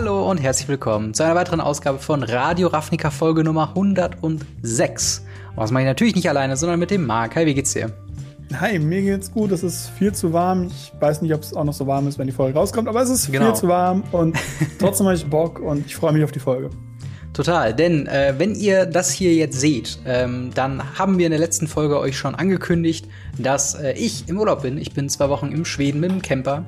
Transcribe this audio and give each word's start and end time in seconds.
Hallo 0.00 0.30
und 0.30 0.38
herzlich 0.38 0.68
willkommen 0.68 1.12
zu 1.12 1.24
einer 1.24 1.34
weiteren 1.34 1.60
Ausgabe 1.60 1.98
von 1.98 2.22
Radio 2.22 2.68
Ravnica 2.68 3.10
Folge 3.10 3.42
Nummer 3.42 3.70
106. 3.70 5.24
Und 5.50 5.56
das 5.56 5.72
mache 5.72 5.82
ich 5.82 5.88
natürlich 5.88 6.14
nicht 6.14 6.28
alleine, 6.28 6.56
sondern 6.56 6.78
mit 6.78 6.92
dem 6.92 7.04
Marc. 7.04 7.34
Hi, 7.34 7.44
wie 7.46 7.54
geht's 7.54 7.72
dir? 7.72 7.90
Hi, 8.60 8.78
mir 8.78 9.02
geht's 9.02 9.32
gut. 9.32 9.50
Es 9.50 9.64
ist 9.64 9.90
viel 9.98 10.14
zu 10.14 10.32
warm. 10.32 10.68
Ich 10.68 10.92
weiß 11.00 11.20
nicht, 11.20 11.34
ob 11.34 11.42
es 11.42 11.52
auch 11.52 11.64
noch 11.64 11.72
so 11.72 11.88
warm 11.88 12.06
ist, 12.06 12.16
wenn 12.16 12.28
die 12.28 12.32
Folge 12.32 12.56
rauskommt, 12.56 12.86
aber 12.86 13.02
es 13.02 13.10
ist 13.10 13.32
genau. 13.32 13.46
viel 13.46 13.54
zu 13.56 13.66
warm 13.66 14.04
und 14.12 14.38
trotzdem 14.78 15.06
habe 15.06 15.16
ich 15.16 15.26
Bock 15.26 15.58
und 15.58 15.84
ich 15.84 15.96
freue 15.96 16.12
mich 16.12 16.22
auf 16.22 16.30
die 16.30 16.38
Folge. 16.38 16.70
Total, 17.32 17.74
denn 17.74 18.06
äh, 18.06 18.34
wenn 18.38 18.54
ihr 18.54 18.86
das 18.86 19.10
hier 19.10 19.34
jetzt 19.34 19.58
seht, 19.58 19.98
ähm, 20.06 20.50
dann 20.54 20.96
haben 20.96 21.18
wir 21.18 21.26
in 21.26 21.32
der 21.32 21.40
letzten 21.40 21.66
Folge 21.66 21.98
euch 21.98 22.16
schon 22.16 22.36
angekündigt, 22.36 23.08
dass 23.36 23.74
äh, 23.74 23.94
ich 23.94 24.28
im 24.28 24.38
Urlaub 24.38 24.62
bin. 24.62 24.78
Ich 24.78 24.92
bin 24.92 25.08
zwei 25.08 25.28
Wochen 25.28 25.50
im 25.50 25.64
Schweden 25.64 25.98
mit 25.98 26.12
dem 26.12 26.22
Camper 26.22 26.66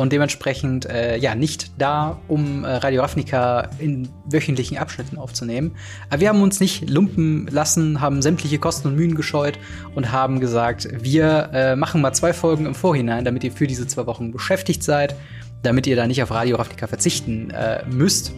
und 0.00 0.12
dementsprechend 0.12 0.86
äh, 0.86 1.16
ja 1.16 1.34
nicht 1.34 1.72
da, 1.78 2.18
um 2.28 2.64
äh, 2.64 2.68
Radio 2.76 3.02
Ravnica 3.02 3.68
in 3.78 4.08
wöchentlichen 4.24 4.78
Abschnitten 4.78 5.18
aufzunehmen. 5.18 5.76
Aber 6.10 6.20
wir 6.20 6.28
haben 6.28 6.42
uns 6.42 6.60
nicht 6.60 6.88
lumpen 6.88 7.46
lassen, 7.48 8.00
haben 8.00 8.22
sämtliche 8.22 8.58
Kosten 8.58 8.88
und 8.88 8.96
Mühen 8.96 9.14
gescheut 9.14 9.58
und 9.94 10.12
haben 10.12 10.40
gesagt, 10.40 10.88
wir 10.92 11.50
äh, 11.52 11.76
machen 11.76 12.00
mal 12.00 12.12
zwei 12.12 12.32
Folgen 12.32 12.66
im 12.66 12.74
Vorhinein, 12.74 13.24
damit 13.24 13.44
ihr 13.44 13.52
für 13.52 13.66
diese 13.66 13.86
zwei 13.86 14.06
Wochen 14.06 14.32
beschäftigt 14.32 14.82
seid, 14.82 15.14
damit 15.62 15.86
ihr 15.86 15.96
da 15.96 16.06
nicht 16.06 16.22
auf 16.22 16.30
Radio 16.30 16.56
Ravnica 16.56 16.86
verzichten 16.86 17.50
äh, 17.50 17.84
müsst. 17.86 18.32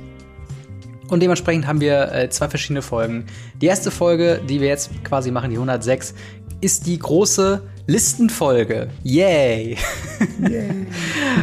Und 1.09 1.21
dementsprechend 1.21 1.67
haben 1.67 1.81
wir 1.81 2.13
äh, 2.13 2.31
zwei 2.31 2.49
verschiedene 2.49 2.83
Folgen. 2.83 3.27
Die 3.61 3.67
erste 3.67 3.91
Folge, 3.91 4.41
die 4.49 4.61
wir 4.61 4.69
jetzt 4.69 4.91
quasi 5.03 5.33
machen, 5.33 5.51
die 5.51 5.57
106, 5.57 6.15
ist 6.61 6.87
die 6.87 6.99
große 6.99 7.63
Listenfolge. 7.91 8.89
Yay! 9.03 9.77
Yay. 10.49 10.87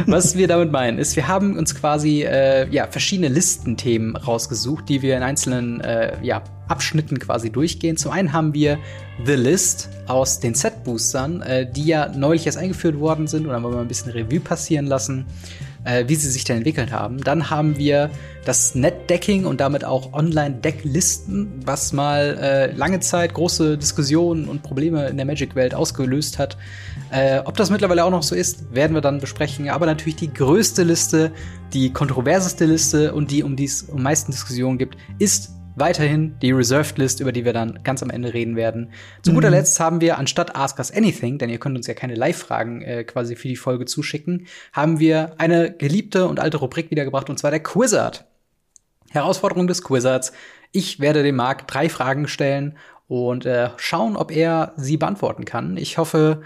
Was 0.06 0.34
wir 0.34 0.48
damit 0.48 0.72
meinen, 0.72 0.98
ist, 0.98 1.14
wir 1.14 1.28
haben 1.28 1.58
uns 1.58 1.74
quasi 1.74 2.22
äh, 2.22 2.66
ja, 2.70 2.86
verschiedene 2.86 3.28
Listenthemen 3.28 4.16
rausgesucht, 4.16 4.88
die 4.88 5.02
wir 5.02 5.14
in 5.18 5.22
einzelnen 5.22 5.82
äh, 5.82 6.16
ja, 6.22 6.42
Abschnitten 6.66 7.18
quasi 7.18 7.50
durchgehen. 7.50 7.98
Zum 7.98 8.12
einen 8.12 8.32
haben 8.32 8.54
wir 8.54 8.78
The 9.26 9.34
List 9.34 9.90
aus 10.06 10.40
den 10.40 10.54
Set-Boostern, 10.54 11.42
äh, 11.42 11.70
die 11.70 11.84
ja 11.84 12.08
neulich 12.08 12.46
erst 12.46 12.56
eingeführt 12.56 12.98
worden 12.98 13.26
sind 13.26 13.44
und 13.44 13.52
dann 13.52 13.62
wollen 13.62 13.74
wir 13.74 13.80
ein 13.80 13.88
bisschen 13.88 14.12
Revue 14.12 14.40
passieren 14.40 14.86
lassen 14.86 15.26
äh, 15.88 16.04
wie 16.06 16.14
sie 16.14 16.28
sich 16.28 16.44
denn 16.44 16.58
entwickelt 16.58 16.92
haben. 16.92 17.18
Dann 17.18 17.48
haben 17.50 17.78
wir 17.78 18.10
das 18.44 18.74
Netdecking 18.74 19.46
und 19.46 19.60
damit 19.60 19.84
auch 19.84 20.12
Online-Decklisten, 20.12 21.62
was 21.64 21.92
mal 21.92 22.38
äh, 22.40 22.72
lange 22.72 23.00
Zeit 23.00 23.34
große 23.34 23.78
Diskussionen 23.78 24.48
und 24.48 24.62
Probleme 24.62 25.08
in 25.08 25.16
der 25.16 25.26
Magic-Welt 25.26 25.74
ausgelöst 25.74 26.38
hat. 26.38 26.56
Äh, 27.10 27.40
ob 27.44 27.56
das 27.56 27.70
mittlerweile 27.70 28.04
auch 28.04 28.10
noch 28.10 28.22
so 28.22 28.34
ist, 28.34 28.74
werden 28.74 28.94
wir 28.94 29.00
dann 29.00 29.20
besprechen. 29.20 29.68
Aber 29.70 29.86
natürlich 29.86 30.16
die 30.16 30.32
größte 30.32 30.82
Liste, 30.82 31.32
die 31.72 31.92
kontroverseste 31.92 32.66
Liste 32.66 33.14
und 33.14 33.30
die, 33.30 33.42
um 33.42 33.56
die 33.56 33.64
es 33.64 33.88
am 33.90 34.02
meisten 34.02 34.30
Diskussionen 34.32 34.78
gibt, 34.78 34.96
ist 35.18 35.52
weiterhin 35.80 36.38
die 36.40 36.52
Reserved 36.52 36.98
List, 36.98 37.20
über 37.20 37.32
die 37.32 37.44
wir 37.44 37.52
dann 37.52 37.80
ganz 37.84 38.02
am 38.02 38.10
Ende 38.10 38.34
reden 38.34 38.56
werden. 38.56 38.90
Zu 39.22 39.30
mhm. 39.30 39.36
guter 39.36 39.50
Letzt 39.50 39.78
haben 39.80 40.00
wir 40.00 40.18
anstatt 40.18 40.56
Ask 40.56 40.78
Us 40.78 40.92
Anything, 40.92 41.38
denn 41.38 41.50
ihr 41.50 41.58
könnt 41.58 41.76
uns 41.76 41.86
ja 41.86 41.94
keine 41.94 42.14
Live-Fragen 42.14 42.82
äh, 42.82 43.04
quasi 43.04 43.36
für 43.36 43.48
die 43.48 43.56
Folge 43.56 43.84
zuschicken, 43.84 44.46
haben 44.72 44.98
wir 44.98 45.32
eine 45.38 45.72
geliebte 45.72 46.26
und 46.26 46.40
alte 46.40 46.58
Rubrik 46.58 46.90
wiedergebracht 46.90 47.30
und 47.30 47.38
zwar 47.38 47.50
der 47.50 47.62
Quizard. 47.62 48.24
Herausforderung 49.10 49.66
des 49.66 49.82
Quizards. 49.82 50.32
Ich 50.72 51.00
werde 51.00 51.22
dem 51.22 51.36
Marc 51.36 51.66
drei 51.66 51.88
Fragen 51.88 52.28
stellen 52.28 52.76
und 53.06 53.46
äh, 53.46 53.70
schauen, 53.78 54.16
ob 54.16 54.30
er 54.30 54.72
sie 54.76 54.98
beantworten 54.98 55.46
kann. 55.46 55.78
Ich 55.78 55.96
hoffe, 55.96 56.42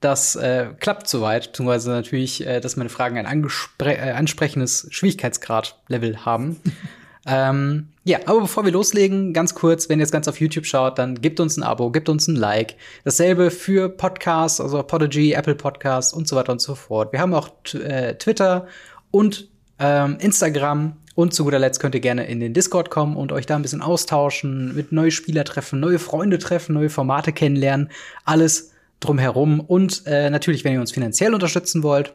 das 0.00 0.36
äh, 0.36 0.68
klappt 0.78 1.08
soweit, 1.08 1.48
beziehungsweise 1.48 1.90
natürlich, 1.90 2.46
äh, 2.46 2.60
dass 2.60 2.76
meine 2.76 2.90
Fragen 2.90 3.18
ein 3.18 3.48
äh, 3.80 4.10
ansprechendes 4.12 4.86
Schwierigkeitsgrad-Level 4.90 6.24
haben. 6.24 6.60
Ähm, 7.26 7.88
ja, 8.04 8.18
aber 8.26 8.42
bevor 8.42 8.64
wir 8.64 8.72
loslegen, 8.72 9.32
ganz 9.32 9.54
kurz, 9.54 9.88
wenn 9.88 9.98
ihr 9.98 10.04
das 10.04 10.12
Ganze 10.12 10.30
auf 10.30 10.40
YouTube 10.40 10.66
schaut, 10.66 10.98
dann 10.98 11.20
gebt 11.20 11.40
uns 11.40 11.56
ein 11.56 11.62
Abo, 11.62 11.90
gebt 11.90 12.08
uns 12.08 12.28
ein 12.28 12.36
Like. 12.36 12.76
Dasselbe 13.04 13.50
für 13.50 13.88
Podcasts, 13.88 14.60
also 14.60 14.82
Podigy, 14.82 15.32
Apple 15.32 15.54
Podcasts 15.54 16.12
und 16.12 16.28
so 16.28 16.36
weiter 16.36 16.52
und 16.52 16.60
so 16.60 16.74
fort. 16.74 17.12
Wir 17.12 17.20
haben 17.20 17.32
auch 17.32 17.48
äh, 17.74 18.14
Twitter 18.16 18.66
und 19.10 19.48
ähm, 19.78 20.18
Instagram. 20.20 20.96
Und 21.14 21.32
zu 21.32 21.44
guter 21.44 21.60
Letzt 21.60 21.78
könnt 21.78 21.94
ihr 21.94 22.00
gerne 22.00 22.26
in 22.26 22.40
den 22.40 22.54
Discord 22.54 22.90
kommen 22.90 23.16
und 23.16 23.30
euch 23.30 23.46
da 23.46 23.54
ein 23.54 23.62
bisschen 23.62 23.82
austauschen, 23.82 24.74
mit 24.74 24.90
neue 24.90 25.12
Spieler 25.12 25.44
treffen, 25.44 25.78
neue 25.78 26.00
Freunde 26.00 26.38
treffen, 26.38 26.74
neue 26.74 26.90
Formate 26.90 27.32
kennenlernen. 27.32 27.90
Alles 28.24 28.72
drumherum. 28.98 29.60
Und 29.60 30.02
äh, 30.06 30.28
natürlich, 30.30 30.64
wenn 30.64 30.72
ihr 30.72 30.80
uns 30.80 30.90
finanziell 30.90 31.32
unterstützen 31.32 31.84
wollt, 31.84 32.14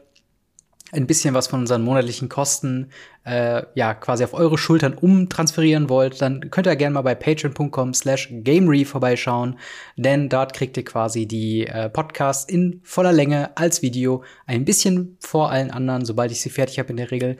ein 0.92 1.06
bisschen 1.06 1.34
was 1.34 1.46
von 1.46 1.60
unseren 1.60 1.82
monatlichen 1.82 2.28
Kosten 2.28 2.90
äh, 3.24 3.62
ja 3.74 3.94
quasi 3.94 4.24
auf 4.24 4.34
eure 4.34 4.58
Schultern 4.58 4.94
umtransferieren 4.94 5.88
wollt, 5.88 6.20
dann 6.20 6.50
könnt 6.50 6.66
ihr 6.66 6.76
gerne 6.76 6.94
mal 6.94 7.02
bei 7.02 7.14
patreon.com 7.14 7.94
slash 7.94 8.28
gamery 8.30 8.84
vorbeischauen, 8.84 9.58
denn 9.96 10.28
dort 10.28 10.52
kriegt 10.52 10.76
ihr 10.76 10.84
quasi 10.84 11.26
die 11.26 11.66
äh, 11.66 11.88
Podcasts 11.88 12.50
in 12.50 12.80
voller 12.82 13.12
Länge 13.12 13.56
als 13.56 13.82
Video, 13.82 14.24
ein 14.46 14.64
bisschen 14.64 15.16
vor 15.20 15.50
allen 15.50 15.70
anderen, 15.70 16.04
sobald 16.04 16.32
ich 16.32 16.40
sie 16.40 16.50
fertig 16.50 16.78
habe 16.78 16.90
in 16.90 16.96
der 16.96 17.10
Regel. 17.10 17.36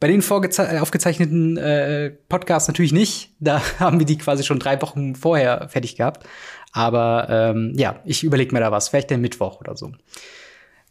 Bei 0.00 0.06
den 0.06 0.20
äh, 0.20 0.78
aufgezeichneten 0.78 1.56
äh, 1.56 2.10
Podcasts 2.28 2.68
natürlich 2.68 2.92
nicht. 2.92 3.34
Da 3.40 3.62
haben 3.78 3.98
wir 3.98 4.06
die 4.06 4.18
quasi 4.18 4.44
schon 4.44 4.58
drei 4.58 4.80
Wochen 4.82 5.14
vorher 5.14 5.68
fertig 5.68 5.96
gehabt. 5.96 6.26
Aber 6.72 7.28
ähm, 7.30 7.72
ja, 7.76 8.00
ich 8.04 8.24
überlege 8.24 8.52
mir 8.52 8.60
da 8.60 8.72
was. 8.72 8.88
Vielleicht 8.88 9.10
der 9.10 9.18
Mittwoch 9.18 9.60
oder 9.60 9.76
so. 9.76 9.92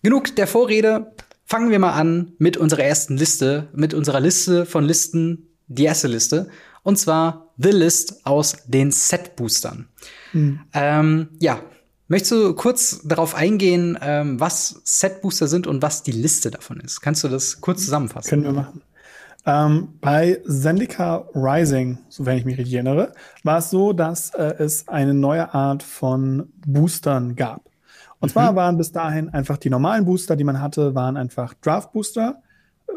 Genug 0.01 0.35
der 0.35 0.47
Vorrede. 0.47 1.13
Fangen 1.49 1.71
wir 1.71 1.79
mal 1.79 1.93
an 1.93 2.33
mit 2.39 2.57
unserer 2.57 2.83
ersten 2.83 3.15
Liste, 3.15 3.69
mit 3.73 3.93
unserer 3.93 4.19
Liste 4.19 4.65
von 4.65 4.83
Listen, 4.83 5.47
die 5.67 5.85
erste 5.85 6.09
Liste. 6.09 6.49
Und 6.83 6.99
zwar 6.99 7.53
The 7.57 7.69
List 7.69 8.25
aus 8.25 8.57
den 8.65 8.91
Set-Boostern. 8.91 9.87
Mhm. 10.33 10.59
Ähm, 10.73 11.29
ja, 11.39 11.61
möchtest 12.09 12.33
du 12.33 12.53
kurz 12.53 12.99
darauf 13.05 13.33
eingehen, 13.33 13.97
ähm, 14.01 14.41
was 14.41 14.81
Set-Booster 14.83 15.47
sind 15.47 15.67
und 15.67 15.81
was 15.81 16.03
die 16.03 16.11
Liste 16.11 16.51
davon 16.51 16.81
ist? 16.81 16.99
Kannst 16.99 17.23
du 17.23 17.29
das 17.29 17.61
kurz 17.61 17.85
zusammenfassen? 17.85 18.29
Können 18.29 18.43
wir 18.43 18.51
machen. 18.51 18.81
Ähm, 19.45 19.93
bei 20.01 20.41
Zendika 20.45 21.29
Rising, 21.33 21.99
so 22.09 22.25
wenn 22.25 22.37
ich 22.37 22.43
mich 22.43 22.57
richtig 22.57 22.73
erinnere, 22.73 23.13
war 23.43 23.59
es 23.59 23.69
so, 23.69 23.93
dass 23.93 24.31
äh, 24.31 24.55
es 24.59 24.89
eine 24.89 25.13
neue 25.13 25.53
Art 25.53 25.81
von 25.81 26.51
Boostern 26.65 27.37
gab. 27.37 27.61
Und 28.19 28.29
mhm. 28.29 28.33
zwar 28.33 28.55
waren 28.55 28.77
bis 28.77 28.91
dahin 28.91 29.29
einfach 29.29 29.57
die 29.57 29.69
normalen 29.69 30.05
Booster, 30.05 30.35
die 30.35 30.43
man 30.43 30.61
hatte, 30.61 30.95
waren 30.95 31.17
einfach 31.17 31.53
Draft 31.55 31.91
Booster. 31.91 32.41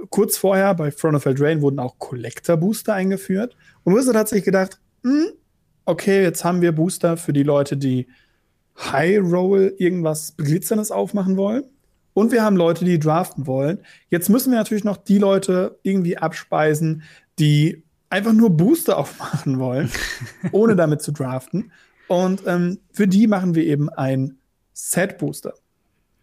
Kurz 0.08 0.36
vorher 0.36 0.75
bei 0.75 0.91
Throne 0.91 1.16
of 1.16 1.26
Eldraine 1.26 1.62
wurden 1.62 1.78
auch 1.78 1.98
Collector 1.98 2.56
Booster 2.56 2.94
eingeführt. 2.94 3.56
Und 3.84 3.94
Wizard 3.94 4.16
hat 4.16 4.28
sich 4.28 4.44
gedacht, 4.44 4.81
hm, 5.03 5.32
okay, 5.84 6.22
jetzt 6.22 6.44
haben 6.44 6.60
wir 6.60 6.72
Booster 6.72 7.16
für 7.16 7.32
die 7.32 7.42
Leute, 7.42 7.76
die 7.76 8.06
High 8.78 9.20
Roll 9.20 9.75
irgendwas 9.78 10.36
Glitzerndes 10.36 10.91
aufmachen 10.91 11.37
wollen. 11.37 11.64
Und 12.14 12.32
wir 12.32 12.42
haben 12.42 12.56
Leute, 12.56 12.84
die 12.84 12.98
draften 12.98 13.47
wollen. 13.47 13.78
Jetzt 14.08 14.28
müssen 14.28 14.50
wir 14.50 14.58
natürlich 14.58 14.84
noch 14.84 14.97
die 14.97 15.19
Leute 15.19 15.78
irgendwie 15.82 16.19
abspeisen, 16.19 17.02
die 17.38 17.84
einfach 18.08 18.32
nur 18.32 18.50
Booster 18.50 18.98
aufmachen 18.98 19.58
wollen, 19.58 19.91
ohne 20.52 20.76
damit 20.76 21.02
zu 21.02 21.12
draften. 21.12 21.72
Und 22.08 22.42
ähm, 22.47 22.78
für 22.92 23.06
die 23.06 23.26
machen 23.26 23.54
wir 23.54 23.64
eben 23.64 23.88
ein 23.88 24.40
Set 24.89 25.19
Booster. 25.19 25.55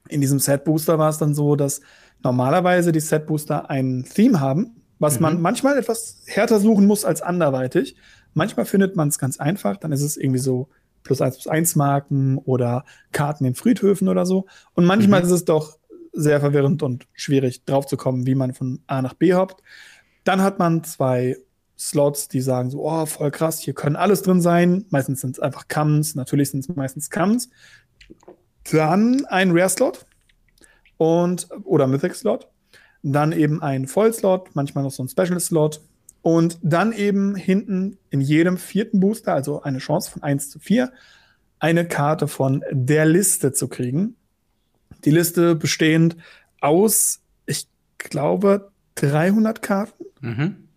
In 0.10 0.22
diesem 0.22 0.40
Set 0.40 0.64
Booster 0.64 0.98
war 0.98 1.10
es 1.10 1.18
dann 1.18 1.36
so, 1.36 1.56
dass 1.56 1.82
normalerweise 2.24 2.92
die 2.92 3.00
Set 3.00 3.26
Booster 3.28 3.70
ein 3.70 4.06
Theme 4.12 4.40
haben, 4.40 4.82
was 5.00 5.16
mhm. 5.16 5.22
man 5.22 5.42
manchmal 5.42 5.78
etwas 5.78 6.22
härter 6.26 6.60
suchen 6.60 6.88
muss 6.88 7.06
als 7.06 7.22
anderweitig. 7.22 7.96
Manchmal 8.34 8.66
findet 8.66 8.96
man 8.96 9.10
es 9.10 9.20
ganz 9.20 9.40
einfach, 9.40 9.78
dann 9.78 9.92
ist 9.92 10.02
es 10.02 10.18
irgendwie 10.18 10.40
so 10.40 10.70
plus 11.04 11.22
eins 11.22 11.36
plus 11.36 11.48
eins 11.48 11.76
Marken 11.76 12.38
oder 12.40 12.84
Karten 13.12 13.46
in 13.46 13.56
Friedhöfen 13.56 14.10
oder 14.10 14.26
so. 14.26 14.46
Und 14.74 14.86
manchmal 14.86 15.22
mhm. 15.22 15.28
ist 15.28 15.32
es 15.32 15.46
doch 15.46 15.78
sehr 16.14 16.40
verwirrend 16.40 16.82
und 16.84 17.08
schwierig 17.14 17.64
draufzukommen, 17.66 18.26
wie 18.26 18.36
man 18.36 18.54
von 18.54 18.82
A 18.88 19.02
nach 19.02 19.14
B 19.14 19.34
hoppt. 19.34 19.62
Dann 20.24 20.42
hat 20.42 20.58
man 20.60 20.84
zwei 20.84 21.38
Slots, 21.78 22.28
die 22.28 22.42
sagen 22.42 22.72
so, 22.72 22.84
oh, 22.84 23.06
voll 23.06 23.30
krass, 23.30 23.60
hier 23.60 23.76
können 23.76 23.96
alles 23.96 24.24
drin 24.24 24.42
sein. 24.42 24.86
Meistens 24.90 25.22
sind 25.22 25.38
es 25.38 25.40
einfach 25.40 25.68
Commons, 25.68 26.16
natürlich 26.16 26.50
sind 26.50 26.62
es 26.62 26.76
meistens 26.76 27.10
Commons. 27.10 27.50
Dann 28.72 29.26
ein 29.26 29.52
Rare-Slot 29.52 30.06
und 30.98 31.48
oder 31.64 31.88
Mythic-Slot. 31.88 32.48
Dann 33.04 33.32
eben 33.32 33.62
ein 33.62 33.88
Voll-Slot, 33.88 34.56
manchmal 34.56 34.84
noch 34.84 34.92
so 34.92 35.04
ein 35.04 35.10
Special-Slot. 35.10 35.82
Und 36.22 36.60
dann 36.62 36.92
eben 36.92 37.36
hinten 37.36 37.98
in 38.10 38.20
jedem 38.20 38.58
vierten 38.58 39.00
Booster, 39.00 39.34
also 39.34 39.62
eine 39.62 39.78
Chance 39.78 40.12
von 40.12 40.24
1 40.24 40.50
zu 40.50 40.60
4, 40.60 40.92
eine 41.60 41.88
Karte 41.88 42.28
von 42.28 42.64
der 42.72 43.06
Liste 43.06 43.54
zu 43.54 43.68
kriegen. 43.68 44.16
Die 45.06 45.12
Liste 45.12 45.56
bestehend 45.56 46.18
aus, 46.60 47.22
ich 47.46 47.68
glaube, 47.98 48.72
300 48.96 49.62
Karten. 49.62 50.06
Mhm. 50.22 50.68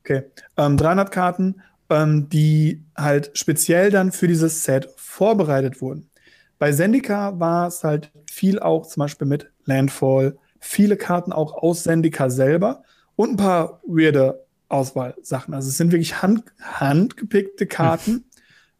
Okay, 0.00 0.24
ähm, 0.56 0.76
300 0.76 1.10
Karten, 1.10 1.62
ähm, 1.90 2.28
die 2.28 2.84
halt 2.96 3.30
speziell 3.34 3.90
dann 3.90 4.12
für 4.12 4.28
dieses 4.28 4.64
Set 4.64 4.88
vorbereitet 4.96 5.80
wurden. 5.80 6.10
Bei 6.58 6.72
Zendika 6.72 7.38
war 7.38 7.68
es 7.68 7.84
halt 7.84 8.10
viel 8.30 8.58
auch 8.58 8.86
zum 8.86 9.00
Beispiel 9.00 9.26
mit 9.26 9.50
Landfall, 9.64 10.36
viele 10.58 10.96
Karten 10.96 11.32
auch 11.32 11.54
aus 11.54 11.84
Zendika 11.84 12.30
selber 12.30 12.82
und 13.16 13.30
ein 13.30 13.36
paar 13.36 13.80
weirde 13.86 14.44
Auswahlsachen. 14.68 15.54
Also 15.54 15.68
es 15.68 15.76
sind 15.76 15.92
wirklich 15.92 16.22
hand, 16.22 16.44
handgepickte 16.60 17.66
Karten, 17.66 18.24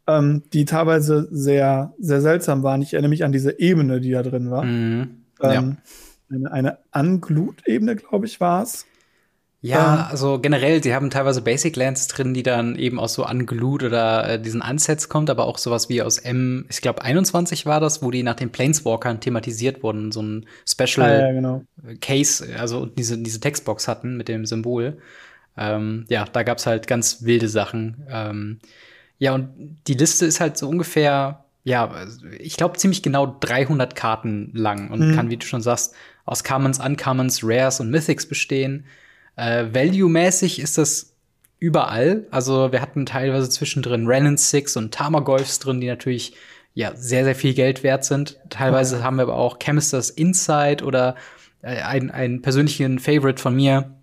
ähm, 0.07 0.43
die 0.53 0.65
teilweise 0.65 1.27
sehr, 1.31 1.93
sehr 1.99 2.21
seltsam 2.21 2.63
waren. 2.63 2.81
Ich 2.81 2.93
erinnere 2.93 3.09
mich 3.09 3.23
an 3.23 3.31
diese 3.31 3.59
Ebene, 3.59 4.01
die 4.01 4.11
da 4.11 4.23
drin 4.23 4.51
war. 4.51 4.63
Mhm. 4.63 5.23
Ja. 5.41 5.53
Ähm, 5.53 5.77
eine, 6.29 6.51
eine 6.51 6.77
Unglut-Ebene, 6.93 7.95
glaube 7.95 8.25
ich, 8.25 8.39
war 8.39 8.63
es. 8.63 8.85
Ja, 9.61 10.05
ähm, 10.05 10.11
also 10.11 10.39
generell, 10.39 10.81
sie 10.81 10.93
haben 10.93 11.09
teilweise 11.09 11.41
Basic 11.41 11.75
Lands 11.75 12.07
drin, 12.07 12.33
die 12.33 12.43
dann 12.43 12.77
eben 12.77 12.97
aus 12.97 13.13
so 13.13 13.27
Unglued 13.27 13.83
oder 13.83 14.29
äh, 14.29 14.41
diesen 14.41 14.61
Unsets 14.61 15.09
kommt, 15.09 15.29
aber 15.29 15.45
auch 15.45 15.57
sowas 15.57 15.89
wie 15.89 16.01
aus 16.01 16.17
M, 16.17 16.65
ich 16.69 16.81
glaube 16.81 17.01
21 17.01 17.65
war 17.65 17.81
das, 17.81 18.01
wo 18.01 18.09
die 18.09 18.23
nach 18.23 18.35
den 18.35 18.51
Planeswalkern 18.51 19.19
thematisiert 19.19 19.83
wurden, 19.83 20.13
so 20.13 20.21
ein 20.21 20.45
Special 20.65 21.05
ah, 21.05 21.19
ja, 21.19 21.31
genau. 21.33 21.63
Case, 21.99 22.47
also 22.57 22.85
diese, 22.85 23.17
diese 23.17 23.41
Textbox 23.41 23.89
hatten 23.89 24.15
mit 24.15 24.29
dem 24.29 24.45
Symbol. 24.45 24.97
Ähm, 25.57 26.05
ja, 26.07 26.23
da 26.23 26.43
gab's 26.43 26.65
halt 26.65 26.87
ganz 26.87 27.23
wilde 27.23 27.49
Sachen. 27.49 28.07
Ähm, 28.09 28.59
ja, 29.17 29.33
und 29.33 29.81
die 29.87 29.93
Liste 29.93 30.25
ist 30.25 30.39
halt 30.39 30.57
so 30.57 30.69
ungefähr, 30.69 31.43
ja, 31.65 31.93
ich 32.39 32.55
glaube 32.55 32.77
ziemlich 32.77 33.03
genau 33.03 33.35
300 33.41 33.93
Karten 33.93 34.51
lang 34.53 34.89
und 34.89 35.05
mhm. 35.05 35.15
kann, 35.15 35.29
wie 35.29 35.35
du 35.35 35.45
schon 35.45 35.61
sagst, 35.61 35.93
aus 36.23 36.45
Commons, 36.45 36.79
Uncommons, 36.79 37.41
Rares 37.43 37.81
und 37.81 37.89
Mythics 37.89 38.25
bestehen. 38.25 38.85
Äh, 39.39 39.73
Value-mäßig 39.73 40.59
ist 40.59 40.77
das 40.77 41.13
überall. 41.59 42.27
Also 42.29 42.71
wir 42.71 42.81
hatten 42.81 43.05
teilweise 43.05 43.49
zwischendrin 43.49 44.05
Renan 44.05 44.37
Six 44.37 44.75
und 44.75 44.93
Tamagolfs 44.93 45.59
drin, 45.59 45.79
die 45.79 45.87
natürlich 45.87 46.33
ja 46.73 46.93
sehr, 46.95 47.23
sehr 47.23 47.35
viel 47.35 47.53
Geld 47.53 47.83
wert 47.83 48.03
sind. 48.03 48.37
Teilweise 48.49 48.99
oh. 48.99 49.03
haben 49.03 49.15
wir 49.15 49.23
aber 49.23 49.35
auch 49.35 49.59
Chemisters 49.59 50.09
Insight 50.09 50.83
oder 50.83 51.15
äh, 51.61 51.81
einen 51.81 52.41
persönlichen 52.41 52.99
Favorite 52.99 53.41
von 53.41 53.55
mir, 53.55 53.95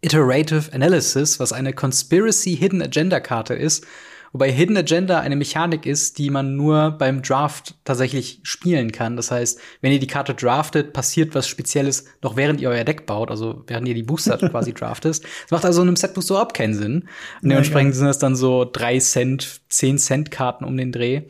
Iterative 0.00 0.72
Analysis, 0.72 1.40
was 1.40 1.52
eine 1.52 1.72
Conspiracy 1.72 2.56
Hidden 2.56 2.82
Agenda 2.82 3.20
Karte 3.20 3.54
ist, 3.54 3.86
Wobei 4.34 4.50
Hidden 4.50 4.76
Agenda 4.76 5.20
eine 5.20 5.36
Mechanik 5.36 5.86
ist, 5.86 6.18
die 6.18 6.28
man 6.28 6.56
nur 6.56 6.90
beim 6.90 7.22
Draft 7.22 7.76
tatsächlich 7.84 8.40
spielen 8.42 8.90
kann. 8.90 9.16
Das 9.16 9.30
heißt, 9.30 9.60
wenn 9.80 9.92
ihr 9.92 10.00
die 10.00 10.08
Karte 10.08 10.34
draftet, 10.34 10.92
passiert 10.92 11.36
was 11.36 11.46
Spezielles 11.46 12.06
noch 12.20 12.34
während 12.34 12.60
ihr 12.60 12.68
euer 12.68 12.82
Deck 12.82 13.06
baut, 13.06 13.30
also 13.30 13.62
während 13.68 13.86
ihr 13.86 13.94
die 13.94 14.02
Booster 14.02 14.36
quasi 14.50 14.74
draftet. 14.74 15.22
Das 15.22 15.50
macht 15.52 15.64
also 15.64 15.82
in 15.82 15.86
einem 15.86 15.94
Set 15.94 16.14
Booster 16.14 16.34
überhaupt 16.34 16.56
keinen 16.56 16.74
Sinn. 16.74 17.04
Und 17.42 17.48
dementsprechend 17.48 17.94
sind 17.94 18.08
das 18.08 18.18
dann 18.18 18.34
so 18.34 18.68
drei 18.70 18.98
Cent, 18.98 19.60
zehn 19.68 19.98
Cent 19.98 20.32
Karten 20.32 20.64
um 20.64 20.76
den 20.76 20.90
Dreh. 20.90 21.22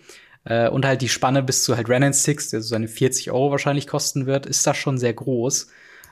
Äh, 0.45 0.71
und 0.71 0.87
halt 0.87 1.03
die 1.03 1.11
Spanne 1.11 1.43
bis 1.43 1.63
zu 1.63 1.77
halt 1.77 1.91
Renan 1.91 2.15
Six, 2.15 2.49
der 2.49 2.63
so 2.63 2.69
seine 2.69 2.89
40 2.89 3.31
Euro 3.33 3.51
wahrscheinlich 3.51 3.87
kosten 3.87 4.25
wird, 4.25 4.47
ist 4.47 4.67
da 4.67 4.73
schon 4.73 4.97
sehr 4.97 5.13
groß. 5.13 5.67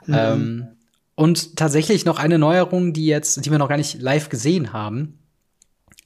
Mhm. 0.05 0.15
Ähm, 0.15 0.69
und 1.15 1.57
tatsächlich 1.57 2.05
noch 2.05 2.19
eine 2.19 2.39
Neuerung, 2.39 2.93
die 2.93 3.07
jetzt, 3.07 3.47
die 3.47 3.51
wir 3.51 3.57
noch 3.57 3.71
gar 3.71 3.79
nicht 3.79 4.03
live 4.03 4.29
gesehen 4.29 4.75
haben 4.75 5.21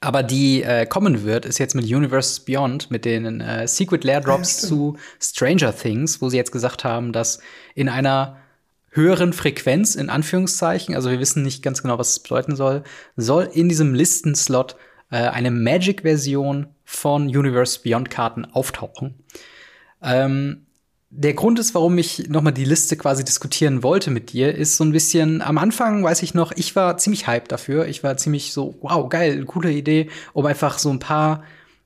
aber 0.00 0.22
die 0.22 0.62
äh, 0.62 0.86
kommen 0.86 1.24
wird, 1.24 1.46
ist 1.46 1.58
jetzt 1.58 1.74
mit 1.74 1.84
Universe 1.84 2.42
Beyond, 2.44 2.90
mit 2.90 3.04
den 3.04 3.40
äh, 3.40 3.66
Secret 3.66 4.04
Lair 4.04 4.20
Drops 4.20 4.62
ja, 4.62 4.68
zu 4.68 4.98
Stranger 5.20 5.74
Things, 5.74 6.20
wo 6.20 6.28
sie 6.28 6.36
jetzt 6.36 6.52
gesagt 6.52 6.84
haben, 6.84 7.12
dass 7.12 7.40
in 7.74 7.88
einer 7.88 8.36
höheren 8.90 9.32
Frequenz, 9.32 9.94
in 9.94 10.10
Anführungszeichen, 10.10 10.94
also 10.94 11.10
wir 11.10 11.20
wissen 11.20 11.42
nicht 11.42 11.62
ganz 11.62 11.82
genau, 11.82 11.98
was 11.98 12.10
es 12.10 12.18
bedeuten 12.20 12.56
soll, 12.56 12.82
soll 13.16 13.48
in 13.52 13.68
diesem 13.68 13.94
Listenslot 13.94 14.76
äh, 15.10 15.16
eine 15.16 15.50
Magic-Version 15.50 16.68
von 16.84 17.24
Universe 17.24 17.80
Beyond 17.82 18.10
Karten 18.10 18.44
auftauchen. 18.44 19.14
Ähm, 20.02 20.65
der 21.18 21.32
Grund 21.32 21.58
ist, 21.58 21.74
warum 21.74 21.96
ich 21.96 22.28
noch 22.28 22.42
mal 22.42 22.52
die 22.52 22.64
Liste 22.64 22.96
quasi 22.96 23.24
diskutieren 23.24 23.82
wollte 23.82 24.10
mit 24.10 24.32
dir, 24.32 24.54
ist 24.54 24.76
so 24.76 24.84
ein 24.84 24.92
bisschen 24.92 25.40
am 25.40 25.56
Anfang, 25.56 26.04
weiß 26.04 26.22
ich 26.22 26.34
noch, 26.34 26.52
ich 26.54 26.76
war 26.76 26.98
ziemlich 26.98 27.26
hyped 27.26 27.50
dafür. 27.50 27.86
Ich 27.86 28.04
war 28.04 28.16
ziemlich 28.18 28.52
so, 28.52 28.74
wow, 28.82 29.08
geil, 29.08 29.44
coole 29.46 29.72
Idee, 29.72 30.10
um 30.34 30.44
einfach 30.44 30.78
so 30.78 30.90
ein 30.90 30.98
paar 30.98 31.42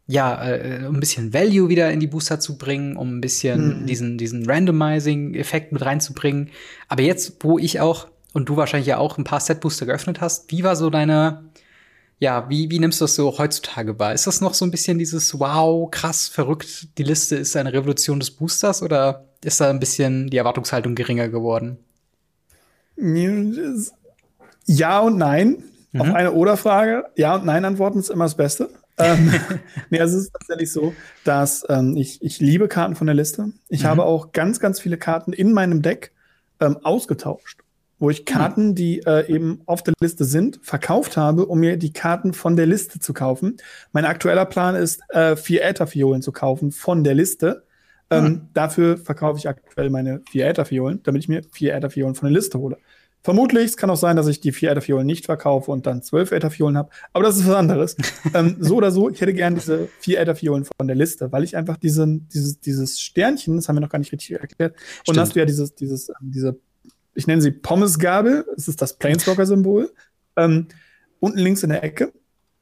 ja, 0.07 0.43
äh, 0.43 0.85
ein 0.85 0.99
bisschen 0.99 1.33
Value 1.33 1.69
wieder 1.69 1.93
in 1.93 2.01
die 2.01 2.09
Booster 2.09 2.41
zu 2.41 2.59
bringen, 2.59 2.97
um 2.97 3.19
ein 3.19 3.21
bisschen 3.21 3.83
mhm. 3.83 3.87
diesen, 3.87 4.19
diesen 4.19 4.45
Randomizing-Effekt 4.45 5.71
mit 5.71 5.85
reinzubringen. 5.85 6.51
Aber 6.89 7.03
jetzt, 7.03 7.37
wo 7.45 7.61
ich 7.61 7.79
auch 7.79 8.09
und 8.33 8.49
du 8.49 8.57
wahrscheinlich 8.57 8.89
ja 8.89 8.99
auch 8.99 9.19
ein 9.19 9.25
paar 9.25 9.39
Set-Booster 9.39 9.87
geöffnet 9.87 10.21
hast, 10.21 10.51
wie 10.51 10.65
war 10.65 10.75
so 10.75 10.91
deine 10.91 11.45
ja, 12.21 12.51
wie, 12.51 12.71
wie 12.71 12.79
nimmst 12.79 13.01
du 13.01 13.05
das 13.05 13.15
so 13.15 13.39
heutzutage 13.39 13.99
wahr? 13.99 14.13
Ist 14.13 14.27
das 14.27 14.43
noch 14.43 14.53
so 14.53 14.67
ein 14.67 14.71
bisschen 14.71 14.99
dieses 14.99 15.41
Wow, 15.41 15.91
krass, 15.91 16.29
verrückt, 16.29 16.99
die 16.99 17.03
Liste 17.03 17.37
ist 17.37 17.57
eine 17.57 17.73
Revolution 17.73 18.21
des 18.21 18.31
Boosters 18.31 18.83
oder 18.83 19.25
ist 19.43 19.61
da 19.61 19.71
ein 19.71 19.81
bisschen 19.81 20.29
die 20.29 20.37
Erwartungshaltung 20.37 20.95
geringer 20.95 21.31
geworden? 21.31 21.79
Ja 24.67 25.01
und 25.01 25.17
nein. 25.17 25.65
Mhm. 25.93 26.01
Auf 26.03 26.15
eine 26.15 26.33
Oder-Frage. 26.33 27.07
Ja 27.17 27.37
und 27.37 27.47
Nein 27.47 27.65
antworten 27.65 27.99
ist 27.99 28.11
immer 28.11 28.27
das 28.27 28.37
Beste. 28.37 28.69
ähm, 28.99 29.33
nee, 29.91 29.99
also 29.99 30.19
es 30.19 30.25
ist 30.25 30.33
tatsächlich 30.35 30.71
so, 30.71 30.95
dass 31.25 31.65
ähm, 31.71 31.97
ich, 31.97 32.23
ich 32.23 32.39
liebe 32.39 32.69
Karten 32.69 32.97
von 32.97 33.07
der 33.07 33.17
Liste. 33.17 33.51
Ich 33.69 33.85
mhm. 33.85 33.87
habe 33.87 34.05
auch 34.05 34.33
ganz, 34.33 34.61
ganz 34.61 34.79
viele 34.79 34.99
Karten 34.99 35.33
in 35.33 35.55
meinem 35.55 35.81
Deck 35.81 36.13
ähm, 36.61 36.77
ausgetauscht 36.83 37.61
wo 38.01 38.11
ich 38.11 38.25
Karten, 38.25 38.75
die 38.75 39.01
äh, 39.01 39.31
eben 39.33 39.61
auf 39.67 39.85
der 39.85 39.95
Liste 40.01 40.25
sind, 40.25 40.59
verkauft 40.63 41.17
habe, 41.17 41.47
um 41.47 41.61
mir 41.61 41.77
die 41.77 41.93
Karten 41.93 42.33
von 42.33 42.57
der 42.57 42.67
Liste 42.67 42.99
zu 42.99 43.13
kaufen. 43.13 43.59
Mein 43.93 44.07
aktueller 44.07 44.47
Plan 44.47 44.75
ist, 44.75 45.03
äh, 45.11 45.37
vier 45.37 45.63
Äther-Fiolen 45.63 46.23
zu 46.23 46.33
kaufen 46.33 46.73
von 46.73 47.05
der 47.05 47.15
Liste. 47.15 47.67
Ähm, 48.09 48.25
mhm. 48.25 48.49
Dafür 48.55 48.97
verkaufe 48.97 49.39
ich 49.39 49.49
aktuell 49.49 49.91
meine 49.91 50.23
vier 50.31 50.47
Äther-Fiolen, 50.47 51.03
damit 51.03 51.23
ich 51.23 51.29
mir 51.29 51.43
vier 51.53 51.75
Äther-Fiolen 51.75 52.15
von 52.15 52.27
der 52.29 52.35
Liste 52.35 52.59
hole. 52.59 52.79
Vermutlich, 53.23 53.67
es 53.67 53.77
kann 53.77 53.91
auch 53.91 53.97
sein, 53.97 54.17
dass 54.17 54.29
ich 54.29 54.41
die 54.41 54.51
vier 54.51 54.71
Äther-Fiolen 54.71 55.07
nicht 55.07 55.27
verkaufe 55.27 55.71
und 55.71 55.87
dann 55.87 56.03
zwölf 56.03 56.33
Äther-Fiolen 56.33 56.79
habe, 56.79 56.89
aber 57.13 57.25
das 57.25 57.37
ist 57.37 57.47
was 57.47 57.55
anderes. 57.55 57.97
ähm, 58.35 58.57
so 58.61 58.77
oder 58.77 58.91
so, 58.91 59.11
ich 59.11 59.21
hätte 59.21 59.35
gern 59.35 59.55
diese 59.55 59.89
vier 59.99 60.21
Äther-Fiolen 60.21 60.65
von 60.65 60.87
der 60.87 60.97
Liste, 60.97 61.31
weil 61.31 61.45
ich 61.45 61.55
einfach 61.55 61.77
diesen, 61.77 62.29
dieses, 62.29 62.61
dieses 62.61 62.99
Sternchen, 62.99 63.57
das 63.57 63.69
haben 63.69 63.77
wir 63.77 63.83
noch 63.83 63.91
gar 63.91 63.99
nicht 63.99 64.13
richtig 64.13 64.33
erklärt, 64.33 64.75
Stimmt. 64.79 65.09
und 65.09 65.21
hast 65.21 65.35
du 65.35 65.39
ja 65.39 65.45
dieses, 65.45 65.75
dieses, 65.75 66.09
ähm, 66.09 66.31
diese 66.33 66.59
ich 67.15 67.27
nenne 67.27 67.43
sie 67.43 67.51
Pommesgabel, 67.51 68.47
das 68.55 68.69
ist 68.69 68.81
das 68.83 68.99
Planeswalker-Symbol, 68.99 69.93
ähm, 70.37 70.69
unten 71.19 71.39
links 71.39 71.63
in 71.63 71.71
der 71.71 71.83
Ecke. 71.85 72.13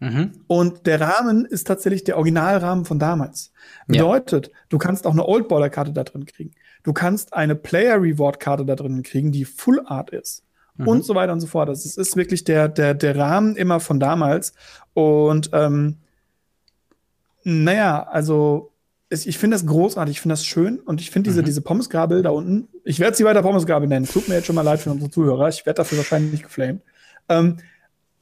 Mhm. 0.00 0.44
Und 0.46 0.86
der 0.86 1.00
Rahmen 1.00 1.44
ist 1.44 1.66
tatsächlich 1.66 2.04
der 2.04 2.16
Originalrahmen 2.16 2.84
von 2.84 2.98
damals. 2.98 3.52
Bedeutet, 3.88 4.46
ja. 4.46 4.52
du 4.68 4.78
kannst 4.78 5.06
auch 5.06 5.12
eine 5.12 5.26
Old 5.26 5.48
Baller 5.48 5.70
Karte 5.70 5.92
da 5.92 6.04
drin 6.04 6.24
kriegen. 6.24 6.52
Du 6.84 6.92
kannst 6.92 7.34
eine 7.34 7.56
Player 7.56 8.00
Reward 8.00 8.38
Karte 8.38 8.64
da 8.64 8.76
drin 8.76 9.02
kriegen, 9.02 9.32
die 9.32 9.44
Full 9.44 9.82
Art 9.84 10.10
ist. 10.10 10.44
Mhm. 10.76 10.88
Und 10.88 11.04
so 11.04 11.14
weiter 11.14 11.32
und 11.32 11.40
so 11.40 11.48
fort. 11.48 11.68
Das 11.68 11.84
ist, 11.84 11.98
ist 11.98 12.16
wirklich 12.16 12.44
der, 12.44 12.68
der, 12.68 12.94
der 12.94 13.16
Rahmen 13.16 13.56
immer 13.56 13.80
von 13.80 13.98
damals. 13.98 14.54
Und 14.94 15.50
ähm, 15.52 15.96
naja, 17.42 18.04
also 18.04 18.72
ich 19.10 19.38
finde 19.38 19.54
das 19.54 19.66
großartig, 19.66 20.16
ich 20.16 20.20
finde 20.20 20.34
das 20.34 20.44
schön 20.44 20.78
und 20.80 21.00
ich 21.00 21.10
finde 21.10 21.30
diese, 21.30 21.42
mhm. 21.42 21.46
diese 21.46 21.60
Pommesgabel 21.60 22.22
da 22.22 22.30
unten, 22.30 22.68
ich 22.84 23.00
werde 23.00 23.16
sie 23.16 23.24
weiter 23.24 23.42
Pommesgabel 23.42 23.88
nennen, 23.88 24.06
tut 24.06 24.28
mir 24.28 24.34
jetzt 24.36 24.46
schon 24.46 24.54
mal 24.54 24.62
leid 24.62 24.80
für 24.80 24.90
unsere 24.90 25.10
Zuhörer, 25.10 25.48
ich 25.48 25.64
werde 25.64 25.78
dafür 25.78 25.98
wahrscheinlich 25.98 26.32
nicht 26.32 26.44
geflamed. 26.44 26.82
Ähm, 27.28 27.58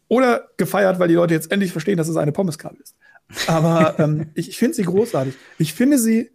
oder 0.09 0.49
gefeiert, 0.57 0.99
weil 1.01 1.09
die 1.09 1.15
Leute 1.15 1.35
jetzt 1.35 1.51
endlich 1.51 1.73
verstehen, 1.73 1.97
dass 1.97 2.09
es 2.09 2.17
eine 2.17 2.31
Pommesgabel 2.33 2.79
ist. 2.81 2.95
Aber 3.49 3.97
ähm, 3.99 4.31
ich, 4.35 4.49
ich 4.49 4.59
finde 4.59 4.75
sie 4.75 4.85
großartig. 4.85 5.35
Ich 5.59 5.75
finde 5.75 5.99
sie 5.99 6.31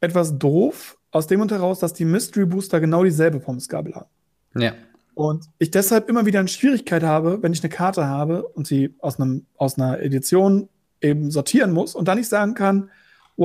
etwas 0.00 0.38
doof, 0.38 0.98
aus 1.10 1.26
dem 1.26 1.40
und 1.40 1.50
heraus, 1.50 1.80
dass 1.80 1.92
die 1.92 2.04
Mystery 2.04 2.46
Booster 2.46 2.80
genau 2.80 3.04
dieselbe 3.04 3.40
Pommesgabel 3.40 3.94
haben. 3.94 4.10
Ja. 4.54 4.74
Und 5.14 5.46
ich 5.58 5.70
deshalb 5.70 6.08
immer 6.08 6.24
wieder 6.24 6.38
eine 6.38 6.48
Schwierigkeit 6.48 7.02
habe, 7.02 7.42
wenn 7.42 7.52
ich 7.52 7.62
eine 7.62 7.70
Karte 7.70 8.06
habe 8.06 8.44
und 8.44 8.66
sie 8.66 8.94
aus, 9.00 9.18
einem, 9.18 9.46
aus 9.56 9.76
einer 9.76 10.00
Edition 10.00 10.68
eben 11.00 11.30
sortieren 11.30 11.72
muss 11.72 11.94
und 11.94 12.06
dann 12.06 12.18
nicht 12.18 12.28
sagen 12.28 12.54
kann, 12.54 12.90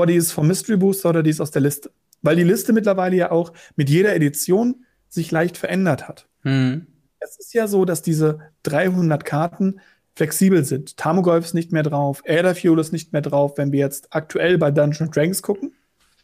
oh, 0.04 0.06
die 0.06 0.16
ist 0.16 0.32
vom 0.32 0.48
Mystery 0.48 0.78
Booster 0.78 1.10
oder 1.10 1.24
die 1.24 1.30
ist 1.30 1.42
aus 1.42 1.52
der 1.52 1.62
Liste. 1.62 1.92
Weil 2.22 2.36
die 2.36 2.44
Liste 2.44 2.74
mittlerweile 2.74 3.16
ja 3.16 3.32
auch 3.32 3.54
mit 3.76 3.90
jeder 3.90 4.16
Edition 4.16 4.86
sich 5.08 5.32
leicht 5.32 5.58
verändert 5.58 6.08
hat. 6.08 6.28
Mhm. 6.44 6.88
Es 7.20 7.38
ist 7.40 7.54
ja 7.54 7.68
so, 7.68 7.86
dass 7.86 8.02
diese 8.02 8.40
300 8.64 9.26
Karten 9.26 9.80
flexibel 10.16 10.64
sind. 10.64 10.98
Tamogolf 10.98 11.46
ist 11.46 11.54
nicht 11.54 11.72
mehr 11.72 11.84
drauf, 11.84 12.24
Aetherfuel 12.26 12.80
ist 12.80 12.94
nicht 12.94 13.14
mehr 13.14 13.22
drauf, 13.22 13.58
wenn 13.58 13.72
wir 13.72 13.80
jetzt 13.80 14.08
aktuell 14.12 14.58
bei 14.58 14.72
Dungeons 14.72 15.12
Dragons 15.12 15.42
gucken. 15.42 15.74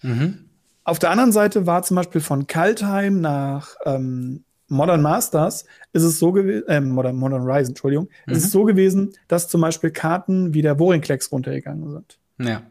Mhm. 0.02 0.46
Auf 0.84 1.00
der 1.00 1.12
anderen 1.12 1.32
Seite 1.32 1.66
war 1.68 1.84
zum 1.84 1.96
Beispiel 1.96 2.22
von 2.22 2.48
Kaltheim 2.48 3.22
nach 3.22 3.76
ähm, 3.86 4.44
Modern 4.68 5.02
Masters 5.02 5.66
ist 5.92 6.04
es 6.04 6.18
so 6.18 6.32
gewesen, 6.32 6.68
äh, 6.68 6.80
Modern, 6.80 7.18
Modern 7.18 7.44
Rise, 7.44 7.72
Entschuldigung, 7.72 8.10
mhm. 8.26 8.34
ist 8.34 8.46
es 8.46 8.52
so 8.52 8.64
gewesen, 8.64 9.14
dass 9.28 9.50
zum 9.50 9.62
Beispiel 9.62 9.92
Karten 9.92 10.54
wie 10.54 10.62
der 10.62 10.78
Vorinklex 10.78 11.32
runtergegangen 11.32 11.92
sind. 11.92 12.20
Ja. 12.40 12.64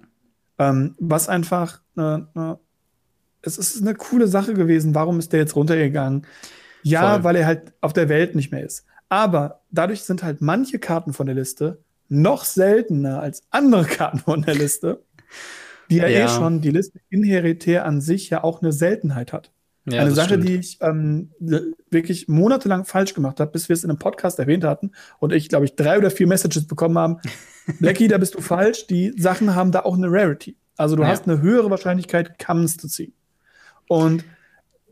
Ähm, 0.61 0.95
was 0.99 1.31
einfach, 1.31 1.81
äh, 1.97 2.19
es 3.41 3.57
ist 3.57 3.81
eine 3.81 3.95
coole 3.95 4.29
Sache 4.29 4.53
gewesen. 4.53 4.95
Warum 4.95 5.19
ist 5.19 5.33
der 5.33 5.41
jetzt 5.41 5.57
runtergegangen? 5.57 6.27
Ja, 6.83 7.15
Voll. 7.15 7.25
weil 7.25 7.37
er 7.37 7.47
halt 7.47 7.73
auf 7.81 7.95
der 7.95 8.11
Welt 8.11 8.35
nicht 8.35 8.53
mehr 8.53 8.63
ist. 8.63 8.85
Aber 9.09 9.63
dadurch 9.71 10.03
sind 10.03 10.23
halt 10.23 10.43
manche 10.43 10.79
Karten 10.79 11.15
von 11.15 11.27
der 11.27 11.35
Liste 11.35 11.83
noch 12.09 12.45
seltener 12.45 13.21
als 13.21 13.43
andere 13.51 13.85
Karten 13.87 14.19
von 14.19 14.43
der 14.43 14.55
Liste, 14.55 15.03
die 15.89 15.97
ja, 15.97 16.05
eh 16.05 16.19
ja. 16.19 16.25
eh 16.27 16.29
schon 16.29 16.61
die 16.61 16.71
Liste 16.71 17.01
inheritär 17.09 17.87
an 17.87 18.03
sich 18.03 18.29
ja 18.29 18.45
auch 18.45 18.61
eine 18.61 18.73
Seltenheit 18.73 19.33
hat. 19.33 19.51
Ja, 19.91 20.03
Eine 20.03 20.13
Sache, 20.13 20.29
stimmt. 20.29 20.49
die 20.49 20.57
ich 20.57 20.79
ähm, 20.81 21.31
wirklich 21.91 22.29
monatelang 22.29 22.85
falsch 22.85 23.15
gemacht 23.15 23.41
habe, 23.41 23.51
bis 23.51 23.69
wir 23.69 23.75
es 23.75 23.85
in 23.85 23.91
einem 23.91 23.99
Podcast 23.99 24.39
erwähnt 24.39 24.65
hatten 24.65 24.93
und 25.19 25.33
ich, 25.33 25.49
glaube 25.49 25.65
ich, 25.65 25.77
drei 25.77 25.99
oder 25.99 26.11
vier 26.11 26.27
Messages 26.27 26.67
bekommen 26.67 26.99
haben. 26.99 27.19
Blackie, 27.79 28.09
da 28.09 28.19
bist 28.19 28.35
du 28.35 28.41
falsch. 28.41 28.87
Die 28.87 29.13
Sachen 29.17 29.55
haben 29.55 29.73
da 29.73 29.81
auch 29.81 29.97
eine 29.97 30.11
Rarity. 30.11 30.57
Also 30.77 30.97
du 30.97 31.03
ja. 31.03 31.09
hast 31.09 31.29
eine 31.29 31.41
höhere 31.43 31.71
Wahrscheinlichkeit, 31.71 32.39
Commons 32.39 32.77
zu 32.77 32.89
ziehen. 32.89 33.13
Und 33.89 34.25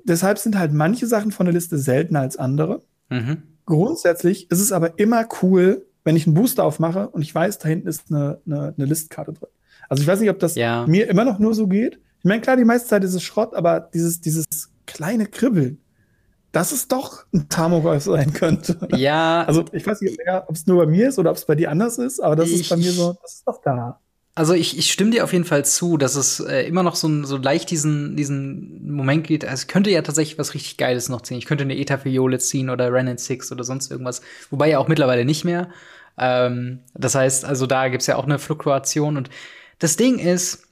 deshalb 0.05 0.39
sind 0.39 0.59
halt 0.59 0.73
manche 0.73 1.07
Sachen 1.07 1.33
von 1.33 1.47
der 1.47 1.53
Liste 1.55 1.79
seltener 1.79 2.21
als 2.21 2.37
andere. 2.37 2.83
Mhm. 3.11 3.43
Grundsätzlich 3.65 4.51
ist 4.51 4.61
es 4.61 4.73
aber 4.73 4.99
immer 4.99 5.27
cool, 5.43 5.87
wenn 6.05 6.17
ich 6.17 6.27
einen 6.27 6.35
Booster 6.35 6.65
aufmache 6.65 7.09
und 7.09 7.23
ich 7.23 7.35
weiß, 7.35 7.59
da 7.59 7.69
hinten 7.69 7.89
ist 7.89 8.11
eine, 8.11 8.41
eine, 8.47 8.75
eine 8.77 8.87
Listkarte 8.87 9.33
drin. 9.33 9.49
Also 9.89 10.03
ich 10.03 10.07
weiß 10.07 10.21
nicht, 10.21 10.31
ob 10.31 10.39
das 10.39 10.55
ja. 10.55 10.87
mir 10.87 11.09
immer 11.09 11.25
noch 11.25 11.39
nur 11.39 11.55
so 11.55 11.67
geht. 11.67 11.99
Ich 12.19 12.25
meine, 12.25 12.41
klar, 12.41 12.57
die 12.57 12.65
meiste 12.65 12.89
Zeit 12.89 13.05
ist 13.05 13.15
es 13.15 13.23
Schrott, 13.23 13.55
aber 13.55 13.81
dieses, 13.93 14.21
dieses 14.21 14.47
kleine 14.89 15.27
Kribbeln, 15.27 15.79
dass 16.51 16.73
es 16.73 16.89
doch 16.89 17.25
ein 17.33 17.49
Tamogolf 17.49 18.03
sein 18.03 18.33
könnte. 18.33 18.77
Ja. 18.97 19.45
Also 19.45 19.65
ich 19.73 19.87
weiß 19.87 20.01
nicht, 20.01 20.19
ob 20.49 20.57
es 20.57 20.67
nur 20.67 20.85
bei 20.85 20.91
mir 20.91 21.09
ist 21.09 21.19
oder 21.19 21.31
ob 21.31 21.37
es 21.37 21.45
bei 21.45 21.55
dir 21.55 21.71
anders 21.71 21.99
ist, 21.99 22.19
aber 22.19 22.35
das 22.35 22.49
ich, 22.49 22.63
ist 22.63 22.71
bei 22.71 22.77
mir 22.77 22.91
so, 22.91 23.17
das 23.23 23.35
ist 23.35 23.47
doch 23.47 23.61
da. 23.63 24.01
Also 24.35 24.55
ich, 24.55 24.79
ich 24.79 24.93
stimme 24.93 25.11
dir 25.11 25.25
auf 25.25 25.33
jeden 25.33 25.45
Fall 25.45 25.65
zu, 25.65 25.97
dass 25.97 26.15
es 26.15 26.41
äh, 26.41 26.63
immer 26.63 26.85
noch 26.85 26.95
so, 26.95 27.25
so 27.25 27.37
leicht 27.37 27.71
diesen, 27.71 28.17
diesen 28.17 28.89
Moment 28.89 29.27
geht. 29.27 29.45
Also 29.45 29.63
ich 29.63 29.69
könnte 29.69 29.91
ja 29.91 30.01
tatsächlich 30.01 30.39
was 30.39 30.55
richtig 30.55 30.77
Geiles 30.77 31.09
noch 31.09 31.23
ziehen. 31.23 31.39
Ich 31.39 31.45
könnte 31.45 31.65
eine 31.65 31.77
Eta-Fiole 31.77 32.39
ziehen 32.39 32.71
oder 32.71 32.93
Ren 32.93 33.19
Six 33.19 33.51
oder 33.53 33.65
sonst 33.65 33.91
irgendwas. 33.91 34.23
Wobei 34.51 34.71
ja 34.71 34.79
auch 34.79 34.89
mittlerweile 34.89 35.25
nicht 35.25 35.45
mehr. 35.45 35.69
Ähm, 36.17 36.81
das 36.95 37.15
heißt, 37.17 37.45
also 37.45 37.67
da 37.67 37.89
gibt's 37.89 38.07
ja 38.07 38.17
auch 38.17 38.25
eine 38.25 38.39
Fluktuation. 38.39 39.17
Und 39.17 39.29
das 39.81 39.97
Ding 39.97 40.19
ist, 40.19 40.63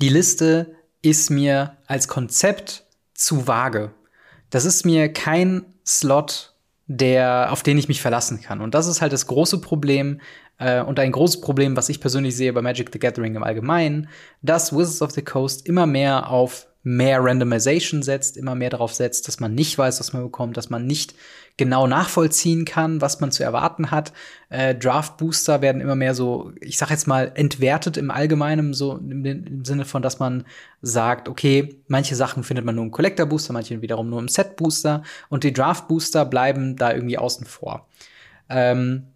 die 0.00 0.10
Liste 0.10 0.74
ist 1.00 1.30
mir 1.30 1.76
als 1.86 2.08
Konzept 2.08 2.85
zu 3.16 3.46
vage. 3.46 3.92
Das 4.50 4.64
ist 4.64 4.84
mir 4.84 5.12
kein 5.12 5.64
Slot, 5.86 6.54
der, 6.86 7.48
auf 7.50 7.62
den 7.62 7.78
ich 7.78 7.88
mich 7.88 8.00
verlassen 8.00 8.40
kann. 8.40 8.60
Und 8.60 8.74
das 8.74 8.86
ist 8.86 9.00
halt 9.02 9.12
das 9.12 9.26
große 9.26 9.60
Problem 9.60 10.20
äh, 10.58 10.80
und 10.80 11.00
ein 11.00 11.12
großes 11.12 11.40
Problem, 11.40 11.76
was 11.76 11.88
ich 11.88 12.00
persönlich 12.00 12.36
sehe 12.36 12.52
bei 12.52 12.62
Magic 12.62 12.90
the 12.92 12.98
Gathering 12.98 13.34
im 13.34 13.42
Allgemeinen, 13.42 14.08
dass 14.42 14.72
Wizards 14.72 15.02
of 15.02 15.10
the 15.10 15.22
Coast 15.22 15.66
immer 15.66 15.86
mehr 15.86 16.30
auf 16.30 16.68
mehr 16.86 17.18
Randomization 17.20 18.04
setzt, 18.04 18.36
immer 18.36 18.54
mehr 18.54 18.70
darauf 18.70 18.94
setzt, 18.94 19.26
dass 19.26 19.40
man 19.40 19.56
nicht 19.56 19.76
weiß, 19.76 19.98
was 19.98 20.12
man 20.12 20.22
bekommt, 20.22 20.56
dass 20.56 20.70
man 20.70 20.86
nicht 20.86 21.16
genau 21.56 21.88
nachvollziehen 21.88 22.64
kann, 22.64 23.00
was 23.00 23.18
man 23.18 23.32
zu 23.32 23.42
erwarten 23.42 23.90
hat. 23.90 24.12
Äh, 24.50 24.76
Draft 24.76 25.16
Booster 25.16 25.62
werden 25.62 25.80
immer 25.80 25.96
mehr 25.96 26.14
so, 26.14 26.52
ich 26.60 26.78
sag 26.78 26.90
jetzt 26.90 27.08
mal, 27.08 27.32
entwertet 27.34 27.96
im 27.96 28.12
Allgemeinen, 28.12 28.72
so 28.72 28.98
im, 28.98 29.24
im, 29.24 29.64
Sinne 29.64 29.84
von, 29.84 30.00
dass 30.00 30.20
man 30.20 30.46
sagt, 30.80 31.28
okay, 31.28 31.82
manche 31.88 32.14
Sachen 32.14 32.44
findet 32.44 32.64
man 32.64 32.76
nur 32.76 32.84
im 32.84 32.92
Collector 32.92 33.26
Booster, 33.26 33.52
manche 33.52 33.82
wiederum 33.82 34.08
nur 34.08 34.20
im 34.20 34.28
Set 34.28 34.54
Booster 34.54 35.02
und 35.28 35.42
die 35.42 35.52
Draft 35.52 35.88
Booster 35.88 36.24
bleiben 36.24 36.76
da 36.76 36.92
irgendwie 36.92 37.18
außen 37.18 37.46
vor. 37.46 37.88
Ähm, 38.48 39.08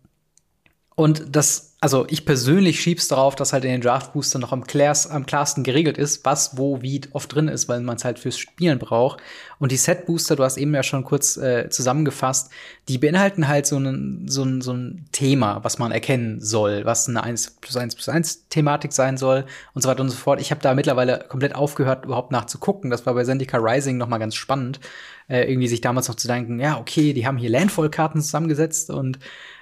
und 0.96 1.36
das, 1.36 1.69
also 1.82 2.04
ich 2.10 2.26
persönlich 2.26 2.78
schieb's 2.78 3.08
darauf, 3.08 3.34
dass 3.34 3.54
halt 3.54 3.64
in 3.64 3.70
den 3.70 3.80
Draft 3.80 4.12
Booster 4.12 4.38
noch 4.38 4.52
am, 4.52 4.66
klärst, 4.66 5.10
am 5.10 5.24
klarsten 5.24 5.64
geregelt 5.64 5.96
ist, 5.96 6.26
was, 6.26 6.58
wo, 6.58 6.82
wie 6.82 7.00
oft 7.12 7.34
drin 7.34 7.48
ist, 7.48 7.70
weil 7.70 7.80
man 7.80 7.96
es 7.96 8.04
halt 8.04 8.18
fürs 8.18 8.36
Spielen 8.36 8.78
braucht. 8.78 9.22
Und 9.58 9.72
die 9.72 9.78
Set 9.78 10.04
Booster, 10.04 10.36
du 10.36 10.44
hast 10.44 10.58
eben 10.58 10.74
ja 10.74 10.82
schon 10.82 11.04
kurz 11.04 11.38
äh, 11.38 11.70
zusammengefasst, 11.70 12.50
die 12.88 12.98
beinhalten 12.98 13.48
halt 13.48 13.64
so 13.64 13.78
ein, 13.78 14.26
so, 14.28 14.60
so 14.60 14.76
Thema, 15.12 15.64
was 15.64 15.78
man 15.78 15.90
erkennen 15.90 16.42
soll, 16.42 16.84
was 16.84 17.08
eine 17.08 17.22
1 17.22 17.56
plus 17.62 17.78
1 17.78 17.94
plus 17.94 18.10
1 18.10 18.48
Thematik 18.50 18.92
sein 18.92 19.16
soll 19.16 19.46
und 19.72 19.80
so 19.80 19.88
weiter 19.88 20.02
und 20.02 20.10
so 20.10 20.16
fort. 20.16 20.38
Ich 20.42 20.50
habe 20.50 20.60
da 20.60 20.74
mittlerweile 20.74 21.24
komplett 21.30 21.54
aufgehört, 21.54 22.04
überhaupt 22.04 22.30
nachzugucken. 22.30 22.90
Das 22.90 23.06
war 23.06 23.14
bei 23.14 23.24
Zendika 23.24 23.56
Rising 23.56 23.96
noch 23.96 24.08
mal 24.08 24.18
ganz 24.18 24.34
spannend, 24.34 24.80
äh, 25.28 25.50
irgendwie 25.50 25.68
sich 25.68 25.80
damals 25.80 26.08
noch 26.08 26.16
zu 26.16 26.28
denken, 26.28 26.60
ja, 26.60 26.78
okay, 26.78 27.14
die 27.14 27.26
haben 27.26 27.38
hier 27.38 27.48
Landfall-Karten 27.48 28.20
zusammengesetzt 28.20 28.90
und 28.90 29.18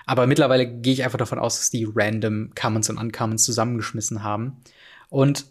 aber 0.08 0.26
mittlerweile 0.26 0.66
gehe 0.66 0.94
ich 0.94 1.04
einfach 1.04 1.18
davon 1.18 1.38
aus, 1.38 1.58
dass 1.58 1.70
die 1.70 1.86
random 1.94 2.52
Commons 2.58 2.88
und 2.88 2.96
Uncommons 2.96 3.44
zusammengeschmissen 3.44 4.22
haben. 4.22 4.56
Und 5.10 5.44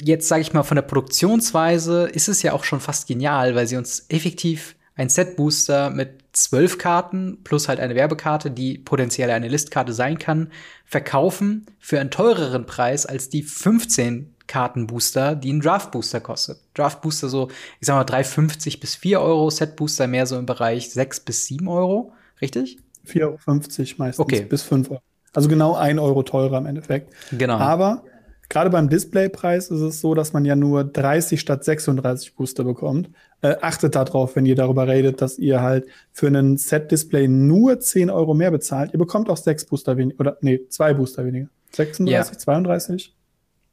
jetzt 0.00 0.28
sage 0.28 0.42
ich 0.42 0.52
mal, 0.52 0.62
von 0.62 0.76
der 0.76 0.82
Produktionsweise 0.82 2.04
ist 2.04 2.28
es 2.28 2.42
ja 2.42 2.52
auch 2.52 2.62
schon 2.62 2.80
fast 2.80 3.08
genial, 3.08 3.56
weil 3.56 3.66
sie 3.66 3.76
uns 3.76 4.06
effektiv 4.08 4.76
ein 4.94 5.08
Set-Booster 5.08 5.90
mit 5.90 6.22
zwölf 6.32 6.78
Karten 6.78 7.42
plus 7.42 7.68
halt 7.68 7.80
eine 7.80 7.96
Werbekarte, 7.96 8.52
die 8.52 8.78
potenziell 8.78 9.30
eine 9.30 9.48
Listkarte 9.48 9.92
sein 9.92 10.18
kann, 10.18 10.52
verkaufen 10.84 11.66
für 11.80 11.98
einen 11.98 12.12
teureren 12.12 12.66
Preis 12.66 13.04
als 13.04 13.30
die 13.30 13.42
15 13.42 14.32
Kartenbooster, 14.46 15.34
die 15.34 15.52
ein 15.52 15.60
Draft-Booster 15.60 16.20
kostet. 16.20 16.60
Draft-Booster 16.74 17.28
so, 17.28 17.48
ich 17.80 17.88
sag 17.88 17.96
mal, 17.96 18.16
3,50 18.16 18.78
bis 18.78 18.94
4 18.94 19.20
Euro, 19.20 19.50
Set-Booster 19.50 20.06
mehr 20.06 20.26
so 20.26 20.38
im 20.38 20.46
Bereich 20.46 20.90
6 20.90 21.20
bis 21.20 21.46
7 21.46 21.66
Euro, 21.66 22.12
richtig? 22.40 22.78
4,50 23.06 23.22
Euro 23.22 23.38
meistens 23.98 24.18
okay. 24.18 24.42
bis 24.42 24.62
5 24.62 24.90
Euro. 24.90 25.02
Also 25.32 25.48
genau 25.48 25.74
1 25.74 26.00
Euro 26.00 26.22
teurer 26.22 26.58
im 26.58 26.66
Endeffekt. 26.66 27.12
Genau. 27.30 27.56
Aber 27.58 28.04
gerade 28.48 28.70
beim 28.70 28.88
Displaypreis 28.88 29.70
ist 29.70 29.80
es 29.80 30.00
so, 30.00 30.14
dass 30.14 30.32
man 30.32 30.44
ja 30.44 30.56
nur 30.56 30.84
30 30.84 31.40
statt 31.40 31.64
36 31.64 32.34
Booster 32.34 32.64
bekommt. 32.64 33.10
Äh, 33.42 33.56
achtet 33.60 33.94
darauf, 33.94 34.34
wenn 34.34 34.46
ihr 34.46 34.54
darüber 34.54 34.88
redet, 34.88 35.20
dass 35.20 35.38
ihr 35.38 35.60
halt 35.60 35.86
für 36.12 36.26
einen 36.28 36.56
Set-Display 36.56 37.28
nur 37.28 37.80
10 37.80 38.08
Euro 38.08 38.34
mehr 38.34 38.50
bezahlt. 38.50 38.92
Ihr 38.92 38.98
bekommt 38.98 39.28
auch 39.28 39.36
6 39.36 39.66
Booster 39.66 39.96
weniger, 39.96 40.20
oder 40.20 40.38
nee, 40.40 40.60
2 40.68 40.94
Booster 40.94 41.24
weniger. 41.26 41.48
36, 41.72 42.32
ja. 42.32 42.38
32? 42.38 43.14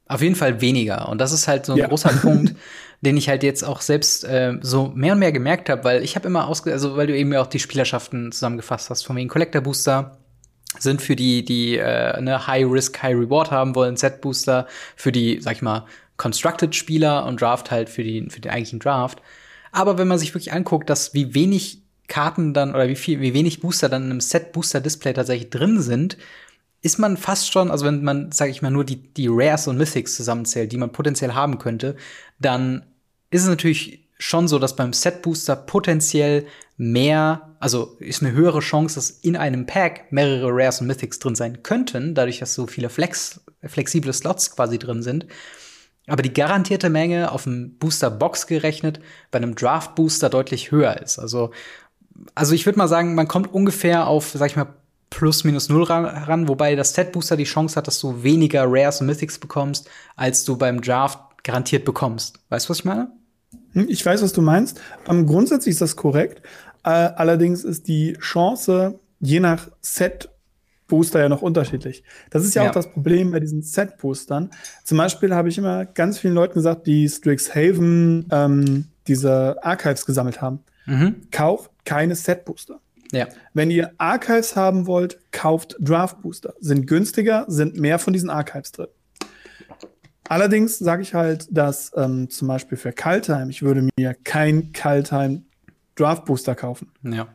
Auf 0.06 0.20
jeden 0.20 0.34
Fall 0.34 0.60
weniger. 0.60 1.08
Und 1.08 1.18
das 1.20 1.32
ist 1.32 1.48
halt 1.48 1.64
so 1.64 1.72
ein 1.72 1.78
ja. 1.78 1.88
großer 1.88 2.10
Punkt, 2.10 2.54
den 3.04 3.16
ich 3.16 3.28
halt 3.28 3.42
jetzt 3.42 3.62
auch 3.62 3.80
selbst 3.80 4.24
äh, 4.24 4.54
so 4.60 4.92
mehr 4.94 5.12
und 5.12 5.18
mehr 5.18 5.32
gemerkt 5.32 5.68
habe, 5.68 5.84
weil 5.84 6.02
ich 6.02 6.16
habe 6.16 6.26
immer 6.26 6.48
ausge, 6.48 6.72
also 6.72 6.96
weil 6.96 7.06
du 7.06 7.16
eben 7.16 7.32
ja 7.32 7.42
auch 7.42 7.46
die 7.46 7.58
Spielerschaften 7.58 8.32
zusammengefasst 8.32 8.90
hast, 8.90 9.04
von 9.04 9.16
wegen 9.16 9.28
Collector 9.28 9.60
Booster 9.60 10.18
sind 10.78 11.02
für 11.02 11.14
die, 11.14 11.44
die 11.44 11.76
äh, 11.76 12.12
eine 12.12 12.46
High 12.46 12.66
Risk, 12.68 13.02
High 13.02 13.16
Reward 13.16 13.50
haben 13.50 13.74
wollen, 13.74 13.96
Set 13.96 14.20
Booster 14.20 14.66
für 14.96 15.12
die, 15.12 15.40
sag 15.40 15.56
ich 15.56 15.62
mal, 15.62 15.86
Constructed 16.16 16.74
Spieler 16.74 17.26
und 17.26 17.40
Draft 17.40 17.70
halt 17.70 17.88
für 17.88 18.04
die 18.04 18.28
für 18.28 18.40
den 18.40 18.52
eigentlichen 18.52 18.80
Draft. 18.80 19.20
Aber 19.72 19.98
wenn 19.98 20.08
man 20.08 20.18
sich 20.18 20.32
wirklich 20.34 20.52
anguckt, 20.52 20.88
dass 20.88 21.14
wie 21.14 21.34
wenig 21.34 21.82
Karten 22.06 22.54
dann 22.54 22.74
oder 22.74 22.88
wie 22.88 22.96
viel, 22.96 23.20
wie 23.20 23.34
wenig 23.34 23.60
Booster 23.60 23.88
dann 23.88 24.04
in 24.04 24.10
einem 24.10 24.20
Set 24.20 24.52
Booster 24.52 24.80
Display 24.80 25.12
tatsächlich 25.12 25.50
drin 25.50 25.80
sind, 25.80 26.16
ist 26.82 26.98
man 26.98 27.16
fast 27.16 27.50
schon, 27.50 27.70
also 27.70 27.86
wenn 27.86 28.04
man, 28.04 28.30
sage 28.30 28.50
ich 28.50 28.60
mal, 28.60 28.70
nur 28.70 28.84
die, 28.84 28.96
die 28.96 29.28
Rares 29.30 29.66
und 29.68 29.78
Mythics 29.78 30.16
zusammenzählt, 30.16 30.70
die 30.70 30.76
man 30.76 30.92
potenziell 30.92 31.32
haben 31.32 31.58
könnte, 31.58 31.96
dann 32.38 32.84
ist 33.34 33.42
es 33.42 33.48
natürlich 33.48 34.08
schon 34.16 34.46
so, 34.46 34.60
dass 34.60 34.76
beim 34.76 34.92
Set 34.92 35.22
Booster 35.22 35.56
potenziell 35.56 36.46
mehr, 36.76 37.56
also 37.58 37.96
ist 37.98 38.22
eine 38.22 38.30
höhere 38.30 38.60
Chance, 38.60 38.94
dass 38.94 39.10
in 39.10 39.36
einem 39.36 39.66
Pack 39.66 40.12
mehrere 40.12 40.50
Rares 40.52 40.80
und 40.80 40.86
Mythics 40.86 41.18
drin 41.18 41.34
sein 41.34 41.64
könnten, 41.64 42.14
dadurch, 42.14 42.38
dass 42.38 42.54
so 42.54 42.68
viele 42.68 42.90
Flex, 42.90 43.40
flexible 43.64 44.12
Slots 44.12 44.54
quasi 44.54 44.78
drin 44.78 45.02
sind. 45.02 45.26
Aber 46.06 46.22
die 46.22 46.32
garantierte 46.32 46.90
Menge 46.90 47.32
auf 47.32 47.42
dem 47.42 47.76
Booster 47.78 48.08
Box 48.08 48.46
gerechnet 48.46 49.00
bei 49.32 49.38
einem 49.38 49.56
Draft 49.56 49.96
Booster 49.96 50.30
deutlich 50.30 50.70
höher 50.70 51.02
ist. 51.02 51.18
Also, 51.18 51.50
also 52.36 52.54
ich 52.54 52.66
würde 52.66 52.78
mal 52.78 52.86
sagen, 52.86 53.16
man 53.16 53.26
kommt 53.26 53.52
ungefähr 53.52 54.06
auf, 54.06 54.30
sag 54.30 54.48
ich 54.48 54.56
mal, 54.56 54.74
plus 55.10 55.42
minus 55.42 55.68
null 55.68 55.82
ran, 55.82 56.46
wobei 56.46 56.76
das 56.76 56.94
Set 56.94 57.10
Booster 57.10 57.36
die 57.36 57.44
Chance 57.44 57.74
hat, 57.74 57.88
dass 57.88 57.98
du 57.98 58.22
weniger 58.22 58.64
Rares 58.68 59.00
und 59.00 59.08
Mythics 59.08 59.40
bekommst, 59.40 59.90
als 60.14 60.44
du 60.44 60.56
beim 60.56 60.80
Draft 60.80 61.18
garantiert 61.42 61.84
bekommst. 61.84 62.38
Weißt 62.48 62.66
du, 62.66 62.70
was 62.70 62.78
ich 62.78 62.84
meine? 62.84 63.10
Hm, 63.74 63.86
ich 63.88 64.04
weiß, 64.04 64.22
was 64.22 64.32
du 64.32 64.42
meinst. 64.42 64.80
Um, 65.06 65.26
grundsätzlich 65.26 65.74
ist 65.74 65.80
das 65.80 65.96
korrekt. 65.96 66.42
Uh, 66.86 66.90
allerdings 67.16 67.64
ist 67.64 67.88
die 67.88 68.14
Chance 68.20 68.98
je 69.20 69.40
nach 69.40 69.70
Set 69.80 70.28
Booster 70.86 71.20
ja 71.20 71.28
noch 71.28 71.42
unterschiedlich. 71.42 72.04
Das 72.30 72.44
ist 72.44 72.54
ja, 72.54 72.62
ja. 72.62 72.68
auch 72.68 72.74
das 72.74 72.90
Problem 72.90 73.30
bei 73.30 73.40
diesen 73.40 73.62
Set-Boostern. 73.62 74.50
Zum 74.84 74.98
Beispiel 74.98 75.34
habe 75.34 75.48
ich 75.48 75.58
immer 75.58 75.86
ganz 75.86 76.18
vielen 76.18 76.34
Leuten 76.34 76.54
gesagt, 76.54 76.86
die 76.86 77.08
Strixhaven 77.08 78.26
ähm, 78.30 78.86
diese 79.06 79.56
Archives 79.64 80.04
gesammelt 80.04 80.42
haben. 80.42 80.60
Mhm. 80.86 81.22
Kauf 81.30 81.70
keine 81.84 82.14
Set-Booster. 82.14 82.80
Ja. 83.12 83.28
Wenn 83.54 83.70
ihr 83.70 83.92
Archives 83.98 84.56
haben 84.56 84.86
wollt, 84.86 85.18
kauft 85.30 85.76
Draft 85.80 86.20
Booster. 86.22 86.54
Sind 86.60 86.86
günstiger, 86.86 87.44
sind 87.48 87.78
mehr 87.78 87.98
von 87.98 88.12
diesen 88.12 88.28
Archives 88.28 88.72
drin. 88.72 88.88
Allerdings 90.28 90.78
sage 90.78 91.02
ich 91.02 91.14
halt, 91.14 91.46
dass 91.50 91.92
ähm, 91.96 92.30
zum 92.30 92.48
Beispiel 92.48 92.78
für 92.78 92.92
Kaltheim, 92.92 93.50
ich 93.50 93.62
würde 93.62 93.88
mir 93.96 94.14
kein 94.24 94.72
Kaltheim 94.72 95.44
Draft 95.96 96.24
Booster 96.24 96.54
kaufen. 96.54 96.90
Ja. 97.02 97.28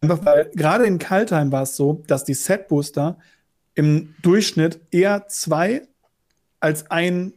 Einfach 0.00 0.24
weil 0.24 0.50
gerade 0.54 0.84
in 0.84 0.98
Kaltheim 0.98 1.52
war 1.52 1.62
es 1.62 1.76
so, 1.76 2.02
dass 2.06 2.24
die 2.24 2.34
Set 2.34 2.68
Booster 2.68 3.18
im 3.74 4.14
Durchschnitt 4.22 4.80
eher 4.90 5.28
zwei 5.28 5.82
als 6.60 6.90
ein, 6.90 7.32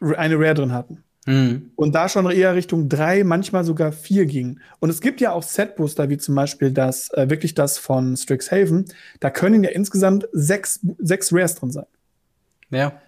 eine 0.00 0.38
Rare 0.38 0.54
drin 0.54 0.72
hatten. 0.72 1.04
Mhm. 1.28 1.72
Und 1.76 1.94
da 1.94 2.08
schon 2.08 2.30
eher 2.30 2.54
Richtung 2.54 2.88
drei, 2.88 3.22
manchmal 3.22 3.62
sogar 3.62 3.92
vier 3.92 4.24
ging. 4.24 4.60
Und 4.78 4.88
es 4.88 5.02
gibt 5.02 5.20
ja 5.20 5.32
auch 5.32 5.42
Set-Booster, 5.42 6.08
wie 6.08 6.16
zum 6.16 6.34
Beispiel 6.34 6.72
das, 6.72 7.10
äh, 7.12 7.28
wirklich 7.28 7.54
das 7.54 7.76
von 7.76 8.16
Strixhaven. 8.16 8.86
Da 9.20 9.28
können 9.28 9.62
ja 9.62 9.70
insgesamt 9.70 10.26
sechs, 10.32 10.80
sechs 10.98 11.30
Rares 11.30 11.54
drin 11.56 11.70
sein. 11.70 11.86
Ja. 12.70 12.98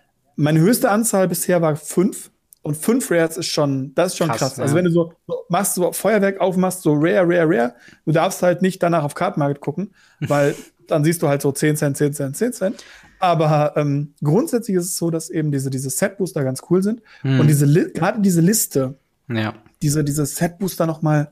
Meine 0.40 0.60
höchste 0.60 0.90
Anzahl 0.90 1.28
bisher 1.28 1.60
war 1.60 1.76
fünf. 1.76 2.30
Und 2.62 2.76
fünf 2.76 3.10
Rares 3.10 3.38
ist 3.38 3.46
schon, 3.46 3.94
das 3.94 4.12
ist 4.12 4.18
schon 4.18 4.28
krass. 4.28 4.38
krass. 4.38 4.58
Also 4.58 4.74
wenn 4.74 4.84
du 4.84 4.90
so, 4.90 5.12
so 5.26 5.44
machst 5.48 5.74
so 5.74 5.92
Feuerwerk 5.92 6.40
auf, 6.40 6.56
machst 6.56 6.82
so 6.82 6.92
rare, 6.94 7.26
rare, 7.26 7.48
rare. 7.48 7.74
Du 8.04 8.12
darfst 8.12 8.42
halt 8.42 8.60
nicht 8.60 8.82
danach 8.82 9.02
auf 9.02 9.14
Card 9.14 9.36
gucken, 9.60 9.94
weil 10.20 10.54
dann 10.86 11.04
siehst 11.04 11.22
du 11.22 11.28
halt 11.28 11.42
so 11.42 11.52
10 11.52 11.76
Cent, 11.76 11.96
10 11.96 12.12
Cent, 12.12 12.36
10 12.36 12.52
Cent. 12.52 12.84
Aber 13.18 13.74
ähm, 13.76 14.14
grundsätzlich 14.22 14.76
ist 14.76 14.86
es 14.86 14.96
so, 14.96 15.10
dass 15.10 15.30
eben 15.30 15.52
diese, 15.52 15.68
diese 15.68 15.90
Set-Booster 15.90 16.42
ganz 16.42 16.62
cool 16.70 16.82
sind. 16.82 17.02
Hm. 17.20 17.40
Und 17.40 17.46
diese 17.46 17.66
gerade 17.92 18.20
diese 18.20 18.40
Liste, 18.40 18.98
ja. 19.28 19.54
diese, 19.82 20.04
diese 20.04 20.24
Set-Booster 20.24 20.86
noch 20.86 21.02
mal, 21.02 21.30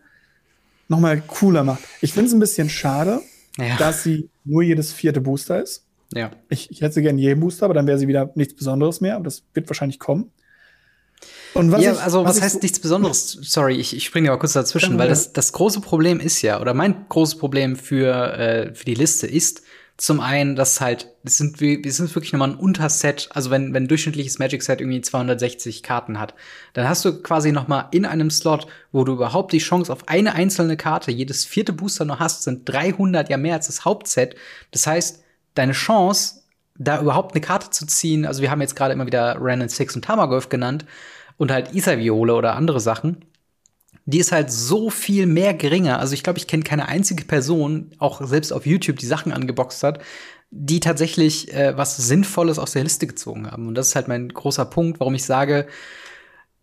noch 0.89 1.01
mal 1.01 1.21
cooler 1.27 1.65
macht. 1.65 1.81
Ich 2.03 2.13
finde 2.13 2.29
es 2.29 2.35
ein 2.35 2.41
bisschen 2.41 2.69
schade, 2.69 3.21
ja. 3.57 3.77
dass 3.79 4.03
sie 4.03 4.29
nur 4.45 4.63
jedes 4.63 4.93
vierte 4.93 5.23
Booster 5.23 5.63
ist. 5.63 5.88
Ja. 6.15 6.31
Ich, 6.49 6.71
ich 6.71 6.81
hätte 6.81 6.95
sie 6.95 7.03
gerne 7.03 7.21
jeden 7.21 7.41
Booster, 7.41 7.65
aber 7.67 7.75
dann 7.75 7.87
wäre 7.87 7.99
sie 7.99 8.09
wieder 8.09 8.31
nichts 8.35 8.55
Besonderes 8.55 9.01
mehr. 9.01 9.17
Aber 9.17 9.25
das 9.25 9.43
wird 9.55 9.69
wahrscheinlich 9.69 9.99
kommen. 9.99 10.33
Und 11.55 11.73
was 11.73 11.83
ja, 11.83 11.93
ich, 11.93 12.01
also 12.01 12.25
was, 12.25 12.37
was 12.37 12.43
heißt 12.43 12.63
nichts 12.63 12.81
Besonderes? 12.81 13.33
Sorry, 13.33 13.75
ich, 13.77 13.97
ich 13.97 14.05
springe 14.05 14.31
aber 14.31 14.39
kurz 14.39 14.53
dazwischen, 14.53 14.99
weil 14.99 15.09
das, 15.09 15.33
das 15.33 15.53
große 15.53 15.81
Problem 15.81 16.21
ist 16.21 16.43
ja, 16.43 16.61
oder 16.61 16.75
mein 16.75 17.07
großes 17.09 17.39
Problem 17.39 17.77
für, 17.77 18.39
äh, 18.39 18.75
für 18.75 18.85
die 18.85 18.95
Liste 18.95 19.27
ist, 19.27 19.63
zum 19.97 20.21
einen, 20.21 20.55
dass 20.55 20.81
halt, 20.81 21.09
es 21.25 21.39
sind, 21.39 21.61
es 21.61 21.97
sind 21.97 22.15
wirklich 22.15 22.33
nochmal 22.33 22.51
ein 22.51 22.57
Unterset, 22.57 23.29
also 23.33 23.51
wenn, 23.51 23.75
wenn 23.75 23.85
ein 23.85 23.89
durchschnittliches 23.89 24.39
Magic 24.39 24.63
Set 24.63 24.81
irgendwie 24.81 25.01
260 25.01 25.83
Karten 25.83 26.21
hat, 26.21 26.35
dann 26.73 26.89
hast 26.89 27.05
du 27.05 27.21
quasi 27.21 27.51
nochmal 27.51 27.87
in 27.91 28.07
einem 28.07 28.31
Slot, 28.31 28.69
wo 28.93 29.03
du 29.03 29.15
überhaupt 29.15 29.53
die 29.53 29.59
Chance 29.59 29.93
auf 29.93 30.07
eine 30.09 30.37
einzelne 30.37 30.77
Karte, 30.77 31.11
jedes 31.11 31.45
vierte 31.45 31.73
Booster 31.73 32.05
noch 32.05 32.21
hast, 32.21 32.45
sind 32.45 32.69
300 32.69 33.29
ja 33.29 33.39
mehr 33.39 33.55
als 33.55 33.67
das 33.67 33.85
Hauptset. 33.85 34.37
Das 34.71 34.87
heißt, 34.87 35.25
deine 35.55 35.73
Chance, 35.73 36.43
da 36.77 37.01
überhaupt 37.01 37.35
eine 37.35 37.41
Karte 37.41 37.71
zu 37.71 37.87
ziehen, 37.87 38.25
also 38.25 38.43
wir 38.43 38.51
haben 38.51 38.61
jetzt 38.61 38.77
gerade 38.77 38.95
immer 38.95 39.07
wieder 39.07 39.37
Random 39.41 39.69
Six 39.69 39.97
und 39.97 40.05
Tamagolf 40.05 40.49
genannt 40.49 40.85
und 41.37 41.51
halt 41.51 41.75
Ether-Viole 41.75 42.35
oder 42.35 42.55
andere 42.55 42.81
Sachen, 42.81 43.25
die 44.07 44.19
ist 44.19 44.33
halt 44.33 44.51
so 44.51 44.89
viel 44.89 45.27
mehr 45.27 45.53
geringer. 45.55 45.99
Also 45.99 46.15
ich 46.15 46.23
glaube, 46.23 46.39
ich 46.39 46.47
kenne 46.47 46.63
keine 46.63 46.89
einzige 46.89 47.25
Person, 47.25 47.91
auch 47.99 48.25
selbst 48.25 48.53
auf 48.53 48.65
YouTube, 48.65 48.99
die 48.99 49.07
Sachen 49.07 49.33
angeboxt 49.33 49.83
hat, 49.83 50.01
die 50.51 50.81
tatsächlich 50.81 51.53
äh, 51.53 51.77
was 51.77 51.97
Sinnvolles 51.97 52.59
aus 52.59 52.73
der 52.73 52.85
Liste 52.85 53.07
gezogen 53.07 53.51
haben. 53.51 53.69
Und 53.69 53.75
das 53.75 53.89
ist 53.89 53.97
halt 53.97 54.09
mein 54.09 54.29
großer 54.31 54.65
Punkt, 54.65 54.99
warum 55.01 55.15
ich 55.15 55.25
sage, 55.25 55.67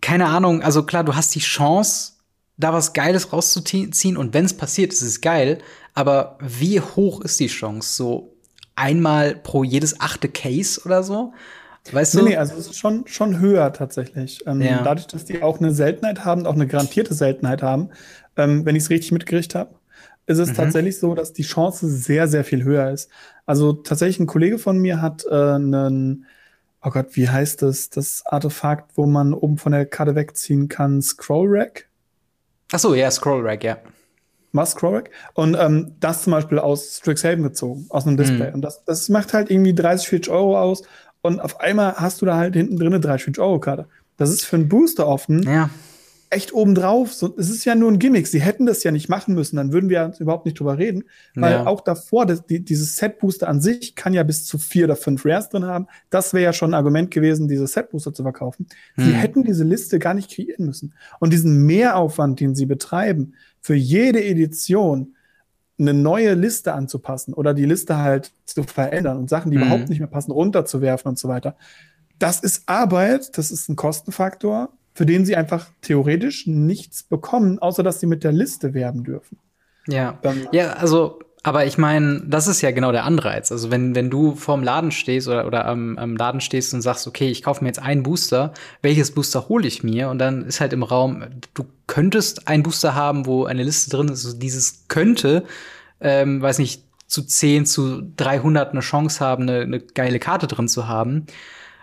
keine 0.02 0.26
Ahnung, 0.26 0.64
also 0.64 0.84
klar, 0.84 1.04
du 1.04 1.16
hast 1.16 1.36
die 1.36 1.40
Chance, 1.40 2.14
da 2.58 2.74
was 2.74 2.94
Geiles 2.94 3.32
rauszuziehen 3.32 4.18
und 4.18 4.34
wenn 4.34 4.46
es 4.46 4.56
passiert, 4.56 4.94
ist 4.94 5.02
es 5.02 5.22
geil, 5.22 5.60
aber 5.94 6.38
wie 6.42 6.80
hoch 6.80 7.22
ist 7.22 7.40
die 7.40 7.48
Chance? 7.48 7.94
So 7.96 8.35
einmal 8.76 9.36
pro 9.36 9.64
jedes 9.64 10.00
achte 10.00 10.30
Case 10.30 10.82
oder 10.86 11.04
so? 11.04 11.34
Weißt 11.92 12.16
du? 12.16 12.24
Nee, 12.24 12.30
nee, 12.30 12.38
also 12.38 12.56
es 12.56 12.68
ist 12.68 12.78
schon, 12.78 13.06
schon 13.08 13.40
höher 13.40 13.72
tatsächlich. 13.72 14.46
Ähm, 14.48 14.62
ja. 14.62 14.82
Dadurch, 14.84 15.08
dass 15.08 15.26
die 15.26 15.42
auch 15.42 15.60
eine 15.60 15.72
Seltenheit 15.72 16.26
haben, 16.26 16.48
auch 16.48 16.56
eine 16.56 16.68
garantierte 16.68 17.14
Seltenheit 17.14 17.62
haben, 17.62 17.90
ähm, 18.38 18.66
wenn 18.66 18.76
ich 18.76 18.84
es 18.84 18.90
richtig 18.90 19.12
mitgerichtet 19.12 19.56
habe, 19.56 19.76
ist 20.26 20.40
es 20.40 20.50
mhm. 20.50 20.56
tatsächlich 20.56 21.00
so, 21.00 21.14
dass 21.14 21.34
die 21.34 21.44
Chance 21.44 21.88
sehr, 21.88 22.28
sehr 22.28 22.44
viel 22.44 22.64
höher 22.64 22.90
ist. 22.92 23.10
Also 23.46 23.74
tatsächlich 23.74 24.20
ein 24.20 24.28
Kollege 24.28 24.58
von 24.58 24.80
mir 24.80 25.02
hat 25.02 25.26
äh, 25.30 25.34
einen, 25.34 26.26
oh 26.82 26.90
Gott, 26.90 27.10
wie 27.12 27.30
heißt 27.30 27.62
das, 27.62 27.92
das 27.92 28.24
Artefakt, 28.26 28.98
wo 28.98 29.06
man 29.06 29.34
oben 29.34 29.58
von 29.58 29.72
der 29.72 29.86
Karte 29.86 30.16
wegziehen 30.16 30.68
kann, 30.68 31.02
Scroll 31.02 31.48
Rack? 31.50 31.88
Ach 32.72 32.80
so, 32.80 32.96
ja, 32.96 33.12
Scroll 33.12 33.48
Rack, 33.48 33.64
ja. 33.64 33.78
Rack? 34.58 35.10
Und 35.34 35.56
ähm, 35.60 35.94
das 36.00 36.24
zum 36.24 36.32
Beispiel 36.32 36.60
aus 36.60 36.98
Strixhaven 36.98 37.44
gezogen, 37.44 37.86
aus 37.90 38.06
einem 38.08 38.18
Display. 38.18 38.50
Mhm. 38.50 38.56
Und 38.56 38.62
das, 38.62 38.84
das 38.86 39.10
macht 39.10 39.34
halt 39.34 39.52
irgendwie 39.52 39.74
30, 39.74 40.08
40 40.08 40.32
Euro 40.32 40.60
aus 40.60 40.84
und 41.26 41.40
auf 41.40 41.60
einmal 41.60 41.96
hast 41.96 42.22
du 42.22 42.28
da 42.28 42.38
halt 42.38 42.56
hinten 42.56 42.78
drin 42.78 42.94
eine 42.94 43.04
3-Euro-Karte. 43.04 43.88
Das 44.16 44.30
ist 44.30 44.46
für 44.46 44.58
einen 44.58 44.70
Booster 44.70 45.08
offen 45.08 45.42
ja. 45.42 45.72
echt 46.30 46.54
obendrauf. 46.54 47.14
So, 47.14 47.34
es 47.36 47.50
ist 47.50 47.66
ja 47.66 47.74
nur 47.74 47.92
ein 47.92 47.98
Gimmick. 47.98 48.28
Sie 48.28 48.42
hätten 48.42 48.68
das 48.68 48.84
ja 48.84 48.92
nicht 48.92 49.10
machen 49.10 49.34
müssen, 49.34 49.56
dann 49.56 49.74
würden 49.74 49.90
wir 49.90 50.14
überhaupt 50.20 50.46
nicht 50.46 50.60
drüber 50.60 50.78
reden. 50.78 51.06
Weil 51.34 51.54
ja. 51.54 51.66
auch 51.66 51.82
davor, 51.82 52.28
das, 52.28 52.46
die, 52.46 52.64
dieses 52.64 52.98
Set-Booster 52.98 53.48
an 53.48 53.60
sich 53.60 53.96
kann 53.96 54.14
ja 54.14 54.22
bis 54.22 54.46
zu 54.46 54.60
vier 54.60 54.86
oder 54.86 54.96
fünf 54.96 55.26
Rares 55.26 55.50
drin 55.50 55.66
haben. 55.66 55.88
Das 56.12 56.32
wäre 56.36 56.44
ja 56.44 56.54
schon 56.54 56.72
ein 56.72 56.76
Argument 56.76 57.10
gewesen, 57.10 57.48
diese 57.48 57.66
Set-Booster 57.66 58.14
zu 58.14 58.22
verkaufen. 58.22 58.68
Hm. 58.94 59.06
Sie 59.06 59.14
hätten 59.14 59.44
diese 59.44 59.64
Liste 59.64 59.98
gar 59.98 60.14
nicht 60.14 60.30
kreieren 60.30 60.68
müssen. 60.68 60.94
Und 61.20 61.34
diesen 61.34 61.66
Mehraufwand, 61.66 62.40
den 62.40 62.54
sie 62.54 62.68
betreiben, 62.68 63.34
für 63.66 63.74
jede 63.74 64.24
Edition, 64.24 65.16
eine 65.80 65.96
neue 65.96 66.36
Liste 66.36 66.74
anzupassen 66.74 67.34
oder 67.34 67.56
die 67.56 67.66
Liste 67.66 67.98
halt 67.98 68.32
zu 68.46 68.62
verändern 68.62 69.18
und 69.18 69.28
Sachen, 69.28 69.50
die 69.50 69.58
mhm. 69.58 69.64
überhaupt 69.64 69.90
nicht 69.90 69.98
mehr 69.98 70.08
passen, 70.08 70.32
runterzuwerfen 70.32 71.10
und 71.10 71.18
so 71.18 71.30
weiter. 71.30 71.56
Das 72.20 72.42
ist 72.42 72.70
Arbeit, 72.70 73.36
das 73.40 73.50
ist 73.50 73.68
ein 73.68 73.76
Kostenfaktor, 73.76 74.70
für 74.94 75.08
den 75.08 75.26
sie 75.26 75.36
einfach 75.36 75.72
theoretisch 75.82 76.46
nichts 76.46 77.02
bekommen, 77.02 77.58
außer 77.58 77.82
dass 77.82 78.00
sie 78.00 78.06
mit 78.06 78.24
der 78.24 78.34
Liste 78.34 78.76
werben 78.76 79.04
dürfen. 79.04 79.40
Ja. 79.88 80.20
Ja, 80.52 80.74
also 80.74 81.18
aber 81.46 81.68
ich 81.68 81.78
meine, 81.78 82.24
das 82.26 82.48
ist 82.48 82.62
ja 82.62 82.72
genau 82.72 82.92
der 82.92 83.04
Anreiz. 83.04 83.52
Also 83.52 83.70
wenn, 83.70 83.94
wenn 83.94 84.10
du 84.10 84.34
vorm 84.34 84.64
Laden 84.64 84.90
stehst 84.90 85.28
oder, 85.28 85.46
oder 85.46 85.68
am, 85.68 85.96
am 86.00 86.18
Laden 86.18 86.42
stehst 86.42 86.74
und 86.74 86.82
sagst, 86.82 87.06
okay, 87.06 87.30
ich 87.30 87.44
kaufe 87.44 87.64
mir 87.64 87.70
jetzt 87.70 87.78
einen 87.78 88.02
Booster, 88.02 88.52
welches 88.82 89.12
Booster 89.12 89.48
hole 89.48 89.68
ich 89.68 89.84
mir? 89.84 90.10
Und 90.10 90.18
dann 90.18 90.44
ist 90.46 90.60
halt 90.60 90.74
im 90.74 90.82
Raum, 90.82 91.24
du 91.54 91.68
könntest 91.86 92.48
einen 92.48 92.64
Booster 92.64 92.96
haben, 92.96 93.28
wo 93.28 93.46
eine 93.46 93.62
Liste 93.62 93.92
drin 93.92 94.08
ist, 94.08 94.26
also 94.26 94.36
dieses 94.36 94.88
könnte, 94.88 95.44
ähm, 96.02 96.42
weiß 96.42 96.58
nicht, 96.58 96.82
zu 97.06 97.22
10 97.22 97.68
zu 97.68 98.02
300 98.18 98.72
eine 98.72 98.80
Chance 98.80 99.24
haben, 99.24 99.44
eine, 99.44 99.60
eine 99.62 99.80
geile 99.82 100.18
Karte 100.18 100.48
drin 100.48 100.68
zu 100.68 100.88
haben. 100.88 101.28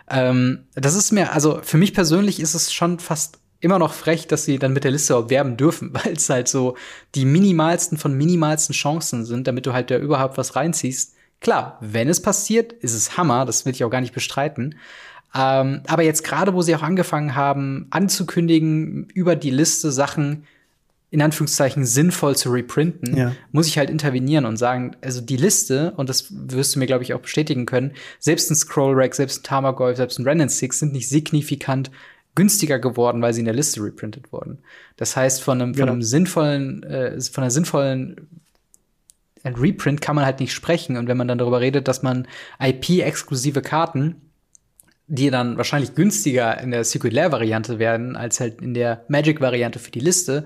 Ähm, 0.09 0.65
das 0.75 0.93
ist 0.93 1.13
mir, 1.13 1.31
also 1.31 1.61
für 1.63 1.77
mich 1.77 1.93
persönlich 1.93 2.41
ist 2.41 2.53
es 2.53 2.73
schon 2.73 2.99
fast 2.99 3.39
immer 3.63 3.79
noch 3.79 3.93
frech, 3.93 4.27
dass 4.27 4.45
sie 4.45 4.59
dann 4.59 4.73
mit 4.73 4.83
der 4.83 4.91
Liste 4.91 5.15
auch 5.15 5.29
werben 5.29 5.57
dürfen, 5.57 5.91
weil 6.03 6.13
es 6.13 6.29
halt 6.29 6.47
so 6.47 6.75
die 7.15 7.25
minimalsten 7.25 7.97
von 7.97 8.13
minimalsten 8.13 8.73
Chancen 8.73 9.25
sind, 9.25 9.47
damit 9.47 9.65
du 9.65 9.73
halt 9.73 9.89
da 9.89 9.97
überhaupt 9.97 10.37
was 10.37 10.55
reinziehst. 10.55 11.15
Klar, 11.39 11.77
wenn 11.81 12.09
es 12.09 12.21
passiert, 12.21 12.73
ist 12.73 12.93
es 12.93 13.17
Hammer, 13.17 13.45
das 13.45 13.65
will 13.65 13.73
ich 13.73 13.83
auch 13.83 13.89
gar 13.89 14.01
nicht 14.01 14.13
bestreiten. 14.13 14.75
Ähm, 15.35 15.81
aber 15.87 16.03
jetzt 16.03 16.23
gerade, 16.23 16.53
wo 16.53 16.61
sie 16.61 16.75
auch 16.75 16.83
angefangen 16.83 17.35
haben, 17.35 17.87
anzukündigen, 17.89 19.07
über 19.13 19.35
die 19.35 19.49
Liste 19.49 19.91
Sachen 19.91 20.45
in 21.09 21.21
Anführungszeichen 21.21 21.85
sinnvoll 21.85 22.35
zu 22.35 22.49
reprinten, 22.49 23.15
ja. 23.15 23.35
muss 23.51 23.67
ich 23.67 23.77
halt 23.77 23.91
intervenieren 23.91 24.45
und 24.45 24.57
sagen, 24.57 24.95
also 25.01 25.21
die 25.21 25.37
Liste, 25.37 25.93
und 25.95 26.09
das 26.09 26.27
wirst 26.31 26.73
du 26.73 26.79
mir, 26.79 26.87
glaube 26.87 27.03
ich, 27.03 27.13
auch 27.13 27.19
bestätigen 27.19 27.67
können, 27.67 27.91
selbst 28.17 28.49
ein 28.49 28.55
Scroll 28.55 28.95
Rack, 28.95 29.13
selbst 29.13 29.41
ein 29.41 29.43
Tamagolf, 29.43 29.97
selbst 29.97 30.17
ein 30.17 30.27
Renan 30.27 30.49
Six 30.49 30.79
sind 30.79 30.91
nicht 30.91 31.07
signifikant 31.07 31.91
günstiger 32.35 32.79
geworden, 32.79 33.21
weil 33.21 33.33
sie 33.33 33.41
in 33.41 33.45
der 33.45 33.53
Liste 33.53 33.81
reprintet 33.83 34.31
wurden. 34.31 34.59
Das 34.97 35.15
heißt, 35.15 35.41
von 35.41 35.61
einem, 35.61 35.75
von 35.75 35.89
einem 35.89 36.01
sinnvollen, 36.01 36.83
äh, 36.83 37.19
von 37.21 37.43
einer 37.43 37.51
sinnvollen 37.51 38.27
Reprint 39.45 40.01
kann 40.01 40.15
man 40.15 40.25
halt 40.25 40.39
nicht 40.39 40.53
sprechen. 40.53 40.97
Und 40.97 41.07
wenn 41.07 41.17
man 41.17 41.27
dann 41.27 41.37
darüber 41.37 41.59
redet, 41.59 41.87
dass 41.87 42.01
man 42.01 42.27
IP-exklusive 42.59 43.61
Karten, 43.61 44.21
die 45.07 45.29
dann 45.29 45.57
wahrscheinlich 45.57 45.95
günstiger 45.95 46.59
in 46.59 46.71
der 46.71 46.83
Secret 46.83 47.13
Lair 47.13 47.31
Variante 47.31 47.77
werden, 47.77 48.15
als 48.15 48.39
halt 48.39 48.61
in 48.61 48.73
der 48.73 49.03
Magic 49.09 49.41
Variante 49.41 49.79
für 49.79 49.91
die 49.91 49.99
Liste, 49.99 50.45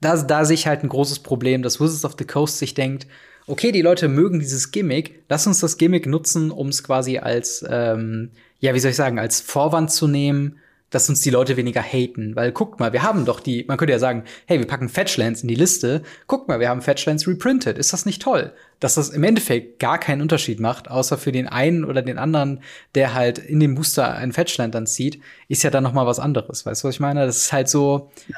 da, 0.00 0.16
da 0.16 0.44
sehe 0.44 0.54
ich 0.54 0.66
halt 0.66 0.82
ein 0.82 0.88
großes 0.88 1.20
Problem, 1.20 1.62
dass 1.62 1.80
Wizards 1.80 2.04
of 2.04 2.16
the 2.18 2.26
Coast 2.26 2.58
sich 2.58 2.74
denkt, 2.74 3.06
okay, 3.46 3.72
die 3.72 3.82
Leute 3.82 4.08
mögen 4.08 4.40
dieses 4.40 4.70
Gimmick, 4.70 5.24
lass 5.28 5.46
uns 5.46 5.60
das 5.60 5.76
Gimmick 5.76 6.06
nutzen, 6.06 6.50
um 6.50 6.68
es 6.68 6.82
quasi 6.82 7.18
als, 7.18 7.64
ähm, 7.68 8.30
ja, 8.58 8.74
wie 8.74 8.80
soll 8.80 8.90
ich 8.90 8.96
sagen, 8.96 9.18
als 9.18 9.40
Vorwand 9.40 9.90
zu 9.90 10.08
nehmen, 10.08 10.58
dass 10.90 11.08
uns 11.08 11.20
die 11.20 11.30
Leute 11.30 11.56
weniger 11.56 11.82
haten. 11.82 12.36
Weil 12.36 12.52
guckt 12.52 12.80
mal, 12.80 12.92
wir 12.92 13.02
haben 13.02 13.24
doch 13.24 13.40
die, 13.40 13.64
man 13.66 13.78
könnte 13.78 13.92
ja 13.92 13.98
sagen, 13.98 14.24
hey, 14.46 14.58
wir 14.58 14.66
packen 14.66 14.88
Fetchlands 14.88 15.42
in 15.42 15.48
die 15.48 15.54
Liste. 15.54 16.02
Guckt 16.26 16.48
mal, 16.48 16.60
wir 16.60 16.68
haben 16.68 16.82
Fetchlands 16.82 17.26
reprinted. 17.26 17.78
Ist 17.78 17.92
das 17.92 18.06
nicht 18.06 18.20
toll? 18.20 18.52
Dass 18.80 18.94
das 18.94 19.10
im 19.10 19.22
Endeffekt 19.22 19.78
gar 19.78 19.98
keinen 19.98 20.20
Unterschied 20.20 20.58
macht, 20.58 20.90
außer 20.90 21.16
für 21.16 21.32
den 21.32 21.46
einen 21.46 21.84
oder 21.84 22.02
den 22.02 22.18
anderen, 22.18 22.62
der 22.94 23.14
halt 23.14 23.38
in 23.38 23.60
dem 23.60 23.76
Booster 23.76 24.14
ein 24.14 24.32
Fetchland 24.32 24.74
dann 24.74 24.86
zieht, 24.86 25.20
ist 25.48 25.62
ja 25.62 25.70
dann 25.70 25.84
noch 25.84 25.92
mal 25.92 26.06
was 26.06 26.18
anderes. 26.18 26.66
Weißt 26.66 26.82
du, 26.82 26.88
was 26.88 26.94
ich 26.96 27.00
meine? 27.00 27.24
Das 27.24 27.36
ist 27.36 27.52
halt 27.52 27.68
so, 27.68 28.10
ja. 28.26 28.36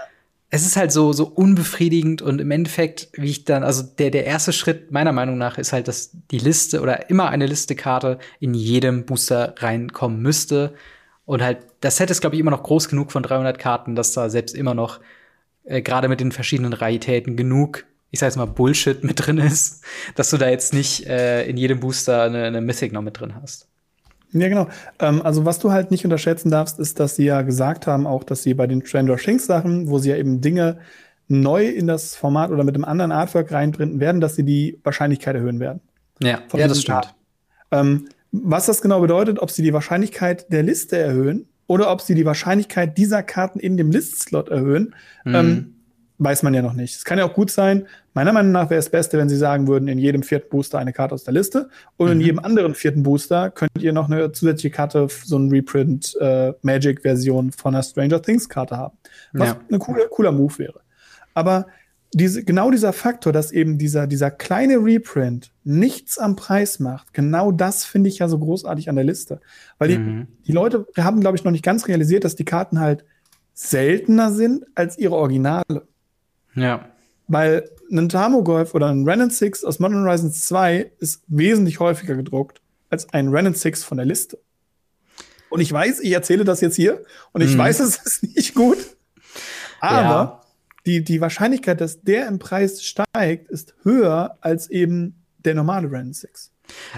es 0.51 0.67
ist 0.67 0.77
halt 0.77 0.93
so, 0.93 1.13
so 1.15 1.27
unbefriedigend 1.27 2.21
und 2.21 2.41
im 2.41 2.51
Endeffekt, 2.51 3.09
wie 3.15 3.31
ich 3.31 3.45
dann, 3.45 3.63
also 3.63 3.83
der, 3.83 4.11
der 4.11 4.27
erste 4.27 4.53
Schritt 4.53 4.91
meiner 4.91 5.13
Meinung 5.13 5.39
nach 5.39 5.57
ist 5.57 5.73
halt, 5.73 5.89
dass 5.89 6.11
die 6.31 6.39
Liste 6.39 6.83
oder 6.83 7.09
immer 7.09 7.31
eine 7.31 7.47
Listekarte 7.47 8.19
in 8.41 8.53
jedem 8.53 9.07
Booster 9.07 9.55
reinkommen 9.59 10.21
müsste 10.21 10.75
und 11.25 11.43
halt, 11.43 11.59
das 11.81 11.97
Set 11.97 12.11
ist, 12.11 12.21
glaube 12.21 12.37
ich, 12.37 12.41
immer 12.41 12.51
noch 12.51 12.63
groß 12.63 12.89
genug 12.89 13.13
von 13.13 13.23
300 13.23 13.59
Karten, 13.59 13.95
dass 13.95 14.13
da 14.13 14.29
selbst 14.29 14.55
immer 14.55 14.75
noch, 14.75 15.01
äh, 15.65 15.83
gerade 15.83 16.09
mit 16.09 16.21
den 16.21 16.33
verschiedenen 16.33 16.73
Raritäten, 16.73 17.37
genug, 17.37 17.85
ich 18.11 18.21
sag 18.21 18.27
jetzt 18.27 18.37
mal, 18.37 18.47
Bullshit 18.47 19.05
mit 19.05 19.27
drin 19.27 19.39
ist, 19.39 19.85
dass 20.15 20.31
du 20.31 20.37
da 20.37 20.49
jetzt 20.49 20.75
nicht 20.75 21.07
äh, 21.07 21.47
in 21.47 21.57
jedem 21.57 21.81
Booster 21.81 22.23
eine, 22.23 22.45
eine 22.45 22.61
Mythic 22.61 22.93
noch 22.93 23.03
mit 23.03 23.21
drin 23.21 23.35
hast. 23.41 23.69
Ja, 24.33 24.49
genau. 24.49 24.69
Ähm, 24.99 25.23
also, 25.23 25.45
was 25.45 25.59
du 25.59 25.73
halt 25.73 25.91
nicht 25.91 26.05
unterschätzen 26.05 26.51
darfst, 26.51 26.79
ist, 26.79 26.99
dass 26.99 27.17
sie 27.17 27.27
ja 27.27 27.43
gesagt 27.43 27.87
haben, 27.87 28.07
auch, 28.07 28.25
dass 28.25 28.43
sie 28.43 28.55
bei 28.55 28.67
den 28.67 28.83
Trendor 28.83 29.19
Shinks 29.19 29.47
Sachen, 29.47 29.89
wo 29.89 29.99
sie 29.99 30.11
ja 30.11 30.17
eben 30.17 30.41
Dinge 30.41 30.79
neu 31.29 31.67
in 31.67 31.87
das 31.87 32.17
Format 32.17 32.51
oder 32.51 32.65
mit 32.65 32.75
einem 32.75 32.85
anderen 32.85 33.13
Artwork 33.13 33.53
reinprinten 33.53 34.01
werden, 34.01 34.21
dass 34.21 34.35
sie 34.35 34.45
die 34.45 34.79
Wahrscheinlichkeit 34.85 35.35
erhöhen 35.35 35.61
werden. 35.61 35.81
Ja, 36.21 36.41
ja 36.55 36.69
das 36.69 36.81
stimmt. 36.81 37.15
Ähm, 37.71 38.09
was 38.33 38.67
das 38.67 38.81
genau 38.81 39.01
bedeutet, 39.01 39.39
ob 39.39 39.51
sie 39.51 39.63
die 39.63 39.73
Wahrscheinlichkeit 39.73 40.51
der 40.51 40.63
Liste 40.63 40.97
erhöhen 40.97 41.47
oder 41.67 41.91
ob 41.91 42.01
sie 42.01 42.15
die 42.15 42.25
Wahrscheinlichkeit 42.25 42.99
dieser 42.99 43.23
Karten 43.23 43.61
in 43.61 43.77
dem 43.77 43.91
Listslot 43.91 44.49
erhöhen, 44.49 44.95
mhm. 45.25 45.35
ähm, 45.35 45.75
weiß 46.19 46.43
man 46.43 46.55
ja 46.55 46.63
noch 46.63 46.73
nicht. 46.73 46.97
Es 46.97 47.05
kann 47.05 47.19
ja 47.19 47.25
auch 47.25 47.35
gut 47.35 47.51
sein. 47.51 47.87
Meiner 48.15 48.33
Meinung 48.33 48.53
nach 48.53 48.71
wäre 48.71 48.79
es 48.79 48.91
Beste, 48.91 49.19
wenn 49.19 49.29
sie 49.29 49.37
sagen 49.37 49.67
würden, 49.69 49.89
in 49.89 49.99
jedem 49.99 50.23
vierten 50.23 50.49
Booster 50.51 50.79
eine 50.79 50.93
Karte 50.93 51.15
aus 51.15 51.25
der 51.25 51.35
Liste 51.35 51.69
und 51.97 52.07
mhm. 52.07 52.13
in 52.13 52.21
jedem 52.21 52.39
anderen 52.39 52.75
vierten 52.75 53.03
Booster 53.03 53.51
könnt 53.51 53.71
ihr 53.81 53.93
noch 53.93 54.11
eine 54.11 54.33
zusätzliche 54.33 54.75
Karte, 54.75 55.09
so 55.25 55.39
ein 55.39 55.51
Reprint 55.51 56.17
äh, 56.21 56.53
Magic-Version 56.63 57.53
von 57.53 57.75
einer 57.75 57.83
Stranger 57.83 58.23
Things-Karte 58.23 58.77
haben. 58.77 58.97
Was 59.33 59.49
ja. 59.49 59.61
ein 59.71 59.79
cooler, 59.79 60.07
cooler 60.09 60.33
Move 60.33 60.59
wäre. 60.59 60.81
Aber 61.35 61.67
diese, 62.15 62.45
genau 62.45 62.71
dieser 62.71 62.93
Faktor, 62.93 63.33
dass 63.33 63.53
eben 63.53 63.79
dieser, 63.79 64.07
dieser 64.07 64.31
kleine 64.31 64.77
Reprint 64.77 65.53
nichts 65.65 66.19
am 66.19 66.37
Preis 66.37 66.79
macht, 66.79 67.15
genau 67.15 67.53
das 67.53 67.85
finde 67.85 68.11
ich 68.11 68.19
ja 68.19 68.29
so 68.29 68.39
großartig 68.39 68.89
an 68.89 68.97
der 68.97 69.05
Liste. 69.05 69.41
Weil 69.79 69.89
die, 69.89 69.99
mhm. 69.99 70.29
die 70.47 70.53
Leute 70.53 70.87
haben, 70.99 71.21
glaube 71.21 71.37
ich, 71.37 71.45
noch 71.45 71.53
nicht 71.53 71.65
ganz 71.65 71.89
realisiert, 71.89 72.25
dass 72.25 72.37
die 72.37 72.45
Karten 72.45 72.81
halt 72.81 73.05
seltener 73.55 74.31
sind 74.31 74.67
als 74.75 74.99
ihre 74.99 75.15
Originale. 75.15 75.87
Ja. 76.55 76.87
Weil 77.29 77.71
ein 77.91 78.09
Tamogolf 78.09 78.75
oder 78.75 78.89
ein 78.89 79.09
Renan 79.09 79.31
6 79.31 79.65
aus 79.65 79.79
Modern 79.79 80.05
Horizons 80.05 80.45
2 80.47 80.93
ist 80.99 81.23
wesentlich 81.29 81.81
häufiger 81.81 82.15
gedruckt 82.15 82.61
als 82.91 83.11
ein 83.13 83.29
Renan 83.29 83.55
6 83.55 83.85
von 83.85 83.97
der 83.97 84.07
Liste. 84.07 84.39
Und 85.49 85.61
ich 85.61 85.73
weiß, 85.73 86.01
ich 86.01 86.13
erzähle 86.13 86.45
das 86.45 86.61
jetzt 86.61 86.77
hier 86.77 87.05
und 87.33 87.43
ich 87.43 87.55
mhm. 87.55 87.59
weiß, 87.59 87.81
es 87.81 87.97
ist 87.97 88.23
nicht 88.23 88.55
gut. 88.55 88.79
Aber 89.81 90.03
ja. 90.03 90.42
Die, 90.87 91.05
die 91.05 91.21
Wahrscheinlichkeit, 91.21 91.81
dass 91.81 92.03
der 92.03 92.27
im 92.29 92.39
Preis 92.39 92.83
steigt, 92.83 93.51
ist 93.51 93.75
höher 93.83 94.39
als 94.41 94.71
eben 94.71 95.25
der 95.45 95.55
normale 95.55 95.87
Renan 95.87 96.13
6. 96.13 96.53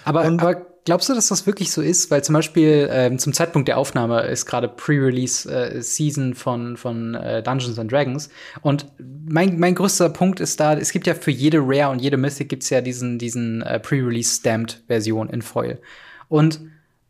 Aber, 0.05 0.25
aber 0.25 0.66
glaubst 0.85 1.09
du, 1.09 1.14
dass 1.14 1.29
das 1.29 1.47
wirklich 1.47 1.70
so 1.73 1.83
ist? 1.83 2.11
Weil 2.11 2.23
zum 2.23 2.35
Beispiel 2.35 2.88
ähm, 2.90 3.18
zum 3.18 3.33
Zeitpunkt 3.33 3.68
der 3.68 3.79
Aufnahme 3.79 4.23
ist 4.23 4.47
gerade 4.47 4.68
Pre-Release-Season 4.68 6.33
äh, 6.33 6.35
von, 6.35 6.77
von 6.77 7.14
äh, 7.14 7.42
Dungeons 7.42 7.79
and 7.79 7.90
Dragons. 7.90 8.29
Und 8.62 8.87
mein, 8.99 9.59
mein 9.59 9.75
größter 9.75 10.11
Punkt 10.11 10.40
ist 10.40 10.61
da, 10.61 10.75
es 10.75 10.92
gibt 10.92 11.07
ja 11.07 11.14
für 11.14 11.31
jede 11.31 11.59
Rare 11.61 11.90
und 11.90 12.01
jede 12.01 12.16
Mythic 12.16 12.49
gibt's 12.49 12.70
ja 12.70 12.81
diesen, 12.81 13.18
diesen 13.18 13.62
äh, 13.62 13.81
Pre-Release-Stamped-Version 13.81 15.29
in 15.31 15.42
Foil. 15.42 15.81
Und 16.29 16.61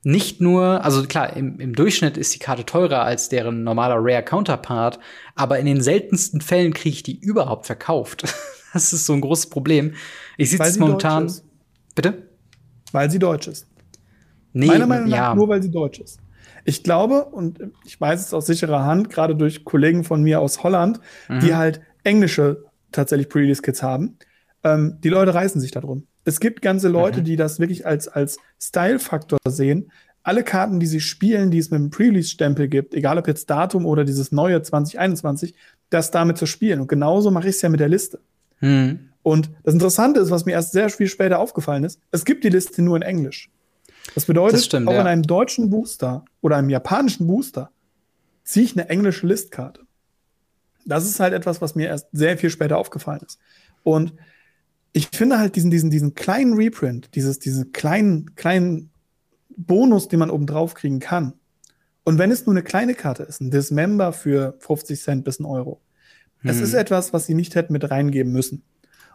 nicht 0.05 0.40
nur, 0.40 0.85
also 0.85 1.03
klar, 1.05 1.35
im, 1.35 1.59
im 1.59 1.75
Durchschnitt 1.75 2.17
ist 2.17 2.35
die 2.35 2.38
Karte 2.38 2.67
teurer 2.67 3.03
als 3.03 3.31
deren 3.31 3.64
normaler 3.64 3.97
Rare 3.99 4.23
Counterpart, 4.23 4.99
aber 5.35 5.59
in 5.59 5.67
den 5.67 5.81
seltensten 5.81 6.40
Fällen 6.40 6.75
kriege 6.75 6.95
ich 6.95 7.03
die 7.03 7.19
überhaupt 7.19 7.67
verkauft. 7.67 8.23
das 8.73 8.93
ist 8.93 9.07
so 9.07 9.14
ein 9.14 9.23
großes 9.23 9.49
Problem. 9.49 9.95
Ich 10.37 10.59
es 10.59 10.79
momentan. 10.79 11.33
Bitte? 11.95 12.29
Weil 12.93 13.11
sie 13.11 13.19
deutsch 13.19 13.49
ist. 13.49 13.67
Nee, 14.53 14.67
Meiner 14.67 14.87
Meinung 14.87 15.09
nach 15.09 15.17
ja. 15.17 15.35
nur, 15.35 15.49
weil 15.49 15.62
sie 15.62 15.71
deutsch 15.71 15.99
ist. 15.99 16.21
Ich 16.64 16.83
glaube, 16.83 17.25
und 17.25 17.59
ich 17.85 18.01
weiß 18.01 18.21
es 18.21 18.33
aus 18.33 18.47
sicherer 18.47 18.85
Hand, 18.85 19.11
gerade 19.11 19.35
durch 19.35 19.64
Kollegen 19.64 20.05
von 20.05 20.23
mir 20.23 20.40
aus 20.40 20.62
Holland, 20.62 21.01
mhm. 21.29 21.40
die 21.40 21.55
halt 21.55 21.81
englische 22.05 22.64
tatsächlich 22.93 23.29
Pre-Release-Kits 23.29 23.83
haben, 23.83 24.19
ähm, 24.62 24.99
die 25.03 25.09
Leute 25.09 25.35
reißen 25.35 25.61
sich 25.61 25.73
darum. 25.73 26.07
Es 26.25 26.41
gibt 26.41 26.63
ganze 26.63 26.89
Leute, 26.89 27.21
mhm. 27.21 27.25
die 27.25 27.37
das 27.37 27.61
wirklich 27.61 27.87
als, 27.87 28.09
als 28.09 28.39
Style-Faktor 28.61 29.39
sehen. 29.49 29.91
Alle 30.23 30.43
Karten, 30.43 30.81
die 30.81 30.87
sie 30.87 31.01
spielen, 31.01 31.51
die 31.51 31.59
es 31.59 31.71
mit 31.71 31.81
dem 31.81 31.91
Pre-Release-Stempel 31.91 32.69
gibt, 32.69 32.95
egal 32.95 33.19
ob 33.19 33.29
jetzt 33.29 33.51
Datum 33.51 33.85
oder 33.85 34.05
dieses 34.05 34.33
neue 34.33 34.63
2021, 34.63 35.55
das 35.91 36.11
damit 36.11 36.39
zu 36.39 36.47
spielen. 36.47 36.81
Und 36.81 36.89
genauso 36.89 37.31
mache 37.31 37.49
ich 37.49 37.57
es 37.57 37.63
ja 37.63 37.69
mit 37.69 37.81
der 37.81 37.89
Liste. 37.89 38.21
Mhm. 38.61 39.11
Und 39.23 39.51
das 39.63 39.75
Interessante 39.75 40.21
ist, 40.21 40.31
was 40.31 40.45
mir 40.45 40.53
erst 40.53 40.73
sehr 40.73 40.89
viel 40.89 41.09
später 41.09 41.39
aufgefallen 41.39 41.85
ist, 41.85 41.99
es 42.11 42.25
gibt 42.25 42.45
die 42.45 42.51
Liste 42.51 42.83
nur 42.83 42.97
in 42.97 43.03
Englisch. 43.03 43.51
Das 44.15 44.27
bedeutet, 44.27 44.59
das 44.59 44.67
stimmt, 44.67 44.89
auch 44.89 44.93
ja. 44.93 45.01
in 45.01 45.07
einem 45.07 45.23
deutschen 45.23 45.71
Booster 45.71 46.25
oder 46.41 46.57
einem 46.57 46.69
japanischen 46.69 47.27
Booster 47.27 47.71
ziehe 48.45 48.65
ich 48.65 48.77
eine 48.77 48.89
englische 48.89 49.27
Listkarte. 49.27 49.81
Das 50.85 51.05
ist 51.07 51.21
halt 51.21 51.33
etwas, 51.33 51.63
was 51.63 51.75
mir 51.75 51.89
erst 51.89 52.09
sehr 52.13 52.37
viel 52.37 52.51
später 52.51 52.77
aufgefallen 52.77 53.23
ist. 53.27 53.39
Und 53.83 54.13
ich 54.95 55.09
finde 55.09 55.39
halt 55.39 55.57
diesen, 55.57 55.71
diesen, 55.71 55.91
diesen 55.91 56.15
kleinen 56.15 56.55
Reprint, 56.55 57.15
dieses, 57.17 57.41
diesen 57.41 57.73
kleinen, 57.73 58.37
kleinen 58.37 58.91
Bonus, 59.57 60.09
den 60.09 60.21
man 60.21 60.31
oben 60.31 60.47
drauf 60.47 60.75
kriegen 60.75 61.01
kann. 61.01 61.35
Und 62.05 62.19
wenn 62.19 62.31
es 62.31 62.47
nur 62.47 62.55
eine 62.55 62.63
kleine 62.63 62.95
Karte 62.95 63.25
ist, 63.25 63.41
ein 63.41 63.51
Dismember 63.51 64.13
für 64.13 64.57
50 64.61 65.01
Cent 65.01 65.25
bis 65.25 65.41
ein 65.41 65.47
Euro, 65.47 65.81
hm. 66.39 66.49
das 66.49 66.61
ist 66.61 66.75
etwas, 66.75 67.13
was 67.13 67.27
sie 67.27 67.35
nicht 67.35 67.57
hätten 67.57 67.73
mit 67.73 67.91
reingeben 67.91 68.33
müssen. 68.33 68.63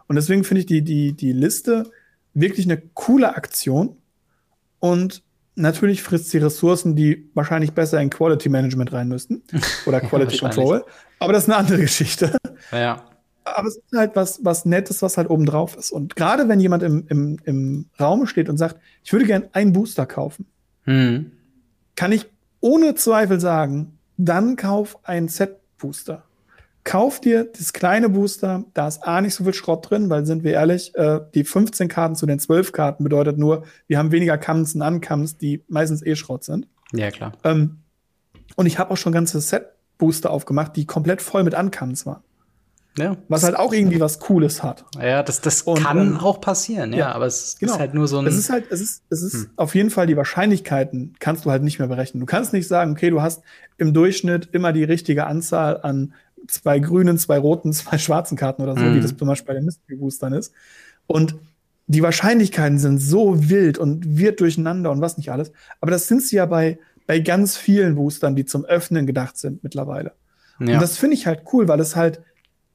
Und 0.06 0.16
deswegen 0.16 0.44
finde 0.44 0.60
ich 0.60 0.66
die, 0.66 0.82
die, 0.82 1.14
die 1.14 1.32
Liste 1.32 1.90
wirklich 2.34 2.66
eine 2.66 2.78
coole 2.78 3.34
Aktion. 3.34 3.96
Und 4.80 5.22
natürlich 5.54 6.02
frisst 6.02 6.28
sie 6.28 6.38
Ressourcen, 6.38 6.94
die 6.94 7.30
wahrscheinlich 7.32 7.72
besser 7.72 8.00
in 8.02 8.10
Quality 8.10 8.50
Management 8.50 8.92
rein 8.92 9.08
müssten. 9.08 9.42
Oder 9.86 10.00
Quality 10.00 10.38
Control. 10.38 10.84
Aber 11.20 11.32
das 11.32 11.44
ist 11.44 11.48
eine 11.48 11.58
andere 11.58 11.80
Geschichte. 11.80 12.36
Ja. 12.70 13.09
Aber 13.44 13.68
es 13.68 13.76
ist 13.76 13.96
halt 13.96 14.16
was, 14.16 14.44
was 14.44 14.64
Nettes, 14.64 15.02
was 15.02 15.16
halt 15.16 15.30
oben 15.30 15.46
drauf 15.46 15.76
ist. 15.76 15.90
Und 15.90 16.16
gerade 16.16 16.48
wenn 16.48 16.60
jemand 16.60 16.82
im, 16.82 17.06
im, 17.08 17.38
im 17.44 17.86
Raum 17.98 18.26
steht 18.26 18.48
und 18.48 18.56
sagt, 18.56 18.76
ich 19.02 19.12
würde 19.12 19.26
gern 19.26 19.44
einen 19.52 19.72
Booster 19.72 20.06
kaufen, 20.06 20.46
hm. 20.84 21.32
kann 21.96 22.12
ich 22.12 22.26
ohne 22.60 22.94
Zweifel 22.94 23.40
sagen, 23.40 23.98
dann 24.16 24.56
kauf 24.56 24.98
einen 25.04 25.28
Set-Booster 25.28 26.24
kauf 26.84 27.20
dir 27.20 27.44
das 27.44 27.72
kleine 27.72 28.08
Booster, 28.08 28.64
da 28.74 28.88
ist 28.88 29.04
A 29.04 29.20
nicht 29.20 29.34
so 29.34 29.44
viel 29.44 29.54
Schrott 29.54 29.88
drin, 29.90 30.10
weil 30.10 30.26
sind 30.26 30.44
wir 30.44 30.52
ehrlich, 30.52 30.94
äh, 30.94 31.20
die 31.34 31.44
15 31.44 31.88
Karten 31.88 32.16
zu 32.16 32.26
den 32.26 32.38
12 32.38 32.72
Karten 32.72 33.04
bedeutet 33.04 33.38
nur, 33.38 33.64
wir 33.86 33.98
haben 33.98 34.12
weniger 34.12 34.38
Comes 34.38 34.74
und 34.74 34.82
Uncomes, 34.82 35.36
die 35.36 35.62
meistens 35.68 36.04
eh 36.04 36.16
Schrott 36.16 36.44
sind. 36.44 36.66
Ja, 36.92 37.10
klar. 37.10 37.32
Ähm, 37.44 37.78
und 38.56 38.66
ich 38.66 38.78
habe 38.78 38.90
auch 38.90 38.96
schon 38.96 39.12
ganze 39.12 39.40
Set-Booster 39.40 40.30
aufgemacht, 40.30 40.76
die 40.76 40.86
komplett 40.86 41.22
voll 41.22 41.44
mit 41.44 41.54
Uncomes 41.54 42.06
waren. 42.06 42.22
Ja. 42.98 43.16
Was 43.28 43.44
halt 43.44 43.56
auch 43.56 43.72
irgendwie 43.72 44.00
was 44.00 44.18
Cooles 44.18 44.62
hat. 44.62 44.84
Ja, 45.00 45.22
das, 45.22 45.40
das 45.40 45.62
und, 45.62 45.82
kann 45.82 45.98
ähm, 45.98 46.16
auch 46.18 46.40
passieren, 46.40 46.92
ja, 46.92 46.98
ja, 46.98 47.12
aber 47.12 47.26
es 47.26 47.56
genau. 47.58 47.74
ist 47.74 47.78
halt 47.78 47.94
nur 47.94 48.08
so 48.08 48.18
ein. 48.18 48.26
Es 48.26 48.36
ist 48.36 48.50
halt, 48.50 48.64
es 48.70 48.80
ist, 48.80 49.02
es 49.10 49.22
ist 49.22 49.34
hm. 49.34 49.50
auf 49.56 49.74
jeden 49.74 49.90
Fall 49.90 50.06
die 50.06 50.16
Wahrscheinlichkeiten 50.16 51.14
kannst 51.20 51.44
du 51.44 51.50
halt 51.50 51.62
nicht 51.62 51.78
mehr 51.78 51.88
berechnen. 51.88 52.20
Du 52.20 52.26
kannst 52.26 52.52
nicht 52.52 52.66
sagen, 52.66 52.92
okay, 52.92 53.10
du 53.10 53.22
hast 53.22 53.42
im 53.78 53.94
Durchschnitt 53.94 54.48
immer 54.52 54.72
die 54.72 54.84
richtige 54.84 55.26
Anzahl 55.26 55.80
an 55.82 56.14
zwei 56.48 56.80
grünen, 56.80 57.16
zwei 57.16 57.38
roten, 57.38 57.72
zwei 57.72 57.96
schwarzen 57.98 58.36
Karten 58.36 58.62
oder 58.62 58.74
so, 58.74 58.82
mhm. 58.82 58.96
wie 58.96 59.00
das 59.00 59.16
zum 59.16 59.28
Beispiel 59.28 59.46
bei 59.46 59.54
den 59.54 59.64
Mystery 59.64 59.96
Boostern 59.96 60.32
ist. 60.32 60.52
Und 61.06 61.36
die 61.86 62.02
Wahrscheinlichkeiten 62.02 62.78
sind 62.78 62.98
so 62.98 63.48
wild 63.50 63.78
und 63.78 64.16
wird 64.18 64.40
durcheinander 64.40 64.90
und 64.90 65.00
was 65.00 65.16
nicht 65.16 65.32
alles. 65.32 65.50
Aber 65.80 65.90
das 65.90 66.06
sind 66.06 66.22
sie 66.22 66.36
ja 66.36 66.46
bei, 66.46 66.78
bei 67.06 67.18
ganz 67.18 67.56
vielen 67.56 67.96
Boostern, 67.96 68.36
die 68.36 68.44
zum 68.44 68.64
Öffnen 68.64 69.06
gedacht 69.06 69.36
sind 69.36 69.64
mittlerweile. 69.64 70.12
Ja. 70.60 70.74
Und 70.74 70.82
das 70.82 70.98
finde 70.98 71.16
ich 71.16 71.26
halt 71.26 71.42
cool, 71.52 71.66
weil 71.66 71.80
es 71.80 71.96
halt, 71.96 72.22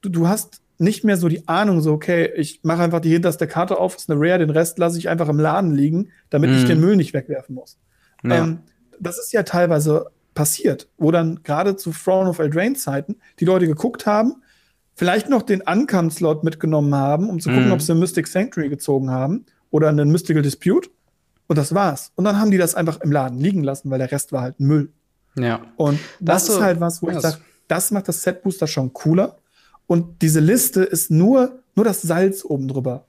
du, 0.02 0.08
du 0.08 0.28
hast 0.28 0.62
nicht 0.78 1.04
mehr 1.04 1.16
so 1.16 1.28
die 1.28 1.48
Ahnung, 1.48 1.80
so, 1.80 1.92
okay, 1.92 2.30
ich 2.36 2.60
mache 2.62 2.82
einfach 2.82 3.00
die 3.00 3.10
hinterste 3.10 3.46
Karte 3.46 3.78
auf, 3.78 3.96
ist 3.96 4.10
eine 4.10 4.20
Rare, 4.20 4.40
den 4.40 4.50
Rest 4.50 4.78
lasse 4.78 4.98
ich 4.98 5.08
einfach 5.08 5.28
im 5.28 5.38
Laden 5.38 5.72
liegen, 5.72 6.10
damit 6.30 6.50
mhm. 6.50 6.56
ich 6.56 6.64
den 6.64 6.80
Müll 6.80 6.96
nicht 6.96 7.14
wegwerfen 7.14 7.54
muss. 7.54 7.78
Ja. 8.22 8.42
Ähm, 8.42 8.58
das 9.00 9.18
ist 9.18 9.32
ja 9.32 9.42
teilweise 9.42 10.10
passiert, 10.34 10.88
wo 10.98 11.10
dann 11.10 11.42
gerade 11.42 11.76
zu 11.76 11.92
Throne 11.92 12.28
of 12.28 12.38
Eldraine 12.38 12.74
Zeiten 12.74 13.16
die 13.40 13.44
Leute 13.44 13.66
geguckt 13.66 14.06
haben, 14.06 14.42
vielleicht 14.94 15.28
noch 15.28 15.42
den 15.42 15.62
Uncome-Slot 15.62 16.44
mitgenommen 16.44 16.94
haben, 16.94 17.28
um 17.28 17.40
zu 17.40 17.48
gucken, 17.48 17.70
mm. 17.70 17.72
ob 17.72 17.82
sie 17.82 17.94
Mystic 17.94 18.26
Sanctuary 18.26 18.68
gezogen 18.68 19.10
haben 19.10 19.46
oder 19.70 19.88
einen 19.88 20.10
Mystical 20.10 20.42
Dispute. 20.42 20.90
Und 21.48 21.58
das 21.58 21.74
war's. 21.74 22.12
Und 22.16 22.24
dann 22.24 22.40
haben 22.40 22.50
die 22.50 22.58
das 22.58 22.74
einfach 22.74 23.00
im 23.00 23.12
Laden 23.12 23.38
liegen 23.38 23.62
lassen, 23.62 23.90
weil 23.90 23.98
der 23.98 24.10
Rest 24.10 24.32
war 24.32 24.42
halt 24.42 24.58
Müll. 24.58 24.90
Ja. 25.38 25.60
Und 25.76 26.00
das, 26.18 26.46
das 26.46 26.56
ist 26.56 26.60
halt 26.60 26.80
was, 26.80 27.02
wo 27.02 27.08
ich 27.08 27.20
sage, 27.20 27.38
das 27.68 27.90
macht 27.90 28.08
das 28.08 28.22
Set 28.22 28.42
Booster 28.42 28.66
schon 28.66 28.92
cooler. 28.92 29.38
Und 29.86 30.22
diese 30.22 30.40
Liste 30.40 30.82
ist 30.82 31.10
nur, 31.10 31.62
nur 31.74 31.84
das 31.84 32.02
Salz 32.02 32.44
oben 32.44 32.68
drüber. 32.68 33.06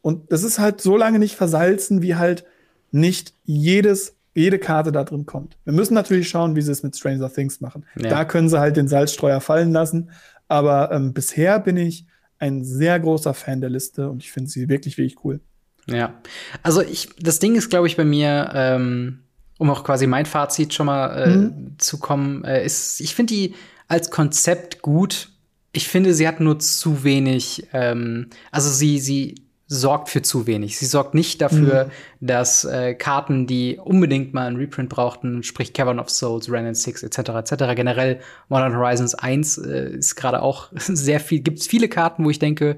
Und 0.00 0.30
das 0.30 0.42
ist 0.42 0.58
halt 0.58 0.80
so 0.80 0.96
lange 0.96 1.18
nicht 1.18 1.34
versalzen, 1.34 2.02
wie 2.02 2.14
halt 2.14 2.44
nicht 2.90 3.34
jedes 3.44 4.14
jede 4.34 4.58
Karte 4.58 4.92
da 4.92 5.04
drin 5.04 5.26
kommt. 5.26 5.56
Wir 5.64 5.72
müssen 5.72 5.94
natürlich 5.94 6.28
schauen, 6.28 6.56
wie 6.56 6.62
sie 6.62 6.72
es 6.72 6.82
mit 6.82 6.96
Stranger 6.96 7.32
Things 7.32 7.60
machen. 7.60 7.86
Ja. 7.96 8.10
Da 8.10 8.24
können 8.24 8.48
sie 8.48 8.58
halt 8.58 8.76
den 8.76 8.88
Salzstreuer 8.88 9.40
fallen 9.40 9.72
lassen. 9.72 10.10
Aber 10.48 10.90
ähm, 10.92 11.14
bisher 11.14 11.60
bin 11.60 11.76
ich 11.76 12.04
ein 12.38 12.64
sehr 12.64 12.98
großer 12.98 13.32
Fan 13.32 13.60
der 13.60 13.70
Liste 13.70 14.10
und 14.10 14.22
ich 14.22 14.32
finde 14.32 14.50
sie 14.50 14.68
wirklich, 14.68 14.98
wirklich 14.98 15.24
cool. 15.24 15.40
Ja, 15.86 16.20
also 16.62 16.82
ich, 16.82 17.10
das 17.20 17.38
Ding 17.38 17.54
ist, 17.54 17.70
glaube 17.70 17.86
ich, 17.86 17.96
bei 17.96 18.04
mir, 18.04 18.50
ähm, 18.54 19.20
um 19.58 19.70
auch 19.70 19.84
quasi 19.84 20.06
mein 20.06 20.26
Fazit 20.26 20.74
schon 20.74 20.86
mal 20.86 21.22
äh, 21.22 21.28
mhm. 21.28 21.74
zu 21.78 21.98
kommen, 21.98 22.44
äh, 22.44 22.64
ist, 22.64 23.00
ich 23.00 23.14
finde 23.14 23.34
die 23.34 23.54
als 23.86 24.10
Konzept 24.10 24.82
gut. 24.82 25.30
Ich 25.74 25.88
finde, 25.88 26.14
sie 26.14 26.26
hat 26.26 26.40
nur 26.40 26.58
zu 26.58 27.04
wenig, 27.04 27.66
ähm, 27.72 28.30
also 28.50 28.70
sie, 28.70 28.98
sie 28.98 29.44
sorgt 29.66 30.08
für 30.08 30.22
zu 30.22 30.46
wenig. 30.46 30.78
Sie 30.78 30.86
sorgt 30.86 31.14
nicht 31.14 31.40
dafür, 31.40 31.86
mhm. 32.20 32.26
dass 32.26 32.64
äh, 32.64 32.94
Karten, 32.94 33.46
die 33.46 33.78
unbedingt 33.82 34.34
mal 34.34 34.46
einen 34.46 34.56
Reprint 34.56 34.88
brauchten, 34.88 35.42
sprich 35.42 35.72
Cavern 35.72 35.98
of 35.98 36.10
Souls, 36.10 36.50
Renan 36.50 36.74
6 36.74 37.02
etc. 37.02 37.18
etc. 37.18 37.54
Generell 37.74 38.20
Modern 38.48 38.76
Horizons 38.76 39.14
1 39.14 39.58
äh, 39.58 39.88
ist 39.90 40.16
gerade 40.16 40.42
auch 40.42 40.68
sehr 40.76 41.20
viel, 41.20 41.40
gibt 41.40 41.58
es 41.58 41.66
viele 41.66 41.88
Karten, 41.88 42.24
wo 42.24 42.30
ich 42.30 42.38
denke, 42.38 42.76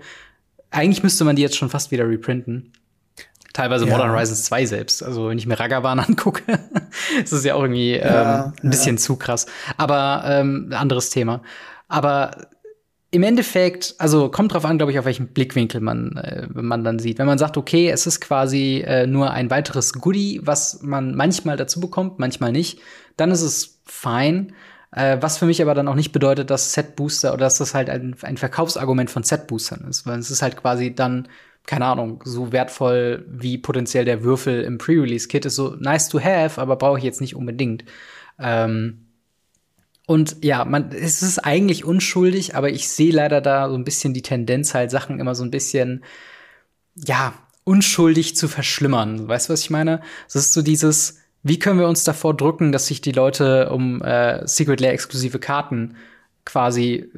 eigentlich 0.71 1.03
müsste 1.03 1.25
man 1.25 1.37
die 1.37 1.43
jetzt 1.43 1.57
schon 1.57 1.71
fast 1.71 1.91
wieder 1.91 2.09
reprinten. 2.09 2.73
Teilweise 3.53 3.87
ja. 3.87 3.93
Modern 3.93 4.11
Horizons 4.11 4.45
2 4.45 4.67
selbst. 4.67 5.03
Also 5.03 5.29
wenn 5.29 5.39
ich 5.39 5.47
mir 5.47 5.59
Ragavan 5.59 5.99
angucke, 6.01 6.43
ist 7.23 7.33
es 7.33 7.45
ja 7.45 7.55
auch 7.55 7.63
irgendwie 7.63 7.95
ähm, 7.95 8.13
ja, 8.13 8.53
ein 8.63 8.71
bisschen 8.71 8.97
ja. 8.97 9.03
zu 9.03 9.17
krass. 9.17 9.47
Aber 9.77 10.25
ähm, 10.27 10.73
anderes 10.73 11.11
Thema. 11.11 11.43
Aber 11.89 12.49
im 13.11 13.23
Endeffekt, 13.23 13.95
also 13.99 14.31
kommt 14.31 14.53
drauf 14.53 14.65
an, 14.65 14.79
glaube 14.79 14.93
ich, 14.93 14.99
auf 14.99 15.05
welchen 15.05 15.29
Blickwinkel 15.29 15.81
man, 15.81 16.17
äh, 16.17 16.49
man 16.53 16.83
dann 16.85 16.99
sieht. 16.99 17.19
Wenn 17.19 17.27
man 17.27 17.39
sagt, 17.39 17.57
okay, 17.57 17.89
es 17.89 18.07
ist 18.07 18.21
quasi 18.21 18.83
äh, 18.87 19.07
nur 19.07 19.31
ein 19.31 19.51
weiteres 19.51 19.93
Goodie, 19.93 20.41
was 20.43 20.83
man 20.83 21.15
manchmal 21.15 21.57
dazu 21.57 21.81
bekommt, 21.81 22.19
manchmal 22.19 22.53
nicht, 22.53 22.81
dann 23.17 23.31
ist 23.31 23.43
es 23.43 23.81
fein. 23.85 24.53
Äh, 24.91 25.19
was 25.21 25.39
für 25.39 25.47
mich 25.47 25.63
aber 25.63 25.75
dann 25.75 25.89
auch 25.89 25.95
nicht 25.95 26.13
bedeutet, 26.13 26.51
dass 26.51 26.73
Set-Booster 26.73 27.33
oder 27.33 27.45
dass 27.45 27.59
das 27.59 27.75
halt 27.75 27.91
ein, 27.91 28.17
ein 28.23 28.37
Verkaufsargument 28.37 29.11
von 29.11 29.23
Set-Boostern 29.23 29.87
ist, 29.89 30.07
weil 30.07 30.19
es 30.19 30.31
ist 30.31 30.43
halt 30.43 30.57
quasi 30.57 30.95
dann, 30.95 31.29
keine 31.67 31.87
Ahnung, 31.87 32.23
so 32.25 32.53
wertvoll 32.53 33.25
wie 33.29 33.59
potenziell 33.59 34.05
der 34.05 34.25
Würfel 34.25 34.63
im 34.63 34.79
Pre-Release-Kit 34.79 35.47
ist 35.47 35.57
so 35.57 35.77
nice 35.79 36.09
to 36.09 36.21
have, 36.21 36.61
aber 36.61 36.77
brauche 36.77 36.99
ich 36.99 37.05
jetzt 37.05 37.21
nicht 37.21 37.37
unbedingt. 37.37 37.85
Ähm, 38.39 39.06
und 40.07 40.37
ja, 40.45 40.65
man, 40.65 40.93
es 40.93 41.23
ist 41.23 41.41
eigentlich 41.41 41.85
unschuldig, 41.85 42.55
aber 42.55 42.71
ich 42.71 42.89
sehe 42.89 43.13
leider 43.13 43.41
da 43.41 43.69
so 43.69 43.75
ein 43.75 43.85
bisschen 43.85 44.15
die 44.15 44.23
Tendenz, 44.23 44.73
halt 44.73 44.91
Sachen 44.91 45.19
immer 45.19 45.35
so 45.35 45.43
ein 45.43 45.51
bisschen, 45.51 46.05
ja, 46.95 47.35
unschuldig 47.65 48.37
zu 48.37 48.47
verschlimmern. 48.47 49.27
Weißt 49.27 49.49
du, 49.49 49.53
was 49.53 49.63
ich 49.63 49.71
meine? 49.71 50.01
Es 50.29 50.37
ist 50.37 50.53
so 50.53 50.63
dieses, 50.63 51.19
wie 51.43 51.59
können 51.59 51.81
wir 51.81 51.89
uns 51.89 52.05
davor 52.05 52.37
drücken, 52.37 52.71
dass 52.71 52.87
sich 52.87 53.01
die 53.01 53.13
Leute 53.13 53.71
um 53.71 54.01
äh, 54.03 54.47
Secret 54.47 54.81
Lair 54.81 54.93
exklusive 54.93 55.41
Karten 55.41 55.97
quasi 56.45 57.11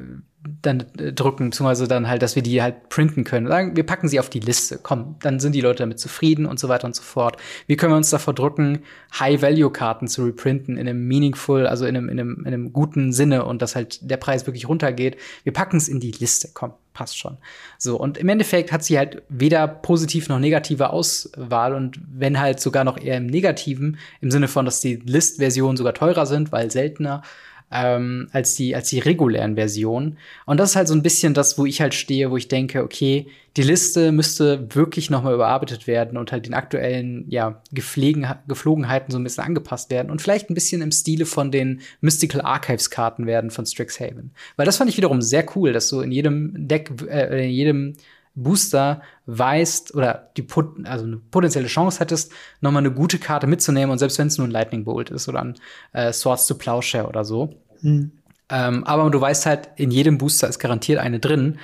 dann 0.61 0.85
äh, 0.97 1.11
drücken, 1.11 1.49
beziehungsweise 1.49 1.87
dann 1.87 2.07
halt, 2.07 2.21
dass 2.21 2.35
wir 2.35 2.43
die 2.43 2.61
halt 2.61 2.89
printen 2.89 3.23
können. 3.23 3.47
Sagen, 3.47 3.75
wir 3.75 3.85
packen 3.85 4.07
sie 4.07 4.19
auf 4.19 4.29
die 4.29 4.39
Liste. 4.39 4.79
Komm, 4.81 5.15
dann 5.21 5.39
sind 5.39 5.53
die 5.53 5.61
Leute 5.61 5.79
damit 5.79 5.99
zufrieden 5.99 6.45
und 6.45 6.59
so 6.59 6.69
weiter 6.69 6.85
und 6.85 6.95
so 6.95 7.01
fort. 7.01 7.37
Wie 7.67 7.75
können 7.75 7.91
wir 7.91 7.97
uns 7.97 8.09
davor 8.09 8.33
drücken, 8.33 8.79
High-Value-Karten 9.19 10.07
zu 10.07 10.23
reprinten 10.23 10.77
in 10.77 10.87
einem 10.87 11.07
meaningful, 11.07 11.67
also 11.67 11.85
in 11.85 11.97
einem, 11.97 12.09
in 12.09 12.19
einem, 12.19 12.37
in 12.39 12.47
einem 12.47 12.73
guten 12.73 13.11
Sinne 13.11 13.45
und 13.45 13.61
dass 13.61 13.75
halt 13.75 13.99
der 14.09 14.17
Preis 14.17 14.45
wirklich 14.47 14.69
runtergeht? 14.69 15.17
Wir 15.43 15.53
packen 15.53 15.77
es 15.77 15.89
in 15.89 15.99
die 15.99 16.11
Liste. 16.11 16.49
Komm, 16.53 16.73
passt 16.93 17.17
schon. 17.17 17.37
So, 17.77 17.97
und 17.97 18.17
im 18.17 18.29
Endeffekt 18.29 18.71
hat 18.71 18.83
sie 18.83 18.97
halt 18.97 19.21
weder 19.27 19.67
positiv 19.67 20.29
noch 20.29 20.39
negative 20.39 20.89
Auswahl 20.91 21.73
und 21.73 21.99
wenn 22.07 22.39
halt 22.39 22.59
sogar 22.59 22.85
noch 22.85 22.97
eher 22.97 23.17
im 23.17 23.27
Negativen, 23.27 23.97
im 24.21 24.31
Sinne 24.31 24.47
von, 24.47 24.65
dass 24.65 24.79
die 24.79 24.95
List-Versionen 24.95 25.75
sogar 25.75 25.93
teurer 25.93 26.25
sind, 26.25 26.51
weil 26.51 26.71
seltener 26.71 27.23
ähm, 27.71 28.27
als 28.31 28.55
die 28.55 28.75
als 28.75 28.89
die 28.89 28.99
regulären 28.99 29.55
Versionen. 29.55 30.17
Und 30.45 30.59
das 30.59 30.71
ist 30.71 30.75
halt 30.75 30.87
so 30.87 30.93
ein 30.93 31.03
bisschen 31.03 31.33
das, 31.33 31.57
wo 31.57 31.65
ich 31.65 31.81
halt 31.81 31.93
stehe, 31.93 32.31
wo 32.31 32.37
ich 32.37 32.47
denke, 32.47 32.83
okay, 32.83 33.27
die 33.57 33.63
Liste 33.63 34.11
müsste 34.11 34.73
wirklich 34.75 35.09
noch 35.09 35.23
mal 35.23 35.33
überarbeitet 35.33 35.87
werden 35.87 36.17
und 36.17 36.31
halt 36.31 36.45
den 36.45 36.53
aktuellen 36.53 37.25
ja 37.29 37.61
Gepflegen, 37.71 38.27
Geflogenheiten 38.47 39.11
so 39.11 39.17
ein 39.17 39.23
bisschen 39.23 39.43
angepasst 39.43 39.89
werden 39.91 40.11
und 40.11 40.21
vielleicht 40.21 40.49
ein 40.49 40.53
bisschen 40.53 40.81
im 40.81 40.91
Stile 40.91 41.25
von 41.25 41.51
den 41.51 41.81
Mystical 42.01 42.41
Archives 42.41 42.89
Karten 42.89 43.25
werden 43.25 43.51
von 43.51 43.65
Strixhaven, 43.65 44.31
weil 44.55 44.65
das 44.65 44.77
fand 44.77 44.89
ich 44.89 44.97
wiederum 44.97 45.21
sehr 45.21 45.45
cool, 45.55 45.73
dass 45.73 45.89
du 45.89 46.01
in 46.01 46.11
jedem 46.11 46.67
Deck 46.67 46.91
äh, 47.07 47.45
in 47.45 47.51
jedem 47.51 47.95
Booster 48.43 49.01
weißt 49.25 49.93
oder 49.95 50.29
die 50.37 50.41
Pot 50.41 50.75
also 50.85 51.05
eine 51.05 51.17
potenzielle 51.17 51.67
Chance 51.67 51.99
hättest, 51.99 52.31
nochmal 52.61 52.81
eine 52.81 52.91
gute 52.91 53.19
Karte 53.19 53.47
mitzunehmen 53.47 53.91
und 53.91 53.99
selbst 53.99 54.17
wenn 54.19 54.27
es 54.27 54.37
nur 54.37 54.47
ein 54.47 54.51
Lightning 54.51 54.83
Bolt 54.83 55.09
ist 55.09 55.27
oder 55.29 55.41
ein 55.41 55.55
äh, 55.93 56.11
Swords 56.11 56.47
to 56.47 56.55
Plowshare 56.55 57.07
oder 57.07 57.25
so. 57.25 57.55
Mhm. 57.81 58.11
Ähm, 58.49 58.83
aber 58.83 59.09
du 59.09 59.21
weißt 59.21 59.45
halt, 59.45 59.69
in 59.75 59.91
jedem 59.91 60.17
Booster 60.17 60.47
ist 60.47 60.59
garantiert 60.59 60.99
eine 60.99 61.19
drin. 61.19 61.59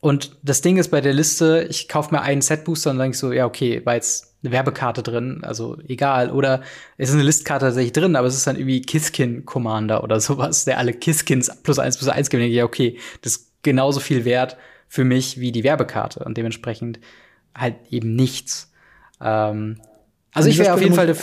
Und 0.00 0.38
das 0.42 0.62
Ding 0.62 0.78
ist 0.78 0.90
bei 0.90 1.02
der 1.02 1.12
Liste, 1.12 1.66
ich 1.68 1.86
kaufe 1.86 2.14
mir 2.14 2.22
einen 2.22 2.40
Set-Booster 2.40 2.90
und 2.90 2.96
dann 2.96 3.04
denke 3.04 3.16
ich 3.16 3.20
so, 3.20 3.32
ja, 3.32 3.44
okay, 3.44 3.82
war 3.84 3.94
jetzt 3.94 4.34
eine 4.42 4.52
Werbekarte 4.52 5.02
drin, 5.02 5.40
also 5.42 5.76
egal. 5.86 6.30
Oder 6.30 6.62
es 6.96 7.10
ist 7.10 7.14
eine 7.14 7.24
Listkarte 7.24 7.66
tatsächlich 7.66 7.92
drin, 7.92 8.16
aber 8.16 8.26
es 8.26 8.34
ist 8.34 8.46
dann 8.46 8.56
irgendwie 8.56 8.80
Kiskin 8.80 9.44
Commander 9.44 10.02
oder 10.02 10.18
sowas, 10.20 10.64
der 10.64 10.78
alle 10.78 10.94
Kiskins 10.94 11.50
plus 11.62 11.78
eins 11.78 11.98
plus 11.98 12.08
eins 12.08 12.30
gibt. 12.30 12.42
Ja, 12.44 12.64
okay, 12.64 12.98
das 13.20 13.32
ist 13.32 13.50
genauso 13.62 14.00
viel 14.00 14.24
wert 14.24 14.56
für 14.90 15.04
mich 15.04 15.38
wie 15.38 15.52
die 15.52 15.62
Werbekarte 15.62 16.24
und 16.24 16.36
dementsprechend 16.36 16.98
halt 17.54 17.76
eben 17.90 18.16
nichts. 18.16 18.72
Ähm, 19.20 19.80
also 20.34 20.48
ich 20.48 20.58
wäre 20.58 20.74
auf 20.74 20.82
jeden 20.82 20.96
Fall 20.96 21.14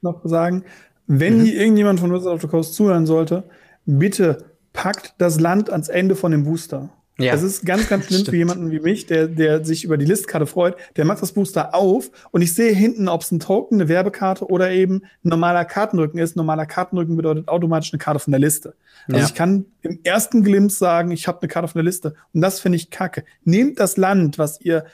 noch 0.00 0.22
sagen, 0.24 0.64
wenn 1.06 1.38
mhm. 1.38 1.44
hier 1.44 1.60
irgendjemand 1.60 2.00
von 2.00 2.10
Wizard 2.10 2.32
of 2.32 2.40
the 2.40 2.48
Coast 2.48 2.74
zuhören 2.74 3.04
sollte, 3.04 3.44
bitte 3.84 4.46
packt 4.72 5.12
das 5.18 5.38
Land 5.38 5.68
ans 5.68 5.88
Ende 5.88 6.16
von 6.16 6.32
dem 6.32 6.44
Booster. 6.44 6.88
Ja. 7.18 7.32
Das 7.32 7.42
ist 7.42 7.64
ganz, 7.64 7.88
ganz 7.88 8.06
schlimm 8.08 8.26
für 8.26 8.36
jemanden 8.36 8.70
wie 8.70 8.80
mich, 8.80 9.06
der, 9.06 9.26
der 9.26 9.64
sich 9.64 9.84
über 9.84 9.96
die 9.96 10.04
Listkarte 10.04 10.46
freut. 10.46 10.76
Der 10.96 11.04
macht 11.04 11.22
das 11.22 11.32
Booster 11.32 11.74
auf 11.74 12.10
und 12.30 12.42
ich 12.42 12.54
sehe 12.54 12.72
hinten, 12.72 13.08
ob 13.08 13.22
es 13.22 13.32
ein 13.32 13.40
Token, 13.40 13.80
eine 13.80 13.88
Werbekarte 13.88 14.46
oder 14.46 14.70
eben 14.70 15.02
ein 15.24 15.28
normaler 15.30 15.64
Kartenrücken 15.64 16.18
ist. 16.18 16.36
Normaler 16.36 16.66
Kartenrücken 16.66 17.16
bedeutet 17.16 17.48
automatisch 17.48 17.92
eine 17.92 17.98
Karte 17.98 18.20
von 18.20 18.32
der 18.32 18.40
Liste. 18.40 18.74
Also 19.06 19.20
ja. 19.20 19.26
ich 19.26 19.34
kann 19.34 19.66
im 19.82 20.00
ersten 20.04 20.42
Glimpse 20.42 20.78
sagen, 20.78 21.10
ich 21.10 21.26
habe 21.26 21.40
eine 21.40 21.48
Karte 21.48 21.68
von 21.68 21.78
der 21.78 21.84
Liste. 21.84 22.14
Und 22.34 22.40
das 22.42 22.60
finde 22.60 22.76
ich 22.76 22.90
kacke. 22.90 23.24
Nehmt 23.44 23.80
das 23.80 23.96
Land, 23.96 24.38
was 24.38 24.60
ihr 24.60 24.84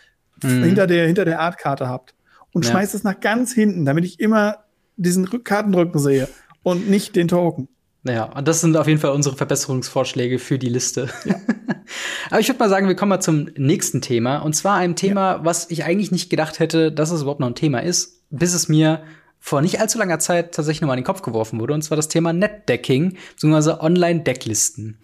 mhm. 0.43 0.63
hinter 0.63 0.87
der, 0.87 1.07
hinter 1.07 1.25
der 1.25 1.41
Artkarte 1.41 1.89
habt 1.89 2.15
und 2.53 2.65
ja. 2.65 2.71
schmeißt 2.71 2.95
es 2.95 3.03
nach 3.03 3.19
ganz 3.19 3.53
hinten, 3.53 3.85
damit 3.85 4.05
ich 4.05 4.21
immer 4.21 4.59
diesen 4.97 5.29
Kartenrücken 5.43 5.99
sehe 5.99 6.29
und 6.63 6.89
nicht 6.89 7.17
den 7.17 7.29
Token. 7.29 7.69
Naja, 8.05 8.25
und 8.25 8.49
das 8.49 8.61
sind 8.61 8.77
auf 8.77 8.89
jeden 8.89 8.99
Fall 8.99 9.13
unsere 9.13 9.37
Verbesserungsvorschläge 9.37 10.39
für 10.39 10.59
die 10.59 10.69
Liste. 10.69 11.09
Ja. 11.25 11.37
Aber 12.31 12.41
ich 12.41 12.49
würde 12.49 12.59
mal 12.59 12.69
sagen, 12.69 12.89
wir 12.89 12.97
kommen 12.97 13.11
mal 13.11 13.21
zum 13.21 13.49
nächsten 13.57 14.01
Thema. 14.01 14.39
Und 14.39 14.55
zwar 14.55 14.77
einem 14.77 14.97
Thema, 14.97 15.37
ja. 15.37 15.45
was 15.45 15.71
ich 15.71 15.85
eigentlich 15.85 16.11
nicht 16.11 16.29
gedacht 16.29 16.59
hätte, 16.59 16.91
dass 16.91 17.11
es 17.11 17.23
überhaupt 17.23 17.41
noch 17.41 17.47
ein 17.47 17.55
Thema 17.55 17.81
ist, 17.81 18.23
bis 18.31 18.55
es 18.55 18.69
mir 18.69 19.03
vor 19.39 19.61
nicht 19.61 19.81
allzu 19.81 19.99
langer 19.99 20.19
Zeit 20.19 20.55
tatsächlich 20.55 20.81
nochmal 20.81 20.97
in 20.97 21.03
den 21.03 21.07
Kopf 21.07 21.23
geworfen 21.23 21.61
wurde. 21.61 21.75
Und 21.75 21.83
zwar 21.83 21.97
das 21.97 22.09
Thema 22.09 22.33
Netdecking, 22.33 23.17
beziehungsweise 23.33 23.81
Online-Decklisten. 23.81 24.99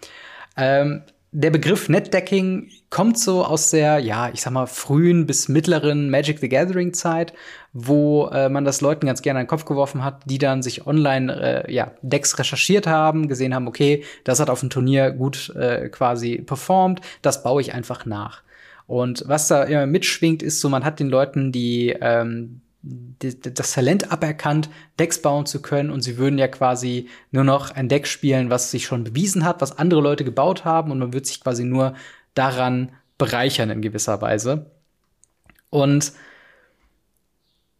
Ähm, 0.57 1.03
der 1.31 1.51
Begriff 1.51 1.89
Netdecking 1.89 2.71
kommt 2.89 3.19
so 3.19 3.45
aus 3.45 3.69
der, 3.69 3.99
ja, 3.99 4.29
ich 4.33 4.41
sag 4.41 4.51
mal, 4.51 4.65
frühen 4.65 5.25
bis 5.27 5.47
mittleren 5.47 6.09
Magic 6.09 6.39
the 6.39 6.49
Gathering 6.49 6.93
Zeit, 6.93 7.33
wo 7.73 8.27
äh, 8.27 8.49
man 8.49 8.65
das 8.65 8.81
Leuten 8.81 9.05
ganz 9.05 9.21
gerne 9.21 9.39
in 9.39 9.45
den 9.45 9.49
Kopf 9.49 9.65
geworfen 9.65 10.03
hat, 10.03 10.21
die 10.25 10.37
dann 10.37 10.63
sich 10.63 10.87
online 10.87 11.65
äh, 11.67 11.73
ja, 11.73 11.91
Decks 12.01 12.39
recherchiert 12.39 12.87
haben, 12.87 13.27
gesehen 13.27 13.53
haben, 13.53 13.67
okay, 13.67 14.03
das 14.23 14.39
hat 14.39 14.49
auf 14.49 14.61
dem 14.61 14.69
Turnier 14.69 15.11
gut 15.11 15.53
äh, 15.55 15.89
quasi 15.89 16.39
performt, 16.39 17.01
das 17.21 17.43
baue 17.43 17.61
ich 17.61 17.73
einfach 17.73 18.05
nach. 18.05 18.41
Und 18.87 19.23
was 19.27 19.47
da 19.47 19.63
immer 19.63 19.85
mitschwingt, 19.85 20.41
ist 20.41 20.61
so, 20.61 20.69
man 20.69 20.83
hat 20.83 20.99
den 20.99 21.09
Leuten 21.09 21.51
die 21.51 21.95
ähm, 22.01 22.61
das 22.81 23.73
Talent 23.73 24.11
aberkannt, 24.11 24.69
Decks 24.99 25.21
bauen 25.21 25.45
zu 25.45 25.61
können 25.61 25.89
und 25.89 26.01
sie 26.01 26.17
würden 26.17 26.39
ja 26.39 26.47
quasi 26.47 27.09
nur 27.31 27.43
noch 27.43 27.71
ein 27.71 27.89
Deck 27.89 28.07
spielen, 28.07 28.49
was 28.49 28.71
sich 28.71 28.85
schon 28.85 29.03
bewiesen 29.03 29.43
hat, 29.43 29.59
was 29.61 29.77
andere 29.77 30.01
Leute 30.01 30.23
gebaut 30.23 30.63
haben 30.63 30.91
und 30.91 30.99
man 30.99 31.11
wird 31.11 31.25
sich 31.25 31.41
quasi 31.41 31.65
nur 31.65 31.93
daran 32.35 32.93
bereichern 33.17 33.69
in 33.69 33.81
gewisser 33.81 34.21
Weise. 34.21 34.71
Und 35.69 36.13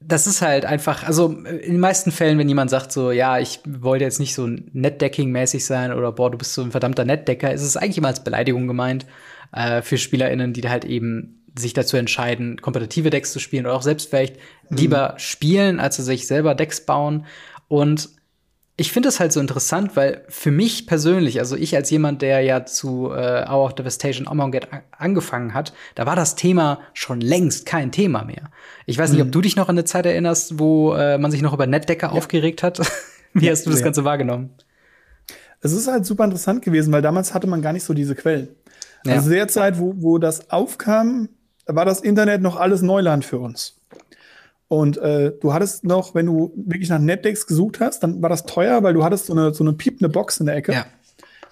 das 0.02 0.28
ist 0.28 0.42
halt 0.42 0.66
einfach, 0.66 1.04
also 1.04 1.28
in 1.28 1.74
den 1.74 1.80
meisten 1.80 2.12
Fällen, 2.12 2.38
wenn 2.38 2.48
jemand 2.48 2.70
sagt 2.70 2.92
so, 2.92 3.12
ja, 3.12 3.38
ich 3.38 3.60
wollte 3.68 4.06
jetzt 4.06 4.20
nicht 4.20 4.34
so 4.34 4.46
Netdecking-mäßig 4.48 5.66
sein 5.66 5.92
oder 5.92 6.12
boah, 6.14 6.32
du 6.32 6.38
bist 6.38 6.54
so 6.54 6.62
ein 6.62 6.72
verdammter 6.72 7.04
Netdecker, 7.04 7.52
ist 7.52 7.64
es 7.64 7.76
eigentlich 7.76 7.98
immer 7.98 8.08
als 8.08 8.24
Beleidigung 8.24 8.68
gemeint 8.68 9.06
äh, 9.52 9.82
für 9.82 9.98
SpielerInnen, 9.98 10.54
die 10.54 10.68
halt 10.70 10.86
eben 10.86 11.44
sich 11.58 11.74
dazu 11.74 11.98
entscheiden, 11.98 12.62
kompetitive 12.62 13.10
Decks 13.10 13.34
zu 13.34 13.40
spielen 13.40 13.66
oder 13.66 13.76
auch 13.76 13.82
selbst 13.82 14.10
vielleicht 14.10 14.38
mhm. 14.70 14.78
lieber 14.78 15.16
spielen, 15.18 15.80
als 15.82 15.98
sie 15.98 16.04
sich 16.04 16.28
selber 16.28 16.56
Decks 16.56 16.86
bauen. 16.86 17.26
Und 17.68 18.10
ich 18.80 18.94
finde 18.94 19.10
es 19.10 19.20
halt 19.20 19.34
so 19.34 19.42
interessant, 19.42 19.98
weil 19.98 20.24
für 20.30 20.52
mich 20.52 20.88
persönlich, 20.88 21.40
also 21.40 21.58
ich 21.58 21.76
als 21.76 21.90
jemand, 21.90 22.22
der 22.22 22.40
ja 22.42 22.66
zu 22.66 23.12
äh, 23.12 23.46
Hour 23.46 23.66
of 23.66 23.76
Devastation 23.76 24.26
Amonget 24.26 24.70
angefangen 24.98 25.54
hat, 25.54 25.74
da 25.96 26.06
war 26.06 26.16
das 26.16 26.36
Thema 26.36 26.80
schon 26.94 27.20
längst 27.20 27.66
kein 27.66 27.92
Thema 27.92 28.24
mehr. 28.24 28.50
Ich 28.86 28.98
weiß 28.98 29.12
nicht, 29.12 29.20
mhm. 29.20 29.28
ob 29.28 29.32
du 29.34 29.42
dich 29.42 29.58
noch 29.58 29.68
an 29.68 29.76
eine 29.76 29.84
Zeit 29.84 30.06
erinnerst, 30.06 30.60
wo 30.60 30.94
äh, 30.94 31.18
man 31.18 31.30
sich 31.30 31.42
noch 31.42 31.54
über 31.54 31.68
Netdecker 31.68 32.08
ja. 32.08 32.14
aufgeregt 32.14 32.64
hat. 32.64 32.80
Wie 33.34 33.48
ja, 33.48 33.52
hast 33.52 33.66
du 33.66 33.70
das 33.70 33.84
Ganze 33.84 34.06
wahrgenommen? 34.06 34.52
Es 35.60 35.74
ist 35.74 35.88
halt 35.88 36.06
super 36.06 36.24
interessant 36.24 36.62
gewesen, 36.64 36.94
weil 36.94 37.02
damals 37.02 37.34
hatte 37.34 37.48
man 37.48 37.62
gar 37.62 37.74
nicht 37.74 37.84
so 37.84 37.94
diese 37.94 38.16
Quellen. 38.16 38.48
Ja. 39.06 39.16
Also 39.16 39.30
der 39.30 39.50
Zeit, 39.50 39.78
wo, 39.78 39.94
wo 39.98 40.20
das 40.20 40.52
aufkam, 40.52 41.28
war 41.66 41.84
das 41.84 42.00
Internet 42.00 42.42
noch 42.42 42.56
alles 42.56 42.82
Neuland 42.82 43.26
für 43.26 43.40
uns. 43.40 43.79
Und 44.70 45.00
äh, 45.00 45.34
du 45.42 45.52
hattest 45.52 45.84
noch, 45.84 46.14
wenn 46.14 46.28
du 46.28 46.54
wirklich 46.56 46.90
nach 46.90 47.00
Netdex 47.00 47.48
gesucht 47.48 47.80
hast, 47.80 48.04
dann 48.04 48.22
war 48.22 48.30
das 48.30 48.46
teuer, 48.46 48.84
weil 48.84 48.94
du 48.94 49.04
hattest 49.04 49.26
so 49.26 49.34
eine, 49.34 49.52
so 49.52 49.64
eine 49.64 49.74
piepende 49.74 50.10
Box 50.10 50.40
in 50.40 50.46
der 50.46 50.56
Ecke, 50.56 50.74
ja. 50.74 50.86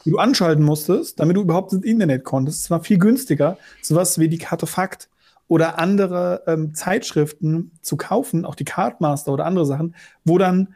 die 0.05 0.11
du 0.11 0.19
anschalten 0.19 0.63
musstest, 0.63 1.19
damit 1.19 1.35
du 1.35 1.41
überhaupt 1.41 1.73
ins 1.73 1.83
Internet 1.83 2.23
konntest. 2.23 2.61
Es 2.61 2.69
war 2.69 2.83
viel 2.83 2.99
günstiger, 2.99 3.57
sowas 3.81 4.19
wie 4.19 4.29
die 4.29 4.37
Karte 4.37 4.67
Fakt 4.67 5.09
oder 5.47 5.79
andere 5.79 6.43
ähm, 6.45 6.75
Zeitschriften 6.75 7.71
zu 7.81 7.97
kaufen, 7.97 8.45
auch 8.45 8.53
die 8.53 8.65
Cardmaster 8.65 9.33
oder 9.33 9.45
andere 9.45 9.65
Sachen, 9.65 9.95
wo 10.23 10.37
dann 10.37 10.75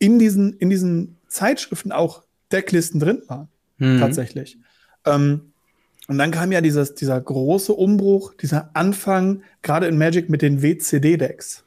in 0.00 0.18
diesen, 0.18 0.54
in 0.54 0.70
diesen 0.70 1.16
Zeitschriften 1.28 1.92
auch 1.92 2.24
Decklisten 2.50 2.98
drin 2.98 3.22
waren. 3.28 3.48
Mhm. 3.78 4.00
Tatsächlich. 4.00 4.58
Ähm, 5.04 5.52
und 6.08 6.18
dann 6.18 6.32
kam 6.32 6.50
ja 6.50 6.60
dieses, 6.60 6.94
dieser 6.94 7.20
große 7.20 7.72
Umbruch, 7.72 8.34
dieser 8.34 8.70
Anfang, 8.74 9.42
gerade 9.62 9.86
in 9.86 9.98
Magic 9.98 10.28
mit 10.28 10.42
den 10.42 10.62
WCD-Decks. 10.62 11.62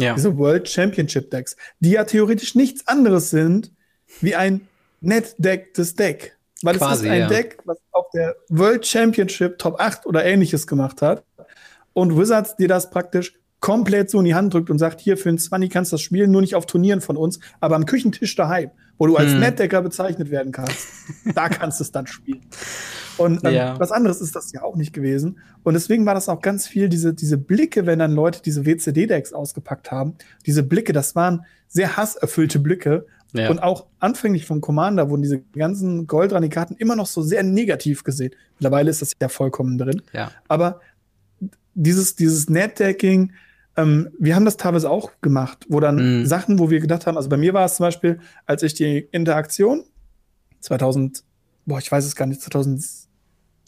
Ja. 0.00 0.14
Diese 0.14 0.36
World 0.36 0.68
Championship 0.68 1.30
Decks, 1.30 1.56
die 1.80 1.90
ja 1.90 2.04
theoretisch 2.04 2.54
nichts 2.54 2.86
anderes 2.86 3.30
sind 3.30 3.72
wie 4.20 4.34
ein 4.34 4.68
net-decktes 5.00 5.94
Deck. 5.94 6.36
Weil 6.62 6.76
Quasi, 6.76 6.92
es 6.92 7.00
ist 7.02 7.08
ein 7.10 7.20
ja. 7.20 7.26
Deck, 7.28 7.58
was 7.64 7.78
auf 7.92 8.06
der 8.12 8.36
World 8.48 8.86
Championship 8.86 9.58
Top 9.58 9.80
8 9.80 10.06
oder 10.06 10.24
ähnliches 10.24 10.66
gemacht 10.66 11.00
hat. 11.00 11.24
Und 11.92 12.16
Wizards 12.16 12.56
dir 12.56 12.68
das 12.68 12.90
praktisch 12.90 13.34
komplett 13.60 14.10
so 14.10 14.18
in 14.18 14.24
die 14.24 14.34
Hand 14.34 14.54
drückt 14.54 14.70
und 14.70 14.78
sagt, 14.78 15.00
hier 15.00 15.16
für 15.16 15.28
ein 15.28 15.38
20 15.38 15.70
kannst 15.70 15.92
du 15.92 15.94
das 15.94 16.02
spielen, 16.02 16.30
nur 16.30 16.40
nicht 16.40 16.54
auf 16.54 16.66
Turnieren 16.66 17.00
von 17.00 17.16
uns, 17.16 17.40
aber 17.60 17.76
am 17.76 17.86
Küchentisch 17.86 18.34
daheim, 18.34 18.70
wo 18.98 19.06
du 19.06 19.16
als 19.16 19.32
hm. 19.32 19.40
Netdecker 19.40 19.82
bezeichnet 19.82 20.30
werden 20.30 20.52
kannst, 20.52 20.88
da 21.34 21.48
kannst 21.48 21.80
du 21.80 21.84
es 21.84 21.92
dann 21.92 22.06
spielen. 22.06 22.40
Und 23.20 23.44
ähm, 23.44 23.54
ja. 23.54 23.78
was 23.78 23.92
anderes 23.92 24.20
ist 24.20 24.34
das 24.34 24.50
ja 24.52 24.62
auch 24.62 24.76
nicht 24.76 24.92
gewesen. 24.92 25.38
Und 25.62 25.74
deswegen 25.74 26.06
war 26.06 26.14
das 26.14 26.28
auch 26.28 26.40
ganz 26.40 26.66
viel 26.66 26.88
diese, 26.88 27.12
diese 27.12 27.36
Blicke, 27.36 27.84
wenn 27.86 27.98
dann 27.98 28.12
Leute 28.12 28.40
diese 28.42 28.64
WCD-Decks 28.64 29.32
ausgepackt 29.32 29.90
haben. 29.90 30.14
Diese 30.46 30.62
Blicke, 30.62 30.92
das 30.92 31.14
waren 31.14 31.44
sehr 31.68 31.96
hasserfüllte 31.96 32.58
Blicke. 32.58 33.06
Ja. 33.32 33.50
Und 33.50 33.62
auch 33.62 33.86
anfänglich 33.98 34.46
vom 34.46 34.60
Commander 34.60 35.10
wurden 35.10 35.22
diese 35.22 35.40
ganzen 35.40 36.06
Goldrani-Karten 36.06 36.76
immer 36.76 36.96
noch 36.96 37.06
so 37.06 37.22
sehr 37.22 37.42
negativ 37.42 38.04
gesehen. 38.04 38.32
Mittlerweile 38.58 38.90
ist 38.90 39.02
das 39.02 39.12
ja 39.20 39.28
vollkommen 39.28 39.76
drin. 39.76 40.02
Ja. 40.12 40.32
Aber 40.48 40.80
dieses, 41.74 42.16
dieses 42.16 42.48
Netdecking, 42.48 43.32
ähm, 43.76 44.08
wir 44.18 44.34
haben 44.34 44.44
das 44.44 44.56
teilweise 44.56 44.90
auch 44.90 45.12
gemacht, 45.20 45.66
wo 45.68 45.78
dann 45.78 46.20
mhm. 46.20 46.26
Sachen, 46.26 46.58
wo 46.58 46.70
wir 46.70 46.80
gedacht 46.80 47.06
haben, 47.06 47.16
also 47.16 47.28
bei 47.28 47.36
mir 47.36 47.54
war 47.54 47.66
es 47.66 47.76
zum 47.76 47.84
Beispiel, 47.84 48.18
als 48.46 48.62
ich 48.62 48.74
die 48.74 49.08
Interaktion 49.12 49.84
2000, 50.60 51.22
boah, 51.66 51.78
ich 51.78 51.90
weiß 51.90 52.04
es 52.04 52.16
gar 52.16 52.26
nicht, 52.26 52.40
2007 52.40 52.99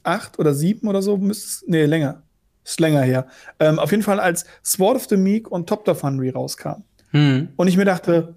acht 0.03 0.39
oder 0.39 0.55
sieben 0.55 0.89
oder 0.89 1.03
so, 1.03 1.17
müsste 1.17 1.47
es, 1.47 1.65
nee, 1.67 1.85
länger. 1.85 2.23
Ist 2.65 2.81
länger 2.81 3.03
her. 3.03 3.27
Ähm, 3.59 3.79
auf 3.79 3.91
jeden 3.91 4.03
Fall, 4.03 4.21
als 4.21 4.45
Sword 4.65 4.97
of 4.97 5.07
the 5.09 5.17
Meek 5.17 5.51
und 5.51 5.69
Top 5.69 5.87
of 5.89 5.99
Funry 5.99 6.31
rauskam. 6.31 6.85
Hm. 7.11 7.49
Und 7.57 7.69
ich 7.69 7.77
mir 7.77 7.85
dachte, 7.85 8.35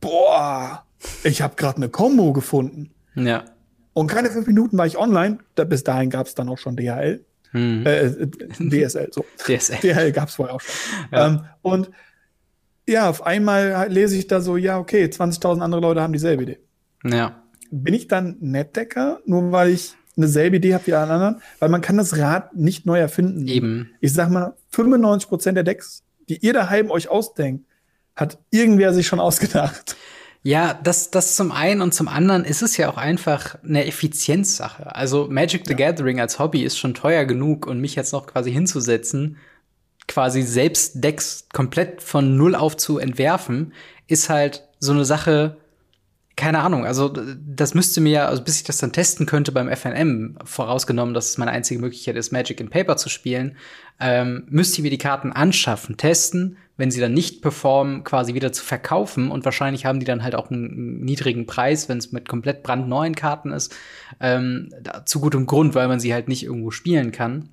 boah, 0.00 0.84
ich 1.24 1.42
habe 1.42 1.54
gerade 1.56 1.76
eine 1.76 1.88
Combo 1.88 2.32
gefunden. 2.32 2.90
Ja. 3.14 3.44
Und 3.94 4.08
keine 4.08 4.30
fünf 4.30 4.46
Minuten 4.46 4.76
war 4.78 4.86
ich 4.86 4.98
online. 4.98 5.38
Da, 5.54 5.64
bis 5.64 5.84
dahin 5.84 6.10
gab 6.10 6.26
es 6.26 6.34
dann 6.34 6.48
auch 6.48 6.58
schon 6.58 6.76
DHL. 6.76 7.24
Hm. 7.52 7.86
Äh, 7.86 8.06
äh 8.06 8.28
DSL, 8.58 9.08
so. 9.12 9.24
DSL. 9.38 9.76
DHL 9.76 10.12
gab 10.12 10.28
es 10.28 10.34
vorher 10.34 10.54
auch 10.54 10.60
schon. 10.60 10.74
Ja. 11.12 11.26
Ähm, 11.26 11.44
und 11.62 11.90
ja, 12.88 13.08
auf 13.08 13.24
einmal 13.24 13.86
lese 13.88 14.16
ich 14.16 14.26
da 14.26 14.40
so, 14.40 14.56
ja, 14.56 14.78
okay, 14.78 15.04
20.000 15.04 15.60
andere 15.60 15.80
Leute 15.80 16.00
haben 16.02 16.12
dieselbe 16.12 16.42
Idee. 16.42 16.58
Ja. 17.04 17.42
Bin 17.70 17.94
ich 17.94 18.08
dann 18.08 18.36
Netdecker, 18.40 19.20
nur 19.24 19.52
weil 19.52 19.70
ich 19.70 19.94
eine 20.16 20.28
selbe 20.28 20.56
Idee 20.56 20.74
habt 20.74 20.86
wie 20.86 20.94
alle 20.94 21.12
anderen, 21.12 21.42
weil 21.58 21.68
man 21.68 21.80
kann 21.80 21.96
das 21.96 22.18
Rad 22.18 22.54
nicht 22.54 22.86
neu 22.86 22.98
erfinden. 22.98 23.46
Eben. 23.48 23.90
Ich 24.00 24.12
sag 24.12 24.30
mal, 24.30 24.54
95 24.70 25.28
Prozent 25.28 25.56
der 25.56 25.64
Decks, 25.64 26.02
die 26.28 26.38
ihr 26.38 26.52
daheim 26.52 26.90
euch 26.90 27.08
ausdenkt, 27.08 27.66
hat 28.14 28.38
irgendwer 28.50 28.92
sich 28.92 29.06
schon 29.06 29.20
ausgedacht. 29.20 29.96
Ja, 30.44 30.74
das, 30.74 31.10
das 31.10 31.36
zum 31.36 31.52
einen 31.52 31.80
und 31.82 31.94
zum 31.94 32.08
anderen 32.08 32.44
ist 32.44 32.62
es 32.62 32.76
ja 32.76 32.90
auch 32.90 32.96
einfach 32.96 33.56
eine 33.62 33.86
Effizienzsache. 33.86 34.94
Also 34.94 35.28
Magic 35.30 35.62
the 35.66 35.72
ja. 35.72 35.90
Gathering 35.90 36.20
als 36.20 36.40
Hobby 36.40 36.62
ist 36.64 36.78
schon 36.78 36.94
teuer 36.94 37.24
genug 37.24 37.66
und 37.66 37.80
mich 37.80 37.94
jetzt 37.94 38.12
noch 38.12 38.26
quasi 38.26 38.50
hinzusetzen, 38.50 39.36
quasi 40.08 40.42
selbst 40.42 41.02
Decks 41.02 41.46
komplett 41.52 42.02
von 42.02 42.36
Null 42.36 42.56
auf 42.56 42.76
zu 42.76 42.98
entwerfen, 42.98 43.72
ist 44.08 44.28
halt 44.28 44.68
so 44.80 44.90
eine 44.92 45.04
Sache, 45.04 45.58
keine 46.36 46.60
Ahnung, 46.60 46.86
also 46.86 47.08
das 47.08 47.74
müsste 47.74 48.00
mir, 48.00 48.28
also 48.28 48.42
bis 48.42 48.56
ich 48.56 48.64
das 48.64 48.78
dann 48.78 48.92
testen 48.92 49.26
könnte 49.26 49.52
beim 49.52 49.68
FNM, 49.68 50.38
vorausgenommen, 50.44 51.14
dass 51.14 51.30
es 51.30 51.38
meine 51.38 51.50
einzige 51.50 51.80
Möglichkeit 51.80 52.16
ist, 52.16 52.32
Magic 52.32 52.58
in 52.60 52.70
Paper 52.70 52.96
zu 52.96 53.08
spielen, 53.08 53.56
ähm, 54.00 54.44
müsste 54.48 54.78
ich 54.78 54.82
mir 54.82 54.90
die 54.90 54.98
Karten 54.98 55.32
anschaffen, 55.32 55.96
testen, 55.96 56.56
wenn 56.78 56.90
sie 56.90 57.00
dann 57.00 57.12
nicht 57.12 57.42
performen, 57.42 58.02
quasi 58.02 58.32
wieder 58.34 58.50
zu 58.50 58.64
verkaufen 58.64 59.30
und 59.30 59.44
wahrscheinlich 59.44 59.84
haben 59.84 60.00
die 60.00 60.06
dann 60.06 60.22
halt 60.22 60.34
auch 60.34 60.50
einen 60.50 61.04
niedrigen 61.04 61.46
Preis, 61.46 61.88
wenn 61.88 61.98
es 61.98 62.12
mit 62.12 62.28
komplett 62.28 62.62
brandneuen 62.62 63.14
Karten 63.14 63.52
ist, 63.52 63.74
ähm, 64.18 64.70
zu 65.04 65.20
gutem 65.20 65.46
Grund, 65.46 65.74
weil 65.74 65.88
man 65.88 66.00
sie 66.00 66.14
halt 66.14 66.28
nicht 66.28 66.44
irgendwo 66.44 66.70
spielen 66.70 67.12
kann 67.12 67.50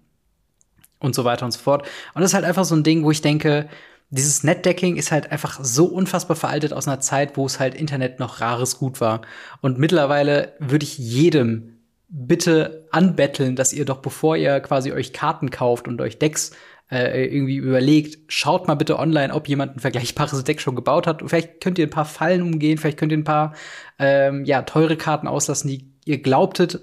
und 1.00 1.16
so 1.16 1.26
weiter 1.26 1.46
und 1.46 1.52
so 1.52 1.60
fort. 1.60 1.88
Und 2.14 2.22
das 2.22 2.32
ist 2.32 2.36
halt 2.36 2.46
einfach 2.46 2.66
so 2.66 2.76
ein 2.76 2.84
Ding, 2.84 3.04
wo 3.04 3.12
ich 3.12 3.22
denke, 3.22 3.68
dieses 4.10 4.44
Netdecking 4.44 4.96
ist 4.96 5.12
halt 5.12 5.32
einfach 5.32 5.60
so 5.64 5.86
unfassbar 5.86 6.36
veraltet 6.36 6.74
aus 6.74 6.88
einer 6.88 7.00
Zeit, 7.00 7.38
wo 7.38 7.46
es 7.46 7.60
halt 7.60 7.76
Internet 7.76 8.20
noch 8.20 8.42
rares 8.42 8.80
Gut 8.80 9.02
war. 9.02 9.22
Und 9.62 9.78
mittlerweile 9.78 10.54
würde 10.60 10.84
ich 10.84 10.98
jedem 10.98 11.78
bitte 12.08 12.88
anbetteln, 12.92 13.56
dass 13.56 13.72
ihr 13.72 13.86
doch, 13.86 14.00
bevor 14.00 14.36
ihr 14.36 14.60
quasi 14.62 14.92
euch 14.92 15.14
Karten 15.14 15.52
kauft 15.52 15.88
und 15.88 16.02
euch 16.02 16.18
Decks 16.18 16.52
äh, 16.92 17.26
irgendwie 17.26 17.58
überlegt, 17.58 18.18
schaut 18.32 18.68
mal 18.68 18.76
bitte 18.76 18.98
online, 18.98 19.34
ob 19.34 19.48
jemand 19.48 19.76
ein 19.76 19.80
vergleichbares 19.80 20.44
Deck 20.44 20.60
schon 20.60 20.76
gebaut 20.76 21.06
hat. 21.06 21.22
Vielleicht 21.26 21.62
könnt 21.62 21.78
ihr 21.78 21.86
ein 21.86 21.92
paar 21.92 22.06
Fallen 22.06 22.42
umgehen, 22.42 22.80
vielleicht 22.80 22.98
könnt 22.98 23.12
ihr 23.12 23.18
ein 23.20 23.24
paar 23.24 23.54
ähm, 24.00 24.44
ja, 24.46 24.64
teure 24.64 24.98
Karten 24.98 25.28
auslassen, 25.28 25.70
die 25.70 25.94
ihr 26.06 26.20
glaubtet, 26.20 26.82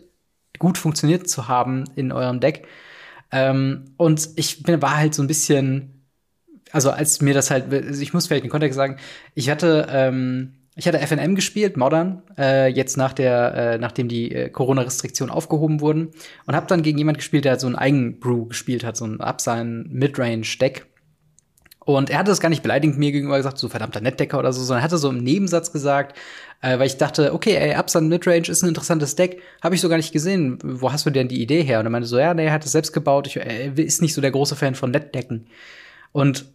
gut 0.60 0.78
funktioniert 0.78 1.28
zu 1.28 1.48
haben 1.48 1.84
in 1.96 2.12
eurem 2.12 2.38
Deck. 2.38 2.68
Ähm, 3.32 3.86
und 3.96 4.28
ich 4.36 4.62
bin, 4.62 4.80
war 4.80 4.96
halt 4.96 5.14
so 5.14 5.22
ein 5.22 5.26
bisschen 5.26 5.95
also 6.72 6.90
als 6.90 7.20
mir 7.20 7.34
das 7.34 7.50
halt, 7.50 7.72
also 7.72 8.02
ich 8.02 8.12
muss 8.12 8.26
vielleicht 8.26 8.44
den 8.44 8.50
Kontext 8.50 8.76
sagen, 8.76 8.96
ich 9.34 9.48
hatte, 9.50 9.86
ähm, 9.90 10.54
ich 10.74 10.86
hatte 10.86 10.98
FNM 10.98 11.34
gespielt, 11.34 11.76
Modern, 11.76 12.22
äh, 12.36 12.68
jetzt 12.68 12.96
nach 12.96 13.12
der, 13.12 13.54
äh, 13.54 13.78
nachdem 13.78 14.08
die 14.08 14.32
äh, 14.32 14.50
Corona-Restriktionen 14.50 15.34
aufgehoben 15.34 15.80
wurden 15.80 16.10
und 16.46 16.54
habe 16.54 16.66
dann 16.66 16.82
gegen 16.82 16.98
jemand 16.98 17.18
gespielt, 17.18 17.44
der 17.44 17.52
halt 17.52 17.60
so 17.60 17.66
ein 17.66 17.76
Eigenbrew 17.76 18.46
gespielt 18.46 18.84
hat, 18.84 18.96
so 18.96 19.06
ein 19.06 19.20
ab 19.20 19.40
sein 19.40 19.86
Midrange-Deck. 19.90 20.86
Und 21.86 22.10
er 22.10 22.18
hatte 22.18 22.32
das 22.32 22.40
gar 22.40 22.48
nicht 22.48 22.64
beleidigend 22.64 22.98
mir 22.98 23.12
gegenüber 23.12 23.36
gesagt, 23.36 23.58
so 23.58 23.68
verdammter 23.68 24.00
Netdecker 24.00 24.40
oder 24.40 24.52
so, 24.52 24.62
sondern 24.62 24.82
hatte 24.82 24.98
so 24.98 25.08
im 25.08 25.18
Nebensatz 25.18 25.72
gesagt, 25.72 26.18
äh, 26.60 26.78
weil 26.78 26.88
ich 26.88 26.96
dachte, 26.96 27.32
okay, 27.32 27.54
ey, 27.54 27.74
Absan 27.74 28.08
Midrange 28.08 28.48
ist 28.48 28.62
ein 28.62 28.68
interessantes 28.68 29.14
Deck, 29.14 29.40
habe 29.62 29.76
ich 29.76 29.80
so 29.80 29.88
gar 29.88 29.96
nicht 29.96 30.12
gesehen. 30.12 30.58
Wo 30.62 30.92
hast 30.92 31.06
du 31.06 31.10
denn 31.10 31.28
die 31.28 31.40
Idee 31.40 31.62
her? 31.62 31.78
Und 31.78 31.86
er 31.86 31.90
meinte 31.90 32.08
so, 32.08 32.18
ja, 32.18 32.34
nee, 32.34 32.46
er 32.46 32.52
hat 32.52 32.64
es 32.64 32.72
selbst 32.72 32.92
gebaut. 32.92 33.28
Ich, 33.28 33.36
er 33.36 33.78
ist 33.78 34.02
nicht 34.02 34.14
so 34.14 34.20
der 34.20 34.32
große 34.32 34.56
Fan 34.56 34.74
von 34.74 34.90
Netdecken. 34.90 35.46
Und 36.10 36.46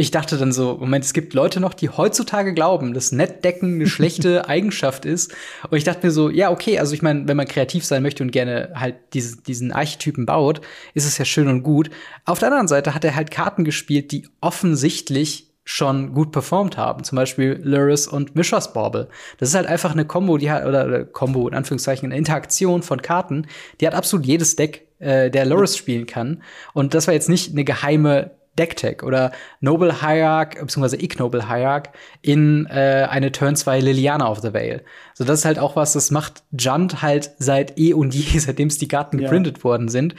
ich 0.00 0.12
dachte 0.12 0.38
dann 0.38 0.52
so, 0.52 0.76
Moment, 0.78 1.04
es 1.04 1.12
gibt 1.12 1.34
Leute 1.34 1.58
noch, 1.58 1.74
die 1.74 1.88
heutzutage 1.88 2.54
glauben, 2.54 2.94
dass 2.94 3.10
Netdecken 3.10 3.74
eine 3.74 3.88
schlechte 3.88 4.48
Eigenschaft 4.48 5.04
ist. 5.04 5.34
Und 5.68 5.76
ich 5.76 5.82
dachte 5.82 6.06
mir 6.06 6.12
so, 6.12 6.30
ja, 6.30 6.52
okay, 6.52 6.78
also 6.78 6.94
ich 6.94 7.02
meine, 7.02 7.26
wenn 7.26 7.36
man 7.36 7.48
kreativ 7.48 7.84
sein 7.84 8.04
möchte 8.04 8.22
und 8.22 8.30
gerne 8.30 8.70
halt 8.76 8.94
diese, 9.12 9.42
diesen 9.42 9.72
Archetypen 9.72 10.24
baut, 10.24 10.60
ist 10.94 11.04
es 11.04 11.18
ja 11.18 11.24
schön 11.24 11.48
und 11.48 11.64
gut. 11.64 11.90
Auf 12.24 12.38
der 12.38 12.46
anderen 12.46 12.68
Seite 12.68 12.94
hat 12.94 13.04
er 13.04 13.16
halt 13.16 13.32
Karten 13.32 13.64
gespielt, 13.64 14.12
die 14.12 14.28
offensichtlich 14.40 15.50
schon 15.64 16.14
gut 16.14 16.30
performt 16.30 16.76
haben. 16.76 17.02
Zum 17.02 17.16
Beispiel 17.16 17.60
Luris 17.64 18.06
und 18.06 18.36
Mishras 18.36 18.72
Bauble. 18.72 19.08
Das 19.38 19.48
ist 19.48 19.56
halt 19.56 19.66
einfach 19.66 19.90
eine 19.90 20.04
Combo, 20.04 20.38
die 20.38 20.48
hat, 20.48 20.64
oder, 20.64 20.86
oder 20.86 21.04
Combo, 21.06 21.48
in 21.48 21.54
Anführungszeichen, 21.54 22.06
eine 22.06 22.16
Interaktion 22.16 22.84
von 22.84 23.02
Karten, 23.02 23.48
die 23.80 23.86
hat 23.88 23.94
absolut 23.94 24.26
jedes 24.26 24.54
Deck, 24.54 24.86
äh, 25.00 25.28
der 25.28 25.44
Luris 25.44 25.76
spielen 25.76 26.06
kann. 26.06 26.44
Und 26.72 26.94
das 26.94 27.08
war 27.08 27.14
jetzt 27.14 27.28
nicht 27.28 27.50
eine 27.50 27.64
geheime 27.64 28.37
Decktech 28.58 29.02
oder 29.02 29.32
Noble 29.60 30.00
Hierarch, 30.00 30.58
beziehungsweise 30.60 31.02
Ignoble 31.02 31.48
Hierarch 31.48 31.90
in 32.22 32.66
äh, 32.66 33.06
eine 33.08 33.32
Turn 33.32 33.56
2 33.56 33.80
Liliana 33.80 34.28
of 34.28 34.40
the 34.40 34.52
Veil. 34.52 34.82
So, 35.14 35.24
das 35.24 35.40
ist 35.40 35.44
halt 35.44 35.58
auch 35.58 35.76
was, 35.76 35.92
das 35.92 36.10
macht 36.10 36.42
Junt 36.58 37.02
halt 37.02 37.32
seit 37.38 37.78
eh 37.78 37.94
und 37.94 38.14
je, 38.14 38.38
seitdem 38.38 38.68
es 38.68 38.78
die 38.78 38.88
Karten 38.88 39.18
geprintet 39.18 39.58
ja. 39.58 39.64
worden 39.64 39.88
sind. 39.88 40.14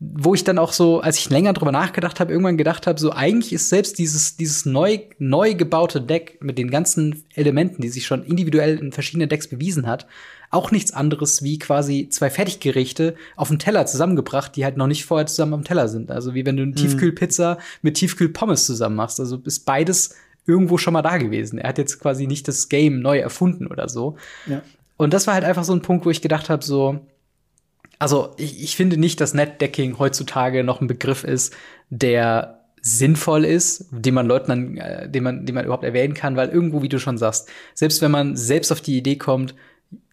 Wo 0.00 0.34
ich 0.34 0.42
dann 0.42 0.58
auch 0.58 0.72
so, 0.72 1.00
als 1.00 1.18
ich 1.18 1.30
länger 1.30 1.52
drüber 1.52 1.70
nachgedacht 1.70 2.18
habe, 2.18 2.32
irgendwann 2.32 2.56
gedacht 2.56 2.88
habe, 2.88 2.98
so 2.98 3.12
eigentlich 3.12 3.52
ist 3.52 3.68
selbst 3.68 3.98
dieses, 3.98 4.36
dieses 4.36 4.66
neu, 4.66 4.98
neu 5.18 5.54
gebaute 5.54 6.00
Deck 6.00 6.38
mit 6.40 6.58
den 6.58 6.70
ganzen 6.70 7.24
Elementen, 7.34 7.82
die 7.82 7.88
sich 7.88 8.04
schon 8.04 8.24
individuell 8.24 8.78
in 8.78 8.90
verschiedenen 8.90 9.28
Decks 9.28 9.46
bewiesen 9.46 9.86
hat, 9.86 10.08
auch 10.52 10.70
nichts 10.70 10.92
anderes 10.92 11.42
wie 11.42 11.58
quasi 11.58 12.08
zwei 12.10 12.30
Fertiggerichte 12.30 13.16
auf 13.36 13.48
dem 13.48 13.58
Teller 13.58 13.86
zusammengebracht, 13.86 14.54
die 14.54 14.64
halt 14.64 14.76
noch 14.76 14.86
nicht 14.86 15.06
vorher 15.06 15.26
zusammen 15.26 15.54
am 15.54 15.64
Teller 15.64 15.88
sind. 15.88 16.10
Also 16.10 16.34
wie 16.34 16.44
wenn 16.44 16.56
du 16.56 16.62
eine 16.62 16.72
mhm. 16.72 16.76
Tiefkühlpizza 16.76 17.58
mit 17.80 17.96
Tiefkühlpommes 17.96 18.66
zusammen 18.66 18.96
machst. 18.96 19.18
Also 19.18 19.38
ist 19.44 19.64
beides 19.64 20.14
irgendwo 20.46 20.76
schon 20.76 20.92
mal 20.92 21.02
da 21.02 21.16
gewesen. 21.16 21.58
Er 21.58 21.70
hat 21.70 21.78
jetzt 21.78 21.98
quasi 22.00 22.26
nicht 22.26 22.46
das 22.48 22.68
Game 22.68 23.00
neu 23.00 23.18
erfunden 23.18 23.66
oder 23.66 23.88
so. 23.88 24.16
Ja. 24.46 24.62
Und 24.98 25.14
das 25.14 25.26
war 25.26 25.34
halt 25.34 25.44
einfach 25.44 25.64
so 25.64 25.72
ein 25.72 25.82
Punkt, 25.82 26.04
wo 26.04 26.10
ich 26.10 26.20
gedacht 26.20 26.50
habe, 26.50 26.62
so, 26.62 27.00
also 27.98 28.34
ich, 28.36 28.62
ich 28.62 28.76
finde 28.76 28.98
nicht, 28.98 29.22
dass 29.22 29.32
Netdecking 29.32 29.98
heutzutage 29.98 30.64
noch 30.64 30.82
ein 30.82 30.86
Begriff 30.86 31.24
ist, 31.24 31.54
der 31.88 32.60
sinnvoll 32.82 33.46
ist, 33.46 33.86
den 33.90 34.12
man 34.12 34.26
Leuten 34.26 34.48
dann, 34.48 34.76
äh, 34.76 35.08
den 35.08 35.22
man, 35.22 35.46
den 35.46 35.54
man 35.54 35.64
überhaupt 35.64 35.84
erwähnen 35.84 36.12
kann, 36.14 36.36
weil 36.36 36.50
irgendwo, 36.50 36.82
wie 36.82 36.88
du 36.88 36.98
schon 36.98 37.16
sagst, 37.16 37.48
selbst 37.74 38.02
wenn 38.02 38.10
man 38.10 38.36
selbst 38.36 38.70
auf 38.70 38.82
die 38.82 38.98
Idee 38.98 39.16
kommt, 39.16 39.54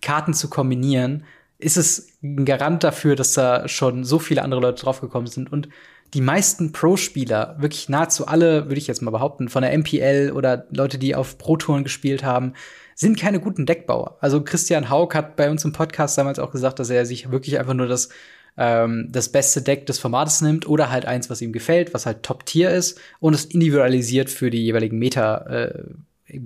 Karten 0.02 0.34
zu 0.34 0.50
kombinieren, 0.50 1.24
ist 1.58 1.78
es 1.78 2.14
ein 2.24 2.46
Garant 2.46 2.84
dafür, 2.84 3.16
dass 3.16 3.34
da 3.34 3.68
schon 3.68 4.04
so 4.04 4.20
viele 4.20 4.44
andere 4.44 4.62
Leute 4.62 4.84
draufgekommen 4.84 5.28
sind. 5.28 5.52
Und 5.52 5.70
die 6.14 6.22
meisten 6.22 6.72
Pro-Spieler, 6.72 7.56
wirklich 7.60 7.90
nahezu 7.90 8.26
alle, 8.26 8.66
würde 8.66 8.78
ich 8.78 8.88
jetzt 8.88 9.02
mal 9.02 9.12
behaupten, 9.12 9.50
von 9.50 9.62
der 9.62 9.78
MPL 9.78 10.32
oder 10.34 10.66
Leute, 10.72 10.98
die 10.98 11.16
auf 11.16 11.38
Pro-Touren 11.38 11.84
gespielt 11.84 12.24
haben, 12.24 12.54
sind 12.96 13.20
keine 13.20 13.40
guten 13.40 13.66
Deckbauer. 13.66 14.18
Also 14.20 14.44
Christian 14.44 14.90
Haug 14.90 15.14
hat 15.14 15.36
bei 15.36 15.50
uns 15.50 15.64
im 15.64 15.72
Podcast 15.72 16.18
damals 16.18 16.40
auch 16.40 16.52
gesagt, 16.52 16.80
dass 16.80 16.90
er 16.90 17.06
sich 17.06 17.32
wirklich 17.32 17.60
einfach 17.60 17.74
nur 17.74 17.88
das, 17.88 18.10
ähm, 18.58 19.08
das 19.10 19.30
beste 19.30 19.62
Deck 19.62 19.86
des 19.86 20.00
Formates 20.00 20.42
nimmt 20.42 20.68
oder 20.68 20.90
halt 20.90 21.06
eins, 21.06 21.30
was 21.30 21.42
ihm 21.42 21.54
gefällt, 21.54 21.94
was 21.94 22.06
halt 22.06 22.24
Top-Tier 22.24 22.72
ist 22.72 23.00
und 23.20 23.34
es 23.34 23.46
individualisiert 23.46 24.30
für 24.30 24.50
die 24.50 24.64
jeweiligen 24.64 24.98
Meta, 24.98 25.46
äh, 25.46 25.84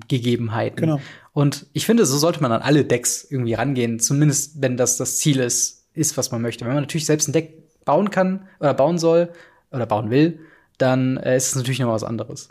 Gegebenheiten. 0.08 0.78
Genau. 0.78 1.00
Und 1.34 1.68
ich 1.74 1.86
finde, 1.86 2.06
so 2.06 2.18
sollte 2.18 2.42
man 2.42 2.52
an 2.52 2.62
alle 2.62 2.86
Decks 2.86 3.26
irgendwie 3.30 3.54
rangehen, 3.54 4.00
zumindest 4.00 4.62
wenn 4.62 4.78
das 4.78 4.98
das 4.98 5.18
Ziel 5.18 5.40
ist, 5.40 5.88
ist, 5.94 6.18
was 6.18 6.32
man 6.32 6.42
möchte. 6.42 6.66
Wenn 6.66 6.74
man 6.74 6.84
natürlich 6.84 7.06
selbst 7.06 7.28
ein 7.28 7.34
Deck 7.34 7.86
bauen 7.86 8.10
kann 8.10 8.48
oder 8.60 8.74
bauen 8.74 8.98
soll 8.98 9.30
oder 9.72 9.86
bauen 9.86 10.10
will, 10.10 10.40
dann 10.78 11.18
äh, 11.18 11.38
ist 11.38 11.50
es 11.50 11.56
natürlich 11.56 11.80
noch 11.80 11.92
was 11.92 12.04
anderes. 12.04 12.50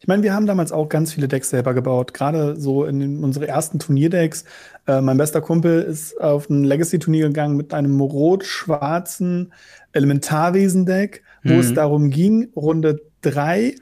Ich 0.00 0.08
meine, 0.08 0.22
wir 0.22 0.34
haben 0.34 0.46
damals 0.46 0.72
auch 0.72 0.88
ganz 0.88 1.12
viele 1.12 1.28
Decks 1.28 1.50
selber 1.50 1.74
gebaut, 1.74 2.14
gerade 2.14 2.56
so 2.56 2.84
in 2.84 3.00
den, 3.00 3.24
unsere 3.24 3.46
ersten 3.48 3.78
Turnierdecks. 3.78 4.44
Äh, 4.86 5.00
mein 5.00 5.16
bester 5.16 5.40
Kumpel 5.40 5.82
ist 5.82 6.20
auf 6.20 6.48
ein 6.48 6.64
Legacy-Turnier 6.64 7.28
gegangen 7.28 7.56
mit 7.56 7.74
einem 7.74 8.00
rot-schwarzen 8.00 9.52
Elementarwesen-Deck, 9.92 11.22
wo 11.44 11.54
mhm. 11.54 11.60
es 11.60 11.74
darum 11.74 12.10
ging, 12.10 12.50
Runde 12.54 13.02
drei 13.20 13.74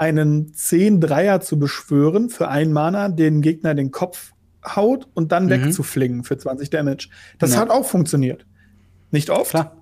einen 0.00 0.52
10-Dreier 0.52 1.42
zu 1.42 1.58
beschwören 1.58 2.30
für 2.30 2.48
einen 2.48 2.72
Mana, 2.72 3.10
den 3.10 3.42
Gegner 3.42 3.74
den 3.74 3.90
Kopf 3.90 4.32
haut 4.64 5.06
und 5.12 5.30
dann 5.30 5.44
mhm. 5.44 5.50
wegzuflingen 5.50 6.24
für 6.24 6.38
20 6.38 6.70
Damage. 6.70 7.10
Das 7.38 7.52
ja. 7.52 7.60
hat 7.60 7.70
auch 7.70 7.84
funktioniert. 7.84 8.46
Nicht 9.10 9.28
oft, 9.28 9.50
Klar. 9.50 9.76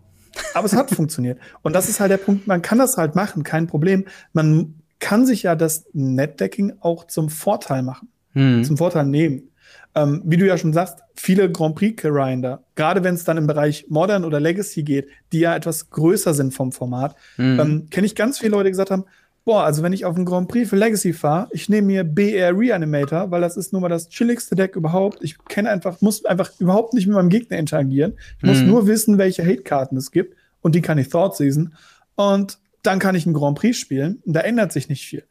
aber 0.54 0.66
es 0.66 0.74
hat 0.74 0.90
funktioniert. 0.94 1.38
Und 1.62 1.72
das 1.72 1.88
ist 1.88 2.00
halt 2.00 2.10
der 2.10 2.16
Punkt, 2.16 2.48
man 2.48 2.62
kann 2.62 2.78
das 2.78 2.96
halt 2.96 3.14
machen, 3.14 3.44
kein 3.44 3.68
Problem. 3.68 4.06
Man 4.32 4.82
kann 4.98 5.24
sich 5.24 5.44
ja 5.44 5.54
das 5.54 5.86
Netdecking 5.92 6.72
auch 6.80 7.06
zum 7.06 7.28
Vorteil 7.28 7.84
machen, 7.84 8.08
mhm. 8.34 8.64
zum 8.64 8.76
Vorteil 8.76 9.06
nehmen. 9.06 9.52
Ähm, 9.94 10.22
wie 10.24 10.36
du 10.36 10.46
ja 10.46 10.58
schon 10.58 10.72
sagst, 10.72 10.98
viele 11.14 11.50
Grand 11.50 11.76
Prix-Grinder, 11.76 12.64
gerade 12.74 13.04
wenn 13.04 13.14
es 13.14 13.22
dann 13.22 13.36
im 13.36 13.46
Bereich 13.46 13.86
Modern 13.88 14.24
oder 14.24 14.40
Legacy 14.40 14.82
geht, 14.82 15.08
die 15.32 15.40
ja 15.40 15.54
etwas 15.54 15.90
größer 15.90 16.34
sind 16.34 16.54
vom 16.54 16.72
Format, 16.72 17.14
mhm. 17.36 17.60
ähm, 17.60 17.86
kenne 17.90 18.06
ich 18.06 18.16
ganz 18.16 18.40
viele 18.40 18.50
Leute, 18.50 18.64
die 18.64 18.70
gesagt 18.72 18.90
haben, 18.90 19.04
boah, 19.45 19.64
also 19.64 19.82
wenn 19.82 19.93
ich 19.93 20.05
auf 20.05 20.16
einen 20.16 20.24
Grand 20.24 20.49
Prix 20.49 20.68
für 20.68 20.76
Legacy 20.76 21.12
fahre, 21.12 21.49
ich 21.53 21.68
nehme 21.68 21.86
mir 21.86 22.05
BR 22.05 22.57
Reanimator, 22.57 23.30
weil 23.30 23.41
das 23.41 23.57
ist 23.57 23.72
nun 23.72 23.82
mal 23.82 23.89
das 23.89 24.09
chilligste 24.09 24.57
Deck 24.57 24.76
überhaupt. 24.76 25.18
Ich 25.22 25.39
kenne 25.47 25.70
einfach, 25.70 26.01
muss 26.01 26.24
einfach 26.24 26.51
überhaupt 26.59 26.95
nicht 26.95 27.07
mit 27.07 27.16
meinem 27.16 27.30
Gegner 27.30 27.59
interagieren. 27.59 28.14
Ich 28.39 28.43
mhm. 28.43 28.49
muss 28.49 28.61
nur 28.62 28.86
wissen, 28.86 29.18
welche 29.18 29.45
Hate-Karten 29.45 29.97
es 29.97 30.11
gibt 30.11 30.36
und 30.61 30.74
die 30.74 30.82
kann 30.82 30.99
ich 30.99 31.09
Thought 31.09 31.36
Season. 31.36 31.74
Und 32.14 32.59
dann 32.82 32.99
kann 32.99 33.14
ich 33.14 33.26
einen 33.26 33.34
Grand 33.34 33.59
Prix 33.59 33.78
spielen 33.78 34.22
und 34.24 34.34
da 34.34 34.41
ändert 34.41 34.72
sich 34.72 34.89
nicht 34.89 35.07
viel. 35.07 35.24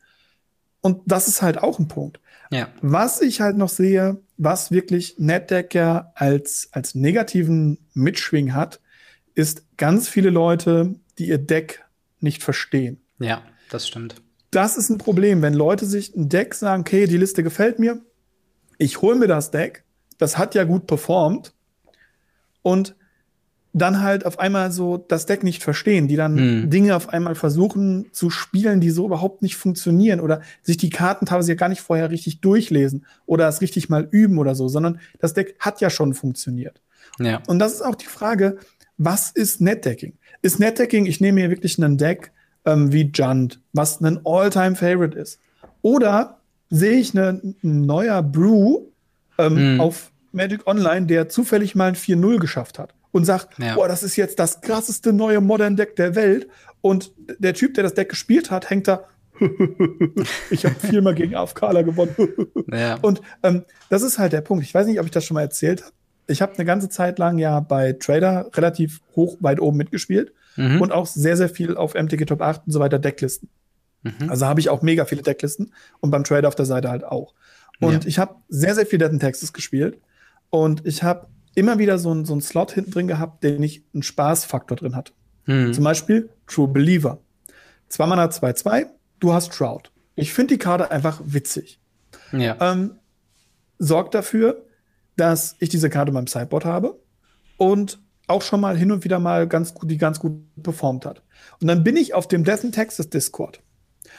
Und 0.81 1.01
das 1.05 1.27
ist 1.27 1.41
halt 1.41 1.61
auch 1.61 1.79
ein 1.79 1.87
Punkt. 1.87 2.19
Ja. 2.51 2.69
Was 2.81 3.21
ich 3.21 3.41
halt 3.41 3.57
noch 3.57 3.69
sehe, 3.69 4.21
was 4.37 4.71
wirklich 4.71 5.15
NetDecker 5.17 6.11
als, 6.15 6.69
als 6.71 6.95
negativen 6.95 7.79
Mitschwing 7.93 8.53
hat, 8.53 8.79
ist 9.35 9.77
ganz 9.77 10.07
viele 10.07 10.29
Leute, 10.29 10.95
die 11.17 11.27
ihr 11.27 11.37
Deck 11.37 11.83
nicht 12.19 12.43
verstehen. 12.43 13.01
Ja, 13.19 13.41
das 13.69 13.87
stimmt. 13.87 14.15
Das 14.51 14.77
ist 14.77 14.89
ein 14.89 14.97
Problem, 14.97 15.41
wenn 15.41 15.53
Leute 15.53 15.85
sich 15.85 16.15
ein 16.15 16.29
Deck 16.29 16.53
sagen, 16.53 16.81
okay, 16.81 17.05
die 17.05 17.17
Liste 17.17 17.43
gefällt 17.43 17.79
mir, 17.79 18.01
ich 18.77 19.01
hole 19.01 19.17
mir 19.17 19.27
das 19.27 19.51
Deck, 19.51 19.83
das 20.17 20.37
hat 20.37 20.55
ja 20.55 20.63
gut 20.63 20.87
performt 20.87 21.53
und 22.61 22.95
dann 23.73 24.01
halt 24.01 24.25
auf 24.25 24.39
einmal 24.39 24.71
so 24.71 24.97
das 24.97 25.25
Deck 25.25 25.43
nicht 25.43 25.63
verstehen, 25.63 26.07
die 26.07 26.15
dann 26.15 26.37
hm. 26.37 26.69
Dinge 26.69 26.95
auf 26.95 27.09
einmal 27.09 27.35
versuchen 27.35 28.07
zu 28.11 28.29
spielen, 28.29 28.81
die 28.81 28.89
so 28.89 29.05
überhaupt 29.05 29.41
nicht 29.41 29.55
funktionieren 29.55 30.19
oder 30.19 30.41
sich 30.63 30.77
die 30.77 30.89
Karten 30.89 31.25
teilweise 31.25 31.51
ja 31.51 31.55
gar 31.55 31.69
nicht 31.69 31.81
vorher 31.81 32.09
richtig 32.09 32.41
durchlesen 32.41 33.05
oder 33.25 33.47
es 33.47 33.61
richtig 33.61 33.89
mal 33.89 34.07
üben 34.09 34.39
oder 34.39 34.55
so, 34.55 34.67
sondern 34.67 34.99
das 35.19 35.33
Deck 35.33 35.55
hat 35.59 35.79
ja 35.81 35.89
schon 35.89 36.13
funktioniert. 36.13 36.81
Ja. 37.19 37.41
Und 37.47 37.59
das 37.59 37.73
ist 37.73 37.81
auch 37.81 37.95
die 37.95 38.07
Frage, 38.07 38.57
was 38.97 39.29
ist 39.29 39.61
Netdecking? 39.61 40.13
Ist 40.41 40.59
Netdecking, 40.59 41.05
ich 41.05 41.21
nehme 41.21 41.41
hier 41.41 41.49
wirklich 41.49 41.81
einen 41.81 41.97
Deck 41.97 42.31
ähm, 42.67 42.91
wie 42.91 43.09
Junt, 43.13 43.61
was 43.73 44.01
ein 44.01 44.19
All-Time-Favorite 44.25 45.17
ist. 45.17 45.39
Oder 45.81 46.41
sehe 46.69 46.99
ich 46.99 47.17
einen 47.17 47.55
neuer 47.63 48.21
Brew 48.21 48.81
ähm, 49.37 49.55
hm. 49.55 49.81
auf 49.81 50.11
Magic 50.33 50.67
Online, 50.67 51.07
der 51.07 51.29
zufällig 51.29 51.73
mal 51.73 51.87
ein 51.87 51.95
4-0 51.95 52.39
geschafft 52.39 52.77
hat 52.77 52.93
und 53.11 53.23
sagt, 53.25 53.57
ja. 53.57 53.75
boah, 53.75 53.87
das 53.87 54.03
ist 54.03 54.17
jetzt 54.17 54.37
das 54.37 54.61
krasseste 54.61 55.13
neue 55.13 55.39
Modern 55.39 55.77
Deck 55.77 55.95
der 55.95 56.13
Welt. 56.15 56.47
Und 56.81 57.13
der 57.39 57.53
Typ, 57.53 57.73
der 57.73 57.83
das 57.83 57.93
Deck 57.93 58.09
gespielt 58.09 58.51
hat, 58.51 58.69
hängt 58.69 58.87
da. 58.87 59.05
ich 60.49 60.65
habe 60.65 60.75
viermal 60.75 61.15
gegen 61.15 61.35
Afkala 61.35 61.83
gewonnen. 61.83 62.15
ja. 62.71 62.95
Und 63.01 63.21
ähm, 63.43 63.63
das 63.89 64.01
ist 64.01 64.19
halt 64.19 64.33
der 64.33 64.41
Punkt. 64.41 64.65
Ich 64.65 64.73
weiß 64.73 64.87
nicht, 64.87 64.99
ob 64.99 65.05
ich 65.05 65.11
das 65.11 65.23
schon 65.23 65.35
mal 65.35 65.41
erzählt 65.41 65.81
habe. 65.83 65.93
Ich 66.27 66.41
habe 66.41 66.53
eine 66.55 66.65
ganze 66.65 66.89
Zeit 66.89 67.17
lang 67.17 67.37
ja 67.37 67.61
bei 67.61 67.93
Trader 67.93 68.49
relativ 68.53 68.99
hoch 69.15 69.37
weit 69.39 69.61
oben 69.61 69.77
mitgespielt 69.77 70.33
mhm. 70.57 70.81
und 70.81 70.91
auch 70.91 71.05
sehr, 71.05 71.37
sehr 71.37 71.49
viel 71.49 71.77
auf 71.77 71.93
MTG 71.93 72.25
Top 72.25 72.41
8 72.41 72.63
und 72.65 72.73
so 72.73 72.79
weiter 72.79 72.99
Decklisten. 72.99 73.49
Mhm. 74.03 74.29
Also 74.29 74.45
habe 74.45 74.59
ich 74.59 74.69
auch 74.69 74.81
mega 74.81 75.05
viele 75.05 75.21
Decklisten 75.21 75.73
und 75.99 76.11
beim 76.11 76.23
Trader 76.23 76.47
auf 76.47 76.55
der 76.55 76.65
Seite 76.65 76.89
halt 76.89 77.03
auch. 77.03 77.33
Und 77.79 78.03
ja. 78.03 78.07
ich 78.07 78.19
habe 78.19 78.35
sehr, 78.49 78.75
sehr 78.75 78.85
viel 78.85 78.99
Dead 78.99 79.09
and 79.09 79.21
Texas 79.21 79.53
gespielt 79.53 79.99
und 80.49 80.85
ich 80.85 81.03
habe 81.03 81.27
immer 81.55 81.79
wieder 81.79 81.97
so, 81.97 82.13
ein, 82.13 82.25
so 82.25 82.33
einen 82.33 82.41
Slot 82.41 82.71
hinten 82.71 82.91
drin 82.91 83.07
gehabt, 83.07 83.43
der 83.43 83.59
nicht 83.59 83.85
einen 83.93 84.03
Spaßfaktor 84.03 84.77
drin 84.77 84.95
hat. 84.95 85.13
Hm. 85.45 85.73
Zum 85.73 85.83
Beispiel 85.83 86.29
True 86.45 86.67
Believer. 86.67 87.19
Zwei 87.87 88.05
Mana 88.05 88.25
2-2, 88.25 88.87
du 89.19 89.33
hast 89.33 89.53
Trout. 89.53 89.83
Ich 90.15 90.33
finde 90.33 90.55
die 90.55 90.59
Karte 90.59 90.91
einfach 90.91 91.21
witzig. 91.23 91.79
Ja. 92.31 92.57
Ähm, 92.59 92.91
sorgt 93.79 94.13
dafür, 94.15 94.65
dass 95.15 95.55
ich 95.59 95.69
diese 95.69 95.89
Karte 95.89 96.11
beim 96.11 96.27
Sideboard 96.27 96.65
habe 96.65 96.99
und 97.57 97.99
auch 98.27 98.41
schon 98.41 98.61
mal 98.61 98.77
hin 98.77 98.91
und 98.91 99.03
wieder 99.03 99.19
mal 99.19 99.47
ganz 99.47 99.73
gut, 99.73 99.89
die 99.89 99.97
ganz 99.97 100.19
gut 100.19 100.33
performt 100.61 101.05
hat. 101.05 101.23
Und 101.61 101.67
dann 101.67 101.83
bin 101.83 101.95
ich 101.95 102.13
auf 102.13 102.27
dem 102.27 102.43
Death 102.43 102.63
in 102.63 102.71
Texas 102.71 103.09
Discord, 103.09 103.61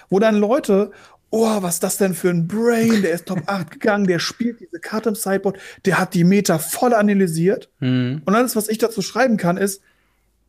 wo 0.09 0.19
dann 0.19 0.37
Leute 0.37 0.91
oh, 1.31 1.63
was 1.63 1.75
ist 1.75 1.83
das 1.83 1.97
denn 1.99 2.15
für 2.15 2.31
ein 2.31 2.49
Brain? 2.49 3.03
Der 3.03 3.13
ist 3.13 3.27
Top 3.27 3.43
8 3.47 3.71
gegangen, 3.73 4.07
der 4.07 4.19
spielt 4.19 4.61
diese 4.61 4.81
Karte 4.81 5.11
im 5.11 5.15
Sideboard, 5.15 5.59
der 5.85 5.99
hat 5.99 6.15
die 6.15 6.25
Meta 6.25 6.59
voll 6.59 6.95
analysiert. 6.95 7.71
Mhm. 7.81 8.23
Und 8.25 8.35
alles, 8.35 8.57
was 8.57 8.69
ich 8.69 8.79
dazu 8.79 9.03
schreiben 9.03 9.37
kann, 9.37 9.57
ist, 9.57 9.83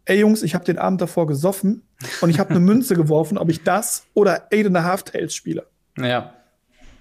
ey 0.05 0.19
Jungs, 0.19 0.43
ich 0.43 0.55
habe 0.55 0.65
den 0.65 0.77
Abend 0.77 1.01
davor 1.01 1.27
gesoffen 1.27 1.83
und 2.21 2.29
ich 2.29 2.39
habe 2.39 2.51
eine 2.51 2.59
Münze 2.59 2.95
geworfen, 2.95 3.37
ob 3.37 3.49
ich 3.49 3.63
das 3.63 4.05
oder 4.13 4.47
Eight 4.51 4.67
and 4.67 4.77
a 4.77 4.83
Half 4.83 5.03
Tails 5.03 5.35
spiele. 5.35 5.67
Ja. 5.97 6.33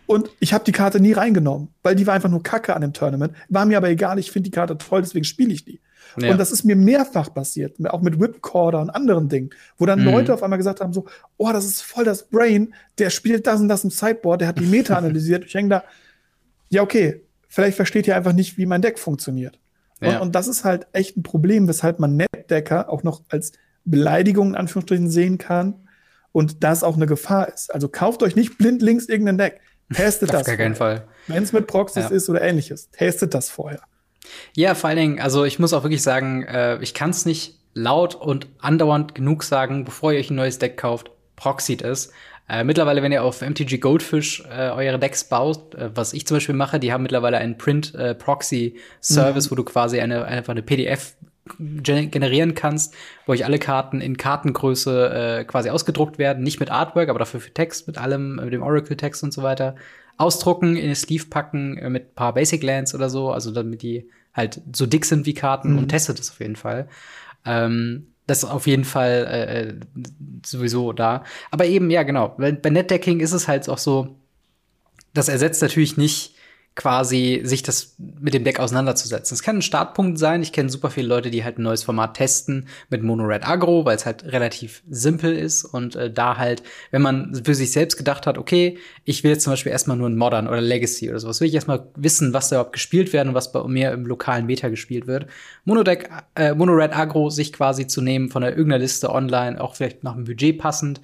Und 0.08 0.30
ich 0.40 0.54
habe 0.54 0.64
die 0.64 0.72
Karte 0.72 1.00
nie 1.00 1.12
reingenommen, 1.12 1.68
weil 1.82 1.94
die 1.94 2.06
war 2.06 2.14
einfach 2.14 2.30
nur 2.30 2.42
Kacke 2.42 2.74
an 2.74 2.80
dem 2.80 2.94
Tournament. 2.94 3.34
War 3.50 3.66
mir 3.66 3.76
aber 3.76 3.90
egal, 3.90 4.18
ich 4.18 4.30
finde 4.30 4.48
die 4.48 4.54
Karte 4.54 4.78
toll, 4.78 5.02
deswegen 5.02 5.24
spiele 5.24 5.52
ich 5.52 5.66
die. 5.66 5.80
Ja. 6.18 6.30
Und 6.30 6.38
das 6.38 6.50
ist 6.50 6.64
mir 6.64 6.76
mehrfach 6.76 7.32
passiert, 7.34 7.76
auch 7.90 8.00
mit 8.00 8.18
Whipcorder 8.18 8.80
und 8.80 8.88
anderen 8.88 9.28
Dingen, 9.28 9.50
wo 9.76 9.84
dann 9.84 10.00
mhm. 10.00 10.06
Leute 10.06 10.32
auf 10.32 10.42
einmal 10.42 10.56
gesagt 10.56 10.80
haben: 10.80 10.94
so, 10.94 11.04
oh, 11.36 11.52
das 11.52 11.66
ist 11.66 11.82
voll 11.82 12.04
das 12.04 12.26
Brain, 12.26 12.72
der 12.96 13.10
spielt 13.10 13.46
das 13.46 13.60
und 13.60 13.68
das 13.68 13.84
im 13.84 13.90
Sideboard, 13.90 14.40
der 14.40 14.48
hat 14.48 14.58
die 14.58 14.64
Meta 14.64 14.96
analysiert. 14.96 15.44
ich 15.44 15.54
hänge 15.54 15.68
da, 15.68 15.84
ja, 16.70 16.80
okay, 16.80 17.20
vielleicht 17.46 17.76
versteht 17.76 18.06
ihr 18.06 18.16
einfach 18.16 18.32
nicht, 18.32 18.56
wie 18.56 18.64
mein 18.64 18.80
Deck 18.80 18.98
funktioniert. 18.98 19.58
Ja. 20.00 20.16
Und, 20.16 20.28
und, 20.28 20.34
das 20.34 20.48
ist 20.48 20.64
halt 20.64 20.86
echt 20.92 21.18
ein 21.18 21.22
Problem, 21.22 21.68
weshalb 21.68 21.98
man 21.98 22.16
Netdecker 22.16 22.90
auch 22.90 23.02
noch 23.02 23.22
als 23.28 23.52
Beleidigung 23.84 24.48
in 24.48 24.54
Anführungsstrichen 24.54 25.10
sehen 25.10 25.36
kann 25.36 25.74
und 26.32 26.62
das 26.64 26.82
auch 26.82 26.96
eine 26.96 27.06
Gefahr 27.06 27.52
ist. 27.52 27.74
Also 27.74 27.88
kauft 27.88 28.22
euch 28.22 28.36
nicht 28.36 28.58
blind 28.58 28.80
links 28.80 29.06
irgendein 29.06 29.38
Deck. 29.38 29.60
Testet 29.92 30.32
das. 30.32 30.40
Auf 30.40 30.46
gar 30.46 30.56
keinen 30.56 30.74
Fall. 30.74 31.06
Wenn 31.26 31.42
es 31.42 31.52
mit 31.52 31.66
Proxys 31.66 32.10
ja. 32.10 32.16
ist 32.16 32.28
oder 32.28 32.42
ähnliches, 32.42 32.90
testet 32.90 33.34
das 33.34 33.50
vorher. 33.50 33.80
Ja, 34.54 34.74
vor 34.74 34.90
allen 34.90 34.98
Dingen, 34.98 35.20
also 35.20 35.44
ich 35.44 35.58
muss 35.58 35.72
auch 35.72 35.82
wirklich 35.82 36.02
sagen, 36.02 36.42
äh, 36.44 36.78
ich 36.82 36.94
kann 36.94 37.10
es 37.10 37.24
nicht 37.24 37.58
laut 37.74 38.14
und 38.14 38.46
andauernd 38.58 39.14
genug 39.14 39.44
sagen, 39.44 39.84
bevor 39.84 40.12
ihr 40.12 40.18
euch 40.18 40.30
ein 40.30 40.36
neues 40.36 40.58
Deck 40.58 40.76
kauft, 40.76 41.10
proxied 41.36 41.82
es. 41.82 42.12
Äh, 42.48 42.64
mittlerweile, 42.64 43.02
wenn 43.02 43.12
ihr 43.12 43.22
auf 43.22 43.42
MTG 43.42 43.78
Goldfish 43.78 44.42
äh, 44.50 44.70
eure 44.70 44.98
Decks 44.98 45.24
baut, 45.24 45.74
äh, 45.74 45.90
was 45.94 46.14
ich 46.14 46.26
zum 46.26 46.38
Beispiel 46.38 46.54
mache, 46.54 46.80
die 46.80 46.92
haben 46.92 47.02
mittlerweile 47.02 47.36
einen 47.38 47.58
Print-Proxy-Service, 47.58 49.44
äh, 49.44 49.48
mhm. 49.48 49.50
wo 49.50 49.54
du 49.54 49.64
quasi 49.64 50.00
eine, 50.00 50.24
einfach 50.24 50.52
eine 50.52 50.62
PDF 50.62 51.14
generieren 51.58 52.54
kannst, 52.54 52.94
wo 53.26 53.32
euch 53.32 53.44
alle 53.44 53.58
Karten 53.58 54.00
in 54.00 54.16
Kartengröße 54.16 55.40
äh, 55.40 55.44
quasi 55.44 55.70
ausgedruckt 55.70 56.18
werden, 56.18 56.42
nicht 56.42 56.60
mit 56.60 56.70
Artwork, 56.70 57.08
aber 57.08 57.18
dafür 57.18 57.40
für 57.40 57.52
Text, 57.52 57.86
mit 57.86 57.98
allem, 57.98 58.36
mit 58.36 58.52
dem 58.52 58.62
Oracle-Text 58.62 59.22
und 59.22 59.32
so 59.32 59.42
weiter 59.42 59.74
ausdrucken, 60.16 60.76
in 60.76 60.84
eine 60.84 60.94
Sleeve 60.94 61.26
packen 61.26 61.78
äh, 61.78 61.90
mit 61.90 62.14
paar 62.14 62.34
Basic 62.34 62.62
Lands 62.62 62.94
oder 62.94 63.08
so, 63.08 63.30
also 63.30 63.50
damit 63.50 63.82
die 63.82 64.08
halt 64.34 64.60
so 64.74 64.86
dick 64.86 65.04
sind 65.04 65.26
wie 65.26 65.34
Karten 65.34 65.72
mhm. 65.72 65.78
und 65.78 65.88
testet 65.88 66.18
es 66.18 66.30
auf 66.30 66.40
jeden 66.40 66.56
Fall. 66.56 66.88
Ähm, 67.44 68.08
das 68.26 68.42
ist 68.42 68.50
auf 68.50 68.66
jeden 68.66 68.84
Fall 68.84 69.26
äh, 69.30 69.62
äh, 69.62 69.74
sowieso 70.44 70.92
da. 70.92 71.24
Aber 71.50 71.64
eben, 71.64 71.90
ja, 71.90 72.02
genau. 72.02 72.34
Bei, 72.36 72.52
bei 72.52 72.68
Netdecking 72.68 73.20
ist 73.20 73.32
es 73.32 73.48
halt 73.48 73.68
auch 73.68 73.78
so, 73.78 74.16
das 75.14 75.28
ersetzt 75.28 75.62
natürlich 75.62 75.96
nicht 75.96 76.34
quasi 76.78 77.40
sich 77.42 77.64
das 77.64 77.96
mit 77.98 78.34
dem 78.34 78.44
Deck 78.44 78.60
auseinanderzusetzen. 78.60 79.34
Es 79.34 79.42
kann 79.42 79.56
ein 79.56 79.62
Startpunkt 79.62 80.16
sein. 80.16 80.42
Ich 80.42 80.52
kenne 80.52 80.70
super 80.70 80.90
viele 80.90 81.08
Leute, 81.08 81.28
die 81.28 81.42
halt 81.42 81.58
ein 81.58 81.64
neues 81.64 81.82
Format 81.82 82.14
testen 82.14 82.68
mit 82.88 83.02
Mono 83.02 83.24
Red 83.24 83.46
Agro, 83.46 83.84
weil 83.84 83.96
es 83.96 84.06
halt 84.06 84.24
relativ 84.24 84.84
simpel 84.88 85.36
ist 85.36 85.64
und 85.64 85.96
äh, 85.96 86.08
da 86.08 86.36
halt, 86.36 86.62
wenn 86.92 87.02
man 87.02 87.42
für 87.44 87.56
sich 87.56 87.72
selbst 87.72 87.96
gedacht 87.96 88.28
hat, 88.28 88.38
okay, 88.38 88.78
ich 89.04 89.24
will 89.24 89.32
jetzt 89.32 89.42
zum 89.42 89.52
Beispiel 89.52 89.72
erstmal 89.72 89.96
nur 89.96 90.08
ein 90.08 90.16
Modern 90.16 90.46
oder 90.46 90.60
Legacy 90.60 91.10
oder 91.10 91.18
sowas, 91.18 91.40
will 91.40 91.48
ich 91.48 91.54
erstmal 91.54 91.88
wissen, 91.96 92.32
was 92.32 92.48
da 92.48 92.56
überhaupt 92.56 92.74
gespielt 92.74 93.12
wird 93.12 93.26
und 93.26 93.34
was 93.34 93.50
bei 93.50 93.60
mir 93.64 93.90
im 93.90 94.06
lokalen 94.06 94.46
Meta 94.46 94.68
gespielt 94.68 95.08
wird. 95.08 95.26
Mono 95.64 95.82
Deck, 95.82 96.08
äh, 96.36 96.54
Mono 96.54 96.74
Red 96.74 96.96
Agro 96.96 97.28
sich 97.28 97.52
quasi 97.52 97.88
zu 97.88 98.02
nehmen 98.02 98.30
von 98.30 98.42
der 98.42 98.52
irgendeiner 98.52 98.78
Liste 98.78 99.10
online, 99.10 99.60
auch 99.60 99.74
vielleicht 99.74 100.04
nach 100.04 100.14
dem 100.14 100.24
Budget 100.26 100.58
passend, 100.58 101.00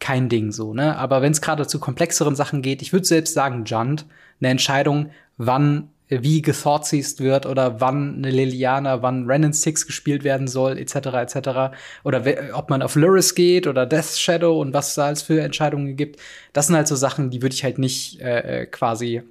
kein 0.00 0.28
Ding 0.28 0.52
so, 0.52 0.74
ne? 0.74 0.96
Aber 0.96 1.22
wenn 1.22 1.32
es 1.32 1.40
gerade 1.40 1.66
zu 1.66 1.78
komplexeren 1.80 2.36
Sachen 2.36 2.62
geht, 2.62 2.82
ich 2.82 2.92
würde 2.92 3.06
selbst 3.06 3.34
sagen, 3.34 3.64
Junt, 3.64 4.06
eine 4.40 4.50
Entscheidung, 4.50 5.10
wann 5.36 5.90
wie 6.08 6.40
gethoughtseized 6.40 7.20
wird 7.20 7.46
oder 7.46 7.80
wann 7.80 8.16
eine 8.16 8.30
Liliana, 8.30 9.02
wann 9.02 9.26
Renan 9.26 9.52
Six 9.52 9.86
gespielt 9.86 10.24
werden 10.24 10.48
soll, 10.48 10.78
etc., 10.78 10.94
etc. 10.94 11.76
Oder 12.04 12.24
ob 12.54 12.70
man 12.70 12.82
auf 12.82 12.94
Luris 12.94 13.34
geht 13.34 13.66
oder 13.66 13.84
Death 13.86 14.16
Shadow 14.16 14.60
und 14.60 14.72
was 14.72 14.88
es 14.88 14.94
da 14.94 15.06
als 15.06 15.22
für 15.22 15.40
Entscheidungen 15.42 15.96
gibt. 15.96 16.18
Das 16.52 16.66
sind 16.66 16.76
halt 16.76 16.88
so 16.88 16.96
Sachen, 16.96 17.30
die 17.30 17.42
würde 17.42 17.54
ich 17.54 17.64
halt 17.64 17.78
nicht 17.78 18.20
äh, 18.20 18.62
äh 18.62 18.66
quasi 18.66 19.22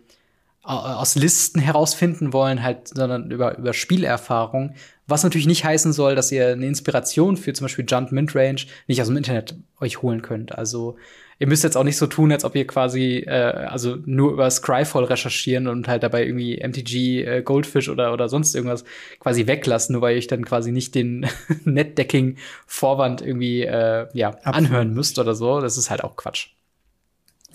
aus 0.67 1.15
Listen 1.15 1.59
herausfinden 1.59 2.33
wollen, 2.33 2.61
halt, 2.61 2.89
sondern 2.89 3.31
über, 3.31 3.57
über 3.57 3.73
Spielerfahrung. 3.73 4.75
Was 5.07 5.23
natürlich 5.23 5.47
nicht 5.47 5.63
heißen 5.63 5.93
soll, 5.93 6.15
dass 6.15 6.31
ihr 6.31 6.47
eine 6.49 6.67
Inspiration 6.67 7.37
für 7.37 7.53
zum 7.53 7.65
Beispiel 7.65 7.85
Junt 7.87 8.11
Midrange 8.11 8.65
nicht 8.87 9.01
aus 9.01 9.07
dem 9.07 9.15
Internet 9.15 9.55
euch 9.79 10.01
holen 10.01 10.21
könnt. 10.21 10.57
Also 10.57 10.97
ihr 11.39 11.47
müsst 11.47 11.63
jetzt 11.63 11.77
auch 11.77 11.85
nicht 11.85 11.95
so 11.95 12.07
tun, 12.07 12.33
als 12.33 12.43
ob 12.43 12.55
ihr 12.55 12.67
quasi 12.67 13.19
äh, 13.19 13.29
also 13.29 13.97
nur 14.05 14.33
über 14.33 14.49
Scryfall 14.49 15.05
recherchieren 15.05 15.67
und 15.67 15.87
halt 15.87 16.03
dabei 16.03 16.25
irgendwie 16.25 16.61
MTG 16.61 17.23
äh, 17.23 17.41
Goldfish 17.43 17.87
oder 17.87 18.11
oder 18.11 18.27
sonst 18.27 18.53
irgendwas 18.53 18.83
quasi 19.19 19.47
weglassen, 19.47 19.93
nur 19.93 20.01
weil 20.01 20.15
ihr 20.15 20.17
euch 20.17 20.27
dann 20.27 20.43
quasi 20.43 20.73
nicht 20.73 20.95
den 20.95 21.25
Netdecking 21.63 22.37
Vorwand 22.65 23.21
irgendwie 23.21 23.61
äh, 23.63 24.07
ja 24.13 24.31
anhören 24.43 24.93
müsst 24.93 25.17
oder 25.19 25.35
so. 25.35 25.61
Das 25.61 25.77
ist 25.77 25.89
halt 25.89 26.03
auch 26.03 26.17
Quatsch. 26.17 26.56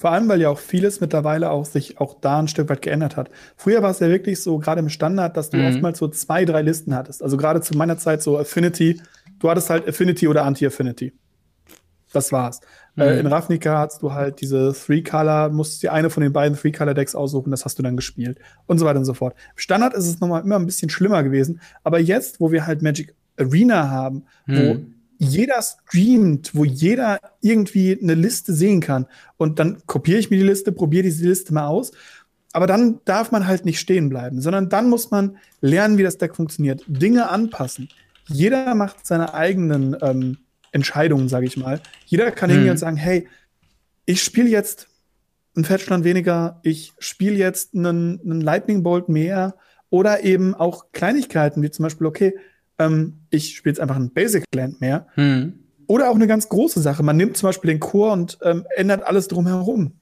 Vor 0.02 0.10
allem, 0.10 0.28
weil 0.28 0.40
ja 0.40 0.48
auch 0.48 0.58
vieles 0.58 1.00
mittlerweile 1.00 1.52
auch 1.52 1.64
sich 1.64 2.00
auch 2.00 2.16
da 2.20 2.40
ein 2.40 2.48
Stück 2.48 2.68
weit 2.68 2.82
geändert 2.82 3.16
hat. 3.16 3.30
Früher 3.56 3.82
war 3.82 3.92
es 3.92 4.00
ja 4.00 4.08
wirklich 4.08 4.40
so, 4.42 4.58
gerade 4.58 4.80
im 4.80 4.88
Standard, 4.88 5.36
dass 5.36 5.50
du 5.50 5.58
mhm. 5.58 5.68
oftmals 5.68 5.98
so 5.98 6.08
zwei, 6.08 6.44
drei 6.44 6.60
Listen 6.60 6.96
hattest. 6.96 7.22
Also 7.22 7.36
gerade 7.36 7.60
zu 7.60 7.76
meiner 7.78 7.96
Zeit 7.98 8.20
so 8.20 8.36
Affinity. 8.36 9.00
Du 9.38 9.48
hattest 9.48 9.70
halt 9.70 9.86
Affinity 9.86 10.26
oder 10.26 10.44
Anti-Affinity. 10.44 11.12
Das 12.12 12.32
war's. 12.32 12.58
Äh, 12.96 13.04
mhm. 13.04 13.10
Äh, 13.10 13.20
in 13.20 13.26
Ravnica 13.28 13.78
hast 13.78 14.02
du 14.02 14.12
halt 14.12 14.40
diese 14.40 14.72
Three-Color, 14.72 15.50
musst 15.50 15.84
dir 15.84 15.92
eine 15.92 16.10
von 16.10 16.24
den 16.24 16.32
beiden 16.32 16.58
Three-Color-Decks 16.58 17.14
aussuchen, 17.14 17.52
das 17.52 17.64
hast 17.64 17.78
du 17.78 17.84
dann 17.84 17.94
gespielt. 17.94 18.40
Und 18.66 18.78
so 18.78 18.84
weiter 18.84 18.98
und 18.98 19.04
so 19.04 19.14
fort. 19.14 19.36
Im 19.52 19.58
Standard 19.58 19.94
ist 19.94 20.08
es 20.08 20.18
nochmal 20.18 20.42
immer 20.42 20.56
ein 20.56 20.66
bisschen 20.66 20.90
schlimmer 20.90 21.22
gewesen. 21.22 21.60
Aber 21.84 22.00
jetzt, 22.00 22.40
wo 22.40 22.50
wir 22.50 22.66
halt 22.66 22.82
Magic 22.82 23.14
Arena 23.38 23.88
haben, 23.88 24.24
mhm. 24.46 24.91
Jeder 25.22 25.62
streamt, 25.62 26.52
wo 26.52 26.64
jeder 26.64 27.20
irgendwie 27.40 27.96
eine 28.02 28.14
Liste 28.14 28.52
sehen 28.52 28.80
kann. 28.80 29.06
Und 29.36 29.60
dann 29.60 29.78
kopiere 29.86 30.18
ich 30.18 30.30
mir 30.30 30.36
die 30.36 30.42
Liste, 30.42 30.72
probiere 30.72 31.04
diese 31.04 31.28
Liste 31.28 31.54
mal 31.54 31.66
aus. 31.66 31.92
Aber 32.52 32.66
dann 32.66 32.98
darf 33.04 33.30
man 33.30 33.46
halt 33.46 33.64
nicht 33.64 33.78
stehen 33.78 34.08
bleiben, 34.08 34.40
sondern 34.40 34.68
dann 34.68 34.90
muss 34.90 35.12
man 35.12 35.36
lernen, 35.60 35.96
wie 35.96 36.02
das 36.02 36.18
Deck 36.18 36.34
funktioniert, 36.34 36.82
Dinge 36.88 37.30
anpassen. 37.30 37.88
Jeder 38.26 38.74
macht 38.74 39.06
seine 39.06 39.32
eigenen 39.32 39.96
ähm, 40.02 40.38
Entscheidungen, 40.72 41.28
sage 41.28 41.46
ich 41.46 41.56
mal. 41.56 41.80
Jeder 42.04 42.32
kann 42.32 42.50
hm. 42.50 42.56
hingehen 42.56 42.72
und 42.72 42.78
sagen, 42.78 42.96
hey, 42.96 43.28
ich 44.04 44.24
spiele 44.24 44.48
jetzt 44.48 44.88
ein 45.56 45.64
Fetchland 45.64 46.02
weniger, 46.02 46.58
ich 46.64 46.94
spiele 46.98 47.36
jetzt 47.36 47.74
einen, 47.74 48.20
einen 48.24 48.40
Lightning 48.40 48.82
Bolt 48.82 49.08
mehr 49.08 49.54
oder 49.88 50.24
eben 50.24 50.54
auch 50.54 50.86
Kleinigkeiten, 50.92 51.62
wie 51.62 51.70
zum 51.70 51.84
Beispiel, 51.84 52.08
okay, 52.08 52.34
ähm, 52.86 53.20
ich 53.30 53.56
spiele 53.56 53.72
jetzt 53.72 53.80
einfach 53.80 53.96
ein 53.96 54.10
Basic 54.10 54.44
Land 54.54 54.80
mehr. 54.80 55.06
Hm. 55.14 55.54
Oder 55.86 56.10
auch 56.10 56.14
eine 56.14 56.26
ganz 56.26 56.48
große 56.48 56.80
Sache. 56.80 57.02
Man 57.02 57.16
nimmt 57.16 57.36
zum 57.36 57.48
Beispiel 57.48 57.70
den 57.70 57.80
Core 57.80 58.12
und 58.12 58.38
ähm, 58.42 58.64
ändert 58.76 59.06
alles 59.06 59.28
drumherum. 59.28 59.92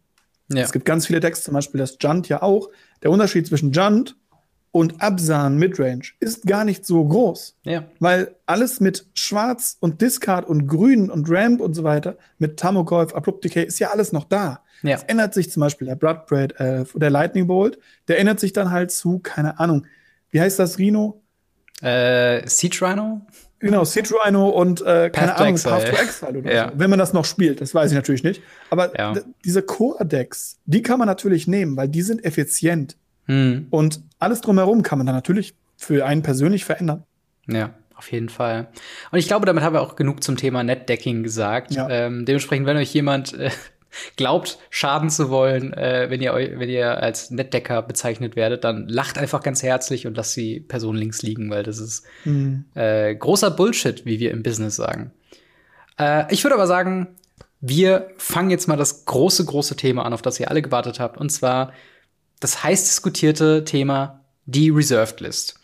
Ja. 0.53 0.63
Es 0.63 0.73
gibt 0.73 0.85
ganz 0.85 1.07
viele 1.07 1.21
Decks, 1.21 1.43
zum 1.43 1.55
Beispiel 1.55 1.79
das 1.79 1.97
Junt 2.01 2.29
ja 2.29 2.43
auch. 2.43 2.71
Der 3.03 3.11
Unterschied 3.11 3.47
zwischen 3.47 3.73
Junt 3.73 4.17
und 4.73 5.01
Absan 5.01 5.57
Midrange 5.57 6.13
ist 6.21 6.47
gar 6.47 6.65
nicht 6.65 6.87
so 6.87 7.05
groß. 7.05 7.57
Ja. 7.65 7.85
Weil 7.99 8.37
alles 8.47 8.81
mit 8.81 9.07
Schwarz 9.15 9.77
und 9.81 10.01
Discard 10.01 10.49
und 10.49 10.67
Grün 10.67 11.11
und 11.11 11.29
Ramp 11.29 11.61
und 11.61 11.75
so 11.75 11.83
weiter, 11.83 12.17
mit 12.39 12.59
Tamogolf, 12.59 13.15
Abrupt 13.15 13.45
Decay, 13.45 13.65
ist 13.65 13.79
ja 13.79 13.91
alles 13.91 14.13
noch 14.13 14.25
da. 14.25 14.63
Ja. 14.83 14.97
Es 14.97 15.03
ändert 15.05 15.35
sich 15.35 15.51
zum 15.51 15.61
Beispiel 15.61 15.87
der 15.87 15.97
Bloodbraid, 15.97 16.59
äh, 16.59 16.85
der 16.95 17.11
Lightning 17.11 17.47
Bolt, 17.47 17.79
der 18.09 18.19
ändert 18.19 18.41
sich 18.41 18.53
dann 18.53 18.71
halt 18.71 18.91
zu, 18.91 19.19
keine 19.19 19.59
Ahnung, 19.59 19.87
wie 20.31 20.41
heißt 20.41 20.59
das, 20.59 20.79
Rino? 20.79 21.23
Äh, 21.83 22.47
Siege 22.49 22.79
Rhino? 22.83 23.23
Genau, 23.61 23.85
Siege 23.85 24.15
Rhino 24.15 24.49
und 24.49 24.81
äh, 24.81 25.11
keine 25.11 25.33
Path 25.33 25.41
Ahnung, 25.41 25.57
to 25.57 25.69
Path 25.69 25.85
to 25.87 25.97
Exile 25.97 26.39
oder 26.39 26.53
ja. 26.55 26.71
so. 26.71 26.79
Wenn 26.79 26.91
man 26.91 26.99
das 26.99 27.13
noch 27.13 27.27
spielt, 27.27 27.61
das 27.61 27.75
weiß 27.75 27.91
ich 27.91 27.97
natürlich 27.97 28.25
nicht. 28.25 28.43
Aber 28.71 28.99
ja. 28.99 29.15
diese 29.45 29.63
Core-Decks, 29.63 30.59
die 30.65 30.83
kann 30.83 30.99
man 30.99 31.07
natürlich 31.07 31.47
nehmen, 31.47 31.77
weil 31.77 31.89
die 31.89 32.03
sind 32.03 32.25
effizient. 32.25 32.97
Hm. 33.27 33.67
Und 33.71 34.01
alles 34.19 34.41
drumherum 34.41 34.83
kann 34.83 34.99
man 34.99 35.07
dann 35.07 35.15
natürlich 35.15 35.55
für 35.77 36.07
einen 36.07 36.23
persönlich 36.23 36.65
verändern. 36.65 37.05
Ja, 37.47 37.75
auf 37.95 38.11
jeden 38.11 38.31
Fall. 38.31 38.69
Und 39.13 39.19
ich 39.19 39.29
glaube, 39.29 39.45
damit 39.45 39.63
haben 39.63 39.75
wir 39.75 39.83
auch 39.83 39.95
genug 39.95 40.23
zum 40.23 40.37
Thema 40.37 40.63
Netdecking 40.63 41.23
gesagt. 41.23 41.75
Ja. 41.75 41.89
Ähm, 41.91 42.25
dementsprechend, 42.25 42.67
wenn 42.67 42.79
euch 42.79 42.93
jemand 42.95 43.35
äh, 43.35 43.51
glaubt, 44.17 44.59
schaden 44.71 45.11
zu 45.11 45.31
wollen, 45.31 45.73
äh, 45.73 46.07
wenn, 46.09 46.21
ihr, 46.21 46.33
wenn 46.35 46.69
ihr 46.69 47.03
als 47.03 47.31
Netdecker 47.31 47.83
bezeichnet 47.83 48.37
werdet, 48.37 48.65
dann 48.65 48.89
lacht 48.89 49.19
einfach 49.19 49.43
ganz 49.43 49.63
herzlich 49.63 50.07
und 50.07 50.17
lasst 50.17 50.37
die 50.37 50.61
Person 50.61 50.97
links 50.97 51.23
liegen, 51.23 51.51
weil 51.51 51.63
das 51.63 51.79
ist 51.79 52.05
mhm. 52.25 52.65
äh, 52.75 53.15
großer 53.15 53.51
Bullshit, 53.51 54.05
wie 54.07 54.21
wir 54.21 54.31
im 54.31 54.43
Business 54.43 54.77
sagen. 54.77 55.13
Äh, 55.99 56.33
ich 56.33 56.45
würde 56.45 56.55
aber 56.55 56.67
sagen, 56.67 57.09
wir 57.61 58.11
fangen 58.17 58.51
jetzt 58.51 58.69
mal 58.69 58.77
das 58.77 59.05
große, 59.05 59.45
große 59.45 59.77
Thema 59.77 60.05
an, 60.05 60.13
auf 60.13 60.23
das 60.23 60.41
ihr 60.41 60.51
alle 60.51 60.63
gewartet 60.63 61.01
habt, 61.01 61.19
und 61.19 61.31
zwar 61.31 61.73
das 62.41 62.65
heiß 62.65 62.85
diskutierte 62.85 63.65
Thema 63.65 64.25
die 64.47 64.71
Reserved 64.71 65.21
List. 65.21 65.61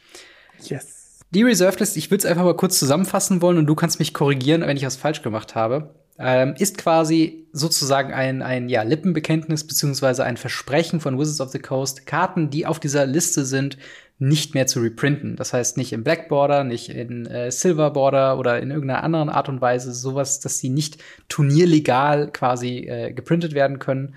Yes. 0.62 1.20
Die 1.31 1.43
Reserved 1.43 1.81
List, 1.81 1.97
ich 1.97 2.11
würde 2.11 2.18
es 2.18 2.27
einfach 2.27 2.45
mal 2.45 2.57
kurz 2.57 2.79
zusammenfassen 2.79 3.41
wollen 3.41 3.57
und 3.59 3.66
du 3.66 3.74
kannst 3.74 3.99
mich 3.99 4.12
korrigieren, 4.12 4.61
wenn 4.62 4.77
ich 4.77 4.85
was 4.85 4.97
falsch 4.97 5.22
gemacht 5.22 5.55
habe 5.55 5.95
ähm, 6.19 6.55
ist 6.59 6.79
quasi 6.79 7.47
sozusagen 7.53 8.12
ein, 8.12 8.43
ein 8.43 8.69
ja, 8.69 8.83
Lippenbekenntnis 8.83 9.67
beziehungsweise 9.67 10.25
ein 10.25 10.37
Versprechen 10.37 11.01
von 11.01 11.19
Wizards 11.19 11.41
of 11.41 11.51
the 11.51 11.59
Coast, 11.59 12.07
Karten, 12.07 12.51
die 12.51 12.67
auf 12.67 12.81
dieser 12.81 13.07
Liste 13.07 13.45
sind, 13.45 13.79
nicht 14.19 14.55
mehr 14.55 14.67
zu 14.67 14.81
reprinten. 14.81 15.37
Das 15.37 15.53
heißt 15.53 15.77
nicht 15.77 15.93
in 15.93 16.03
Black 16.03 16.29
Border, 16.29 16.64
nicht 16.64 16.89
in 16.89 17.27
äh, 17.27 17.51
Silver 17.51 17.91
Border 17.91 18.39
oder 18.39 18.61
in 18.61 18.71
irgendeiner 18.71 19.03
anderen 19.03 19.29
Art 19.29 19.49
und 19.49 19.61
Weise 19.61 19.93
sowas, 19.93 20.41
dass 20.41 20.59
sie 20.59 20.71
nicht 20.71 21.03
turnierlegal 21.29 22.31
quasi 22.33 22.79
äh, 22.89 23.12
geprintet 23.12 23.53
werden 23.53 23.79
können. 23.79 24.14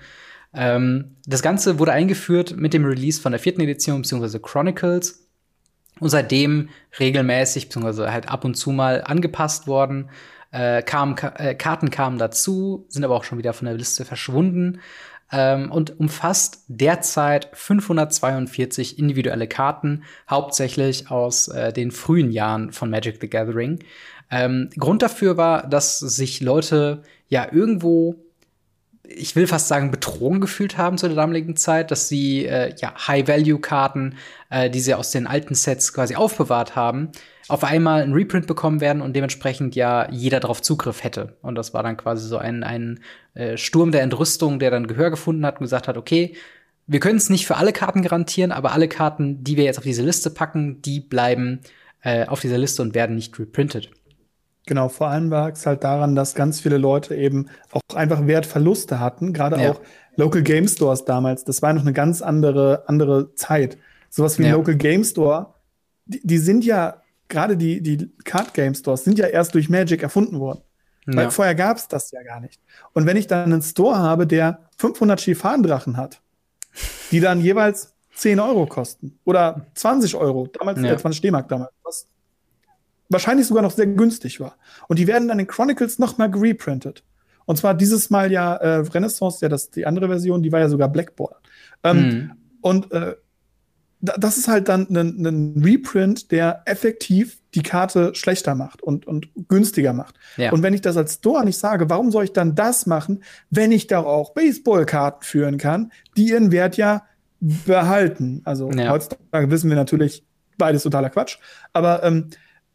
Ähm, 0.54 1.16
das 1.26 1.42
Ganze 1.42 1.78
wurde 1.78 1.92
eingeführt 1.92 2.56
mit 2.56 2.72
dem 2.72 2.84
Release 2.84 3.20
von 3.20 3.32
der 3.32 3.40
vierten 3.40 3.60
Edition 3.60 4.00
beziehungsweise 4.00 4.40
Chronicles 4.40 5.28
und 6.00 6.08
seitdem 6.08 6.70
regelmäßig 6.98 7.68
beziehungsweise 7.68 8.10
halt 8.10 8.28
ab 8.28 8.44
und 8.44 8.54
zu 8.54 8.72
mal 8.72 9.02
angepasst 9.04 9.66
worden. 9.66 10.08
Äh, 10.52 10.82
kam, 10.82 11.16
äh, 11.36 11.54
Karten 11.54 11.90
kamen 11.90 12.18
dazu, 12.18 12.86
sind 12.88 13.04
aber 13.04 13.14
auch 13.14 13.24
schon 13.24 13.38
wieder 13.38 13.52
von 13.52 13.66
der 13.66 13.74
Liste 13.74 14.04
verschwunden 14.04 14.80
ähm, 15.32 15.70
und 15.70 15.98
umfasst 16.00 16.64
derzeit 16.68 17.48
542 17.52 18.98
individuelle 18.98 19.46
Karten, 19.46 20.02
hauptsächlich 20.28 21.10
aus 21.10 21.48
äh, 21.48 21.72
den 21.72 21.90
frühen 21.90 22.32
Jahren 22.32 22.72
von 22.72 22.90
Magic 22.90 23.18
the 23.20 23.30
Gathering. 23.30 23.78
Ähm, 24.30 24.70
Grund 24.76 25.02
dafür 25.02 25.36
war, 25.36 25.68
dass 25.68 25.98
sich 25.98 26.40
Leute 26.40 27.02
ja 27.28 27.46
irgendwo 27.50 28.16
ich 29.16 29.36
will 29.36 29.46
fast 29.46 29.68
sagen, 29.68 29.90
betrogen 29.90 30.40
gefühlt 30.40 30.78
haben 30.78 30.98
zu 30.98 31.06
der 31.06 31.16
damaligen 31.16 31.56
Zeit, 31.56 31.90
dass 31.90 32.08
sie 32.08 32.46
äh, 32.46 32.74
ja 32.80 32.94
High-Value-Karten, 33.06 34.16
äh, 34.50 34.70
die 34.70 34.80
sie 34.80 34.94
aus 34.94 35.10
den 35.10 35.26
alten 35.26 35.54
Sets 35.54 35.92
quasi 35.92 36.14
aufbewahrt 36.14 36.76
haben, 36.76 37.10
auf 37.48 37.64
einmal 37.64 38.02
ein 38.02 38.12
Reprint 38.12 38.46
bekommen 38.46 38.80
werden 38.80 39.02
und 39.02 39.14
dementsprechend 39.14 39.74
ja 39.74 40.08
jeder 40.10 40.40
darauf 40.40 40.62
Zugriff 40.62 41.02
hätte. 41.02 41.36
Und 41.42 41.56
das 41.56 41.74
war 41.74 41.82
dann 41.82 41.96
quasi 41.96 42.26
so 42.26 42.38
ein, 42.38 42.62
ein 42.62 43.00
äh, 43.34 43.56
Sturm 43.56 43.90
der 43.90 44.02
Entrüstung, 44.02 44.58
der 44.58 44.70
dann 44.70 44.86
Gehör 44.86 45.10
gefunden 45.10 45.44
hat 45.44 45.56
und 45.56 45.64
gesagt 45.64 45.88
hat, 45.88 45.96
okay, 45.96 46.36
wir 46.86 47.00
können 47.00 47.18
es 47.18 47.30
nicht 47.30 47.46
für 47.46 47.56
alle 47.56 47.72
Karten 47.72 48.02
garantieren, 48.02 48.52
aber 48.52 48.72
alle 48.72 48.88
Karten, 48.88 49.42
die 49.42 49.56
wir 49.56 49.64
jetzt 49.64 49.78
auf 49.78 49.84
diese 49.84 50.02
Liste 50.02 50.30
packen, 50.30 50.82
die 50.82 51.00
bleiben 51.00 51.60
äh, 52.02 52.26
auf 52.26 52.40
dieser 52.40 52.58
Liste 52.58 52.82
und 52.82 52.94
werden 52.94 53.16
nicht 53.16 53.38
reprintet. 53.38 53.90
Genau, 54.70 54.88
vor 54.88 55.08
allem 55.08 55.30
lag 55.30 55.54
es 55.54 55.66
halt 55.66 55.82
daran, 55.82 56.14
dass 56.14 56.36
ganz 56.36 56.60
viele 56.60 56.78
Leute 56.78 57.16
eben 57.16 57.48
auch 57.72 57.96
einfach 57.96 58.24
Wertverluste 58.28 59.00
hatten, 59.00 59.32
gerade 59.32 59.60
ja. 59.60 59.72
auch 59.72 59.80
Local 60.14 60.42
Game 60.42 60.68
Stores 60.68 61.04
damals. 61.04 61.42
Das 61.42 61.60
war 61.60 61.72
noch 61.72 61.82
eine 61.82 61.92
ganz 61.92 62.22
andere, 62.22 62.84
andere 62.86 63.34
Zeit. 63.34 63.78
Sowas 64.10 64.38
wie 64.38 64.44
ja. 64.44 64.52
Local 64.52 64.76
Game 64.76 65.02
Store, 65.02 65.54
die, 66.04 66.24
die 66.24 66.38
sind 66.38 66.64
ja 66.64 67.02
gerade 67.26 67.56
die, 67.56 67.80
die 67.82 68.12
Card 68.22 68.54
Game 68.54 68.76
Stores 68.76 69.02
sind 69.02 69.18
ja 69.18 69.26
erst 69.26 69.56
durch 69.56 69.68
Magic 69.68 70.04
erfunden 70.04 70.38
worden. 70.38 70.60
Ja. 71.08 71.16
Weil 71.16 71.30
vorher 71.32 71.56
gab 71.56 71.76
es 71.76 71.88
das 71.88 72.12
ja 72.12 72.22
gar 72.22 72.38
nicht. 72.38 72.60
Und 72.92 73.06
wenn 73.06 73.16
ich 73.16 73.26
dann 73.26 73.52
einen 73.52 73.62
Store 73.62 73.98
habe, 73.98 74.28
der 74.28 74.68
500 74.78 75.20
Schifan-Drachen 75.20 75.96
hat, 75.96 76.20
die 77.10 77.18
dann 77.18 77.40
jeweils 77.40 77.92
10 78.14 78.38
Euro 78.38 78.66
kosten 78.66 79.18
oder 79.24 79.66
20 79.74 80.14
Euro, 80.14 80.46
damals 80.46 80.80
ja. 80.80 80.96
20 80.96 81.22
D-Mark 81.22 81.48
damals, 81.48 81.72
was 81.82 82.06
wahrscheinlich 83.10 83.46
sogar 83.46 83.62
noch 83.62 83.72
sehr 83.72 83.86
günstig 83.86 84.40
war. 84.40 84.56
Und 84.88 84.98
die 84.98 85.06
werden 85.06 85.28
dann 85.28 85.38
in 85.38 85.46
Chronicles 85.46 85.98
nochmal 85.98 86.30
gereprintet. 86.30 87.04
Und 87.44 87.56
zwar 87.56 87.74
dieses 87.74 88.10
Mal 88.10 88.32
ja 88.32 88.54
äh, 88.56 88.76
Renaissance, 88.76 89.38
ja, 89.42 89.48
das 89.48 89.70
die 89.70 89.84
andere 89.84 90.08
Version, 90.08 90.42
die 90.42 90.52
war 90.52 90.60
ja 90.60 90.68
sogar 90.68 90.88
Blackboard. 90.88 91.36
Ähm, 91.82 91.96
mhm. 91.96 92.32
Und 92.60 92.92
äh, 92.92 93.16
das 94.00 94.38
ist 94.38 94.48
halt 94.48 94.68
dann 94.68 94.88
ein, 94.88 95.26
ein 95.26 95.62
Reprint, 95.62 96.30
der 96.30 96.62
effektiv 96.64 97.38
die 97.54 97.62
Karte 97.62 98.14
schlechter 98.14 98.54
macht 98.54 98.82
und, 98.82 99.06
und 99.06 99.28
günstiger 99.48 99.92
macht. 99.92 100.14
Ja. 100.36 100.52
Und 100.52 100.62
wenn 100.62 100.72
ich 100.72 100.80
das 100.80 100.96
als 100.96 101.14
Store 101.14 101.44
nicht 101.44 101.58
sage, 101.58 101.90
warum 101.90 102.10
soll 102.10 102.24
ich 102.24 102.32
dann 102.32 102.54
das 102.54 102.86
machen, 102.86 103.22
wenn 103.50 103.72
ich 103.72 103.88
da 103.88 104.00
auch 104.00 104.32
Baseballkarten 104.32 105.22
führen 105.22 105.58
kann, 105.58 105.92
die 106.16 106.28
ihren 106.28 106.50
Wert 106.50 106.76
ja 106.76 107.02
behalten? 107.40 108.40
Also 108.44 108.70
Ja. 108.70 108.90
heutzutage 108.90 109.50
wissen 109.50 109.68
wir 109.68 109.76
natürlich, 109.76 110.24
beides 110.56 110.82
totaler 110.82 111.10
Quatsch. 111.10 111.38
Aber 111.72 112.02
ähm, 112.02 112.30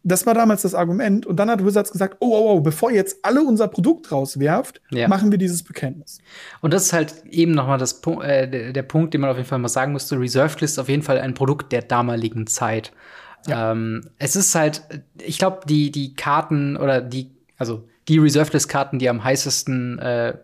das 0.08 0.28
war 0.28 0.36
damals 0.36 0.62
das 0.62 0.76
Argument. 0.76 1.26
Und 1.26 1.38
dann 1.38 1.50
hat 1.50 1.66
Wizards 1.66 1.92
gesagt, 1.92 2.18
oh, 2.20 2.30
oh, 2.32 2.54
oh, 2.54 2.62
bevor 2.62 2.92
ihr 2.92 2.98
jetzt 2.98 3.18
alle 3.26 3.42
unser 3.42 3.68
Produkt 3.68 4.12
rauswerft, 4.12 4.80
Ja. 4.92 5.08
machen 5.08 5.32
wir 5.32 5.40
dieses 5.40 5.64
Bekenntnis. 5.64 6.20
Und 6.62 6.74
das 6.74 6.84
ist 6.86 6.94
halt 6.94 7.26
eben 7.30 7.54
nochmal 7.54 7.80
das 7.80 8.02
äh, 8.22 8.72
der, 8.72 8.84
Punkt, 8.84 9.16
den 9.16 9.22
man 9.22 9.32
auf 9.32 9.38
jeden 9.38 9.50
Fall 9.50 9.58
mal 9.58 9.68
sagen 9.68 9.94
müsste. 9.94 10.20
Reserved 10.20 10.62
List 10.62 10.76
ist 10.76 10.80
auf 10.80 10.90
jeden 10.90 11.02
Fall 11.02 11.18
ein 11.20 11.34
Produkt 11.34 11.72
der 11.72 11.82
damaligen 11.82 12.46
Zeit. 12.46 12.92
Ähm, 13.48 14.08
es 14.20 14.36
ist 14.36 14.54
halt, 14.54 14.84
ich 15.24 15.40
glaube, 15.40 15.62
die, 15.68 15.90
die 15.92 16.14
Karten 16.16 16.78
oder 16.78 17.02
die, 17.02 17.32
also 17.58 17.88
die 18.08 18.20
Reserved 18.20 18.54
List 18.54 18.70
Karten, 18.70 19.00
die 19.00 19.10
am 19.10 19.24
heißesten 19.24 19.98
äh, 19.98 20.38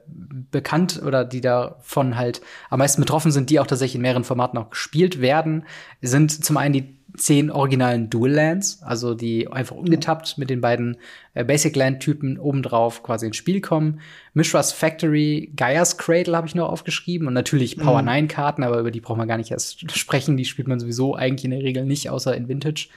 bekannt 0.49 1.01
oder 1.05 1.23
die 1.23 1.41
davon 1.41 2.17
halt 2.17 2.41
am 2.71 2.79
meisten 2.79 3.01
betroffen 3.01 3.31
sind, 3.31 3.51
die 3.51 3.59
auch 3.59 3.67
tatsächlich 3.67 3.95
in 3.95 4.01
mehreren 4.01 4.23
Formaten 4.23 4.57
auch 4.57 4.71
gespielt 4.71 5.21
werden, 5.21 5.65
sind 6.01 6.43
zum 6.43 6.57
einen 6.57 6.73
die 6.73 6.97
zehn 7.17 7.49
originalen 7.49 8.09
Dual 8.09 8.31
Lands, 8.31 8.81
also 8.83 9.13
die 9.13 9.47
einfach 9.47 9.75
ungetappt 9.75 10.37
mit 10.37 10.49
den 10.49 10.61
beiden 10.61 10.97
äh, 11.33 11.43
Basic 11.43 11.75
Land 11.75 12.01
Typen 12.01 12.37
obendrauf 12.37 13.03
quasi 13.03 13.27
ins 13.27 13.37
Spiel 13.37 13.61
kommen. 13.61 13.99
Mishra's 14.33 14.71
Factory, 14.71 15.51
Gaia's 15.55 15.97
Cradle 15.97 16.35
habe 16.35 16.47
ich 16.47 16.55
noch 16.55 16.69
aufgeschrieben 16.69 17.27
und 17.27 17.33
natürlich 17.33 17.77
Power 17.77 18.01
9 18.01 18.27
Karten, 18.27 18.63
aber 18.63 18.79
über 18.79 18.91
die 18.91 19.01
braucht 19.01 19.17
man 19.17 19.27
gar 19.27 19.37
nicht 19.37 19.51
erst 19.51 19.91
sprechen, 19.97 20.37
die 20.37 20.45
spielt 20.45 20.67
man 20.67 20.79
sowieso 20.79 21.15
eigentlich 21.15 21.45
in 21.45 21.51
der 21.51 21.63
Regel 21.63 21.85
nicht, 21.85 22.09
außer 22.09 22.35
in 22.35 22.47
Vintage. 22.47 22.89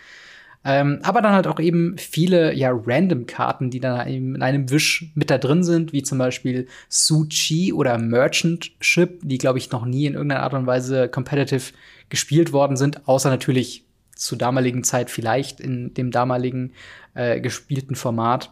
Ähm, 0.67 1.01
aber 1.03 1.21
dann 1.21 1.35
halt 1.35 1.47
auch 1.47 1.61
eben 1.61 1.99
viele 1.99 2.55
ja 2.55 2.71
random 2.73 3.27
Karten, 3.27 3.71
die 3.71 3.81
dann 3.81 4.09
eben 4.09 4.35
in 4.35 4.43
einem 4.43 4.71
Wisch 4.71 5.13
mit 5.15 5.29
da 5.29 5.37
drin 5.37 5.63
sind, 5.63 5.93
wie 5.93 6.03
zum 6.03 6.17
Beispiel 6.17 6.67
Su-Chi 6.89 7.75
oder 7.75 7.99
Merchant 7.99 8.73
Ship, 8.81 9.21
die 9.23 9.37
glaube 9.37 9.59
ich 9.59 9.71
noch 9.71 9.85
nie 9.85 10.07
in 10.07 10.15
irgendeiner 10.15 10.43
Art 10.43 10.55
und 10.55 10.67
Weise 10.67 11.09
competitive 11.09 11.75
gespielt 12.09 12.53
worden 12.53 12.77
sind, 12.79 13.07
außer 13.07 13.29
natürlich 13.29 13.85
zur 14.17 14.39
damaligen 14.39 14.85
Zeit 14.85 15.11
vielleicht 15.11 15.61
in 15.61 15.95
dem 15.95 16.11
damaligen 16.11 16.73
äh, 17.15 17.41
gespielten 17.41 17.95
Format. 17.95 18.51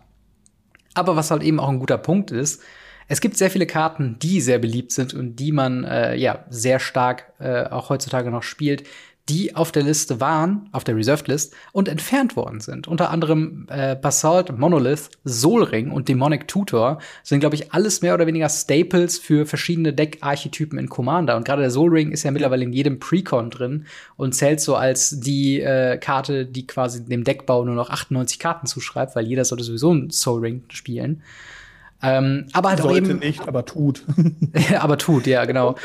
Aber 0.94 1.16
was 1.16 1.30
halt 1.30 1.42
eben 1.42 1.60
auch 1.60 1.68
ein 1.68 1.78
guter 1.78 1.98
Punkt 1.98 2.30
ist, 2.30 2.62
es 3.08 3.20
gibt 3.20 3.36
sehr 3.36 3.50
viele 3.50 3.66
Karten, 3.66 4.18
die 4.20 4.40
sehr 4.40 4.58
beliebt 4.58 4.92
sind 4.92 5.12
und 5.12 5.36
die 5.36 5.52
man 5.52 5.84
äh, 5.84 6.14
ja 6.14 6.44
sehr 6.48 6.78
stark 6.78 7.32
äh, 7.40 7.64
auch 7.64 7.90
heutzutage 7.90 8.30
noch 8.30 8.42
spielt, 8.42 8.84
die 9.28 9.54
auf 9.54 9.70
der 9.70 9.84
Liste 9.84 10.20
waren, 10.20 10.68
auf 10.72 10.82
der 10.82 10.96
Reserved 10.96 11.28
List 11.28 11.54
und 11.70 11.88
entfernt 11.88 12.34
worden 12.34 12.58
sind. 12.58 12.88
Unter 12.88 13.10
anderem 13.10 13.66
äh, 13.70 13.94
Basalt, 13.94 14.56
Monolith, 14.58 15.10
Sol 15.22 15.62
Ring 15.62 15.92
und 15.92 16.08
Demonic 16.08 16.48
Tutor 16.48 16.98
sind, 17.22 17.38
glaube 17.38 17.54
ich, 17.54 17.72
alles 17.72 18.02
mehr 18.02 18.14
oder 18.14 18.26
weniger 18.26 18.48
Staples 18.48 19.18
für 19.18 19.46
verschiedene 19.46 19.92
Deck-Archetypen 19.92 20.76
in 20.76 20.88
Commander. 20.88 21.36
Und 21.36 21.44
gerade 21.44 21.62
der 21.62 21.70
Sol 21.70 21.90
Ring 21.90 22.10
ist 22.10 22.24
ja 22.24 22.32
mittlerweile 22.32 22.64
in 22.64 22.72
jedem 22.72 22.98
Precon 22.98 23.50
drin 23.50 23.86
und 24.16 24.34
zählt 24.34 24.60
so 24.60 24.74
als 24.74 25.20
die 25.20 25.60
äh, 25.60 25.98
Karte, 25.98 26.44
die 26.44 26.66
quasi 26.66 27.04
dem 27.04 27.22
Deckbau 27.22 27.64
nur 27.64 27.76
noch 27.76 27.90
98 27.90 28.40
Karten 28.40 28.66
zuschreibt, 28.66 29.14
weil 29.14 29.26
jeder 29.26 29.44
sollte 29.44 29.62
sowieso 29.62 29.92
einen 29.92 30.10
Soul 30.10 30.40
Ring 30.40 30.64
spielen. 30.68 31.22
Ähm, 32.02 32.48
aber 32.52 32.70
halt 32.70 32.80
auch 32.80 32.90
Sollte 32.90 33.10
eben, 33.10 33.20
nicht, 33.20 33.46
aber 33.46 33.64
tut. 33.64 34.04
aber 34.80 34.98
tut, 34.98 35.28
ja, 35.28 35.44
genau. 35.44 35.76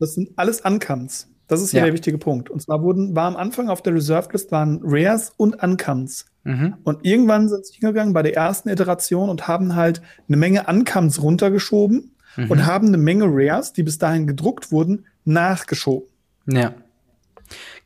Das 0.00 0.14
sind 0.14 0.30
alles 0.34 0.60
Uncomes. 0.62 1.28
Das 1.48 1.60
ist 1.62 1.70
hier 1.72 1.80
Ja. 1.80 1.84
der 1.86 1.94
wichtige 1.94 2.18
Punkt. 2.18 2.48
Und 2.50 2.60
zwar 2.62 2.82
wurden, 2.82 3.14
war 3.14 3.26
am 3.26 3.36
Anfang 3.36 3.68
auf 3.68 3.82
der 3.82 3.94
Reserved 3.94 4.32
List 4.32 4.50
waren 4.52 4.80
Rares 4.82 5.32
und 5.36 5.62
Uncomes. 5.62 6.26
Mhm. 6.44 6.74
Und 6.84 7.04
irgendwann 7.04 7.48
sind 7.48 7.66
sie 7.66 7.74
hingegangen 7.74 8.12
bei 8.14 8.22
der 8.22 8.34
ersten 8.34 8.68
Iteration 8.68 9.28
und 9.28 9.46
haben 9.48 9.74
halt 9.76 10.00
eine 10.28 10.36
Menge 10.36 10.64
Uncomes 10.66 11.22
runtergeschoben 11.22 12.12
Mhm. 12.36 12.50
und 12.50 12.66
haben 12.66 12.88
eine 12.88 12.96
Menge 12.98 13.24
Rares, 13.28 13.72
die 13.72 13.82
bis 13.82 13.98
dahin 13.98 14.26
gedruckt 14.26 14.72
wurden, 14.72 15.06
nachgeschoben. 15.24 16.08
Ja. 16.46 16.72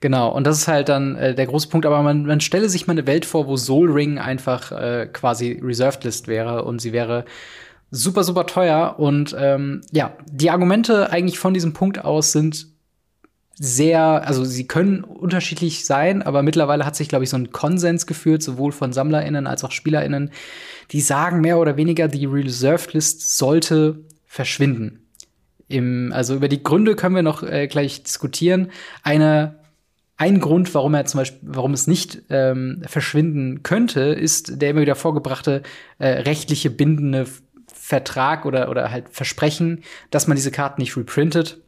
Genau, 0.00 0.32
und 0.32 0.46
das 0.46 0.58
ist 0.58 0.68
halt 0.68 0.88
dann 0.88 1.16
äh, 1.16 1.34
der 1.34 1.46
große 1.46 1.68
Punkt, 1.68 1.84
aber 1.84 2.02
man, 2.02 2.24
man 2.24 2.40
stelle 2.40 2.68
sich 2.68 2.86
mal 2.86 2.92
eine 2.92 3.06
Welt 3.06 3.24
vor, 3.26 3.46
wo 3.48 3.56
Soul 3.56 3.90
Ring 3.90 4.18
einfach 4.18 4.70
äh, 4.72 5.08
quasi 5.12 5.60
Reserved 5.62 6.04
List 6.04 6.28
wäre 6.28 6.64
und 6.64 6.80
sie 6.80 6.92
wäre 6.92 7.24
super, 7.90 8.22
super 8.22 8.46
teuer. 8.46 8.94
Und 8.98 9.34
ähm, 9.38 9.80
ja, 9.90 10.12
die 10.30 10.50
Argumente 10.50 11.10
eigentlich 11.10 11.38
von 11.40 11.52
diesem 11.54 11.72
Punkt 11.72 12.04
aus 12.04 12.30
sind 12.32 12.68
sehr, 13.60 14.26
also 14.26 14.44
sie 14.44 14.68
können 14.68 15.02
unterschiedlich 15.02 15.84
sein, 15.84 16.22
aber 16.22 16.42
mittlerweile 16.42 16.86
hat 16.86 16.94
sich, 16.94 17.08
glaube 17.08 17.24
ich, 17.24 17.30
so 17.30 17.36
ein 17.36 17.50
Konsens 17.50 18.06
geführt, 18.06 18.42
sowohl 18.42 18.70
von 18.70 18.92
SammlerInnen 18.92 19.48
als 19.48 19.64
auch 19.64 19.72
SpielerInnen, 19.72 20.30
die 20.92 21.00
sagen 21.00 21.40
mehr 21.40 21.58
oder 21.58 21.76
weniger, 21.76 22.06
die 22.06 22.26
Reserved 22.26 22.92
List 22.92 23.36
sollte 23.36 24.04
verschwinden. 24.26 25.08
Im, 25.66 26.12
also 26.14 26.36
über 26.36 26.48
die 26.48 26.62
Gründe 26.62 26.94
können 26.94 27.16
wir 27.16 27.22
noch 27.22 27.42
äh, 27.42 27.66
gleich 27.66 28.04
diskutieren. 28.04 28.70
Eine, 29.02 29.58
ein 30.16 30.40
Grund, 30.40 30.72
warum 30.74 30.94
er 30.94 31.04
zum 31.06 31.18
Beispiel, 31.18 31.40
warum 31.42 31.74
es 31.74 31.88
nicht 31.88 32.22
ähm, 32.30 32.82
verschwinden 32.86 33.64
könnte, 33.64 34.00
ist 34.00 34.62
der 34.62 34.70
immer 34.70 34.82
wieder 34.82 34.94
vorgebrachte 34.94 35.62
äh, 35.98 36.08
rechtliche 36.08 36.70
bindende 36.70 37.26
Vertrag 37.66 38.46
oder, 38.46 38.70
oder 38.70 38.90
halt 38.92 39.08
Versprechen, 39.10 39.82
dass 40.10 40.28
man 40.28 40.36
diese 40.36 40.52
Karten 40.52 40.80
nicht 40.80 40.96
reprintet. 40.96 41.60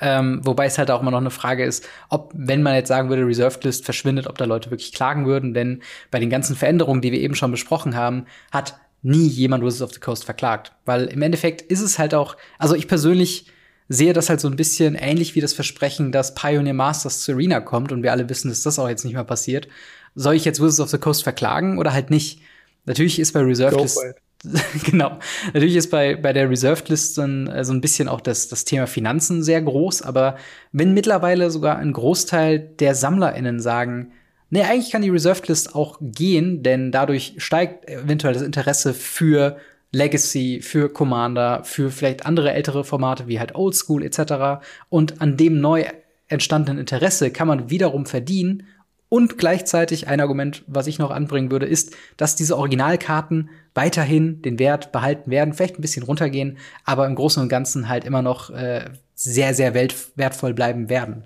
Ähm, 0.00 0.40
wobei 0.44 0.66
es 0.66 0.78
halt 0.78 0.90
auch 0.90 1.00
immer 1.00 1.10
noch 1.10 1.18
eine 1.18 1.30
Frage 1.30 1.64
ist, 1.64 1.86
ob, 2.08 2.32
wenn 2.34 2.62
man 2.62 2.74
jetzt 2.74 2.88
sagen 2.88 3.08
würde, 3.08 3.26
Reserved 3.26 3.64
List 3.64 3.84
verschwindet, 3.84 4.26
ob 4.26 4.38
da 4.38 4.44
Leute 4.44 4.70
wirklich 4.70 4.92
klagen 4.92 5.26
würden, 5.26 5.54
denn 5.54 5.82
bei 6.10 6.20
den 6.20 6.30
ganzen 6.30 6.56
Veränderungen, 6.56 7.00
die 7.00 7.12
wir 7.12 7.20
eben 7.20 7.34
schon 7.34 7.50
besprochen 7.50 7.96
haben, 7.96 8.26
hat 8.52 8.78
nie 9.02 9.26
jemand 9.26 9.64
Wizards 9.64 9.82
of 9.82 9.92
the 9.92 10.00
Coast 10.00 10.24
verklagt. 10.24 10.72
Weil 10.84 11.06
im 11.06 11.22
Endeffekt 11.22 11.62
ist 11.62 11.80
es 11.80 11.98
halt 11.98 12.14
auch, 12.14 12.36
also 12.58 12.74
ich 12.74 12.88
persönlich 12.88 13.46
sehe 13.88 14.12
das 14.12 14.28
halt 14.28 14.40
so 14.40 14.48
ein 14.48 14.56
bisschen 14.56 14.94
ähnlich 14.94 15.34
wie 15.34 15.40
das 15.40 15.54
Versprechen, 15.54 16.12
dass 16.12 16.34
Pioneer 16.34 16.74
Masters 16.74 17.22
zu 17.22 17.32
Arena 17.32 17.60
kommt 17.60 17.90
und 17.90 18.02
wir 18.02 18.12
alle 18.12 18.28
wissen, 18.28 18.48
dass 18.48 18.62
das 18.62 18.78
auch 18.78 18.88
jetzt 18.88 19.04
nicht 19.04 19.14
mehr 19.14 19.24
passiert. 19.24 19.68
Soll 20.14 20.34
ich 20.34 20.44
jetzt 20.44 20.60
Wizards 20.60 20.80
of 20.80 20.90
the 20.90 20.98
Coast 20.98 21.22
verklagen 21.22 21.78
oder 21.78 21.92
halt 21.92 22.10
nicht? 22.10 22.40
Natürlich 22.84 23.18
ist 23.18 23.32
bei 23.32 23.40
Reserved 23.40 23.80
List 23.80 23.94
for 23.94 24.10
it. 24.10 24.16
genau. 24.84 25.18
Natürlich 25.52 25.76
ist 25.76 25.90
bei, 25.90 26.14
bei 26.14 26.32
der 26.32 26.48
Reserved 26.48 26.88
List 26.88 27.18
dann 27.18 27.48
äh, 27.48 27.64
so 27.64 27.72
ein 27.72 27.80
bisschen 27.80 28.08
auch 28.08 28.20
das, 28.20 28.48
das 28.48 28.64
Thema 28.64 28.86
Finanzen 28.86 29.42
sehr 29.42 29.60
groß, 29.60 30.02
aber 30.02 30.36
wenn 30.72 30.94
mittlerweile 30.94 31.50
sogar 31.50 31.76
ein 31.78 31.92
Großteil 31.92 32.58
der 32.58 32.94
SammlerInnen 32.94 33.60
sagen, 33.60 34.12
nee, 34.50 34.62
eigentlich 34.62 34.92
kann 34.92 35.02
die 35.02 35.10
Reserved 35.10 35.48
List 35.48 35.74
auch 35.74 35.98
gehen, 36.00 36.62
denn 36.62 36.92
dadurch 36.92 37.34
steigt 37.38 37.88
eventuell 37.88 38.34
das 38.34 38.42
Interesse 38.42 38.94
für 38.94 39.56
Legacy, 39.90 40.60
für 40.62 40.92
Commander, 40.92 41.64
für 41.64 41.90
vielleicht 41.90 42.26
andere 42.26 42.52
ältere 42.52 42.84
Formate 42.84 43.26
wie 43.26 43.40
halt 43.40 43.54
Old 43.54 43.74
School 43.74 44.02
etc. 44.02 44.62
Und 44.88 45.20
an 45.20 45.36
dem 45.36 45.60
neu 45.60 45.84
entstandenen 46.28 46.78
Interesse 46.78 47.30
kann 47.30 47.48
man 47.48 47.70
wiederum 47.70 48.04
verdienen. 48.06 48.66
Und 49.10 49.38
gleichzeitig 49.38 50.08
ein 50.08 50.20
Argument, 50.20 50.64
was 50.66 50.86
ich 50.86 50.98
noch 50.98 51.10
anbringen 51.10 51.50
würde, 51.50 51.66
ist, 51.66 51.96
dass 52.16 52.36
diese 52.36 52.56
Originalkarten 52.58 53.48
weiterhin 53.74 54.42
den 54.42 54.58
Wert 54.58 54.92
behalten 54.92 55.30
werden, 55.30 55.54
vielleicht 55.54 55.78
ein 55.78 55.82
bisschen 55.82 56.02
runtergehen, 56.02 56.58
aber 56.84 57.06
im 57.06 57.14
Großen 57.14 57.42
und 57.42 57.48
Ganzen 57.48 57.88
halt 57.88 58.04
immer 58.04 58.22
noch 58.22 58.50
äh, 58.50 58.84
sehr, 59.14 59.54
sehr 59.54 59.74
wertvoll 59.74 60.52
bleiben 60.52 60.88
werden. 60.90 61.24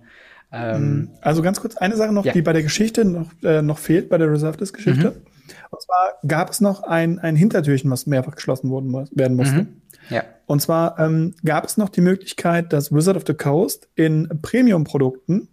Ähm, 0.52 1.10
Also 1.22 1.42
ganz 1.42 1.60
kurz 1.60 1.76
eine 1.76 1.96
Sache 1.96 2.12
noch, 2.12 2.24
Ja. 2.24 2.32
die 2.32 2.42
bei 2.42 2.52
der 2.52 2.62
Geschichte 2.62 3.04
noch, 3.04 3.30
äh, 3.42 3.62
noch 3.62 3.78
fehlt, 3.78 4.08
bei 4.08 4.18
der 4.18 4.30
Reserved 4.30 4.72
Geschichte. 4.72 5.10
Mhm. 5.10 5.16
Und 5.70 5.82
zwar 5.82 6.18
gab 6.26 6.50
es 6.50 6.60
noch 6.60 6.82
ein, 6.82 7.18
ein 7.18 7.34
Hintertürchen, 7.34 7.90
was 7.90 8.06
mehrfach 8.06 8.36
geschlossen 8.36 8.70
worden, 8.70 9.08
werden 9.12 9.36
musste. 9.36 9.62
Mhm. 9.62 9.82
Ja. 10.10 10.24
Und 10.46 10.60
zwar 10.60 10.98
ähm, 10.98 11.34
gab 11.44 11.64
es 11.64 11.76
noch 11.76 11.88
die 11.88 12.00
Möglichkeit, 12.00 12.72
dass 12.72 12.92
Wizard 12.92 13.16
of 13.16 13.24
the 13.26 13.34
Coast 13.34 13.88
in 13.94 14.28
Premium-Produkten 14.42 15.48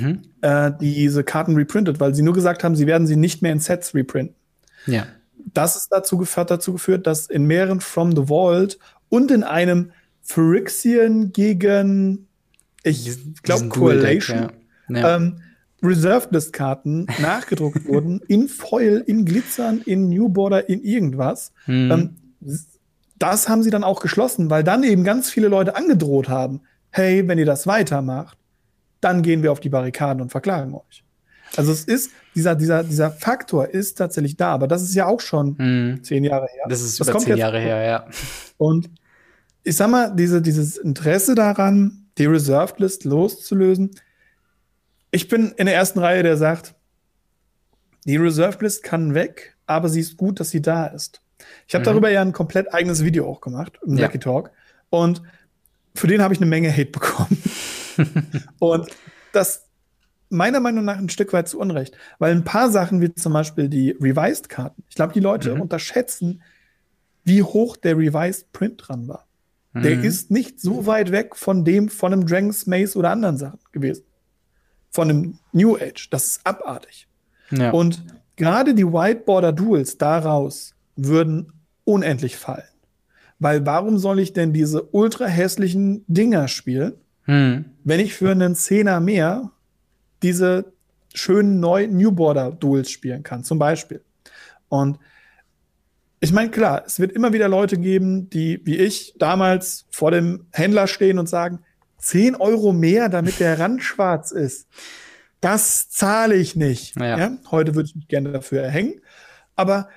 Mhm. 0.00 0.22
äh, 0.40 0.72
diese 0.80 1.24
Karten 1.24 1.54
reprintet, 1.54 2.00
weil 2.00 2.14
sie 2.14 2.22
nur 2.22 2.34
gesagt 2.34 2.64
haben, 2.64 2.74
sie 2.76 2.86
werden 2.86 3.06
sie 3.06 3.16
nicht 3.16 3.42
mehr 3.42 3.52
in 3.52 3.60
Sets 3.60 3.94
reprinten. 3.94 4.34
Ja. 4.86 5.06
Das 5.54 5.76
ist 5.76 5.88
dazu 5.90 6.18
geführt, 6.18 6.50
dazu 6.50 6.72
geführt, 6.72 7.06
dass 7.06 7.26
in 7.26 7.46
mehreren 7.46 7.80
From 7.80 8.14
the 8.16 8.26
Vault 8.26 8.78
und 9.08 9.30
in 9.30 9.42
einem 9.42 9.90
Phyrexian 10.22 11.32
gegen, 11.32 12.26
ich 12.82 13.18
glaube, 13.42 13.68
Correlation, 13.68 14.50
Ja. 14.88 14.96
Ja. 14.98 15.16
ähm, 15.16 15.40
Reserved 15.82 16.32
List 16.32 16.52
Karten 16.52 17.06
nachgedruckt 17.20 17.86
wurden 17.86 18.20
in 18.28 18.48
Foil, 18.48 19.02
in 19.06 19.24
Glitzern, 19.24 19.80
in 19.84 20.08
New 20.08 20.28
Border, 20.28 20.68
in 20.68 20.82
irgendwas. 20.82 21.52
Ähm, 21.66 22.10
das 23.18 23.48
haben 23.48 23.62
sie 23.62 23.70
dann 23.70 23.84
auch 23.84 24.00
geschlossen, 24.00 24.48
weil 24.50 24.64
dann 24.64 24.82
eben 24.84 25.04
ganz 25.04 25.28
viele 25.30 25.48
Leute 25.48 25.76
angedroht 25.76 26.28
haben, 26.28 26.60
hey, 26.90 27.26
wenn 27.28 27.38
ihr 27.38 27.46
das 27.46 27.66
weitermacht, 27.66 28.36
dann 29.02 29.22
gehen 29.22 29.42
wir 29.42 29.52
auf 29.52 29.60
die 29.60 29.68
Barrikaden 29.68 30.22
und 30.22 30.30
verklagen 30.30 30.74
euch. 30.74 31.04
Also 31.56 31.72
es 31.72 31.84
ist, 31.84 32.12
dieser, 32.34 32.54
dieser, 32.54 32.82
dieser 32.82 33.10
Faktor 33.10 33.68
ist 33.68 33.98
tatsächlich 33.98 34.36
da, 34.36 34.52
aber 34.52 34.66
das 34.66 34.82
ist 34.82 34.94
ja 34.94 35.06
auch 35.06 35.20
schon 35.20 35.54
Mhm. 35.58 36.02
zehn 36.02 36.24
Jahre 36.24 36.46
her. 36.46 36.64
Das 36.68 36.80
ist 36.80 36.98
Das 36.98 37.08
über 37.08 37.12
kommt 37.12 37.26
zehn 37.26 37.36
Jahre 37.36 37.60
her, 37.60 37.82
ja. 37.82 38.06
Und 38.56 38.88
ich 39.64 39.76
sag 39.76 39.90
mal, 39.90 40.14
diese, 40.14 40.40
dieses 40.40 40.78
Interesse 40.78 41.34
daran, 41.34 42.06
die 42.16 42.26
Reserved 42.26 42.78
List 42.80 43.04
loszulösen, 43.04 43.90
ich 45.10 45.28
bin 45.28 45.52
in 45.56 45.66
der 45.66 45.74
ersten 45.74 45.98
Reihe, 45.98 46.22
der 46.22 46.38
sagt, 46.38 46.74
die 48.04 48.16
Reserved 48.16 48.62
List 48.62 48.82
kann 48.82 49.14
weg, 49.14 49.56
aber 49.66 49.88
sie 49.88 50.00
ist 50.00 50.16
gut, 50.16 50.40
dass 50.40 50.50
sie 50.50 50.62
da 50.62 50.86
ist. 50.86 51.20
Ich 51.68 51.74
habe 51.74 51.82
mhm. 51.82 51.86
darüber 51.86 52.10
ja 52.10 52.22
ein 52.22 52.32
komplett 52.32 52.72
eigenes 52.72 53.04
Video 53.04 53.28
auch 53.28 53.40
gemacht, 53.40 53.78
im 53.86 53.98
ja. 53.98 54.06
Lucky 54.06 54.18
Talk. 54.18 54.50
Und 54.90 55.22
für 55.94 56.06
den 56.06 56.22
habe 56.22 56.32
ich 56.32 56.40
eine 56.40 56.48
Menge 56.48 56.72
Hate 56.72 56.86
bekommen. 56.86 57.42
Und 58.58 58.88
das 59.32 59.68
meiner 60.32 60.60
Meinung 60.60 60.84
nach 60.84 60.96
ein 60.96 61.10
Stück 61.10 61.32
weit 61.32 61.48
zu 61.48 61.58
Unrecht. 61.58 61.96
Weil 62.18 62.32
ein 62.32 62.44
paar 62.44 62.70
Sachen, 62.70 63.00
wie 63.00 63.14
zum 63.14 63.34
Beispiel 63.34 63.68
die 63.68 63.90
Revised-Karten, 63.90 64.82
ich 64.88 64.94
glaube, 64.94 65.12
die 65.12 65.20
Leute 65.20 65.54
mhm. 65.54 65.60
unterschätzen, 65.60 66.42
wie 67.24 67.42
hoch 67.42 67.76
der 67.76 67.96
Revised 67.96 68.52
Print 68.52 68.82
dran 68.86 69.06
war. 69.08 69.26
Mhm. 69.74 69.82
Der 69.82 70.02
ist 70.02 70.30
nicht 70.30 70.60
so 70.60 70.86
weit 70.86 71.12
weg 71.12 71.36
von 71.36 71.64
dem, 71.64 71.88
von 71.88 72.12
einem 72.12 72.26
Dragon's 72.26 72.66
Maze 72.66 72.98
oder 72.98 73.10
anderen 73.10 73.36
Sachen 73.36 73.60
gewesen. 73.72 74.04
Von 74.90 75.10
einem 75.10 75.38
New 75.52 75.76
Age. 75.76 76.08
Das 76.10 76.26
ist 76.26 76.46
abartig. 76.46 77.06
Ja. 77.50 77.70
Und 77.70 78.02
gerade 78.36 78.74
die 78.74 78.86
White 78.86 79.22
Border 79.24 79.52
Duels 79.52 79.98
daraus 79.98 80.74
würden 80.96 81.52
unendlich 81.84 82.36
fallen. 82.36 82.64
Weil 83.38 83.66
warum 83.66 83.98
soll 83.98 84.20
ich 84.20 84.32
denn 84.32 84.52
diese 84.52 84.82
ultra 84.82 85.26
hässlichen 85.26 86.04
Dinger 86.06 86.48
spielen, 86.48 86.94
hm. 87.24 87.64
wenn 87.84 88.00
ich 88.00 88.14
für 88.14 88.30
einen 88.30 88.54
Zehner 88.54 89.00
mehr 89.00 89.50
diese 90.22 90.72
schönen 91.14 91.60
neuen 91.60 91.96
New 91.96 92.12
Border 92.12 92.52
Duels 92.52 92.90
spielen 92.90 93.22
kann, 93.22 93.44
zum 93.44 93.58
Beispiel. 93.58 94.02
Und 94.68 94.98
ich 96.20 96.32
meine, 96.32 96.50
klar, 96.50 96.84
es 96.86 97.00
wird 97.00 97.12
immer 97.12 97.32
wieder 97.32 97.48
Leute 97.48 97.76
geben, 97.76 98.30
die, 98.30 98.60
wie 98.64 98.76
ich, 98.76 99.14
damals 99.18 99.86
vor 99.90 100.10
dem 100.10 100.46
Händler 100.52 100.86
stehen 100.86 101.18
und 101.18 101.28
sagen, 101.28 101.60
10 101.98 102.36
Euro 102.36 102.72
mehr, 102.72 103.08
damit 103.08 103.40
der 103.40 103.58
Rand 103.58 103.82
schwarz 103.82 104.30
ist. 104.30 104.68
Das 105.40 105.90
zahle 105.90 106.36
ich 106.36 106.54
nicht. 106.54 106.96
Ja. 106.98 107.18
ja. 107.18 107.32
Heute 107.50 107.74
würde 107.74 107.88
ich 107.88 107.96
mich 107.96 108.08
gerne 108.08 108.30
dafür 108.30 108.62
erhängen. 108.62 109.00
Aber 109.56 109.88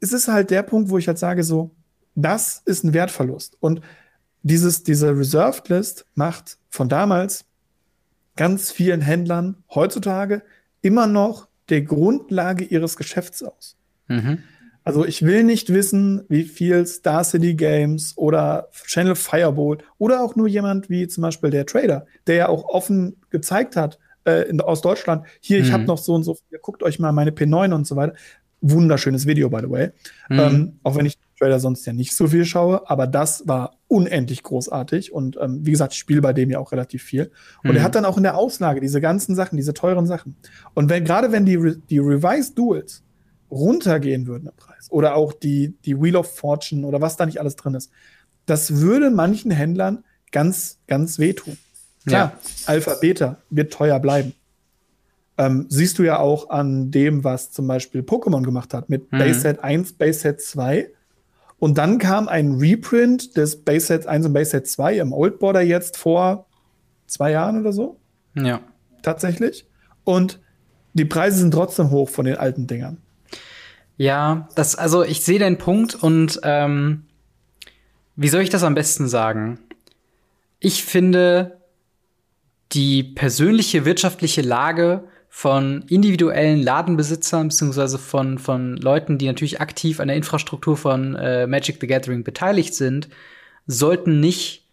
es 0.00 0.12
ist 0.12 0.28
halt 0.28 0.50
der 0.50 0.62
Punkt, 0.62 0.90
wo 0.90 0.98
ich 0.98 1.06
halt 1.06 1.18
sage, 1.18 1.44
so, 1.44 1.70
das 2.16 2.62
ist 2.64 2.82
ein 2.82 2.92
Wertverlust. 2.92 3.56
Und 3.60 3.80
dieses, 4.46 4.82
diese 4.84 5.16
Reserved 5.16 5.68
List 5.68 6.06
macht 6.14 6.58
von 6.68 6.88
damals 6.88 7.44
ganz 8.36 8.70
vielen 8.70 9.00
Händlern 9.00 9.56
heutzutage 9.74 10.42
immer 10.82 11.06
noch 11.06 11.48
der 11.68 11.82
Grundlage 11.82 12.64
ihres 12.64 12.96
Geschäfts 12.96 13.42
aus. 13.42 13.76
Mhm. 14.06 14.38
Also 14.84 15.04
ich 15.04 15.22
will 15.22 15.42
nicht 15.42 15.72
wissen, 15.72 16.22
wie 16.28 16.44
viel 16.44 16.86
Star 16.86 17.24
City 17.24 17.54
Games 17.54 18.16
oder 18.16 18.68
Channel 18.86 19.16
Fireball 19.16 19.78
oder 19.98 20.22
auch 20.22 20.36
nur 20.36 20.46
jemand 20.46 20.88
wie 20.88 21.08
zum 21.08 21.22
Beispiel 21.22 21.50
der 21.50 21.66
Trader, 21.66 22.06
der 22.28 22.34
ja 22.36 22.48
auch 22.48 22.68
offen 22.68 23.16
gezeigt 23.30 23.74
hat 23.74 23.98
äh, 24.24 24.48
in, 24.48 24.60
aus 24.60 24.80
Deutschland, 24.80 25.26
hier, 25.40 25.58
mhm. 25.58 25.64
ich 25.64 25.72
habe 25.72 25.84
noch 25.84 25.98
so 25.98 26.14
und 26.14 26.22
so, 26.22 26.38
guckt 26.62 26.84
euch 26.84 27.00
mal 27.00 27.10
meine 27.10 27.32
P9 27.32 27.74
und 27.74 27.84
so 27.84 27.96
weiter. 27.96 28.14
Wunderschönes 28.60 29.26
Video, 29.26 29.50
by 29.50 29.58
the 29.62 29.70
way. 29.70 29.90
Mhm. 30.28 30.38
Ähm, 30.38 30.78
auch 30.84 30.94
wenn 30.94 31.06
ich 31.06 31.18
Trader 31.38 31.60
sonst 31.60 31.84
ja 31.86 31.92
nicht 31.92 32.16
so 32.16 32.28
viel 32.28 32.44
schaue, 32.44 32.88
aber 32.88 33.06
das 33.06 33.46
war 33.46 33.76
unendlich 33.88 34.42
großartig 34.42 35.12
und 35.12 35.36
ähm, 35.40 35.64
wie 35.64 35.70
gesagt, 35.70 35.92
ich 35.92 35.98
spiele 35.98 36.22
bei 36.22 36.32
dem 36.32 36.50
ja 36.50 36.58
auch 36.58 36.72
relativ 36.72 37.02
viel. 37.02 37.30
Und 37.62 37.72
mhm. 37.72 37.76
er 37.76 37.82
hat 37.82 37.94
dann 37.94 38.04
auch 38.04 38.16
in 38.16 38.22
der 38.22 38.36
Auslage 38.36 38.80
diese 38.80 39.00
ganzen 39.00 39.34
Sachen, 39.34 39.56
diese 39.56 39.74
teuren 39.74 40.06
Sachen. 40.06 40.36
Und 40.74 40.88
wenn 40.88 41.04
gerade 41.04 41.32
wenn 41.32 41.44
die, 41.44 41.56
Re 41.56 41.76
die 41.76 41.98
Revised 41.98 42.58
Duels 42.58 43.02
runtergehen 43.50 44.26
würden 44.26 44.48
im 44.48 44.56
Preis 44.56 44.90
oder 44.90 45.14
auch 45.14 45.32
die, 45.32 45.74
die 45.84 46.00
Wheel 46.00 46.16
of 46.16 46.34
Fortune 46.34 46.86
oder 46.86 47.00
was 47.00 47.16
da 47.16 47.26
nicht 47.26 47.38
alles 47.38 47.56
drin 47.56 47.74
ist, 47.74 47.90
das 48.46 48.76
würde 48.76 49.10
manchen 49.10 49.50
Händlern 49.50 50.04
ganz, 50.32 50.78
ganz 50.86 51.18
wehtun. 51.18 51.58
Klar, 52.06 52.32
ja. 52.34 52.38
Alpha, 52.66 52.94
Beta 52.94 53.38
wird 53.50 53.72
teuer 53.72 53.98
bleiben. 54.00 54.32
Ähm, 55.38 55.66
siehst 55.68 55.98
du 55.98 56.02
ja 56.02 56.18
auch 56.18 56.48
an 56.50 56.90
dem, 56.90 57.24
was 57.24 57.50
zum 57.50 57.66
Beispiel 57.66 58.00
Pokémon 58.00 58.42
gemacht 58.42 58.72
hat 58.72 58.88
mit 58.88 59.12
mhm. 59.12 59.18
Base 59.18 59.40
Set 59.40 59.62
1, 59.62 59.94
Base 59.94 60.20
Set 60.20 60.40
2 60.40 60.90
und 61.58 61.78
dann 61.78 61.98
kam 61.98 62.28
ein 62.28 62.52
Reprint 62.52 63.36
des 63.36 63.64
Base 63.64 63.86
Sets 63.86 64.06
1 64.06 64.26
und 64.26 64.32
Base 64.32 64.50
Set 64.50 64.68
2 64.68 64.98
im 64.98 65.12
Old 65.12 65.38
Border 65.38 65.62
jetzt 65.62 65.96
vor 65.96 66.46
zwei 67.06 67.30
Jahren 67.30 67.60
oder 67.60 67.72
so. 67.72 67.98
Ja. 68.34 68.60
Tatsächlich. 69.02 69.66
Und 70.04 70.40
die 70.92 71.04
Preise 71.04 71.38
sind 71.38 71.52
trotzdem 71.52 71.90
hoch 71.90 72.08
von 72.08 72.26
den 72.26 72.36
alten 72.36 72.66
Dingern. 72.66 72.98
Ja, 73.96 74.48
das, 74.54 74.76
also 74.76 75.02
ich 75.02 75.22
sehe 75.22 75.38
den 75.38 75.56
Punkt 75.56 75.94
und 75.94 76.40
ähm, 76.42 77.04
wie 78.14 78.28
soll 78.28 78.42
ich 78.42 78.50
das 78.50 78.62
am 78.62 78.74
besten 78.74 79.08
sagen? 79.08 79.58
Ich 80.60 80.84
finde, 80.84 81.60
die 82.72 83.02
persönliche 83.02 83.84
wirtschaftliche 83.84 84.42
Lage 84.42 85.04
von 85.36 85.84
individuellen 85.90 86.62
Ladenbesitzern 86.62 87.48
beziehungsweise 87.48 87.98
von, 87.98 88.38
von 88.38 88.78
Leuten, 88.78 89.18
die 89.18 89.26
natürlich 89.26 89.60
aktiv 89.60 90.00
an 90.00 90.08
der 90.08 90.16
Infrastruktur 90.16 90.78
von 90.78 91.14
äh, 91.14 91.46
Magic 91.46 91.76
the 91.78 91.86
Gathering 91.86 92.24
beteiligt 92.24 92.74
sind, 92.74 93.10
sollten 93.66 94.18
nicht 94.18 94.64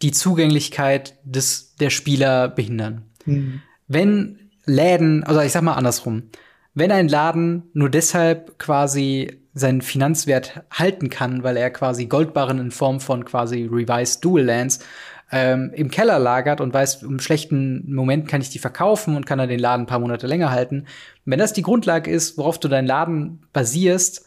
die 0.00 0.12
Zugänglichkeit 0.12 1.14
des, 1.24 1.74
der 1.80 1.90
Spieler 1.90 2.46
behindern. 2.46 3.06
Mhm. 3.24 3.60
Wenn 3.88 4.50
Läden, 4.66 5.24
also 5.24 5.40
ich 5.40 5.50
sag 5.50 5.62
mal 5.62 5.74
andersrum, 5.74 6.30
wenn 6.74 6.92
ein 6.92 7.08
Laden 7.08 7.64
nur 7.72 7.90
deshalb 7.90 8.56
quasi 8.60 9.40
seinen 9.52 9.82
Finanzwert 9.82 10.62
halten 10.70 11.10
kann, 11.10 11.42
weil 11.42 11.56
er 11.56 11.70
quasi 11.70 12.06
Goldbarren 12.06 12.60
in 12.60 12.70
Form 12.70 13.00
von 13.00 13.24
quasi 13.24 13.64
Revised 13.64 14.24
Dual 14.24 14.44
Lands 14.44 14.78
ähm, 15.30 15.70
im 15.74 15.90
Keller 15.90 16.18
lagert 16.18 16.60
und 16.60 16.72
weiß, 16.72 17.02
im 17.02 17.20
schlechten 17.20 17.92
Moment 17.92 18.28
kann 18.28 18.40
ich 18.40 18.50
die 18.50 18.58
verkaufen 18.58 19.16
und 19.16 19.26
kann 19.26 19.38
dann 19.38 19.48
den 19.48 19.58
Laden 19.58 19.82
ein 19.82 19.86
paar 19.86 19.98
Monate 19.98 20.26
länger 20.26 20.50
halten. 20.50 20.86
wenn 21.24 21.38
das 21.38 21.52
die 21.52 21.62
Grundlage 21.62 22.10
ist, 22.10 22.38
worauf 22.38 22.58
du 22.58 22.68
deinen 22.68 22.86
Laden 22.86 23.40
basierst, 23.52 24.24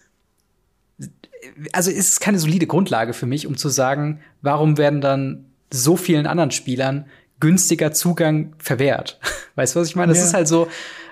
also 1.73 1.89
ist 1.89 2.09
es 2.11 2.19
keine 2.19 2.37
solide 2.37 2.67
Grundlage 2.67 3.13
für 3.13 3.25
mich, 3.25 3.47
um 3.47 3.57
zu 3.57 3.69
sagen, 3.69 4.21
warum 4.41 4.77
werden 4.77 5.01
dann 5.01 5.45
so 5.73 5.95
vielen 5.95 6.27
anderen 6.27 6.51
Spielern 6.51 7.05
günstiger 7.39 7.91
Zugang 7.91 8.53
verwehrt. 8.59 9.19
Weißt 9.55 9.75
du, 9.75 9.79
was 9.79 9.89
ich 9.89 9.95
meine? 9.95 10.11
Das 10.11 10.19
ja. 10.19 10.25
ist 10.25 10.33
halt 10.33 10.47
so, 10.47 10.67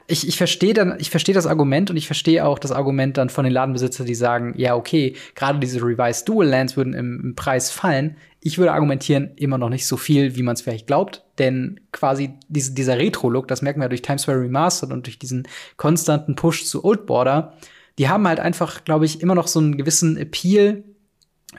ich, 0.08 0.28
ich 0.28 0.38
verstehe 0.38 0.74
dann, 0.74 0.96
ich 1.00 1.10
verstehe 1.10 1.36
das 1.36 1.46
Argument 1.46 1.90
und 1.90 1.98
ich 1.98 2.08
verstehe 2.08 2.46
auch 2.46 2.58
das 2.58 2.72
Argument 2.72 3.18
dann 3.18 3.30
von 3.30 3.44
den 3.44 3.54
Ladenbesitzern, 3.54 4.06
die 4.08 4.16
sagen, 4.16 4.54
ja, 4.58 4.76
okay, 4.76 5.16
gerade 5.36 5.60
diese 5.60 5.82
Revised 5.82 6.28
Dual 6.28 6.48
Lands 6.48 6.78
würden 6.78 6.94
im, 6.94 7.22
im 7.24 7.36
Preis 7.36 7.70
fallen. 7.70 8.18
Ich 8.42 8.58
würde 8.58 8.72
argumentieren, 8.72 9.32
immer 9.36 9.58
noch 9.58 9.70
nicht 9.70 9.86
so 9.86 9.98
viel, 9.98 10.36
wie 10.36 10.44
man 10.44 10.54
es 10.54 10.62
vielleicht 10.62 10.88
glaubt, 10.88 11.26
denn 11.40 11.80
quasi 11.92 12.36
diese, 12.48 12.74
dieser 12.74 12.98
Retro-Look, 12.98 13.48
das 13.48 13.62
merken 13.62 13.82
wir 13.82 13.90
durch 13.90 14.02
Times 14.02 14.22
Square 14.22 14.42
Remastered 14.42 14.94
und 14.94 15.06
durch 15.06 15.20
diesen 15.20 15.48
konstanten 15.78 16.36
Push 16.36 16.66
zu 16.66 16.86
Old 16.86 17.06
Border, 17.06 17.54
die 17.98 18.08
haben 18.08 18.28
halt 18.28 18.40
einfach, 18.40 18.86
glaube 18.86 19.06
ich, 19.06 19.22
immer 19.22 19.36
noch 19.36 19.48
so 19.48 19.60
einen 19.60 19.78
gewissen 19.78 20.16
Appeal 20.18 20.84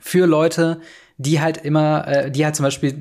für 0.01 0.27
Leute, 0.27 0.81
die 1.19 1.41
halt 1.41 1.59
immer, 1.59 2.09
äh, 2.09 2.31
die 2.31 2.45
halt 2.45 2.57
zum 2.57 2.65
Beispiel 2.65 2.97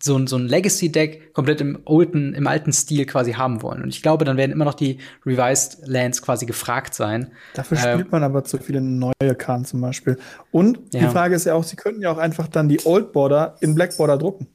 so, 0.00 0.24
so 0.26 0.36
ein 0.36 0.46
Legacy-Deck 0.46 1.34
komplett 1.34 1.60
im 1.60 1.80
alten, 1.86 2.34
im 2.34 2.46
alten 2.46 2.72
Stil 2.72 3.04
quasi 3.06 3.32
haben 3.32 3.62
wollen. 3.62 3.82
Und 3.82 3.88
ich 3.88 4.02
glaube, 4.02 4.24
dann 4.24 4.36
werden 4.36 4.52
immer 4.52 4.64
noch 4.64 4.74
die 4.74 4.98
Revised 5.26 5.86
Lands 5.86 6.22
quasi 6.22 6.46
gefragt 6.46 6.94
sein. 6.94 7.32
Dafür 7.54 7.78
äh, 7.78 7.92
spielt 7.92 8.12
man 8.12 8.22
aber 8.22 8.44
zu 8.44 8.58
viele 8.58 8.80
neue 8.80 9.34
Karten 9.36 9.64
zum 9.64 9.80
Beispiel. 9.80 10.16
Und 10.50 10.78
ja. 10.94 11.00
die 11.00 11.06
Frage 11.06 11.34
ist 11.34 11.46
ja 11.46 11.54
auch, 11.54 11.64
sie 11.64 11.76
könnten 11.76 12.00
ja 12.02 12.10
auch 12.10 12.18
einfach 12.18 12.48
dann 12.48 12.68
die 12.68 12.80
Old 12.84 13.12
Border 13.12 13.56
in 13.60 13.74
Black 13.74 13.96
Border 13.96 14.18
drucken. 14.18 14.46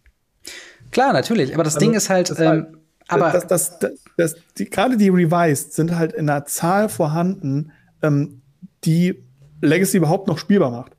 Klar, 0.92 1.12
natürlich. 1.12 1.54
Aber 1.54 1.64
das 1.64 1.76
also, 1.76 1.86
Ding 1.86 1.96
ist 1.96 2.10
halt, 2.10 2.34
ähm, 2.40 2.78
aber 3.08 3.32
das, 3.32 3.48
das, 3.48 3.80
das, 3.80 3.92
das 4.16 4.36
die, 4.58 4.70
gerade 4.70 4.96
die 4.96 5.10
Revised 5.10 5.74
sind 5.74 5.96
halt 5.96 6.14
in 6.14 6.30
einer 6.30 6.46
Zahl 6.46 6.88
vorhanden, 6.88 7.72
ähm, 8.02 8.42
die 8.86 9.24
Legacy 9.62 9.98
überhaupt 9.98 10.28
noch 10.28 10.38
spielbar 10.38 10.72
macht 10.72 10.94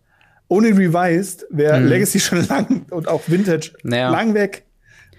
ohne 0.49 0.69
Revised 0.69 1.47
wäre 1.51 1.81
mhm. 1.81 1.89
Legacy 1.89 2.21
schon 2.21 2.47
lang 2.47 2.87
und 2.91 3.09
auch 3.09 3.23
Vintage 3.27 3.73
naja. 3.83 4.11
lang 4.11 4.35
weg. 4.35 4.65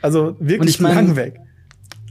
Also 0.01 0.36
wirklich 0.39 0.80
mein, 0.80 0.95
lang 0.95 1.15
weg. 1.15 1.39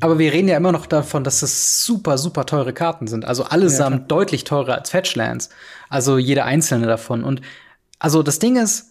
Aber 0.01 0.19
wir 0.19 0.33
reden 0.33 0.49
ja 0.49 0.57
immer 0.57 0.73
noch 0.73 0.87
davon, 0.87 1.25
dass 1.25 1.41
das 1.41 1.85
super, 1.85 2.19
super 2.19 2.45
teure 2.45 2.73
Karten 2.73 3.07
sind. 3.07 3.25
Also 3.25 3.45
allesamt 3.45 4.01
ja, 4.01 4.07
deutlich 4.07 4.45
teurer 4.45 4.75
als 4.75 4.91
Fetchlands. 4.91 5.51
Also 5.89 6.19
jede 6.19 6.45
einzelne 6.45 6.87
davon. 6.87 7.25
Und 7.25 7.41
also 7.99 8.23
das 8.23 8.39
Ding 8.39 8.57
ist, 8.57 8.91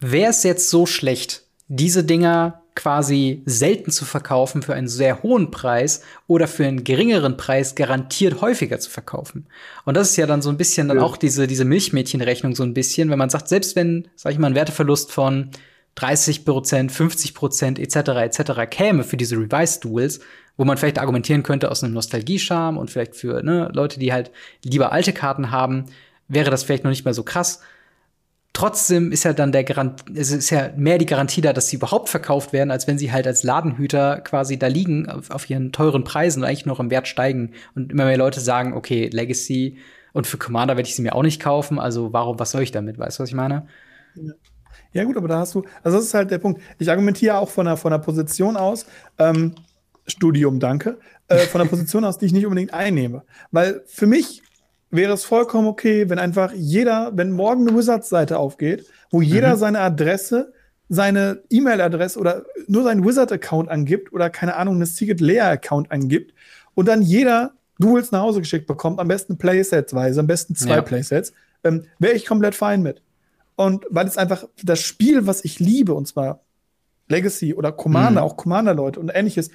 wäre 0.00 0.30
es 0.30 0.42
jetzt 0.42 0.68
so 0.68 0.84
schlecht, 0.84 1.44
diese 1.68 2.04
Dinger 2.04 2.57
quasi 2.78 3.42
selten 3.44 3.90
zu 3.90 4.04
verkaufen 4.04 4.62
für 4.62 4.72
einen 4.72 4.86
sehr 4.86 5.24
hohen 5.24 5.50
Preis 5.50 6.02
oder 6.28 6.46
für 6.46 6.64
einen 6.64 6.84
geringeren 6.84 7.36
Preis 7.36 7.74
garantiert 7.74 8.40
häufiger 8.40 8.78
zu 8.78 8.88
verkaufen. 8.88 9.46
Und 9.84 9.96
das 9.96 10.10
ist 10.10 10.16
ja 10.16 10.26
dann 10.26 10.42
so 10.42 10.48
ein 10.48 10.56
bisschen 10.56 10.86
dann 10.86 11.00
auch 11.00 11.16
diese, 11.16 11.48
diese 11.48 11.64
Milchmädchenrechnung 11.64 12.54
so 12.54 12.62
ein 12.62 12.74
bisschen, 12.74 13.10
wenn 13.10 13.18
man 13.18 13.30
sagt, 13.30 13.48
selbst 13.48 13.74
wenn, 13.74 14.06
sag 14.14 14.32
ich 14.32 14.38
mal, 14.38 14.46
ein 14.46 14.54
Werteverlust 14.54 15.10
von 15.10 15.50
30 15.96 16.44
Prozent, 16.44 16.92
50 16.92 17.34
Prozent 17.34 17.78
etc. 17.80 18.10
etc. 18.20 18.70
käme 18.70 19.02
für 19.02 19.16
diese 19.16 19.34
Revised 19.34 19.82
Duels, 19.82 20.20
wo 20.56 20.64
man 20.64 20.78
vielleicht 20.78 21.00
argumentieren 21.00 21.42
könnte 21.42 21.72
aus 21.72 21.82
einem 21.82 21.94
Nostalgie-Charme 21.94 22.78
und 22.78 22.92
vielleicht 22.92 23.16
für 23.16 23.42
ne, 23.42 23.72
Leute, 23.74 23.98
die 23.98 24.12
halt 24.12 24.30
lieber 24.64 24.92
alte 24.92 25.12
Karten 25.12 25.50
haben, 25.50 25.86
wäre 26.28 26.52
das 26.52 26.62
vielleicht 26.62 26.84
noch 26.84 26.92
nicht 26.92 27.04
mehr 27.04 27.14
so 27.14 27.24
krass 27.24 27.60
trotzdem 28.58 29.12
ist 29.12 29.22
ja 29.22 29.32
dann 29.32 29.52
der 29.52 29.62
Garant, 29.62 30.04
es 30.16 30.32
ist 30.32 30.50
ja 30.50 30.70
mehr 30.76 30.98
die 30.98 31.06
Garantie 31.06 31.40
da, 31.40 31.52
dass 31.52 31.68
sie 31.68 31.76
überhaupt 31.76 32.08
verkauft 32.08 32.52
werden, 32.52 32.72
als 32.72 32.88
wenn 32.88 32.98
sie 32.98 33.12
halt 33.12 33.24
als 33.24 33.44
Ladenhüter 33.44 34.20
quasi 34.20 34.58
da 34.58 34.66
liegen 34.66 35.08
auf, 35.08 35.30
auf 35.30 35.48
ihren 35.48 35.70
teuren 35.70 36.02
Preisen 36.02 36.42
und 36.42 36.48
eigentlich 36.48 36.66
noch 36.66 36.80
im 36.80 36.90
Wert 36.90 37.06
steigen 37.06 37.52
und 37.76 37.92
immer 37.92 38.04
mehr 38.04 38.16
Leute 38.16 38.40
sagen, 38.40 38.72
okay, 38.74 39.10
Legacy 39.12 39.78
und 40.12 40.26
für 40.26 40.38
Commander 40.38 40.76
werde 40.76 40.88
ich 40.88 40.96
sie 40.96 41.02
mir 41.02 41.14
auch 41.14 41.22
nicht 41.22 41.40
kaufen, 41.40 41.78
also 41.78 42.12
warum, 42.12 42.40
was 42.40 42.50
soll 42.50 42.62
ich 42.62 42.72
damit? 42.72 42.98
Weißt 42.98 43.20
du, 43.20 43.22
was 43.22 43.28
ich 43.28 43.36
meine? 43.36 43.68
Ja. 44.16 44.32
Ja, 44.92 45.04
gut, 45.04 45.16
aber 45.18 45.28
da 45.28 45.40
hast 45.40 45.54
du, 45.54 45.64
also 45.82 45.98
das 45.98 46.06
ist 46.06 46.14
halt 46.14 46.30
der 46.30 46.38
Punkt. 46.38 46.62
Ich 46.78 46.90
argumentiere 46.90 47.36
auch 47.36 47.50
von 47.50 47.66
einer, 47.66 47.76
von 47.76 47.92
einer 47.92 48.02
Position 48.02 48.56
aus, 48.56 48.86
ähm, 49.18 49.54
Studium, 50.06 50.58
danke, 50.58 50.98
äh, 51.28 51.40
von 51.40 51.60
einer 51.60 51.68
Position 51.68 52.04
aus, 52.04 52.16
die 52.18 52.26
ich 52.26 52.32
nicht 52.32 52.46
unbedingt 52.46 52.72
einnehme. 52.72 53.22
Weil 53.50 53.82
für 53.86 54.06
mich 54.06 54.42
wäre 54.90 55.12
es 55.12 55.24
vollkommen 55.24 55.66
okay, 55.66 56.08
wenn 56.08 56.18
einfach 56.18 56.52
jeder, 56.52 57.12
wenn 57.14 57.32
morgen 57.32 57.68
eine 57.68 57.76
Wizards-Seite 57.76 58.38
aufgeht, 58.38 58.86
wo 59.10 59.20
jeder 59.20 59.54
mhm. 59.54 59.58
seine 59.58 59.80
Adresse, 59.80 60.52
seine 60.88 61.42
E-Mail-Adresse 61.50 62.18
oder 62.18 62.44
nur 62.66 62.82
seinen 62.82 63.04
Wizard-Account 63.04 63.68
angibt 63.68 64.12
oder 64.12 64.30
keine 64.30 64.56
Ahnung, 64.56 64.76
eine 64.76 64.86
Secret 64.86 65.20
Layer-Account 65.20 65.90
angibt 65.92 66.32
und 66.74 66.88
dann 66.88 67.02
jeder 67.02 67.52
Duels 67.78 68.10
nach 68.10 68.22
Hause 68.22 68.40
geschickt 68.40 68.66
bekommt, 68.66 68.98
am 68.98 69.08
besten 69.08 69.38
Playsets-weise, 69.38 70.20
am 70.20 70.26
besten 70.26 70.54
zwei 70.54 70.76
ja. 70.76 70.82
Playsets, 70.82 71.32
ähm, 71.64 71.84
wäre 71.98 72.14
ich 72.14 72.26
komplett 72.26 72.54
fein 72.54 72.82
mit. 72.82 73.02
Und 73.56 73.86
weil 73.90 74.06
es 74.06 74.16
einfach 74.16 74.44
das 74.62 74.80
Spiel, 74.80 75.26
was 75.26 75.44
ich 75.44 75.58
liebe, 75.60 75.94
und 75.94 76.06
zwar 76.06 76.40
Legacy 77.08 77.54
oder 77.54 77.72
Commander, 77.72 78.22
mhm. 78.22 78.26
auch 78.26 78.36
Commander-Leute 78.36 79.00
und 79.00 79.10
ähnliches, 79.12 79.50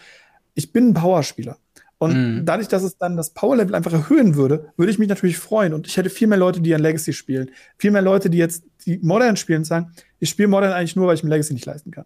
ich 0.56 0.72
bin 0.72 0.90
ein 0.90 0.94
Powerspieler. 0.94 1.58
Und 2.04 2.40
mhm. 2.40 2.46
dadurch, 2.46 2.68
dass 2.68 2.84
es 2.84 2.98
dann 2.98 3.16
das 3.16 3.30
Power-Level 3.30 3.74
einfach 3.76 3.94
erhöhen 3.94 4.36
würde, 4.36 4.74
würde 4.76 4.92
ich 4.92 5.00
mich 5.00 5.08
natürlich 5.08 5.38
freuen. 5.38 5.74
Und 5.74 5.88
ich 5.88 5.96
hätte 5.96 6.10
viel 6.10 6.28
mehr 6.28 6.38
Leute, 6.38 6.60
die 6.60 6.76
an 6.76 6.82
Legacy 6.82 7.14
spielen. 7.14 7.50
Viel 7.78 7.92
mehr 7.92 8.02
Leute, 8.02 8.30
die 8.30 8.38
jetzt 8.38 8.66
die 8.86 9.00
Modern 9.02 9.38
spielen 9.38 9.60
und 9.60 9.64
sagen, 9.64 9.94
ich 10.20 10.30
spiele 10.30 10.50
Modern 10.50 10.74
eigentlich 10.74 10.98
nur, 10.98 11.08
weil 11.08 11.16
ich 11.16 11.24
mir 11.24 11.30
Legacy 11.30 11.54
nicht 11.54 11.66
leisten 11.66 11.92
kann. 11.92 12.04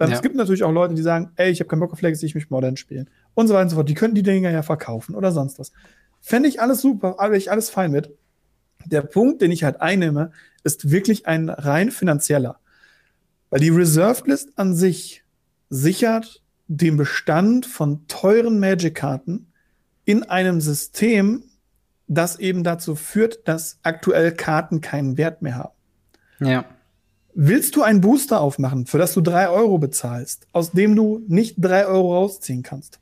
Ähm, 0.00 0.10
ja. 0.10 0.16
Es 0.16 0.20
gibt 0.20 0.36
natürlich 0.36 0.64
auch 0.64 0.70
Leute, 0.70 0.92
die 0.92 1.00
sagen, 1.00 1.30
ey, 1.36 1.50
ich 1.50 1.60
habe 1.60 1.68
keinen 1.68 1.80
Bock 1.80 1.94
auf 1.94 2.02
Legacy, 2.02 2.26
ich 2.26 2.34
möchte 2.34 2.52
Modern 2.52 2.76
spielen. 2.76 3.08
Und 3.32 3.48
so 3.48 3.54
weiter 3.54 3.62
und 3.62 3.70
so 3.70 3.76
fort. 3.76 3.88
Die 3.88 3.94
könnten 3.94 4.16
die 4.16 4.22
Dinger 4.22 4.50
ja 4.50 4.62
verkaufen 4.62 5.14
oder 5.14 5.32
sonst 5.32 5.58
was. 5.58 5.72
Fände 6.20 6.46
ich 6.46 6.60
alles 6.60 6.82
super, 6.82 7.16
wäre 7.18 7.38
ich 7.38 7.50
alles 7.50 7.70
fein 7.70 7.90
mit. 7.90 8.14
Der 8.84 9.00
Punkt, 9.00 9.40
den 9.40 9.50
ich 9.50 9.64
halt 9.64 9.80
einnehme, 9.80 10.30
ist 10.62 10.90
wirklich 10.90 11.26
ein 11.26 11.48
rein 11.48 11.90
finanzieller. 11.90 12.58
Weil 13.48 13.60
die 13.60 13.70
Reserved 13.70 14.26
List 14.26 14.50
an 14.56 14.74
sich 14.74 15.24
sichert 15.70 16.42
den 16.68 16.96
Bestand 16.96 17.66
von 17.66 18.06
teuren 18.06 18.60
Magic-Karten 18.60 19.52
in 20.04 20.22
einem 20.22 20.60
System, 20.60 21.42
das 22.06 22.38
eben 22.38 22.62
dazu 22.62 22.94
führt, 22.94 23.46
dass 23.48 23.78
aktuell 23.82 24.32
Karten 24.32 24.80
keinen 24.80 25.18
Wert 25.18 25.42
mehr 25.42 25.56
haben. 25.56 25.74
Ja. 26.40 26.64
Willst 27.34 27.76
du 27.76 27.82
einen 27.82 28.00
Booster 28.00 28.40
aufmachen, 28.40 28.86
für 28.86 28.98
das 28.98 29.14
du 29.14 29.20
drei 29.20 29.48
Euro 29.48 29.78
bezahlst, 29.78 30.46
aus 30.52 30.72
dem 30.72 30.96
du 30.96 31.24
nicht 31.28 31.56
drei 31.58 31.86
Euro 31.86 32.14
rausziehen 32.14 32.62
kannst? 32.62 33.00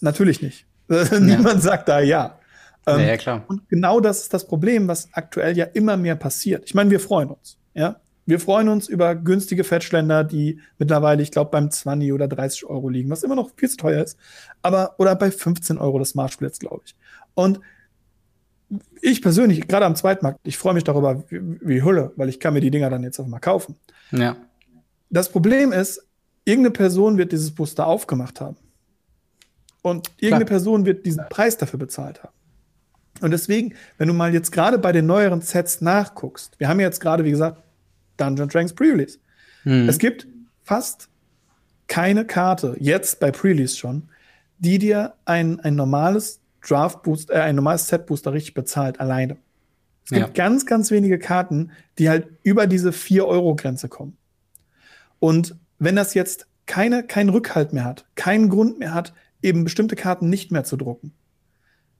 Natürlich 0.00 0.42
nicht. 0.42 0.66
Ja. 0.90 1.20
Niemand 1.20 1.62
sagt 1.62 1.90
da 1.90 2.00
ja. 2.00 2.38
Ähm, 2.86 3.00
ja, 3.00 3.16
klar. 3.18 3.44
Und 3.46 3.68
genau 3.68 4.00
das 4.00 4.22
ist 4.22 4.32
das 4.32 4.46
Problem, 4.46 4.88
was 4.88 5.10
aktuell 5.12 5.54
ja 5.54 5.66
immer 5.66 5.98
mehr 5.98 6.16
passiert. 6.16 6.64
Ich 6.64 6.74
meine, 6.74 6.90
wir 6.90 6.98
freuen 7.00 7.28
uns. 7.28 7.58
Ja, 7.74 8.00
wir 8.28 8.38
freuen 8.40 8.68
uns 8.68 8.88
über 8.88 9.14
günstige 9.14 9.64
Fetchländer, 9.64 10.22
die 10.22 10.60
mittlerweile, 10.76 11.22
ich 11.22 11.30
glaube, 11.30 11.50
beim 11.50 11.70
20 11.70 12.12
oder 12.12 12.28
30 12.28 12.66
Euro 12.66 12.90
liegen, 12.90 13.08
was 13.08 13.22
immer 13.22 13.34
noch 13.34 13.52
viel 13.56 13.70
zu 13.70 13.78
teuer 13.78 14.04
ist. 14.04 14.18
Aber, 14.60 14.96
oder 14.98 15.16
bei 15.16 15.30
15 15.30 15.78
Euro 15.78 15.98
das 15.98 16.10
Smart 16.10 16.30
Splits, 16.30 16.58
glaube 16.58 16.82
ich. 16.84 16.94
Und 17.32 17.60
ich 19.00 19.22
persönlich, 19.22 19.66
gerade 19.66 19.86
am 19.86 19.96
Zweitmarkt, 19.96 20.40
ich 20.42 20.58
freue 20.58 20.74
mich 20.74 20.84
darüber 20.84 21.24
wie, 21.30 21.40
wie 21.62 21.82
Hülle, 21.82 22.12
weil 22.16 22.28
ich 22.28 22.38
kann 22.38 22.52
mir 22.52 22.60
die 22.60 22.70
Dinger 22.70 22.90
dann 22.90 23.02
jetzt 23.02 23.18
auch 23.18 23.26
mal 23.26 23.38
kaufen. 23.38 23.76
Ja. 24.10 24.36
Das 25.08 25.30
Problem 25.30 25.72
ist, 25.72 26.06
irgendeine 26.44 26.72
Person 26.72 27.16
wird 27.16 27.32
dieses 27.32 27.52
Booster 27.52 27.86
aufgemacht 27.86 28.42
haben. 28.42 28.58
Und 29.80 30.08
irgendeine 30.18 30.44
Klar. 30.44 30.58
Person 30.58 30.84
wird 30.84 31.06
diesen 31.06 31.24
Preis 31.30 31.56
dafür 31.56 31.78
bezahlt 31.78 32.22
haben. 32.22 32.34
Und 33.22 33.30
deswegen, 33.30 33.72
wenn 33.96 34.08
du 34.08 34.12
mal 34.12 34.34
jetzt 34.34 34.52
gerade 34.52 34.78
bei 34.78 34.92
den 34.92 35.06
neueren 35.06 35.40
Sets 35.40 35.80
nachguckst, 35.80 36.60
wir 36.60 36.68
haben 36.68 36.78
jetzt 36.78 37.00
gerade, 37.00 37.24
wie 37.24 37.30
gesagt, 37.30 37.62
Dungeon 38.18 38.48
Dragons 38.48 38.74
Pre-Release. 38.74 39.18
Mhm. 39.64 39.88
Es 39.88 39.98
gibt 39.98 40.26
fast 40.62 41.08
keine 41.86 42.26
Karte, 42.26 42.76
jetzt 42.78 43.18
bei 43.20 43.30
Pre-Release 43.30 43.76
schon, 43.76 44.08
die 44.58 44.78
dir 44.78 45.14
ein, 45.24 45.60
ein 45.60 45.74
normales 45.74 46.40
Draft 46.66 47.02
Boost, 47.02 47.30
äh, 47.30 47.34
ein 47.34 47.56
normales 47.56 47.88
Set 47.88 48.06
Booster 48.06 48.32
richtig 48.32 48.54
bezahlt, 48.54 49.00
alleine. 49.00 49.36
Es 50.04 50.10
gibt 50.10 50.38
ja. 50.38 50.44
ganz, 50.44 50.64
ganz 50.66 50.90
wenige 50.90 51.18
Karten, 51.18 51.70
die 51.98 52.08
halt 52.08 52.28
über 52.42 52.66
diese 52.66 52.90
4-Euro-Grenze 52.90 53.88
kommen. 53.88 54.16
Und 55.18 55.56
wenn 55.78 55.96
das 55.96 56.14
jetzt 56.14 56.46
keine, 56.66 57.02
keinen 57.02 57.28
Rückhalt 57.28 57.72
mehr 57.72 57.84
hat, 57.84 58.06
keinen 58.14 58.48
Grund 58.48 58.78
mehr 58.78 58.94
hat, 58.94 59.12
eben 59.42 59.64
bestimmte 59.64 59.96
Karten 59.96 60.28
nicht 60.28 60.50
mehr 60.50 60.64
zu 60.64 60.76
drucken, 60.76 61.12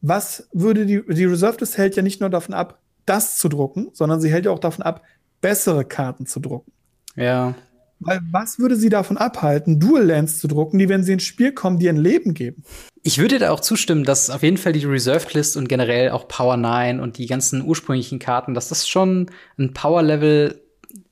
was 0.00 0.48
würde 0.52 0.86
die, 0.86 1.02
die 1.06 1.24
Reserved 1.24 1.60
List 1.60 1.76
hält 1.76 1.96
ja 1.96 2.02
nicht 2.02 2.20
nur 2.20 2.30
davon 2.30 2.54
ab, 2.54 2.80
das 3.04 3.38
zu 3.38 3.48
drucken, 3.48 3.88
sondern 3.92 4.20
sie 4.20 4.30
hält 4.30 4.44
ja 4.44 4.52
auch 4.52 4.58
davon 4.58 4.84
ab, 4.84 5.02
bessere 5.40 5.84
Karten 5.84 6.26
zu 6.26 6.40
drucken. 6.40 6.72
Ja. 7.16 7.54
Weil 8.00 8.20
was 8.30 8.58
würde 8.58 8.76
sie 8.76 8.90
davon 8.90 9.16
abhalten, 9.16 9.80
Dual 9.80 10.04
Lands 10.04 10.38
zu 10.38 10.46
drucken, 10.46 10.78
die, 10.78 10.88
wenn 10.88 11.02
sie 11.02 11.14
ins 11.14 11.24
Spiel 11.24 11.52
kommen, 11.52 11.78
dir 11.78 11.90
ein 11.90 11.96
Leben 11.96 12.32
geben? 12.32 12.62
Ich 13.02 13.18
würde 13.18 13.38
da 13.38 13.50
auch 13.50 13.60
zustimmen, 13.60 14.04
dass 14.04 14.30
auf 14.30 14.42
jeden 14.42 14.56
Fall 14.56 14.72
die 14.72 14.84
Reserved 14.84 15.34
List 15.34 15.56
und 15.56 15.68
generell 15.68 16.10
auch 16.10 16.28
Power 16.28 16.56
9 16.56 17.00
und 17.00 17.18
die 17.18 17.26
ganzen 17.26 17.64
ursprünglichen 17.64 18.18
Karten, 18.18 18.54
dass 18.54 18.68
das 18.68 18.88
schon 18.88 19.30
ein 19.58 19.72
Power 19.72 20.02
Level 20.02 20.60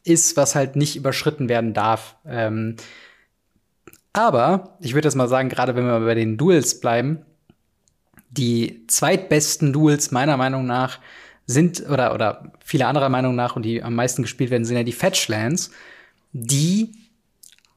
ist, 0.04 0.36
was 0.36 0.54
halt 0.54 0.76
nicht 0.76 0.96
überschritten 0.96 1.48
werden 1.48 1.74
darf. 1.74 2.16
Ähm, 2.24 2.76
aber 4.12 4.76
ich 4.80 4.94
würde 4.94 5.06
das 5.06 5.14
mal 5.14 5.28
sagen, 5.28 5.48
gerade 5.48 5.74
wenn 5.74 5.84
wir 5.84 6.00
bei 6.00 6.14
den 6.14 6.36
Duels 6.36 6.80
bleiben, 6.80 7.22
die 8.30 8.86
zweitbesten 8.86 9.72
Duels 9.72 10.10
meiner 10.10 10.36
Meinung 10.36 10.66
nach 10.66 11.00
sind, 11.46 11.88
oder, 11.88 12.12
oder 12.14 12.52
viele 12.64 12.86
anderer 12.86 13.08
Meinung 13.08 13.34
nach 13.34 13.56
und 13.56 13.62
die 13.62 13.82
am 13.82 13.94
meisten 13.94 14.22
gespielt 14.22 14.50
werden, 14.50 14.64
sind 14.64 14.76
ja 14.76 14.82
die 14.82 14.92
Fetchlands, 14.92 15.70
die 16.32 16.92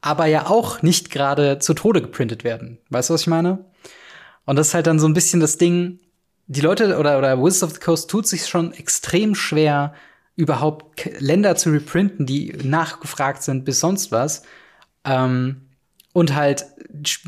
aber 0.00 0.26
ja 0.26 0.46
auch 0.46 0.82
nicht 0.82 1.10
gerade 1.10 1.58
zu 1.58 1.74
Tode 1.74 2.02
geprintet 2.02 2.42
werden. 2.42 2.78
Weißt 2.88 3.10
du, 3.10 3.14
was 3.14 3.22
ich 3.22 3.26
meine? 3.26 3.64
Und 4.44 4.56
das 4.56 4.68
ist 4.68 4.74
halt 4.74 4.86
dann 4.86 4.98
so 4.98 5.06
ein 5.06 5.14
bisschen 5.14 5.40
das 5.40 5.58
Ding, 5.58 6.00
die 6.46 6.62
Leute 6.62 6.98
oder, 6.98 7.18
oder 7.18 7.38
Wizards 7.38 7.62
of 7.62 7.72
the 7.74 7.80
Coast 7.80 8.10
tut 8.10 8.26
sich 8.26 8.48
schon 8.48 8.72
extrem 8.72 9.34
schwer, 9.34 9.94
überhaupt 10.34 11.08
Länder 11.20 11.54
zu 11.54 11.70
reprinten, 11.70 12.26
die 12.26 12.56
nachgefragt 12.64 13.42
sind 13.42 13.64
bis 13.64 13.78
sonst 13.78 14.10
was. 14.10 14.42
Ähm, 15.04 15.62
und 16.12 16.34
halt, 16.34 16.66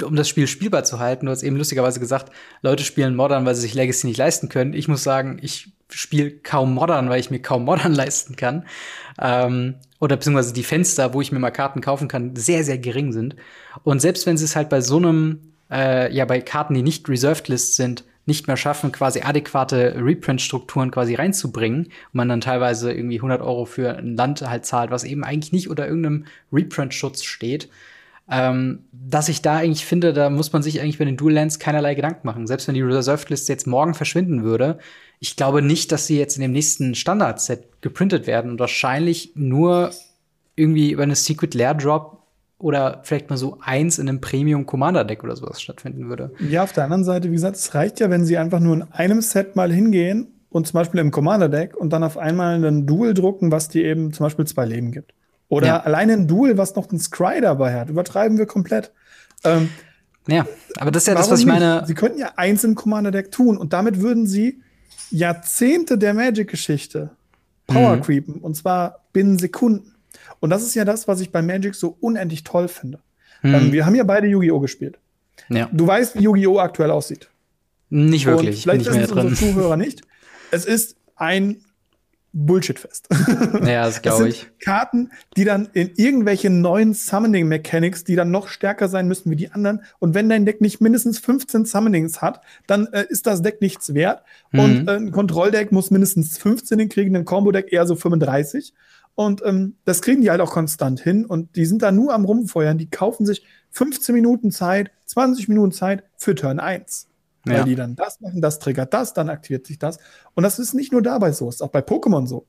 um 0.04 0.16
das 0.16 0.28
Spiel 0.28 0.48
spielbar 0.48 0.82
zu 0.82 0.98
halten, 0.98 1.26
du 1.26 1.32
hast 1.32 1.44
eben 1.44 1.56
lustigerweise 1.56 2.00
gesagt, 2.00 2.32
Leute 2.62 2.82
spielen 2.82 3.14
Modern, 3.14 3.46
weil 3.46 3.54
sie 3.54 3.60
sich 3.60 3.74
Legacy 3.74 4.08
nicht 4.08 4.16
leisten 4.16 4.48
können. 4.48 4.72
Ich 4.72 4.88
muss 4.88 5.04
sagen, 5.04 5.38
ich 5.40 5.72
spiele 5.92 6.30
kaum 6.30 6.74
Modern, 6.74 7.08
weil 7.08 7.20
ich 7.20 7.30
mir 7.30 7.40
kaum 7.40 7.64
Modern 7.64 7.92
leisten 7.94 8.36
kann. 8.36 8.66
Ähm, 9.20 9.76
oder 10.00 10.16
beziehungsweise 10.16 10.52
die 10.52 10.64
Fenster, 10.64 11.14
wo 11.14 11.20
ich 11.20 11.32
mir 11.32 11.38
mal 11.38 11.50
Karten 11.50 11.80
kaufen 11.80 12.08
kann, 12.08 12.34
sehr, 12.34 12.64
sehr 12.64 12.78
gering 12.78 13.12
sind. 13.12 13.36
Und 13.84 14.00
selbst 14.00 14.26
wenn 14.26 14.36
sie 14.36 14.44
es 14.44 14.56
halt 14.56 14.68
bei 14.68 14.80
so 14.80 14.96
einem, 14.96 15.52
äh, 15.70 16.12
ja, 16.12 16.24
bei 16.24 16.40
Karten, 16.40 16.74
die 16.74 16.82
nicht 16.82 17.08
Reserved 17.08 17.48
List 17.48 17.76
sind, 17.76 18.04
nicht 18.24 18.46
mehr 18.46 18.56
schaffen, 18.56 18.92
quasi 18.92 19.22
adäquate 19.22 19.96
Reprint-Strukturen 19.96 20.90
quasi 20.90 21.14
reinzubringen 21.14 21.86
und 21.86 22.14
man 22.14 22.28
dann 22.28 22.40
teilweise 22.40 22.92
irgendwie 22.92 23.16
100 23.18 23.40
Euro 23.40 23.64
für 23.64 23.96
ein 23.96 24.16
Land 24.16 24.42
halt 24.42 24.64
zahlt, 24.64 24.90
was 24.90 25.04
eben 25.04 25.24
eigentlich 25.24 25.52
nicht 25.52 25.68
unter 25.68 25.86
irgendeinem 25.86 26.26
Reprint-Schutz 26.52 27.24
steht, 27.24 27.68
ähm, 28.30 28.84
dass 28.92 29.28
ich 29.28 29.42
da 29.42 29.56
eigentlich 29.56 29.84
finde, 29.84 30.12
da 30.12 30.30
muss 30.30 30.52
man 30.52 30.62
sich 30.62 30.80
eigentlich 30.80 30.98
bei 30.98 31.04
den 31.04 31.16
Dual 31.16 31.34
Lands 31.34 31.58
keinerlei 31.58 31.94
Gedanken 31.94 32.26
machen. 32.26 32.46
Selbst 32.46 32.68
wenn 32.68 32.74
die 32.74 32.82
Reserved 32.82 33.28
List 33.30 33.48
jetzt 33.48 33.66
morgen 33.66 33.94
verschwinden 33.94 34.44
würde, 34.44 34.78
ich 35.22 35.36
glaube 35.36 35.62
nicht, 35.62 35.92
dass 35.92 36.08
sie 36.08 36.18
jetzt 36.18 36.34
in 36.34 36.42
dem 36.42 36.50
nächsten 36.50 36.96
Standard-Set 36.96 37.80
geprintet 37.80 38.26
werden 38.26 38.50
und 38.50 38.58
wahrscheinlich 38.58 39.30
nur 39.36 39.92
irgendwie 40.56 40.90
über 40.90 41.04
eine 41.04 41.14
Secret 41.14 41.54
Lair 41.54 41.74
Drop 41.74 42.24
oder 42.58 43.02
vielleicht 43.04 43.30
mal 43.30 43.36
so 43.36 43.58
eins 43.60 44.00
in 44.00 44.08
einem 44.08 44.20
Premium 44.20 44.66
Commander 44.66 45.04
Deck 45.04 45.22
oder 45.22 45.36
sowas 45.36 45.62
stattfinden 45.62 46.08
würde. 46.08 46.32
Ja, 46.40 46.64
auf 46.64 46.72
der 46.72 46.82
anderen 46.82 47.04
Seite, 47.04 47.28
wie 47.28 47.34
gesagt, 47.34 47.54
es 47.54 47.72
reicht 47.72 48.00
ja, 48.00 48.10
wenn 48.10 48.24
sie 48.24 48.36
einfach 48.36 48.58
nur 48.58 48.74
in 48.74 48.82
einem 48.82 49.20
Set 49.20 49.54
mal 49.54 49.72
hingehen 49.72 50.26
und 50.50 50.66
zum 50.66 50.74
Beispiel 50.74 50.98
im 50.98 51.12
Commander 51.12 51.48
Deck 51.48 51.76
und 51.76 51.92
dann 51.92 52.02
auf 52.02 52.18
einmal 52.18 52.56
einen 52.56 52.88
Duel 52.88 53.14
drucken, 53.14 53.52
was 53.52 53.68
dir 53.68 53.84
eben 53.84 54.12
zum 54.12 54.26
Beispiel 54.26 54.44
zwei 54.48 54.64
Leben 54.64 54.90
gibt. 54.90 55.14
Oder 55.48 55.66
ja. 55.68 55.80
alleine 55.82 56.14
ein 56.14 56.26
Duel, 56.26 56.58
was 56.58 56.74
noch 56.74 56.90
einen 56.90 56.98
Scry 56.98 57.40
dabei 57.40 57.78
hat. 57.78 57.90
Übertreiben 57.90 58.38
wir 58.38 58.46
komplett. 58.46 58.90
Ähm, 59.44 59.68
ja, 60.26 60.46
aber 60.78 60.90
das 60.90 61.04
ist 61.04 61.06
ja 61.06 61.14
das, 61.14 61.30
was 61.30 61.38
ich 61.38 61.46
meine. 61.46 61.76
Nicht? 61.76 61.86
Sie 61.86 61.94
könnten 61.94 62.18
ja 62.18 62.32
eins 62.34 62.64
im 62.64 62.74
Commander-Deck 62.74 63.30
tun 63.30 63.56
und 63.56 63.72
damit 63.72 64.00
würden 64.00 64.26
sie 64.26 64.60
Jahrzehnte 65.12 65.98
der 65.98 66.14
Magic-Geschichte 66.14 67.10
Power 67.66 67.96
mhm. 67.96 68.00
creepen 68.02 68.34
und 68.36 68.56
zwar 68.56 69.04
binnen 69.12 69.38
Sekunden. 69.38 69.94
Und 70.40 70.50
das 70.50 70.62
ist 70.62 70.74
ja 70.74 70.84
das, 70.84 71.06
was 71.08 71.20
ich 71.20 71.30
bei 71.30 71.42
Magic 71.42 71.74
so 71.74 71.96
unendlich 72.00 72.42
toll 72.44 72.68
finde. 72.68 72.98
Mhm. 73.42 73.54
Ähm, 73.54 73.72
wir 73.72 73.86
haben 73.86 73.94
ja 73.94 74.04
beide 74.04 74.26
Yu-Gi-Oh! 74.26 74.60
gespielt. 74.60 74.98
Ja. 75.48 75.68
Du 75.72 75.86
weißt, 75.86 76.16
wie 76.18 76.22
Yu-Gi-Oh! 76.22 76.58
aktuell 76.58 76.90
aussieht. 76.90 77.28
Nicht 77.90 78.26
wirklich. 78.26 78.56
Und 78.56 78.62
vielleicht 78.62 78.86
wissen 78.86 79.02
es 79.02 79.12
unsere 79.12 79.34
Zuhörer 79.34 79.76
nicht. 79.76 80.02
Es 80.50 80.64
ist 80.64 80.96
ein 81.16 81.62
Bullshit-fest. 82.32 83.08
Ja, 83.64 83.84
das 83.84 84.00
glaube 84.02 84.28
ich. 84.28 84.50
Karten, 84.58 85.10
die 85.36 85.44
dann 85.44 85.68
in 85.72 85.90
irgendwelche 85.96 86.50
neuen 86.50 86.94
Summoning-Mechanics, 86.94 88.04
die 88.04 88.16
dann 88.16 88.30
noch 88.30 88.48
stärker 88.48 88.88
sein 88.88 89.06
müssen 89.06 89.30
wie 89.30 89.36
die 89.36 89.50
anderen. 89.50 89.82
Und 89.98 90.14
wenn 90.14 90.28
dein 90.28 90.46
Deck 90.46 90.60
nicht 90.60 90.80
mindestens 90.80 91.18
15 91.18 91.66
Summonings 91.66 92.22
hat, 92.22 92.40
dann 92.66 92.86
äh, 92.92 93.04
ist 93.08 93.26
das 93.26 93.42
Deck 93.42 93.60
nichts 93.60 93.94
wert. 93.94 94.22
Mhm. 94.50 94.60
Und 94.60 94.88
äh, 94.88 94.96
ein 94.96 95.10
Kontrolldeck 95.10 95.72
muss 95.72 95.90
mindestens 95.90 96.38
15 96.38 96.78
hinkriegen, 96.78 97.14
ein 97.16 97.24
Combo-Deck 97.24 97.72
eher 97.72 97.86
so 97.86 97.96
35. 97.96 98.72
Und 99.14 99.42
ähm, 99.44 99.76
das 99.84 100.00
kriegen 100.00 100.22
die 100.22 100.30
halt 100.30 100.40
auch 100.40 100.52
konstant 100.52 101.00
hin. 101.00 101.26
Und 101.26 101.56
die 101.56 101.66
sind 101.66 101.82
da 101.82 101.92
nur 101.92 102.14
am 102.14 102.24
Rumfeuern. 102.24 102.78
Die 102.78 102.88
kaufen 102.88 103.26
sich 103.26 103.44
15 103.70 104.14
Minuten 104.14 104.50
Zeit, 104.50 104.90
20 105.06 105.48
Minuten 105.48 105.72
Zeit 105.72 106.04
für 106.16 106.34
Turn 106.34 106.60
1. 106.60 107.08
Weil 107.44 107.56
ja. 107.56 107.64
die 107.64 107.74
dann 107.74 107.96
das 107.96 108.20
machen, 108.20 108.40
das 108.40 108.58
triggert 108.58 108.94
das, 108.94 109.14
dann 109.14 109.28
aktiviert 109.28 109.66
sich 109.66 109.78
das. 109.78 109.98
Und 110.34 110.44
das 110.44 110.58
ist 110.58 110.74
nicht 110.74 110.92
nur 110.92 111.02
dabei 111.02 111.32
so, 111.32 111.48
ist 111.48 111.62
auch 111.62 111.70
bei 111.70 111.80
Pokémon 111.80 112.26
so. 112.26 112.46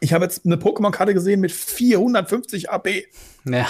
Ich 0.00 0.12
habe 0.12 0.24
jetzt 0.24 0.44
eine 0.44 0.56
Pokémon-Karte 0.56 1.14
gesehen 1.14 1.40
mit 1.40 1.52
450 1.52 2.70
AP. 2.70 2.88
Ja. 3.44 3.66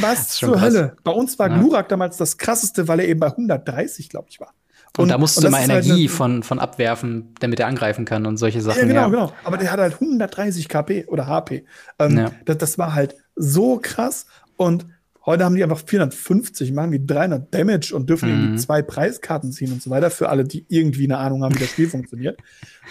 Was 0.00 0.30
zur 0.30 0.52
krass. 0.52 0.62
Hölle? 0.62 0.96
Bei 1.04 1.12
uns 1.12 1.38
war 1.38 1.50
ja. 1.50 1.58
Glurak 1.58 1.88
damals 1.88 2.16
das 2.16 2.38
krasseste, 2.38 2.88
weil 2.88 3.00
er 3.00 3.08
eben 3.08 3.20
bei 3.20 3.26
130, 3.26 4.08
glaube 4.08 4.28
ich, 4.30 4.40
war. 4.40 4.54
Und, 4.96 5.02
und 5.04 5.08
da 5.10 5.18
musst 5.18 5.36
und 5.36 5.44
du 5.44 5.50
mal 5.50 5.60
halt 5.60 5.70
Energie 5.70 6.08
halt 6.08 6.16
von, 6.16 6.42
von 6.42 6.58
abwerfen, 6.58 7.34
damit 7.40 7.60
er 7.60 7.66
angreifen 7.66 8.04
kann 8.04 8.26
und 8.26 8.36
solche 8.36 8.60
Sachen. 8.60 8.80
Ja, 8.80 8.86
genau, 8.86 9.00
ja. 9.00 9.08
genau. 9.08 9.32
Aber 9.44 9.58
der 9.58 9.70
hat 9.70 9.78
halt 9.78 9.94
130 9.94 10.68
KP 10.68 11.06
oder 11.06 11.26
HP. 11.26 11.66
Ähm, 11.98 12.16
ja. 12.16 12.30
das, 12.46 12.58
das 12.58 12.78
war 12.78 12.94
halt 12.94 13.16
so 13.36 13.78
krass. 13.80 14.26
Und 14.56 14.86
Heute 15.28 15.44
haben 15.44 15.56
die 15.56 15.62
einfach 15.62 15.82
450, 15.84 16.72
machen 16.72 16.90
die 16.90 17.04
300 17.04 17.52
Damage 17.52 17.92
und 17.94 18.08
dürfen 18.08 18.30
mhm. 18.30 18.34
irgendwie 18.34 18.62
zwei 18.62 18.80
Preiskarten 18.80 19.52
ziehen 19.52 19.70
und 19.70 19.82
so 19.82 19.90
weiter 19.90 20.08
für 20.10 20.30
alle, 20.30 20.44
die 20.44 20.64
irgendwie 20.70 21.04
eine 21.04 21.18
Ahnung 21.18 21.44
haben, 21.44 21.54
wie 21.54 21.58
das 21.58 21.68
Spiel 21.68 21.86
funktioniert. 21.90 22.40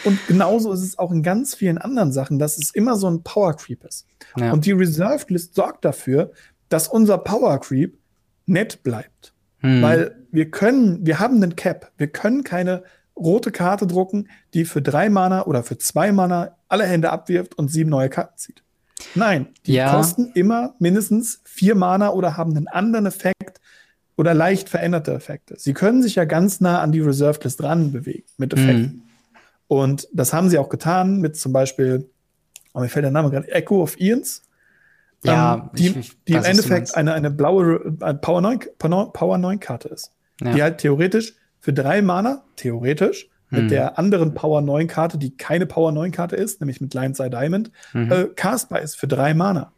Und 0.04 0.20
genauso 0.28 0.72
ist 0.72 0.84
es 0.84 1.00
auch 1.00 1.12
in 1.12 1.24
ganz 1.24 1.56
vielen 1.56 1.80
anderen 1.80 2.12
Sachen, 2.12 2.38
dass 2.38 2.60
es 2.60 2.70
immer 2.70 2.96
so 2.96 3.10
ein 3.10 3.24
Power 3.24 3.56
Creep 3.56 3.84
ist. 3.84 4.06
Ja. 4.38 4.54
Und 4.54 4.68
die 4.68 4.72
Reserved 4.72 5.32
List 5.32 5.56
sorgt 5.56 5.84
dafür, 5.84 6.32
dass 6.70 6.88
unser 6.88 7.18
Power 7.18 7.60
Creep 7.60 7.98
nett 8.46 8.84
bleibt. 8.84 9.34
Mhm. 9.64 9.82
Weil 9.82 10.16
wir 10.32 10.52
können, 10.52 11.04
wir 11.08 11.20
haben 11.20 11.38
einen 11.38 11.56
Cap. 11.56 11.92
Wir 11.98 12.08
können 12.08 12.44
keine 12.44 12.84
rote 13.16 13.52
Karte 13.52 13.88
drucken, 13.88 14.30
die 14.54 14.66
für 14.66 14.84
drei 14.84 15.10
Mana 15.10 15.48
oder 15.48 15.64
für 15.64 15.80
zwei 15.80 16.12
Mana 16.12 16.56
alle 16.68 16.86
Hände 16.86 17.10
abwirft 17.10 17.58
und 17.58 17.72
sieben 17.72 17.90
neue 17.90 18.10
Karten 18.10 18.38
zieht. 18.38 18.62
Nein, 19.16 19.48
die 19.66 19.74
ja. 19.74 19.92
kosten 19.92 20.32
immer 20.34 20.76
mindestens 20.80 21.42
vier 21.46 21.76
Mana 21.76 22.12
oder 22.12 22.38
haben 22.38 22.56
einen 22.56 22.68
anderen 22.68 23.06
Effekt 23.06 23.62
oder 24.16 24.34
leicht 24.34 24.70
veränderte 24.70 25.14
Effekte. 25.14 25.56
Sie 25.58 25.74
können 25.74 26.02
sich 26.02 26.16
ja 26.16 26.26
ganz 26.26 26.60
nah 26.60 26.82
an 26.82 26.92
die 26.92 27.02
Reserved 27.02 27.44
List 27.44 27.62
ran 27.62 27.92
bewegen 27.92 28.26
mit 28.38 28.54
Effekten. 28.54 28.82
Mhm. 28.82 29.02
Und 29.68 30.08
das 30.12 30.34
haben 30.34 30.50
sie 30.50 30.58
auch 30.58 30.70
getan 30.70 31.20
mit 31.20 31.38
zum 31.38 31.54
Beispiel, 31.54 32.10
oh, 32.74 32.80
mir 32.80 32.90
fällt 32.90 33.04
der 33.04 33.12
Name 33.12 33.30
gerade, 33.30 33.52
Echo 33.52 33.84
of 33.84 34.00
Ians. 34.00 34.44
Ja, 35.24 35.56
ähm, 35.56 35.70
die, 35.74 35.88
ich, 35.88 35.98
ich 35.98 36.24
die 36.28 36.34
im 36.34 36.44
Endeffekt 36.44 36.96
eine, 36.96 37.14
eine 37.14 37.30
blaue 37.32 37.98
äh, 38.02 38.14
Power 38.16 38.42
9, 38.42 38.60
Power 38.78 39.38
9 39.38 39.60
Karte 39.60 39.90
ist. 39.90 40.12
Ja. 40.42 40.54
Die 40.54 40.64
halt 40.64 40.78
theoretisch 40.80 41.36
für 41.60 41.74
drei 41.74 42.02
Mana, 42.02 42.44
theoretisch, 42.56 43.30
mit 43.50 43.62
hm. 43.62 43.68
der 43.70 43.98
anderen 43.98 44.34
Power 44.34 44.62
9 44.62 44.88
Karte, 44.88 45.18
die 45.18 45.36
keine 45.36 45.66
Power 45.66 45.92
9 45.92 46.12
Karte 46.12 46.36
ist, 46.36 46.60
nämlich 46.60 46.82
mit 46.82 46.96
Eye 46.96 47.30
Diamond, 47.30 47.72
mhm. 47.94 48.12
äh, 48.12 48.26
castbar 48.36 48.82
ist 48.82 48.96
für 48.96 49.08
drei 49.08 49.34
Mana. 49.34 49.72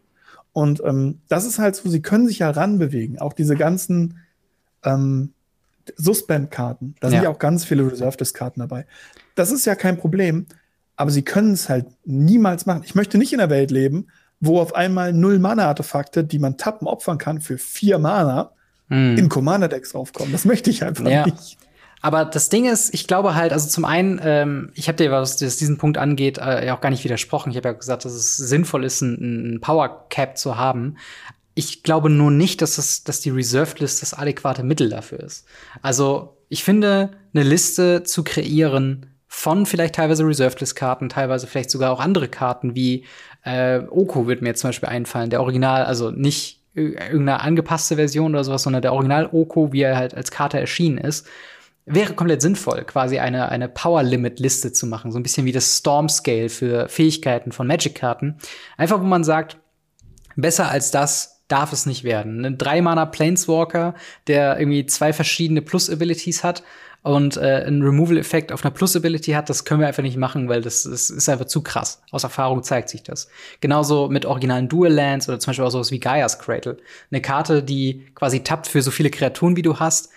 Und 0.54 0.82
ähm, 0.84 1.20
das 1.28 1.46
ist 1.46 1.60
halt 1.60 1.76
so, 1.76 1.90
sie 1.90 2.02
können 2.02 2.28
sich 2.28 2.40
ja 2.40 2.50
ranbewegen. 2.50 3.20
Auch 3.20 3.34
diese 3.34 3.56
ganzen 3.56 4.18
ähm, 4.84 5.34
Suspend-Karten, 5.96 6.96
da 7.00 7.08
ja. 7.08 7.12
sind 7.12 7.24
ja 7.24 7.30
auch 7.30 7.40
ganz 7.40 7.66
viele 7.66 7.90
Reserved-Karten 7.90 8.60
dabei. 8.60 8.86
Das 9.36 9.52
ist 9.52 9.66
ja 9.66 9.76
kein 9.76 9.98
Problem, 9.98 10.48
aber 10.96 11.12
sie 11.12 11.22
können 11.22 11.54
es 11.54 11.70
halt 11.70 11.86
niemals 12.06 12.66
machen. 12.66 12.82
Ich 12.86 12.96
möchte 12.96 13.18
nicht 13.18 13.34
in 13.34 13.40
einer 13.40 13.50
Welt 13.50 13.72
leben, 13.72 14.08
wo 14.40 14.60
auf 14.60 14.76
einmal 14.76 15.14
null 15.14 15.40
Mana-Artefakte, 15.40 16.24
die 16.24 16.40
man 16.40 16.58
tappen, 16.58 16.88
opfern 16.88 17.18
kann 17.18 17.42
für 17.42 17.58
vier 17.58 18.00
Mana, 18.00 18.52
mhm. 18.88 19.18
in 19.18 19.30
Commander-Decks 19.30 19.92
draufkommen. 19.92 20.32
Das 20.32 20.46
möchte 20.46 20.70
ich 20.70 20.84
einfach 20.84 21.06
ja. 21.06 21.26
nicht. 21.26 21.58
Aber 22.02 22.26
das 22.26 22.50
Ding 22.50 22.66
ist, 22.66 22.94
ich 22.94 23.08
glaube 23.08 23.36
halt, 23.36 23.52
also 23.52 23.68
zum 23.68 23.86
einen, 23.86 24.20
ähm, 24.24 24.72
ich 24.74 24.88
habe 24.88 24.98
dir, 24.98 25.12
was 25.12 25.38
das 25.38 25.58
diesen 25.58 25.78
Punkt 25.78 25.98
angeht, 25.98 26.38
äh, 26.38 26.66
ja 26.66 26.76
auch 26.76 26.82
gar 26.82 26.90
nicht 26.90 27.04
widersprochen. 27.04 27.52
Ich 27.52 27.58
habe 27.58 27.70
ja 27.70 27.74
gesagt, 27.74 28.06
dass 28.06 28.14
es 28.14 28.38
sinnvoll 28.38 28.86
ist, 28.86 29.02
ein, 29.02 29.60
Power 29.62 30.08
Cap 30.10 30.38
zu 30.38 30.58
haben. 30.58 30.96
Ich 31.56 31.84
glaube 31.84 32.10
nur 32.10 32.32
nicht, 32.32 32.62
dass, 32.62 32.78
es, 32.78 33.04
dass 33.04 33.20
die 33.20 33.32
Reserved 33.32 33.80
List 33.80 34.02
das 34.02 34.14
adäquate 34.14 34.64
Mittel 34.64 34.90
dafür 34.90 35.20
ist. 35.20 35.46
Also 35.82 36.38
ich 36.48 36.64
finde, 36.64 37.12
eine 37.34 37.44
Liste 37.44 38.04
zu 38.04 38.24
kreieren 38.24 39.08
von 39.28 39.66
vielleicht 39.66 39.96
teilweise 39.96 40.26
Reserved 40.26 40.62
List 40.62 40.76
Karten, 40.76 41.10
teilweise 41.10 41.48
vielleicht 41.48 41.70
sogar 41.70 41.92
auch 41.92 42.00
andere 42.00 42.30
Karten 42.30 42.76
wie 42.76 43.06
äh, 43.44 43.80
Oko 43.90 44.26
wird 44.28 44.42
mir 44.42 44.50
jetzt 44.50 44.62
zum 44.62 44.70
Beispiel 44.70 44.90
einfallen, 44.90 45.30
der 45.30 45.42
Original, 45.42 45.86
also 45.86 46.12
nicht 46.12 46.62
irgendeine 46.74 47.42
angepasste 47.42 47.98
Version 47.98 48.34
oder 48.34 48.44
sowas, 48.44 48.64
sondern 48.64 48.82
der 48.82 48.94
Original 48.94 49.30
Oko, 49.32 49.74
wie 49.74 49.82
er 49.82 49.98
halt 49.98 50.16
als 50.16 50.32
Karte 50.32 50.60
erschienen 50.60 50.98
ist 50.98 51.28
wäre 51.86 52.14
komplett 52.14 52.42
sinnvoll, 52.42 52.84
quasi 52.84 53.20
eine, 53.20 53.50
eine 53.50 53.68
Power-Limit-Liste 53.68 54.72
zu 54.72 54.86
machen. 54.86 55.12
So 55.12 55.20
ein 55.20 55.24
bisschen 55.24 55.46
wie 55.46 55.52
das 55.52 55.80
Storm-Scale 55.80 56.50
für 56.50 56.88
Fähigkeiten 56.88 57.52
von 57.52 57.68
Magic-Karten. 57.68 58.38
Einfach, 58.78 59.00
wo 59.00 59.06
man 59.06 59.24
sagt, 59.24 59.58
besser 60.36 60.70
als 60.70 60.92
das 60.92 61.44
darf 61.48 61.74
es 61.74 61.86
nicht 61.86 62.04
werden. 62.04 62.46
Ein 62.46 62.58
drei-Mana 62.58 63.06
Planeswalker, 63.08 63.96
der 64.28 64.60
irgendwie 64.60 64.86
zwei 64.86 65.14
verschiedene 65.14 65.62
Plus-Abilities 65.62 66.44
hat 66.44 66.64
und 67.02 67.38
äh, 67.38 67.64
einen 67.66 67.82
Removal-Effekt 67.82 68.52
auf 68.52 68.64
einer 68.64 68.74
Plus-Ability 68.74 69.32
hat, 69.32 69.50
das 69.50 69.66
können 69.66 69.80
wir 69.80 69.88
einfach 69.88 70.04
nicht 70.04 70.18
machen, 70.18 70.48
weil 70.48 70.62
das, 70.62 70.84
das 70.84 71.10
ist 71.10 71.28
einfach 71.28 71.46
zu 71.46 71.64
krass. 71.64 72.02
Aus 72.12 72.24
Erfahrung 72.24 72.62
zeigt 72.62 72.90
sich 72.90 73.04
das. 73.04 73.30
Genauso 73.62 74.10
mit 74.10 74.26
originalen 74.26 74.70
Dual-Lands 74.70 75.28
oder 75.28 75.40
zum 75.40 75.52
Beispiel 75.52 75.66
auch 75.66 75.72
sowas 75.72 75.92
wie 75.92 76.00
Gaia's 76.00 76.40
Cradle. 76.40 76.78
Eine 77.10 77.22
Karte, 77.22 77.64
die 77.64 78.06
quasi 78.14 78.42
tappt 78.42 78.68
für 78.68 78.82
so 78.82 78.92
viele 78.92 79.10
Kreaturen, 79.10 79.56
wie 79.56 79.62
du 79.62 79.80
hast 79.80 80.10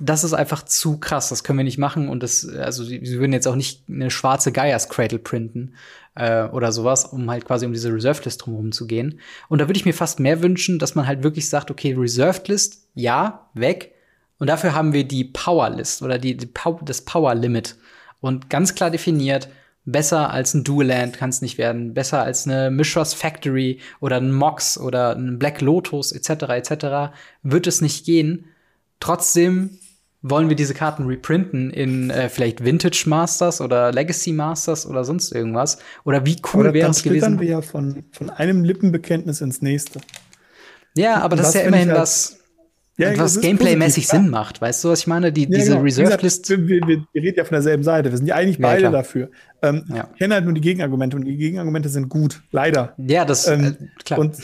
das 0.00 0.24
ist 0.24 0.32
einfach 0.32 0.64
zu 0.64 0.98
krass. 0.98 1.28
Das 1.28 1.44
können 1.44 1.58
wir 1.58 1.64
nicht 1.64 1.78
machen. 1.78 2.08
Und 2.08 2.22
das, 2.22 2.48
also 2.48 2.84
sie, 2.84 3.18
würden 3.18 3.32
jetzt 3.32 3.46
auch 3.46 3.56
nicht 3.56 3.84
eine 3.88 4.10
schwarze 4.10 4.52
Gaias 4.52 4.88
Cradle 4.88 5.18
printen 5.18 5.74
äh, 6.14 6.44
oder 6.44 6.72
sowas, 6.72 7.04
um 7.04 7.30
halt 7.30 7.44
quasi 7.44 7.66
um 7.66 7.72
diese 7.72 7.92
Reserved 7.92 8.24
List 8.24 8.44
drumherum 8.44 8.72
zu 8.72 8.86
gehen. 8.86 9.20
Und 9.48 9.60
da 9.60 9.68
würde 9.68 9.78
ich 9.78 9.84
mir 9.84 9.94
fast 9.94 10.20
mehr 10.20 10.42
wünschen, 10.42 10.78
dass 10.78 10.94
man 10.94 11.06
halt 11.06 11.22
wirklich 11.22 11.48
sagt, 11.48 11.70
okay, 11.70 11.94
Reserved 11.94 12.48
List, 12.48 12.88
ja, 12.94 13.50
weg. 13.54 13.92
Und 14.38 14.48
dafür 14.48 14.74
haben 14.74 14.92
wir 14.92 15.04
die 15.04 15.24
Power 15.24 15.70
List 15.70 16.02
oder 16.02 16.18
die, 16.18 16.36
die 16.36 16.48
das 16.82 17.02
Power 17.02 17.34
Limit. 17.34 17.76
Und 18.20 18.50
ganz 18.50 18.74
klar 18.74 18.90
definiert, 18.90 19.48
besser 19.84 20.30
als 20.30 20.54
ein 20.54 20.64
Dual 20.64 20.86
Land 20.86 21.18
kann 21.18 21.30
es 21.30 21.42
nicht 21.42 21.58
werden. 21.58 21.94
Besser 21.94 22.22
als 22.22 22.46
eine 22.46 22.70
Mishra's 22.70 23.14
Factory 23.14 23.80
oder 24.00 24.16
ein 24.16 24.32
Mox 24.32 24.78
oder 24.78 25.14
ein 25.14 25.38
Black 25.38 25.60
Lotus 25.60 26.12
etc. 26.12 26.44
etc. 26.48 27.14
wird 27.42 27.66
es 27.66 27.80
nicht 27.80 28.04
gehen. 28.04 28.46
Trotzdem 29.00 29.78
wollen 30.26 30.48
wir 30.48 30.56
diese 30.56 30.72
Karten 30.72 31.04
reprinten 31.04 31.70
in 31.70 32.08
äh, 32.08 32.30
vielleicht 32.30 32.64
Vintage 32.64 33.04
Masters 33.06 33.60
oder 33.60 33.92
Legacy 33.92 34.32
Masters 34.32 34.86
oder 34.86 35.04
sonst 35.04 35.32
irgendwas? 35.32 35.78
Oder 36.04 36.24
wie 36.24 36.36
cool 36.52 36.72
wäre 36.72 36.90
es 36.90 37.02
gewesen? 37.02 37.20
Dann 37.20 37.40
wir 37.40 37.48
ja 37.48 37.60
von, 37.60 38.04
von 38.10 38.30
einem 38.30 38.64
Lippenbekenntnis 38.64 39.42
ins 39.42 39.60
nächste. 39.60 40.00
Ja, 40.96 41.20
aber 41.20 41.36
das, 41.36 41.48
das 41.48 41.54
ist 41.56 41.60
ja 41.60 41.68
immerhin 41.68 41.90
was, 41.90 42.38
ja, 42.96 43.18
was 43.18 43.38
Gameplay-mäßig 43.38 44.08
Sinn 44.08 44.30
macht. 44.30 44.62
Weißt 44.62 44.82
du, 44.82 44.88
was 44.88 45.00
ich 45.00 45.06
meine? 45.06 45.30
Die, 45.30 45.42
ja, 45.42 45.50
diese 45.50 45.72
genau. 45.72 45.82
Reserved 45.82 46.22
List. 46.22 46.48
Wir, 46.48 46.58
wir, 46.58 47.04
wir, 47.12 47.22
reden 47.22 47.36
ja 47.36 47.44
von 47.44 47.56
derselben 47.56 47.82
Seite. 47.82 48.10
Wir 48.10 48.16
sind 48.16 48.26
ja 48.26 48.36
eigentlich 48.36 48.58
beide 48.58 48.84
ja, 48.84 48.90
dafür. 48.90 49.30
Ähm. 49.60 49.84
Ich 49.88 50.18
kenne 50.18 50.34
halt 50.34 50.44
nur 50.46 50.54
die 50.54 50.62
Gegenargumente 50.62 51.18
und 51.18 51.26
die 51.26 51.36
Gegenargumente 51.36 51.90
sind 51.90 52.08
gut. 52.08 52.42
Leider. 52.50 52.94
Ja, 52.96 53.26
das 53.26 53.46
ähm, 53.46 53.76
äh, 53.78 54.02
klar. 54.02 54.20
Und 54.20 54.36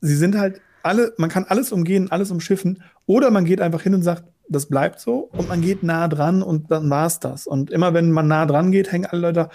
sie 0.00 0.16
sind 0.16 0.38
halt 0.38 0.60
alle, 0.84 1.12
man 1.16 1.28
kann 1.28 1.44
alles 1.44 1.72
umgehen, 1.72 2.08
alles 2.12 2.30
umschiffen. 2.30 2.84
Oder 3.06 3.32
man 3.32 3.44
geht 3.44 3.60
einfach 3.60 3.82
hin 3.82 3.94
und 3.94 4.02
sagt, 4.02 4.22
das 4.48 4.66
bleibt 4.66 5.00
so 5.00 5.28
und 5.32 5.48
man 5.48 5.60
geht 5.60 5.82
nah 5.82 6.08
dran 6.08 6.42
und 6.42 6.70
dann 6.70 6.88
war's 6.90 7.20
das. 7.20 7.46
Und 7.46 7.70
immer 7.70 7.94
wenn 7.94 8.10
man 8.12 8.28
nah 8.28 8.46
dran 8.46 8.72
geht, 8.72 8.92
hängen 8.92 9.06
alle 9.06 9.20
Leute, 9.20 9.50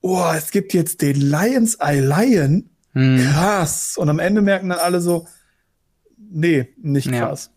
oh, 0.00 0.24
es 0.36 0.50
gibt 0.50 0.74
jetzt 0.74 1.02
den 1.02 1.20
Lions 1.20 1.76
Eye 1.76 2.00
Lion. 2.00 2.70
Hm. 2.92 3.18
Krass. 3.18 3.96
Und 3.96 4.08
am 4.08 4.18
Ende 4.18 4.42
merken 4.42 4.68
dann 4.68 4.78
alle 4.78 5.00
so, 5.00 5.26
nee, 6.16 6.68
nicht 6.80 7.10
krass. 7.10 7.50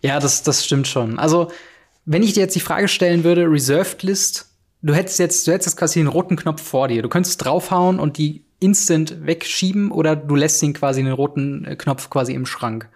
Ja, 0.00 0.10
ja 0.14 0.20
das, 0.20 0.42
das 0.42 0.64
stimmt 0.64 0.88
schon. 0.88 1.18
Also, 1.18 1.50
wenn 2.04 2.22
ich 2.22 2.32
dir 2.32 2.40
jetzt 2.40 2.56
die 2.56 2.60
Frage 2.60 2.88
stellen 2.88 3.24
würde, 3.24 3.50
Reserved 3.50 4.02
List, 4.02 4.48
du 4.82 4.94
hättest 4.94 5.18
jetzt, 5.18 5.46
du 5.46 5.52
hättest 5.52 5.68
jetzt 5.68 5.76
quasi 5.76 6.00
den 6.00 6.08
roten 6.08 6.36
Knopf 6.36 6.62
vor 6.62 6.88
dir. 6.88 7.02
Du 7.02 7.08
könntest 7.08 7.44
draufhauen 7.44 8.00
und 8.00 8.18
die 8.18 8.44
instant 8.58 9.26
wegschieben 9.26 9.90
oder 9.90 10.16
du 10.16 10.34
lässt 10.34 10.62
ihn 10.62 10.72
quasi 10.72 11.02
den 11.02 11.12
roten 11.12 11.76
Knopf 11.78 12.10
quasi 12.10 12.34
im 12.34 12.46
Schrank. 12.46 12.88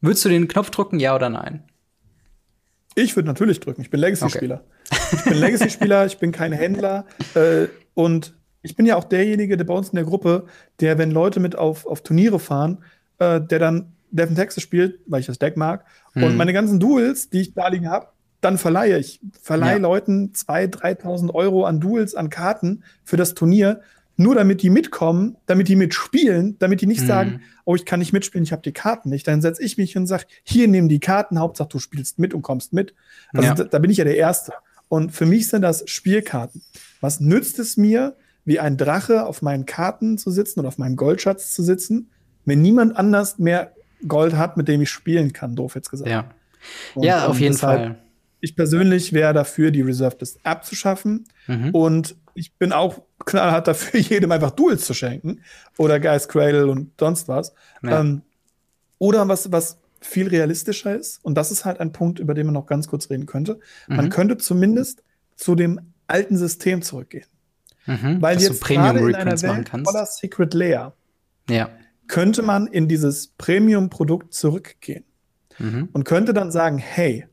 Würdest 0.00 0.24
du 0.24 0.28
den 0.28 0.48
Knopf 0.48 0.70
drücken, 0.70 1.00
ja 1.00 1.14
oder 1.14 1.30
nein? 1.30 1.64
Ich 2.94 3.16
würde 3.16 3.28
natürlich 3.28 3.60
drücken. 3.60 3.82
Ich 3.82 3.90
bin 3.90 4.00
Legacy-Spieler. 4.00 4.62
Okay. 4.90 5.08
Ich 5.12 5.24
bin 5.24 5.38
Legacy-Spieler, 5.38 6.06
ich 6.06 6.18
bin 6.18 6.32
kein 6.32 6.52
Händler. 6.52 7.06
Äh, 7.34 7.66
und 7.94 8.34
ich 8.62 8.76
bin 8.76 8.86
ja 8.86 8.96
auch 8.96 9.04
derjenige, 9.04 9.56
der 9.56 9.64
bei 9.64 9.74
uns 9.74 9.90
in 9.90 9.96
der 9.96 10.04
Gruppe, 10.04 10.46
der, 10.80 10.98
wenn 10.98 11.10
Leute 11.10 11.40
mit 11.40 11.56
auf, 11.56 11.86
auf 11.86 12.02
Turniere 12.02 12.38
fahren, 12.38 12.84
äh, 13.18 13.40
der 13.40 13.58
dann 13.58 13.92
Devin 14.10 14.36
Texas 14.36 14.62
spielt, 14.62 15.00
weil 15.06 15.20
ich 15.20 15.26
das 15.26 15.38
Deck 15.38 15.56
mag. 15.56 15.84
Hm. 16.12 16.22
Und 16.22 16.36
meine 16.36 16.52
ganzen 16.52 16.78
Duels, 16.78 17.30
die 17.30 17.40
ich 17.40 17.54
da 17.54 17.68
liegen 17.68 17.90
habe, 17.90 18.08
dann 18.40 18.58
verleihe 18.58 18.98
ich. 18.98 19.20
Verleihe 19.40 19.76
ja. 19.76 19.82
Leuten 19.82 20.32
2.000, 20.32 21.00
3.000 21.02 21.34
Euro 21.34 21.64
an 21.64 21.80
Duels, 21.80 22.14
an 22.14 22.30
Karten 22.30 22.84
für 23.02 23.16
das 23.16 23.34
Turnier, 23.34 23.80
nur 24.16 24.34
damit 24.34 24.62
die 24.62 24.70
mitkommen, 24.70 25.36
damit 25.46 25.68
die 25.68 25.76
mitspielen, 25.76 26.56
damit 26.58 26.80
die 26.80 26.86
nicht 26.86 27.02
mhm. 27.02 27.06
sagen, 27.06 27.40
oh, 27.64 27.74
ich 27.74 27.84
kann 27.84 27.98
nicht 27.98 28.12
mitspielen, 28.12 28.44
ich 28.44 28.52
habe 28.52 28.62
die 28.62 28.72
Karten 28.72 29.10
nicht. 29.10 29.26
Dann 29.26 29.42
setze 29.42 29.62
ich 29.62 29.76
mich 29.76 29.96
und 29.96 30.06
sage, 30.06 30.24
hier 30.44 30.68
nehmen 30.68 30.88
die 30.88 31.00
Karten, 31.00 31.38
Hauptsache 31.38 31.68
du 31.68 31.78
spielst 31.78 32.18
mit 32.18 32.34
und 32.34 32.42
kommst 32.42 32.72
mit. 32.72 32.94
Also 33.32 33.48
ja. 33.48 33.54
da, 33.54 33.64
da 33.64 33.78
bin 33.78 33.90
ich 33.90 33.96
ja 33.96 34.04
der 34.04 34.16
Erste. 34.16 34.52
Und 34.88 35.10
für 35.10 35.26
mich 35.26 35.48
sind 35.48 35.62
das 35.62 35.88
Spielkarten. 35.88 36.62
Was 37.00 37.20
nützt 37.20 37.58
es 37.58 37.76
mir, 37.76 38.16
wie 38.44 38.60
ein 38.60 38.76
Drache 38.76 39.26
auf 39.26 39.42
meinen 39.42 39.66
Karten 39.66 40.18
zu 40.18 40.30
sitzen 40.30 40.60
oder 40.60 40.68
auf 40.68 40.78
meinem 40.78 40.96
Goldschatz 40.96 41.54
zu 41.54 41.62
sitzen, 41.62 42.10
wenn 42.44 42.62
niemand 42.62 42.96
anders 42.96 43.38
mehr 43.38 43.72
Gold 44.06 44.36
hat, 44.36 44.56
mit 44.56 44.68
dem 44.68 44.82
ich 44.82 44.90
spielen 44.90 45.32
kann, 45.32 45.56
doof 45.56 45.74
jetzt 45.74 45.90
gesagt. 45.90 46.10
Ja, 46.10 46.30
und, 46.94 47.04
ja 47.04 47.26
auf 47.26 47.40
jeden 47.40 47.56
Fall. 47.56 47.98
Ich 48.40 48.54
persönlich 48.54 49.14
wäre 49.14 49.32
dafür, 49.32 49.70
die 49.70 49.80
Reserved 49.80 50.20
List 50.20 50.38
abzuschaffen. 50.44 51.24
Mhm. 51.46 51.70
Und 51.70 52.16
ich 52.34 52.52
bin 52.54 52.72
auch 52.72 53.02
knallhart 53.24 53.68
dafür, 53.68 54.00
jedem 54.00 54.32
einfach 54.32 54.50
Duels 54.50 54.84
zu 54.84 54.94
schenken. 54.94 55.40
Oder 55.78 56.00
Guys 56.00 56.28
Cradle 56.28 56.66
und 56.66 56.92
sonst 56.98 57.28
was. 57.28 57.54
Ja. 57.82 58.00
Ähm, 58.00 58.22
oder 58.98 59.26
was, 59.28 59.50
was 59.52 59.78
viel 60.00 60.28
realistischer 60.28 60.94
ist, 60.94 61.24
und 61.24 61.34
das 61.34 61.50
ist 61.50 61.64
halt 61.64 61.80
ein 61.80 61.92
Punkt, 61.92 62.18
über 62.18 62.34
den 62.34 62.46
man 62.46 62.54
noch 62.54 62.66
ganz 62.66 62.88
kurz 62.88 63.08
reden 63.10 63.26
könnte. 63.26 63.58
Mhm. 63.88 63.96
Man 63.96 64.10
könnte 64.10 64.36
zumindest 64.36 65.02
zu 65.36 65.54
dem 65.54 65.80
alten 66.06 66.36
System 66.36 66.82
zurückgehen. 66.82 67.26
Mhm, 67.86 68.22
Weil 68.22 68.40
jetzt 68.40 68.64
gerade 68.64 68.98
in 68.98 69.14
einer 69.14 69.40
Welt 69.42 69.68
voller 69.68 70.06
Secret 70.06 70.54
Layer 70.54 70.94
ja. 71.50 71.68
könnte 72.06 72.42
man 72.42 72.66
in 72.66 72.88
dieses 72.88 73.28
Premium-Produkt 73.28 74.32
zurückgehen 74.32 75.04
mhm. 75.58 75.88
und 75.92 76.04
könnte 76.04 76.32
dann 76.32 76.50
sagen, 76.50 76.78
hey, 76.78 77.26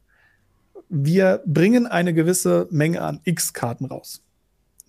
wir 0.89 1.41
bringen 1.45 1.87
eine 1.87 2.13
gewisse 2.13 2.67
Menge 2.69 3.01
an 3.01 3.21
X-Karten 3.23 3.85
raus, 3.85 4.23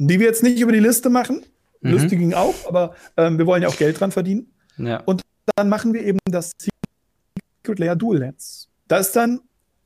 die 0.09 0.21
wir 0.21 0.27
jetzt 0.27 0.43
nicht 0.43 0.61
über 0.61 0.73
die 0.73 0.81
Liste 0.81 1.11
machen. 1.11 1.45
Mhm. 1.81 2.09
Ging 2.09 2.35
auch, 2.35 2.55
aber 2.69 2.95
ähm, 3.17 3.39
wir 3.39 3.47
wollen 3.47 3.63
ja 3.63 3.69
auch 3.69 3.77
Geld 3.77 3.99
dran 4.01 4.13
verdienen. 4.13 4.53
Ja. 4.79 5.01
Und 5.01 5.23
dann 5.57 5.69
machen 5.69 5.93
wir 5.93 6.03
eben 6.03 6.19
das 6.25 6.53
Secret 6.59 7.79
Layer 7.79 7.97
Dual 7.97 8.19
Lens. 8.19 8.69
Da 8.89 8.99
ist 8.99 9.15
dann 9.17 9.41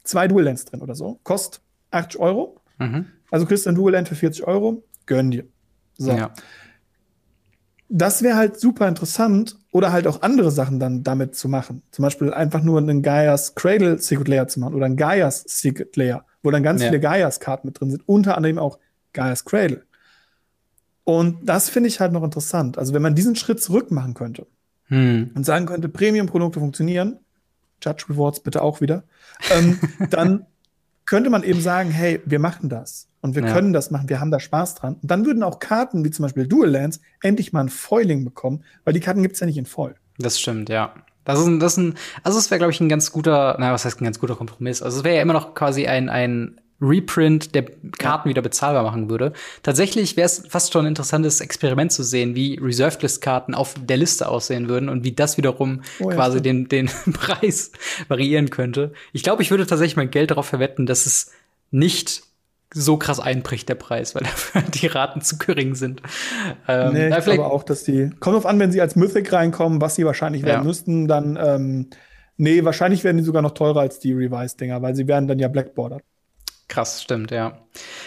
zwei 0.05 0.29
Dual 0.29 0.45
Lens 0.45 0.65
drin 0.65 0.83
oder 0.83 0.95
so. 0.95 1.19
Kostet 1.25 1.63
80 1.91 2.21
Euro. 2.21 2.61
Mhm. 2.79 3.07
Also 3.31 3.47
kriegst 3.47 3.67
du 3.67 3.71
ein 3.71 3.75
Dual 3.75 3.93
Lens 3.93 4.09
für 4.09 4.15
40 4.15 4.47
Euro. 4.47 4.85
Gönn 5.07 5.31
dir. 5.31 5.45
So. 5.97 6.13
Ja. 6.13 6.33
Das 7.89 8.23
wäre 8.23 8.37
halt 8.37 8.59
super 8.59 8.89
interessant 8.89 9.57
oder 9.71 9.93
halt 9.93 10.07
auch 10.07 10.23
andere 10.23 10.51
Sachen 10.51 10.81
dann 10.81 11.05
damit 11.05 11.37
zu 11.37 11.49
machen. 11.49 11.83
Zum 11.93 12.03
Beispiel 12.03 12.33
einfach 12.33 12.63
nur 12.63 12.79
einen 12.79 13.01
Gaias 13.01 13.55
Cradle 13.55 13.99
Secret 13.99 14.29
Layer 14.29 14.49
zu 14.49 14.59
machen 14.59 14.75
oder 14.75 14.87
einen 14.87 14.97
Gaias 14.97 15.45
Secret 15.47 15.97
Layer, 15.97 16.27
wo 16.43 16.51
dann 16.51 16.65
ganz 16.65 16.83
ja. 16.83 16.89
viele 16.89 17.01
Gaias 17.01 17.39
Karten 17.39 17.69
mit 17.69 17.79
drin 17.79 17.91
sind, 17.91 18.03
unter 18.09 18.37
anderem 18.37 18.59
auch 18.59 18.79
Gaias 19.13 19.45
Cradle. 19.45 19.86
Und 21.07 21.49
das 21.49 21.71
finde 21.71 21.89
ich 21.89 22.01
halt 22.01 22.13
noch 22.13 22.25
interessant. 22.25 22.79
Also 22.79 22.93
wenn 22.93 23.01
man 23.01 23.15
diesen 23.15 23.37
Schritt 23.37 23.63
zurück 23.63 23.93
machen 23.93 24.15
könnte 24.15 24.49
hm. 24.89 25.31
und 25.37 25.47
sagen 25.47 25.67
könnte, 25.67 25.89
Premium-Produkte 25.89 26.59
funktionieren, 26.59 27.21
Judge 27.81 28.07
Rewards 28.09 28.41
bitte 28.41 28.61
auch 28.61 28.81
wieder, 28.81 29.05
ähm, 29.53 29.79
dann 30.11 30.47
könnte 31.05 31.31
man 31.31 31.45
eben 31.45 31.61
sagen, 31.61 31.93
hey, 31.93 32.21
wir 32.25 32.41
machen 32.41 32.69
das 32.69 33.07
und 33.21 33.37
wir 33.37 33.45
ja. 33.45 33.53
können 33.53 33.73
das 33.73 33.93
machen, 33.93 34.09
wir 34.09 34.19
haben 34.19 34.33
da 34.33 34.41
Spaß 34.41 34.75
dran. 34.75 34.95
Und 34.95 35.09
dann 35.09 35.25
würden 35.25 35.45
auch 35.45 35.61
Karten 35.61 36.05
wie 36.05 36.11
zum 36.11 36.25
Beispiel 36.25 36.49
Dual 36.49 36.71
Lands 36.71 37.01
endlich 37.23 37.53
mal 37.53 37.61
ein 37.61 37.69
Foiling 37.69 38.25
bekommen, 38.25 38.65
weil 38.85 38.93
die 38.93 39.01
Karten 39.01 39.23
gibt 39.23 39.35
es 39.35 39.41
ja 39.41 39.47
nicht 39.47 39.59
in 39.59 39.67
Foil. 39.67 39.95
Das 40.19 40.41
stimmt, 40.41 40.69
ja. 40.69 40.93
Das 41.25 41.39
ist 41.39 41.47
ein, 41.47 41.61
das 41.61 41.75
ist 41.75 41.79
ein, 41.79 41.95
also 42.25 42.37
es 42.37 42.51
wäre, 42.51 42.59
glaube 42.59 42.73
ich, 42.73 42.81
ein 42.81 42.89
ganz 42.89 43.13
guter, 43.13 43.57
naja, 43.61 43.73
was 43.73 43.85
heißt 43.85 44.01
ein 44.01 44.05
ganz 44.05 44.19
guter 44.19 44.35
Kompromiss? 44.35 44.83
Also 44.83 44.99
es 44.99 45.05
wäre 45.05 45.15
ja 45.15 45.23
immer 45.23 45.35
noch 45.35 45.55
quasi 45.55 45.87
ein, 45.87 46.09
ein 46.09 46.61
Reprint 46.81 47.55
der 47.55 47.65
Karten 47.65 48.29
ja. 48.29 48.31
wieder 48.31 48.43
bezahlbar 48.43 48.83
machen 48.83 49.09
würde. 49.09 49.33
Tatsächlich 49.63 50.17
wäre 50.17 50.27
es 50.27 50.45
fast 50.49 50.73
schon 50.73 50.85
ein 50.85 50.89
interessantes 50.89 51.41
Experiment 51.41 51.93
zu 51.93 52.03
sehen, 52.03 52.35
wie 52.35 52.59
Reserved 52.61 53.03
List 53.03 53.23
Karten 53.23 53.55
auf 53.55 53.75
der 53.81 53.97
Liste 53.97 54.29
aussehen 54.29 54.69
würden 54.69 54.89
und 54.89 55.05
wie 55.05 55.13
das 55.13 55.37
wiederum 55.37 55.83
oh, 56.01 56.11
ja, 56.11 56.17
quasi 56.17 56.43
den, 56.43 56.69
den 56.69 56.87
Preis 57.13 57.73
variieren 58.09 58.51
könnte. 58.51 58.93
Ich 59.13 59.23
glaube, 59.23 59.43
ich 59.43 59.51
würde 59.51 59.67
tatsächlich 59.67 59.97
mein 59.97 60.11
Geld 60.11 60.31
darauf 60.31 60.47
verwetten, 60.47 60.87
dass 60.87 61.07
es 61.07 61.33
nicht 61.71 62.23
so 62.75 62.97
krass 62.97 63.21
einbricht, 63.21 63.69
der 63.69 63.75
Preis, 63.77 64.15
weil 64.15 64.23
dafür 64.25 64.63
die 64.63 64.87
Raten 64.87 65.21
zu 65.23 65.39
gering 65.39 65.75
sind. 65.75 66.03
Ähm, 66.69 66.93
nee, 66.93 67.09
ich 67.09 67.25
glaube 67.25 67.47
auch, 67.47 67.63
dass 67.63 67.85
die. 67.85 68.11
Kommt 68.21 68.37
drauf 68.37 68.47
an, 68.47 68.59
wenn 68.59 68.73
sie 68.73 68.81
als 68.81 68.97
Mythic 68.97 69.33
reinkommen, 69.33 69.81
was 69.81 69.95
sie 69.95 70.05
wahrscheinlich 70.05 70.43
werden 70.43 70.63
ja. 70.63 70.67
müssten, 70.67 71.09
dann. 71.09 71.39
Ähm, 71.41 71.91
nee, 72.37 72.65
wahrscheinlich 72.65 73.05
werden 73.05 73.17
die 73.17 73.25
sogar 73.25 73.41
noch 73.41 73.53
teurer 73.53 73.81
als 73.81 73.99
die 73.99 74.13
Revised-Dinger, 74.13 74.83
weil 74.83 74.95
sie 74.95 75.07
werden 75.07 75.27
dann 75.27 75.39
ja 75.39 75.49
Blackboarded. 75.49 76.03
Krass, 76.69 77.03
stimmt, 77.03 77.31
ja. 77.31 77.59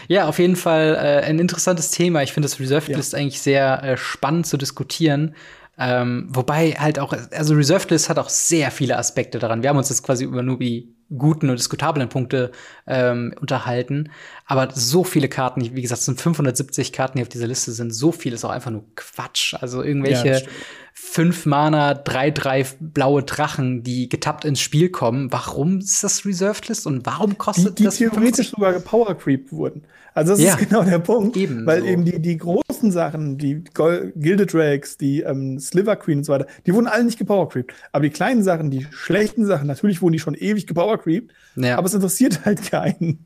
Ja, 0.08 0.28
auf 0.28 0.40
jeden 0.40 0.56
Fall 0.56 0.96
äh, 0.96 1.26
ein 1.26 1.40
interessantes 1.40 1.92
Thema. 1.92 2.24
Ich 2.24 2.34
finde 2.34 2.48
das 2.48 2.60
Reserved 2.60 2.90
List 2.90 3.14
ja. 3.14 3.20
eigentlich 3.20 3.42
sehr 3.42 3.84
äh, 3.84 3.98
spannend 3.98 4.48
zu 4.48 4.58
diskutieren. 4.58 5.36
Ähm, 5.78 6.28
wobei 6.30 6.72
halt 6.72 7.00
auch, 7.00 7.14
also 7.32 7.54
Reserved 7.54 7.90
List 7.92 8.10
hat 8.10 8.20
auch 8.20 8.28
sehr 8.28 8.70
viele 8.70 8.98
Aspekte 8.98 9.40
daran. 9.40 9.64
Wir 9.64 9.70
haben 9.70 9.78
uns 9.78 9.88
jetzt 9.88 10.04
quasi 10.04 10.26
über 10.26 10.44
nur 10.44 10.60
die 10.60 10.94
guten 11.18 11.50
und 11.50 11.58
diskutablen 11.58 12.10
Punkte 12.10 12.52
ähm, 12.86 13.34
unterhalten. 13.40 14.12
Aber 14.46 14.70
so 14.74 15.04
viele 15.04 15.30
Karten, 15.30 15.62
wie 15.62 15.82
gesagt, 15.82 16.00
es 16.00 16.06
sind 16.06 16.20
570 16.20 16.92
Karten, 16.92 17.18
die 17.18 17.24
auf 17.24 17.30
dieser 17.30 17.48
Liste 17.48 17.72
sind. 17.72 17.92
So 17.92 18.12
viel 18.12 18.34
ist 18.34 18.44
auch 18.44 18.50
einfach 18.52 18.72
nur 18.72 18.86
Quatsch. 18.96 19.56
Also 19.56 19.82
irgendwelche 19.82 20.28
ja, 20.28 20.40
fünf 20.94 21.46
Mana, 21.46 21.94
drei, 21.94 22.32
drei 22.32 22.66
blaue 22.80 23.24
Drachen, 23.24 23.84
die 23.84 24.10
getappt 24.10 24.46
ins 24.46 24.60
Spiel 24.60 24.90
kommen. 24.90 25.32
Warum 25.32 25.80
ist 25.80 26.04
das 26.04 26.26
Reserved 26.26 26.68
List 26.68 26.86
und 26.88 27.06
warum 27.06 27.38
kostet 27.38 27.80
die, 27.80 27.84
die 27.84 27.86
das? 27.86 27.98
Die 27.98 28.10
theoretisch 28.10 28.50
sogar 28.52 28.74
Power 28.80 29.18
Creep 29.18 29.52
wurden. 29.52 29.84
Also 30.14 30.34
das 30.34 30.42
ja, 30.42 30.56
ist 30.56 30.70
genau 30.70 30.84
der 30.84 31.00
Punkt. 31.00 31.38
Eben 31.38 31.66
weil 31.66 31.82
so. 31.82 31.88
eben 31.88 32.04
die, 32.04 32.20
die 32.20 32.38
großen 32.38 32.92
Sachen, 32.92 33.38
die 33.38 33.64
Gilded 34.16 34.54
Drakes, 34.54 34.98
die 34.98 35.22
ähm, 35.22 35.60
Sliver 35.60 35.96
Queen 35.96 36.20
und 36.20 36.24
so 36.26 36.34
weiter, 36.34 36.48
die 36.66 36.74
wurden 36.74 36.88
alle 36.88 37.04
nicht 37.04 37.20
gepowercreept. 37.20 37.74
Aber 37.92 38.04
die 38.04 38.10
kleinen 38.10 38.44
Sachen, 38.44 38.72
die 38.72 38.86
schlechten 38.92 39.46
Sachen, 39.46 39.68
natürlich 39.68 40.02
wurden 40.02 40.14
die 40.14 40.20
schon 40.20 40.36
ewig 40.36 40.68
gepowercreept. 40.68 41.32
Ja. 41.56 41.78
Aber 41.78 41.88
es 41.88 41.94
interessiert 41.94 42.46
halt 42.46 42.70
keinen. 42.70 43.26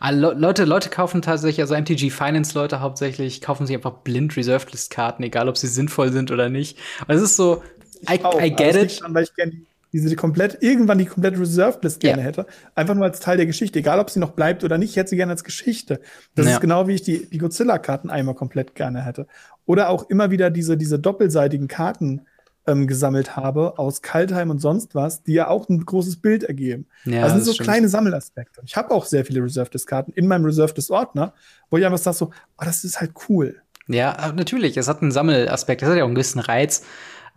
Also 0.00 0.32
Leute, 0.32 0.64
Leute 0.64 0.90
kaufen 0.90 1.22
tatsächlich, 1.22 1.60
also 1.60 1.74
MTG 1.74 2.10
Finance 2.10 2.58
Leute 2.58 2.80
hauptsächlich, 2.80 3.40
kaufen 3.40 3.66
sich 3.66 3.76
einfach 3.76 3.92
blind 3.98 4.36
Reserved 4.36 4.72
List 4.72 4.90
Karten, 4.90 5.22
egal 5.22 5.48
ob 5.48 5.56
sie 5.56 5.68
sinnvoll 5.68 6.12
sind 6.12 6.30
oder 6.30 6.48
nicht. 6.48 6.78
Und 7.06 7.14
es 7.14 7.22
ist 7.22 7.36
so, 7.36 7.62
I, 8.10 8.20
I 8.40 8.50
get 8.50 8.76
it. 8.76 9.00
Daran, 9.00 9.14
weil 9.14 9.24
ich 9.24 9.34
gerne 9.34 9.52
diese 9.92 10.16
komplett, 10.16 10.58
irgendwann 10.60 10.98
die 10.98 11.06
komplette 11.06 11.38
Reserved 11.38 11.84
List 11.84 12.00
gerne 12.00 12.22
ja. 12.22 12.26
hätte. 12.26 12.46
Einfach 12.74 12.94
nur 12.94 13.04
als 13.04 13.20
Teil 13.20 13.36
der 13.36 13.46
Geschichte. 13.46 13.78
Egal, 13.78 14.00
ob 14.00 14.10
sie 14.10 14.18
noch 14.18 14.32
bleibt 14.32 14.64
oder 14.64 14.76
nicht, 14.76 14.90
ich 14.90 14.96
hätte 14.96 15.10
sie 15.10 15.16
gerne 15.16 15.30
als 15.30 15.44
Geschichte. 15.44 16.00
Das 16.34 16.46
ja. 16.46 16.54
ist 16.54 16.60
genau 16.60 16.88
wie 16.88 16.94
ich 16.94 17.02
die, 17.02 17.26
die 17.26 17.38
Godzilla-Karten 17.38 18.10
einmal 18.10 18.34
komplett 18.34 18.74
gerne 18.74 19.04
hätte. 19.04 19.28
Oder 19.66 19.90
auch 19.90 20.10
immer 20.10 20.32
wieder 20.32 20.50
diese, 20.50 20.76
diese 20.76 20.98
doppelseitigen 20.98 21.68
Karten 21.68 22.22
ähm, 22.66 22.86
gesammelt 22.86 23.36
habe 23.36 23.78
aus 23.78 24.02
Kaltheim 24.02 24.50
und 24.50 24.60
sonst 24.60 24.94
was, 24.94 25.22
die 25.22 25.34
ja 25.34 25.48
auch 25.48 25.68
ein 25.68 25.84
großes 25.84 26.16
Bild 26.16 26.44
ergeben. 26.44 26.86
Ja, 27.04 27.22
also 27.22 27.26
das 27.26 27.32
sind 27.34 27.44
so 27.44 27.52
stimmt. 27.54 27.68
kleine 27.68 27.88
Sammelaspekte. 27.88 28.62
Ich 28.64 28.76
habe 28.76 28.90
auch 28.90 29.04
sehr 29.04 29.24
viele 29.24 29.42
Reserved 29.42 29.74
List 29.74 29.86
Karten 29.86 30.12
in 30.12 30.26
meinem 30.26 30.44
Reserved 30.44 30.76
List 30.76 30.90
Ordner, 30.90 31.34
wo 31.70 31.76
ich 31.76 31.84
einfach 31.84 31.98
sage 31.98 32.16
so, 32.16 32.26
oh, 32.26 32.64
das 32.64 32.84
ist 32.84 33.00
halt 33.00 33.12
cool. 33.28 33.60
Ja, 33.86 34.32
natürlich. 34.34 34.76
Es 34.76 34.88
hat 34.88 35.02
einen 35.02 35.12
Sammelaspekt. 35.12 35.82
Das 35.82 35.90
hat 35.90 35.96
ja 35.96 36.04
auch 36.04 36.08
einen 36.08 36.14
gewissen 36.14 36.38
Reiz. 36.38 36.84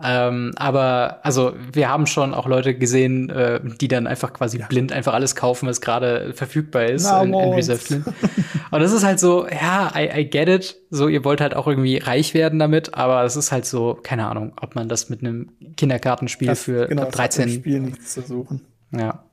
Ähm, 0.02 0.52
aber 0.58 1.22
also 1.24 1.54
wir 1.74 1.90
haben 1.90 2.06
schon 2.06 2.36
auch 2.36 2.46
Leute 2.46 2.76
gesehen, 2.76 3.32
äh, 3.32 3.60
die 3.82 3.88
dann 3.88 4.06
einfach 4.06 4.32
quasi 4.32 4.60
blind 4.70 4.92
einfach 4.92 5.14
alles 5.16 5.36
kaufen, 5.36 5.68
was 5.68 5.82
gerade 5.82 6.34
verfügbar 6.36 6.86
ist 6.86 7.06
Na, 7.06 7.24
in, 7.24 7.34
in 7.34 7.54
Reserved 7.54 7.92
Und 8.72 8.80
das 8.80 8.92
ist 8.92 9.04
halt 9.04 9.20
so, 9.20 9.48
ja, 9.48 9.92
I, 9.96 10.22
I 10.22 10.30
get 10.30 10.50
it. 10.50 10.76
So, 10.92 11.08
ihr 11.08 11.24
wollt 11.24 11.42
halt 11.42 11.56
auch 11.56 11.68
irgendwie 11.68 11.98
reich 11.98 12.36
werden 12.36 12.60
damit, 12.60 12.94
aber 12.94 13.24
es 13.24 13.36
ist 13.36 13.52
halt 13.52 13.66
so, 13.66 13.98
keine 14.02 14.28
Ahnung, 14.28 14.54
ob 14.62 14.76
man 14.76 14.88
das 14.88 15.10
mit 15.10 15.22
einem 15.22 15.50
Kinderkartenspiel 15.78 16.50
das, 16.50 16.64
für 16.64 16.88
genau, 16.88 17.06
13 17.06 17.50
Spiel 17.50 17.80
nichts 17.80 18.14
zu 18.14 18.22
suchen. 18.22 18.62
Ja. 18.92 19.24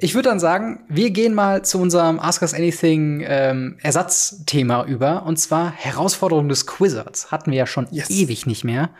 Ich 0.00 0.14
würde 0.14 0.28
dann 0.28 0.38
sagen, 0.38 0.84
wir 0.88 1.10
gehen 1.10 1.34
mal 1.34 1.64
zu 1.64 1.80
unserem 1.80 2.20
Ask 2.20 2.42
Us 2.42 2.54
Anything 2.54 3.24
ähm, 3.26 3.78
Ersatzthema 3.82 4.84
über. 4.84 5.26
Und 5.26 5.38
zwar 5.38 5.72
Herausforderung 5.72 6.48
des 6.48 6.66
Quizzards. 6.66 7.32
Hatten 7.32 7.50
wir 7.50 7.58
ja 7.58 7.66
schon 7.66 7.88
yes. 7.90 8.08
ewig 8.08 8.46
nicht 8.46 8.62
mehr. 8.62 8.90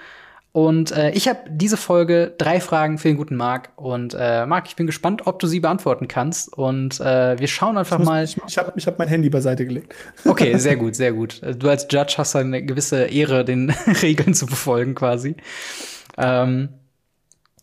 Und 0.50 0.90
äh, 0.90 1.10
ich 1.10 1.28
habe 1.28 1.38
diese 1.48 1.76
Folge 1.76 2.34
drei 2.36 2.58
Fragen 2.58 2.98
für 2.98 3.06
den 3.06 3.16
guten 3.16 3.36
Marc. 3.36 3.70
Und 3.76 4.16
äh, 4.18 4.44
Marc, 4.44 4.66
ich 4.66 4.74
bin 4.74 4.88
gespannt, 4.88 5.26
ob 5.26 5.38
du 5.38 5.46
sie 5.46 5.60
beantworten 5.60 6.08
kannst. 6.08 6.52
Und 6.52 6.98
äh, 6.98 7.38
wir 7.38 7.46
schauen 7.46 7.78
einfach 7.78 8.00
ich 8.00 8.04
mal. 8.04 8.24
Ich, 8.24 8.36
ich 8.48 8.58
habe 8.58 8.72
ich 8.74 8.86
hab 8.88 8.98
mein 8.98 9.06
Handy 9.06 9.30
beiseite 9.30 9.66
gelegt. 9.66 9.94
Okay, 10.24 10.56
sehr 10.58 10.76
gut, 10.76 10.96
sehr 10.96 11.12
gut. 11.12 11.40
Du 11.58 11.68
als 11.68 11.86
Judge 11.88 12.14
hast 12.18 12.34
eine 12.34 12.62
gewisse 12.64 13.04
Ehre, 13.04 13.44
den 13.44 13.70
Regeln 14.02 14.34
zu 14.34 14.46
befolgen 14.46 14.96
quasi. 14.96 15.36
Ähm, 16.16 16.70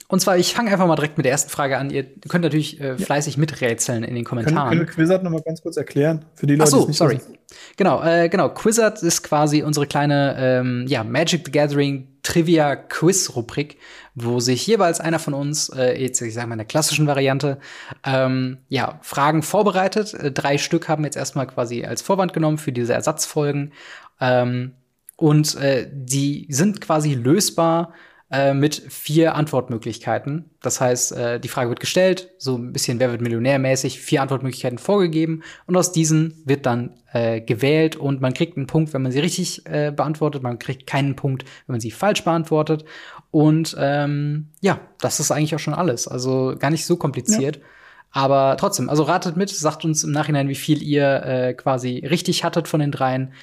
und 0.08 0.20
zwar, 0.20 0.38
ich 0.38 0.54
fange 0.54 0.72
einfach 0.72 0.86
mal 0.86 0.96
direkt 0.96 1.18
mit 1.18 1.26
der 1.26 1.32
ersten 1.32 1.50
Frage 1.50 1.78
an. 1.78 1.90
Ihr 1.90 2.04
könnt 2.28 2.44
natürlich 2.44 2.80
äh, 2.80 2.98
fleißig 2.98 3.38
miträtseln 3.38 4.04
in 4.04 4.14
den 4.14 4.24
Kommentaren. 4.24 4.70
Können, 4.70 4.70
können 4.70 4.88
wir 4.88 4.94
Quizzard 4.94 5.24
noch 5.24 5.32
mal 5.32 5.42
ganz 5.42 5.62
kurz 5.62 5.78
erklären? 5.78 6.26
Für 6.36 6.46
die 6.46 6.56
Leute, 6.56 6.72
Ach 6.76 6.80
so, 6.80 6.92
sorry. 6.92 7.18
Wissen. 7.18 7.38
Genau, 7.78 8.04
äh, 8.04 8.30
genau. 8.30 8.50
Quizzard 8.50 9.02
ist 9.02 9.24
quasi 9.24 9.64
unsere 9.64 9.88
kleine 9.88 10.36
ähm, 10.38 10.86
ja, 10.88 11.04
Magic 11.04 11.42
the 11.46 11.52
Gathering 11.52 12.08
Trivia-Quiz-Rubrik, 12.22 13.78
wo 14.14 14.40
sich 14.40 14.66
jeweils 14.68 15.00
einer 15.00 15.20
von 15.20 15.34
uns, 15.34 15.70
äh, 15.70 16.00
jetzt 16.00 16.22
ich 16.22 16.34
sage 16.34 16.48
mal 16.48 16.54
in 16.54 16.60
der 16.60 16.68
klassischen 16.68 17.08
Variante, 17.08 17.58
ähm, 18.04 18.60
ja, 18.68 19.00
Fragen 19.02 19.42
vorbereitet. 19.42 20.14
Äh, 20.14 20.32
drei 20.32 20.58
Stück 20.58 20.88
haben 20.88 21.04
jetzt 21.04 21.18
erstmal 21.18 21.48
quasi 21.48 21.84
als 21.84 22.02
Vorwand 22.04 22.34
genommen 22.34 22.58
für 22.58 22.72
diese 22.72 22.94
Ersatzfolgen. 22.94 23.74
Ähm, 24.20 24.74
und 25.18 25.56
äh, 25.56 25.90
die 25.92 26.46
sind 26.50 26.82
quasi 26.82 27.14
lösbar 27.14 27.94
äh, 28.32 28.54
mit 28.54 28.76
vier 28.90 29.36
Antwortmöglichkeiten. 29.36 30.50
Das 30.62 30.82
heißt, 30.82 31.12
äh, 31.12 31.40
die 31.40 31.48
Frage 31.48 31.70
wird 31.70 31.80
gestellt, 31.80 32.32
so 32.40 32.58
ein 32.58 32.74
bisschen 32.74 33.00
Wer 33.00 33.12
wird 33.12 33.22
Millionär 33.22 33.60
mäßig, 33.60 34.00
vier 34.00 34.22
Antwortmöglichkeiten 34.24 34.80
vorgegeben 34.80 35.44
und 35.68 35.78
aus 35.78 35.92
diesen 35.92 36.42
wird 36.44 36.66
dann 36.66 36.96
äh, 37.14 37.40
gewählt 37.40 37.96
und 37.96 38.22
man 38.22 38.34
kriegt 38.34 38.58
einen 38.58 38.68
Punkt, 38.68 38.94
wenn 38.94 39.04
man 39.04 39.12
sie 39.12 39.20
richtig 39.20 39.66
äh, 39.68 39.92
beantwortet, 39.96 40.42
man 40.42 40.58
kriegt 40.58 40.88
keinen 40.88 41.16
Punkt, 41.16 41.44
wenn 41.44 41.74
man 41.74 41.80
sie 41.80 41.92
falsch 41.92 42.24
beantwortet. 42.24 42.84
Und 43.30 43.76
ähm, 43.78 44.50
ja, 44.60 44.80
das 45.00 45.20
ist 45.20 45.32
eigentlich 45.32 45.54
auch 45.54 45.60
schon 45.60 45.74
alles. 45.74 46.08
Also 46.08 46.56
gar 46.58 46.72
nicht 46.72 46.86
so 46.86 46.96
kompliziert. 46.96 47.58
Ja. 47.58 47.62
Aber 48.10 48.56
trotzdem, 48.58 48.90
also 48.90 49.04
ratet 49.04 49.36
mit, 49.36 49.50
sagt 49.50 49.86
uns 49.86 50.04
im 50.04 50.12
Nachhinein, 50.12 50.48
wie 50.48 50.56
viel 50.56 50.82
ihr 50.82 51.24
äh, 51.24 51.54
quasi 51.54 52.06
richtig 52.10 52.44
hattet 52.44 52.68
von 52.68 52.80
den 52.80 52.92
dreien. 52.92 53.34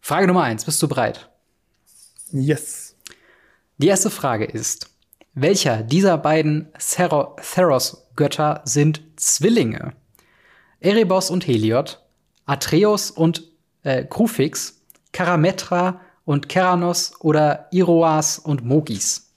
Frage 0.00 0.26
Nummer 0.26 0.42
eins, 0.42 0.64
bist 0.64 0.82
du 0.82 0.86
bereit? 0.86 1.30
Yes. 2.30 2.81
Die 3.82 3.88
erste 3.88 4.10
Frage 4.10 4.44
ist, 4.44 4.90
welcher 5.34 5.82
dieser 5.82 6.16
beiden 6.16 6.68
Theros-Götter 6.78 8.62
sind 8.64 9.02
Zwillinge? 9.16 9.94
Erebos 10.78 11.30
und 11.30 11.48
Heliod, 11.48 12.00
Atreus 12.46 13.10
und 13.10 13.42
äh, 13.82 14.04
Krufix, 14.04 14.80
Karametra 15.10 16.00
und 16.24 16.48
Keranos 16.48 17.14
oder 17.18 17.66
Iroas 17.72 18.38
und 18.38 18.64
Mogis? 18.64 19.32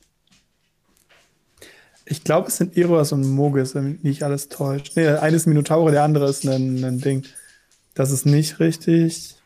Ich 2.06 2.24
glaube, 2.24 2.50
es 2.50 2.58
sind 2.58 2.78
Iroas 2.78 3.14
und 3.14 3.28
Mogis, 3.28 3.74
wenn 3.74 3.94
mich 3.94 4.04
nicht 4.04 4.22
alles 4.22 4.50
täuscht. 4.50 4.92
Nee, 4.96 5.08
eines 5.08 5.42
ist 5.42 5.48
Minotaure, 5.48 5.90
der 5.90 6.04
andere 6.04 6.30
ist 6.30 6.46
ein, 6.46 6.84
ein 6.84 7.02
Ding. 7.02 7.26
Das 7.96 8.12
ist 8.12 8.28
nicht 8.28 8.60
richtig. 8.60 9.38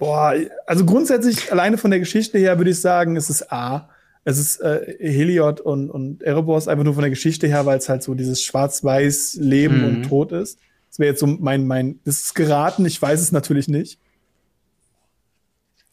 Boah, 0.00 0.34
also 0.66 0.86
grundsätzlich 0.86 1.52
alleine 1.52 1.76
von 1.76 1.90
der 1.90 2.00
Geschichte 2.00 2.38
her 2.38 2.56
würde 2.56 2.70
ich 2.70 2.80
sagen, 2.80 3.16
es 3.16 3.28
ist 3.28 3.52
A. 3.52 3.90
Es 4.24 4.38
ist 4.38 4.60
äh, 4.62 4.96
Heliod 4.98 5.60
und, 5.60 5.90
und 5.90 6.22
Erebos 6.22 6.68
einfach 6.68 6.84
nur 6.84 6.94
von 6.94 7.02
der 7.02 7.10
Geschichte 7.10 7.46
her, 7.46 7.66
weil 7.66 7.76
es 7.76 7.88
halt 7.90 8.02
so 8.02 8.14
dieses 8.14 8.42
schwarz-weiß 8.42 9.34
Leben 9.40 9.78
mhm. 9.78 9.84
und 9.84 10.02
Tod 10.08 10.32
ist. 10.32 10.58
Das 10.88 10.98
wäre 10.98 11.10
jetzt 11.10 11.20
so 11.20 11.26
mein, 11.26 11.66
mein, 11.66 12.00
das 12.04 12.20
ist 12.20 12.34
geraten, 12.34 12.86
ich 12.86 13.00
weiß 13.00 13.20
es 13.20 13.30
natürlich 13.30 13.68
nicht. 13.68 13.98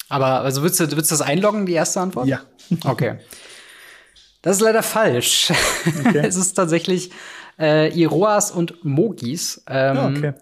Aber 0.07 0.39
also 0.39 0.61
würdest 0.61 0.79
du, 0.79 0.89
würdest 0.89 1.11
du 1.11 1.15
das 1.15 1.21
einloggen, 1.21 1.65
die 1.65 1.73
erste 1.73 1.99
Antwort? 1.99 2.27
Ja. 2.27 2.41
Okay. 2.85 3.19
Das 4.41 4.57
ist 4.57 4.61
leider 4.61 4.83
falsch. 4.83 5.51
Okay. 5.85 6.19
es 6.23 6.37
ist 6.37 6.53
tatsächlich 6.53 7.11
äh, 7.59 7.89
Iroas 7.97 8.51
und 8.51 8.85
Mogis. 8.85 9.63
Ähm, 9.67 9.97
oh, 9.97 10.17
okay 10.17 10.33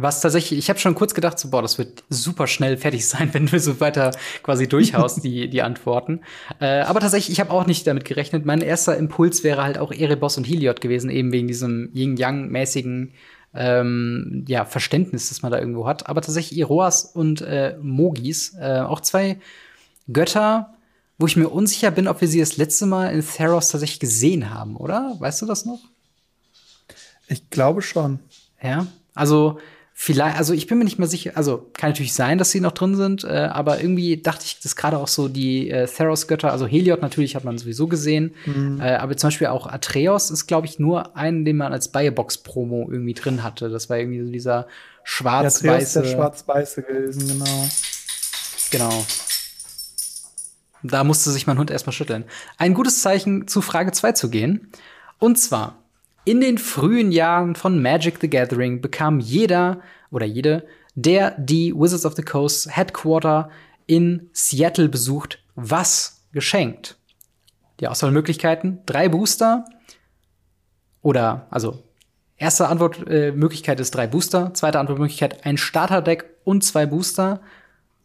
was 0.00 0.20
tatsächlich, 0.20 0.58
ich 0.58 0.68
habe 0.68 0.78
schon 0.78 0.94
kurz 0.94 1.12
gedacht, 1.12 1.38
so, 1.38 1.50
boah, 1.50 1.62
das 1.62 1.76
wird 1.76 2.04
super 2.08 2.46
schnell 2.46 2.76
fertig 2.76 3.06
sein, 3.08 3.30
wenn 3.32 3.46
du 3.46 3.58
so 3.58 3.80
weiter 3.80 4.12
quasi 4.42 4.68
durchhaust, 4.68 5.24
die, 5.24 5.48
die 5.48 5.62
Antworten. 5.62 6.20
Äh, 6.60 6.80
aber 6.80 7.00
tatsächlich, 7.00 7.32
ich 7.32 7.40
habe 7.40 7.50
auch 7.50 7.66
nicht 7.66 7.86
damit 7.86 8.04
gerechnet. 8.04 8.46
Mein 8.46 8.60
erster 8.60 8.96
Impuls 8.96 9.42
wäre 9.42 9.62
halt 9.62 9.78
auch 9.78 9.92
Erebos 9.92 10.36
und 10.38 10.44
Heliod 10.44 10.80
gewesen, 10.80 11.10
eben 11.10 11.32
wegen 11.32 11.48
diesem 11.48 11.90
Yin-Yang-mäßigen 11.92 13.12
ähm, 13.54 14.44
ja, 14.46 14.64
Verständnis, 14.64 15.30
das 15.30 15.42
man 15.42 15.50
da 15.50 15.58
irgendwo 15.58 15.86
hat. 15.86 16.08
Aber 16.08 16.20
tatsächlich 16.20 16.58
Iroas 16.58 17.04
und 17.04 17.40
äh, 17.40 17.76
Mogis, 17.80 18.54
äh, 18.60 18.80
auch 18.80 19.00
zwei 19.00 19.38
Götter, 20.12 20.74
wo 21.18 21.26
ich 21.26 21.36
mir 21.36 21.48
unsicher 21.48 21.90
bin, 21.90 22.06
ob 22.06 22.20
wir 22.20 22.28
sie 22.28 22.40
das 22.40 22.56
letzte 22.56 22.86
Mal 22.86 23.12
in 23.12 23.24
Theros 23.26 23.68
tatsächlich 23.68 23.98
gesehen 23.98 24.54
haben, 24.54 24.76
oder? 24.76 25.16
Weißt 25.18 25.42
du 25.42 25.46
das 25.46 25.64
noch? 25.64 25.80
Ich 27.26 27.50
glaube 27.50 27.82
schon. 27.82 28.20
Ja, 28.62 28.86
also 29.14 29.58
Vielleicht, 30.00 30.38
also 30.38 30.54
ich 30.54 30.68
bin 30.68 30.78
mir 30.78 30.84
nicht 30.84 31.00
mehr 31.00 31.08
sicher, 31.08 31.32
also 31.34 31.70
kann 31.72 31.90
natürlich 31.90 32.14
sein, 32.14 32.38
dass 32.38 32.52
sie 32.52 32.60
noch 32.60 32.70
drin 32.70 32.94
sind, 32.94 33.24
äh, 33.24 33.48
aber 33.50 33.80
irgendwie 33.80 34.16
dachte 34.22 34.44
ich, 34.44 34.60
dass 34.60 34.76
gerade 34.76 34.96
auch 34.96 35.08
so 35.08 35.26
die 35.26 35.70
äh, 35.70 35.88
Theros-Götter, 35.88 36.52
also 36.52 36.68
Heliod 36.68 37.02
natürlich 37.02 37.34
hat 37.34 37.42
man 37.42 37.58
sowieso 37.58 37.88
gesehen, 37.88 38.32
mhm. 38.46 38.80
äh, 38.80 38.94
aber 38.94 39.16
zum 39.16 39.26
Beispiel 39.26 39.48
auch 39.48 39.66
Atreus 39.66 40.30
ist, 40.30 40.46
glaube 40.46 40.68
ich, 40.68 40.78
nur 40.78 41.16
einen, 41.16 41.44
den 41.44 41.56
man 41.56 41.72
als 41.72 41.88
Buyerbox-Promo 41.88 42.88
irgendwie 42.88 43.14
drin 43.14 43.42
hatte. 43.42 43.70
Das 43.70 43.90
war 43.90 43.98
irgendwie 43.98 44.24
so 44.24 44.30
dieser 44.30 44.68
schwarz-weiße. 45.02 46.04
Ja, 46.04 46.10
schwarz-weiße 46.12 46.82
gewesen, 46.84 47.26
genau. 47.26 47.68
Genau. 48.70 49.04
Da 50.84 51.02
musste 51.02 51.32
sich 51.32 51.48
mein 51.48 51.58
Hund 51.58 51.72
erstmal 51.72 51.92
schütteln. 51.92 52.24
Ein 52.56 52.74
gutes 52.74 53.02
Zeichen, 53.02 53.48
zu 53.48 53.62
Frage 53.62 53.90
2 53.90 54.12
zu 54.12 54.30
gehen. 54.30 54.70
Und 55.18 55.40
zwar, 55.40 55.82
in 56.24 56.40
den 56.40 56.58
frühen 56.58 57.12
Jahren 57.12 57.54
von 57.54 57.80
Magic 57.80 58.18
the 58.20 58.28
Gathering 58.28 58.80
bekam 58.80 59.20
jeder 59.20 59.80
oder 60.10 60.26
jede, 60.26 60.66
der 60.94 61.32
die 61.38 61.74
Wizards 61.74 62.04
of 62.04 62.14
the 62.14 62.22
Coast 62.22 62.76
Headquarter 62.76 63.50
in 63.86 64.28
Seattle 64.32 64.88
besucht, 64.88 65.42
was 65.54 66.22
geschenkt. 66.32 66.96
Die 67.80 67.88
Auswahlmöglichkeiten: 67.88 68.80
drei 68.86 69.08
Booster 69.08 69.64
oder 71.02 71.46
also 71.50 71.82
erste 72.36 72.68
Antwortmöglichkeit 72.68 73.78
äh, 73.78 73.82
ist 73.82 73.94
drei 73.94 74.06
Booster, 74.06 74.52
zweite 74.54 74.78
Antwortmöglichkeit 74.78 75.44
ein 75.44 75.56
Starterdeck 75.56 76.24
und 76.44 76.62
zwei 76.64 76.86
Booster, 76.86 77.40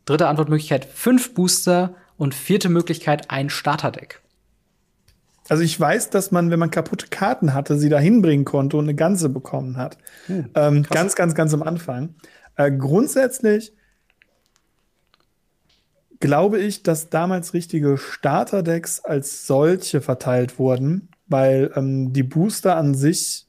dritte 0.05 0.27
Antwortmöglichkeit 0.27 0.85
fünf 0.85 1.33
Booster 1.33 1.95
und 2.17 2.33
vierte 2.33 2.69
Möglichkeit 2.69 3.29
ein 3.29 3.49
Starterdeck. 3.49 4.22
Also 5.49 5.63
ich 5.63 5.77
weiß, 5.77 6.09
dass 6.09 6.31
man, 6.31 6.51
wenn 6.51 6.59
man 6.59 6.71
kaputte 6.71 7.07
Karten 7.07 7.53
hatte, 7.53 7.77
sie 7.77 7.89
da 7.89 7.99
hinbringen 7.99 8.45
konnte 8.45 8.77
und 8.77 8.85
eine 8.85 8.95
ganze 8.95 9.29
bekommen 9.29 9.77
hat. 9.77 9.97
Hm, 10.27 10.49
ähm, 10.55 10.83
ganz, 10.83 11.15
ganz, 11.15 11.35
ganz 11.35 11.53
am 11.53 11.63
Anfang. 11.63 12.15
Äh, 12.55 12.71
grundsätzlich 12.71 13.73
glaube 16.19 16.59
ich, 16.59 16.83
dass 16.83 17.09
damals 17.09 17.53
richtige 17.53 17.97
Starterdecks 17.97 19.01
als 19.01 19.45
solche 19.45 19.99
verteilt 19.99 20.57
wurden, 20.57 21.09
weil 21.27 21.71
ähm, 21.75 22.13
die 22.13 22.23
Booster 22.23 22.77
an 22.77 22.95
sich 22.95 23.47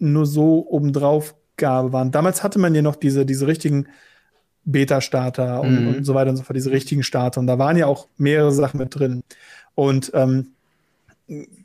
nur 0.00 0.26
so 0.26 0.66
obendrauf 0.68 1.36
Gabe 1.56 1.92
waren. 1.92 2.10
Damals 2.10 2.42
hatte 2.42 2.58
man 2.58 2.74
ja 2.74 2.82
noch 2.82 2.96
diese, 2.96 3.24
diese 3.24 3.46
richtigen 3.46 3.86
Beta-Starter 4.64 5.60
und, 5.60 5.80
mhm. 5.80 5.88
und 5.88 6.04
so 6.04 6.14
weiter 6.14 6.30
und 6.30 6.36
so 6.36 6.42
fort, 6.42 6.56
diese 6.56 6.72
richtigen 6.72 7.04
Starter. 7.04 7.38
Und 7.38 7.46
da 7.46 7.58
waren 7.58 7.76
ja 7.76 7.86
auch 7.86 8.08
mehrere 8.16 8.50
Sachen 8.50 8.78
mit 8.78 8.98
drin. 8.98 9.22
Und 9.74 10.10
ähm, 10.14 10.54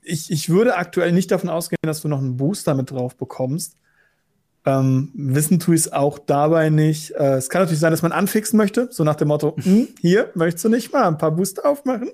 ich, 0.04 0.32
ich 0.32 0.50
würde 0.50 0.78
aktuell 0.78 1.12
nicht 1.12 1.32
davon 1.32 1.50
ausgehen, 1.50 1.80
dass 1.84 2.02
du 2.02 2.08
noch 2.08 2.20
einen 2.20 2.38
Booster 2.38 2.76
mit 2.76 2.92
drauf 2.92 3.16
bekommst. 3.16 3.78
Ähm, 4.66 5.12
wissen 5.14 5.60
tue 5.60 5.76
ich 5.76 5.82
es 5.82 5.94
auch 5.94 6.20
dabei 6.20 6.70
nicht. 6.70 7.12
Äh, 7.12 7.36
es 7.36 7.50
kann 7.50 7.62
natürlich 7.62 7.80
sein, 7.80 7.92
dass 7.92 8.02
man 8.02 8.12
anfixen 8.12 8.58
möchte, 8.58 8.88
so 8.92 9.04
nach 9.04 9.16
dem 9.16 9.28
Motto, 9.28 9.56
hm, 9.62 9.90
hier 10.02 10.32
möchtest 10.36 10.66
du 10.66 10.70
nicht 10.70 10.92
mal 10.92 11.08
ein 11.08 11.18
paar 11.18 11.32
Booster 11.32 11.66
aufmachen. 11.66 12.12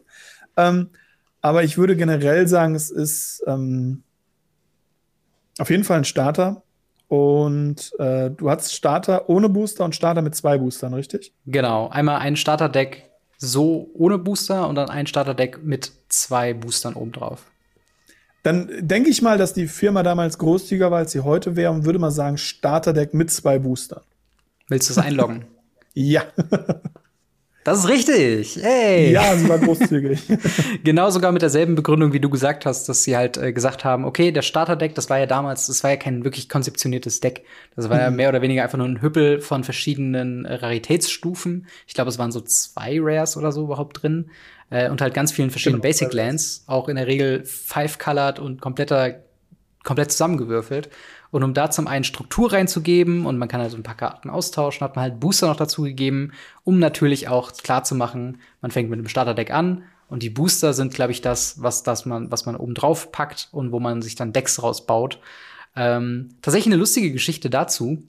Ähm, 0.58 0.90
aber 1.42 1.64
ich 1.64 1.78
würde 1.78 1.96
generell 1.96 2.48
sagen, 2.48 2.76
es 2.76 2.92
ist 2.92 3.44
ähm, 3.48 4.04
auf 5.60 5.70
jeden 5.70 5.84
Fall 5.84 6.00
ein 6.00 6.06
Starter. 6.06 6.64
Und 7.08 7.92
äh, 8.00 8.32
du 8.32 8.50
hast 8.50 8.74
Starter 8.74 9.28
ohne 9.30 9.50
Booster 9.50 9.84
und 9.84 9.96
Starter 9.96 10.22
mit 10.22 10.36
zwei 10.36 10.58
Boostern, 10.58 10.94
richtig? 10.94 11.34
Genau. 11.46 11.90
Einmal 11.90 12.20
ein 12.20 12.38
Starterdeck 12.38 13.11
so 13.42 13.90
ohne 13.96 14.20
Booster 14.20 14.70
und 14.70 14.76
dann 14.76 14.90
ein 14.90 15.08
Starterdeck 15.08 15.64
mit 15.64 15.92
zwei 16.10 16.54
Boostern 16.54 16.94
obendrauf. 16.94 17.52
Dann 18.44 18.70
denke 18.80 19.10
ich 19.10 19.22
mal, 19.22 19.38
dass 19.38 19.54
die 19.54 19.68
Firma 19.68 20.04
damals 20.04 20.38
großzügiger 20.38 20.92
war, 20.92 21.00
als 21.00 21.12
sie 21.12 21.22
heute 21.22 21.56
wäre 21.56 21.72
und 21.72 21.84
würde 21.84 22.00
mal 22.00 22.12
sagen 22.12 22.38
Starterdeck 22.38 23.14
mit 23.14 23.32
zwei 23.32 23.60
Boostern. 23.60 24.02
Willst 24.68 24.90
du 24.90 24.94
es 24.94 25.00
einloggen? 25.00 25.46
ja. 25.94 26.24
Das 27.64 27.80
ist 27.80 27.90
richtig. 27.90 28.58
Hey. 28.62 29.12
Ja, 29.12 29.36
sie 29.36 29.48
war 29.48 29.60
großzügig. 29.60 30.20
genau 30.84 31.12
sogar 31.12 31.32
mit 31.32 31.44
derselben 31.44 31.76
Begründung, 31.76 32.12
wie 32.12 32.20
du 32.20 32.30
gesagt 32.30 32.66
hast, 32.66 32.90
dass 32.90 33.04
sie 33.04 33.16
halt 33.16 33.38
äh, 33.38 33.54
gesagt 33.54 33.86
haben, 33.86 34.04
okay, 34.06 34.32
der 34.32 34.42
Starterdeck, 34.42 34.96
das 34.96 35.12
war 35.12 35.20
ja 35.20 35.28
damals, 35.28 35.68
das 35.68 35.84
war 35.84 35.92
ja 35.92 35.98
kein 35.98 36.24
wirklich 36.24 36.50
konzeptioniertes 36.50 37.20
Deck. 37.20 37.46
Das 37.76 37.90
war 37.90 37.98
mhm. 37.98 38.02
ja 38.02 38.10
mehr 38.10 38.30
oder 38.30 38.42
weniger 38.42 38.64
einfach 38.64 38.80
nur 38.80 38.88
ein 38.88 39.02
Hüppel 39.02 39.42
von 39.42 39.64
verschiedenen 39.64 40.46
äh, 40.46 40.56
Raritätsstufen. 40.56 41.68
Ich 41.86 41.94
glaube, 41.94 42.10
es 42.10 42.18
waren 42.18 42.32
so 42.32 42.42
zwei 42.42 42.98
Rares 43.00 43.38
oder 43.38 43.52
so 43.52 43.64
überhaupt 43.64 44.02
drin. 44.02 44.32
Äh, 44.72 44.90
und 44.90 45.02
halt 45.02 45.14
ganz 45.14 45.32
vielen 45.32 45.52
verschiedenen 45.52 45.82
genau, 45.82 45.90
Basic 45.90 46.14
Lands, 46.14 46.64
auch 46.66 46.90
in 46.90 46.96
der 46.96 47.06
Regel 47.06 47.46
five-colored 47.46 48.40
und 48.40 48.60
kompletter, 48.60 49.22
komplett 49.84 50.12
zusammengewürfelt. 50.12 50.90
Und 51.32 51.44
um 51.44 51.54
da 51.54 51.72
zum 51.72 51.88
einen 51.88 52.04
Struktur 52.04 52.52
reinzugeben 52.52 53.26
und 53.26 53.38
man 53.38 53.48
kann 53.48 53.62
halt 53.62 53.72
so 53.72 53.78
ein 53.78 53.84
paar 53.84 53.96
Karten 53.96 54.30
austauschen, 54.30 54.84
hat 54.84 54.96
man 54.96 55.04
halt 55.04 55.20
Booster 55.20 55.48
noch 55.48 55.56
dazu 55.56 55.84
gegeben, 55.84 56.34
um 56.64 56.78
natürlich 56.78 57.30
auch 57.30 57.54
klar 57.54 57.84
zu 57.84 57.96
machen, 57.96 58.40
man 58.62 58.72
fängt 58.72 58.90
mit 58.90 59.00
einem 59.00 59.08
Starterdeck 59.08 59.52
an 59.52 59.84
und 60.10 60.24
die 60.24 60.30
Booster 60.30 60.74
sind, 60.74 60.94
glaube 60.94 61.14
ich, 61.14 61.22
das, 61.22 61.64
was, 61.64 61.84
das 61.84 62.06
man, 62.06 62.30
was 62.32 62.46
man 62.46 62.58
oben 62.58 62.74
drauf 62.74 63.14
packt 63.14 63.48
und 63.54 63.72
wo 63.72 63.80
man 63.80 64.02
sich 64.02 64.16
dann 64.16 64.34
Decks 64.34 64.62
rausbaut. 64.62 65.20
Ähm, 65.74 66.36
tatsächlich 66.42 66.74
eine 66.74 66.80
lustige 66.82 67.14
Geschichte 67.14 67.50
dazu. 67.50 68.04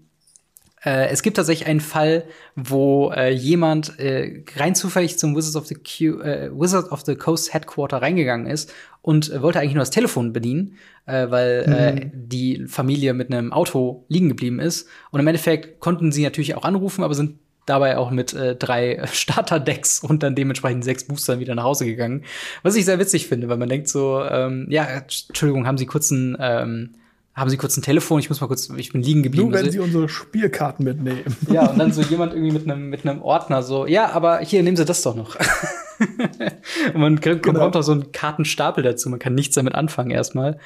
Äh, 0.84 1.08
es 1.08 1.22
gibt 1.22 1.36
tatsächlich 1.36 1.68
einen 1.68 1.80
Fall, 1.80 2.24
wo 2.56 3.12
äh, 3.12 3.30
jemand 3.30 3.98
äh, 3.98 4.42
rein 4.56 4.74
zufällig 4.74 5.18
zum 5.18 5.36
Wizards 5.36 5.56
of 5.56 5.66
the, 5.66 5.74
Q, 5.74 6.20
äh, 6.20 6.50
Wizards 6.52 6.90
of 6.90 7.02
the 7.04 7.14
Coast 7.14 7.54
Headquarter 7.54 8.02
reingegangen 8.02 8.46
ist 8.46 8.72
und 9.00 9.30
äh, 9.30 9.42
wollte 9.42 9.60
eigentlich 9.60 9.74
nur 9.74 9.82
das 9.82 9.90
Telefon 9.90 10.32
bedienen, 10.32 10.76
äh, 11.06 11.30
weil 11.30 11.64
äh, 11.66 11.92
mhm. 11.92 12.10
die 12.14 12.64
Familie 12.66 13.14
mit 13.14 13.32
einem 13.32 13.52
Auto 13.52 14.04
liegen 14.08 14.28
geblieben 14.28 14.58
ist. 14.58 14.88
Und 15.10 15.20
im 15.20 15.26
Endeffekt 15.26 15.80
konnten 15.80 16.10
sie 16.10 16.24
natürlich 16.24 16.54
auch 16.56 16.64
anrufen, 16.64 17.04
aber 17.04 17.14
sind 17.14 17.38
dabei 17.66 17.96
auch 17.96 18.10
mit 18.10 18.32
äh, 18.32 18.56
drei 18.56 19.02
Starterdecks 19.12 20.00
und 20.00 20.22
dann 20.24 20.34
dementsprechend 20.34 20.84
sechs 20.84 21.04
Boostern 21.04 21.38
wieder 21.38 21.54
nach 21.54 21.64
Hause 21.64 21.84
gegangen. 21.84 22.24
Was 22.62 22.74
ich 22.74 22.84
sehr 22.84 22.98
witzig 22.98 23.28
finde, 23.28 23.48
weil 23.48 23.56
man 23.56 23.68
denkt 23.68 23.88
so, 23.88 24.22
ähm, 24.24 24.66
ja, 24.68 24.84
Entschuldigung, 24.84 25.66
haben 25.66 25.78
Sie 25.78 25.86
kurz 25.86 26.10
einen 26.10 26.36
ähm, 26.40 26.94
haben 27.34 27.48
Sie 27.48 27.56
kurz 27.56 27.76
ein 27.76 27.82
Telefon, 27.82 28.20
ich 28.20 28.28
muss 28.28 28.40
mal 28.40 28.46
kurz, 28.46 28.68
ich 28.76 28.92
bin 28.92 29.02
liegen 29.02 29.22
geblieben. 29.22 29.48
Nur 29.48 29.52
wenn 29.52 29.66
also, 29.66 29.72
Sie 29.72 29.80
unsere 29.80 30.08
Spielkarten 30.08 30.84
mitnehmen. 30.84 31.36
Ja, 31.50 31.70
und 31.70 31.78
dann 31.78 31.92
so 31.92 32.02
jemand 32.02 32.34
irgendwie 32.34 32.52
mit 32.52 32.68
einem 32.68 32.90
mit 32.90 33.06
einem 33.06 33.22
Ordner 33.22 33.62
so, 33.62 33.86
ja, 33.86 34.10
aber 34.10 34.40
hier 34.40 34.62
nehmen 34.62 34.76
Sie 34.76 34.84
das 34.84 35.02
doch 35.02 35.14
noch. 35.14 35.36
und 36.94 37.00
man 37.00 37.20
kriegt, 37.20 37.42
genau. 37.42 37.54
bekommt 37.54 37.76
auch 37.76 37.82
so 37.82 37.92
einen 37.92 38.12
Kartenstapel 38.12 38.84
dazu, 38.84 39.08
man 39.08 39.18
kann 39.18 39.34
nichts 39.34 39.54
damit 39.54 39.74
anfangen 39.74 40.10
erstmal. 40.10 40.58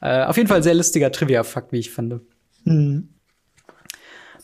Äh, 0.00 0.24
auf 0.24 0.36
jeden 0.36 0.48
Fall 0.48 0.62
sehr 0.62 0.74
lustiger 0.74 1.12
Trivia-Fakt, 1.12 1.72
wie 1.72 1.78
ich 1.78 1.90
finde. 1.90 2.22
Mhm. 2.64 3.10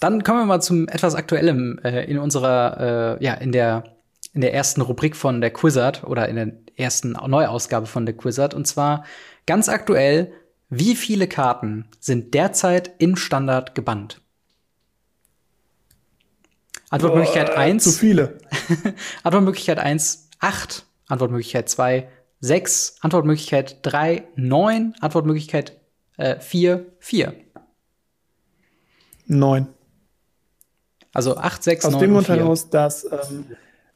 Dann 0.01 0.23
kommen 0.23 0.39
wir 0.40 0.47
mal 0.47 0.61
zum 0.61 0.89
etwas 0.89 1.15
Aktuellem 1.15 1.78
äh, 1.82 2.05
in 2.05 2.19
unserer, 2.19 3.19
äh, 3.20 3.24
ja, 3.24 3.35
in 3.35 3.52
der 3.52 3.85
in 4.32 4.43
der 4.43 4.55
ersten 4.55 4.81
Rubrik 4.81 5.16
von 5.16 5.40
der 5.40 5.51
Quizard 5.51 6.05
oder 6.05 6.28
in 6.28 6.36
der 6.36 6.52
ersten 6.77 7.12
Neuausgabe 7.12 7.86
von 7.86 8.07
der 8.07 8.16
Quizard. 8.16 8.55
Und 8.55 8.66
zwar 8.66 9.05
ganz 9.47 9.69
aktuell 9.69 10.32
wie 10.70 10.94
viele 10.94 11.26
Karten 11.26 11.86
sind 11.98 12.32
derzeit 12.32 12.92
in 12.98 13.16
Standard 13.16 13.74
gebannt? 13.74 14.20
Antwortmöglichkeit 16.90 17.51
1. 17.51 17.84
Zu 17.84 17.90
viele. 17.90 18.38
Antwortmöglichkeit 19.22 19.78
1, 19.78 20.28
8. 20.38 20.86
Antwortmöglichkeit 21.09 21.68
2, 21.68 22.09
6. 22.40 22.97
Antwortmöglichkeit 23.01 23.78
3, 23.82 24.24
9. 24.36 24.94
Antwortmöglichkeit 25.01 25.76
äh, 26.16 26.38
4, 26.38 26.86
4. 26.98 27.34
9. 29.26 29.66
Also 31.12 31.36
8, 31.36 31.62
6, 31.62 31.84
Aus 31.84 31.92
9. 31.92 31.94
Aus 31.94 32.01
dem 32.01 32.12
Grund 32.12 32.28
heraus, 32.28 32.70
dass 32.70 33.05
ähm, 33.05 33.44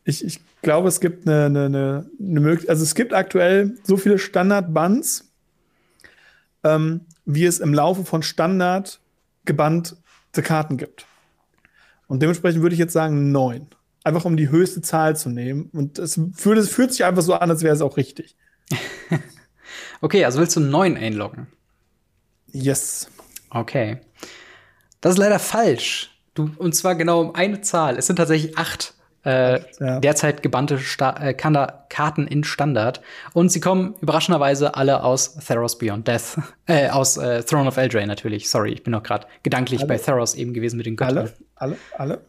ich, 0.04 0.24
ich 0.24 0.40
glaube, 0.62 0.88
es 0.88 1.00
gibt 1.00 1.26
eine, 1.26 1.46
eine, 1.46 1.64
eine, 1.66 2.10
eine 2.20 2.40
Möglichkeit, 2.40 2.70
also 2.70 2.82
es 2.82 2.94
gibt 2.94 3.12
aktuell 3.12 3.76
so 3.84 3.96
viele 3.96 4.18
Standard-Bands, 4.18 5.33
ähm, 6.64 7.02
wie 7.24 7.44
es 7.44 7.60
im 7.60 7.72
Laufe 7.72 8.04
von 8.04 8.22
Standard 8.22 9.00
gebannte 9.44 9.96
Karten 10.42 10.76
gibt. 10.76 11.06
Und 12.06 12.20
dementsprechend 12.20 12.62
würde 12.62 12.74
ich 12.74 12.80
jetzt 12.80 12.92
sagen 12.92 13.32
neun. 13.32 13.68
Einfach 14.02 14.24
um 14.24 14.36
die 14.36 14.50
höchste 14.50 14.82
Zahl 14.82 15.16
zu 15.16 15.30
nehmen. 15.30 15.70
Und 15.72 15.98
es 15.98 16.20
fühlt, 16.34 16.58
es 16.58 16.68
fühlt 16.68 16.92
sich 16.92 17.04
einfach 17.04 17.22
so 17.22 17.34
an, 17.34 17.50
als 17.50 17.62
wäre 17.62 17.74
es 17.74 17.80
auch 17.80 17.96
richtig. 17.96 18.36
okay, 20.00 20.24
also 20.24 20.40
willst 20.40 20.56
du 20.56 20.60
neun 20.60 20.96
einloggen? 20.96 21.46
Yes. 22.52 23.08
Okay. 23.50 24.00
Das 25.00 25.12
ist 25.12 25.18
leider 25.18 25.38
falsch. 25.38 26.10
Du, 26.34 26.50
und 26.58 26.74
zwar 26.74 26.94
genau 26.96 27.20
um 27.20 27.34
eine 27.34 27.60
Zahl. 27.60 27.96
Es 27.96 28.06
sind 28.06 28.16
tatsächlich 28.16 28.58
acht 28.58 28.93
äh, 29.24 29.60
ja. 29.80 30.00
derzeit 30.00 30.42
gebannte 30.42 30.78
Sta 30.78 31.16
äh, 31.20 31.34
Karten 31.34 32.26
in 32.26 32.44
Standard. 32.44 33.00
Und 33.32 33.50
sie 33.50 33.60
kommen 33.60 33.94
überraschenderweise 34.00 34.74
alle 34.74 35.02
aus 35.02 35.34
Theros 35.36 35.78
Beyond 35.78 36.08
Death. 36.08 36.38
Äh, 36.66 36.88
aus 36.88 37.18
äh, 37.18 37.42
Throne 37.42 37.68
of 37.68 37.76
Eldraine 37.76 38.06
natürlich. 38.06 38.48
Sorry, 38.48 38.72
ich 38.72 38.82
bin 38.82 38.92
noch 38.92 39.02
gerade 39.02 39.26
gedanklich 39.42 39.80
alle? 39.80 39.88
bei 39.88 39.98
Theros 39.98 40.34
eben 40.34 40.54
gewesen 40.54 40.78
mit 40.78 40.86
den 40.86 40.96
Göttern. 40.96 41.18
Alle? 41.18 41.34
Alle? 41.56 41.76
Alle? 41.98 42.20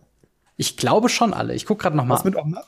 Ich 0.58 0.76
glaube 0.76 1.08
schon 1.08 1.34
alle. 1.34 1.54
Ich 1.54 1.66
guck 1.66 1.80
gerade 1.80 1.96
noch 1.96 2.04
mal. 2.04 2.16
Was 2.16 2.26
mit 2.26 2.36
Omna? 2.36 2.62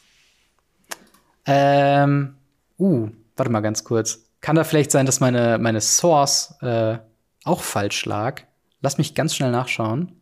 Ähm, 1.46 2.36
uh, 2.80 3.10
warte 3.36 3.52
mal 3.52 3.60
ganz 3.60 3.84
kurz. 3.84 4.30
Kann 4.40 4.56
da 4.56 4.64
vielleicht 4.64 4.92
sein, 4.92 5.06
dass 5.06 5.20
meine, 5.20 5.58
meine 5.58 5.82
Source 5.82 6.56
äh, 6.62 7.00
auch 7.44 7.62
falsch 7.62 8.06
lag? 8.06 8.44
Lass 8.82 8.98
mich 8.98 9.14
ganz 9.14 9.36
schnell 9.36 9.52
nachschauen. 9.52 10.14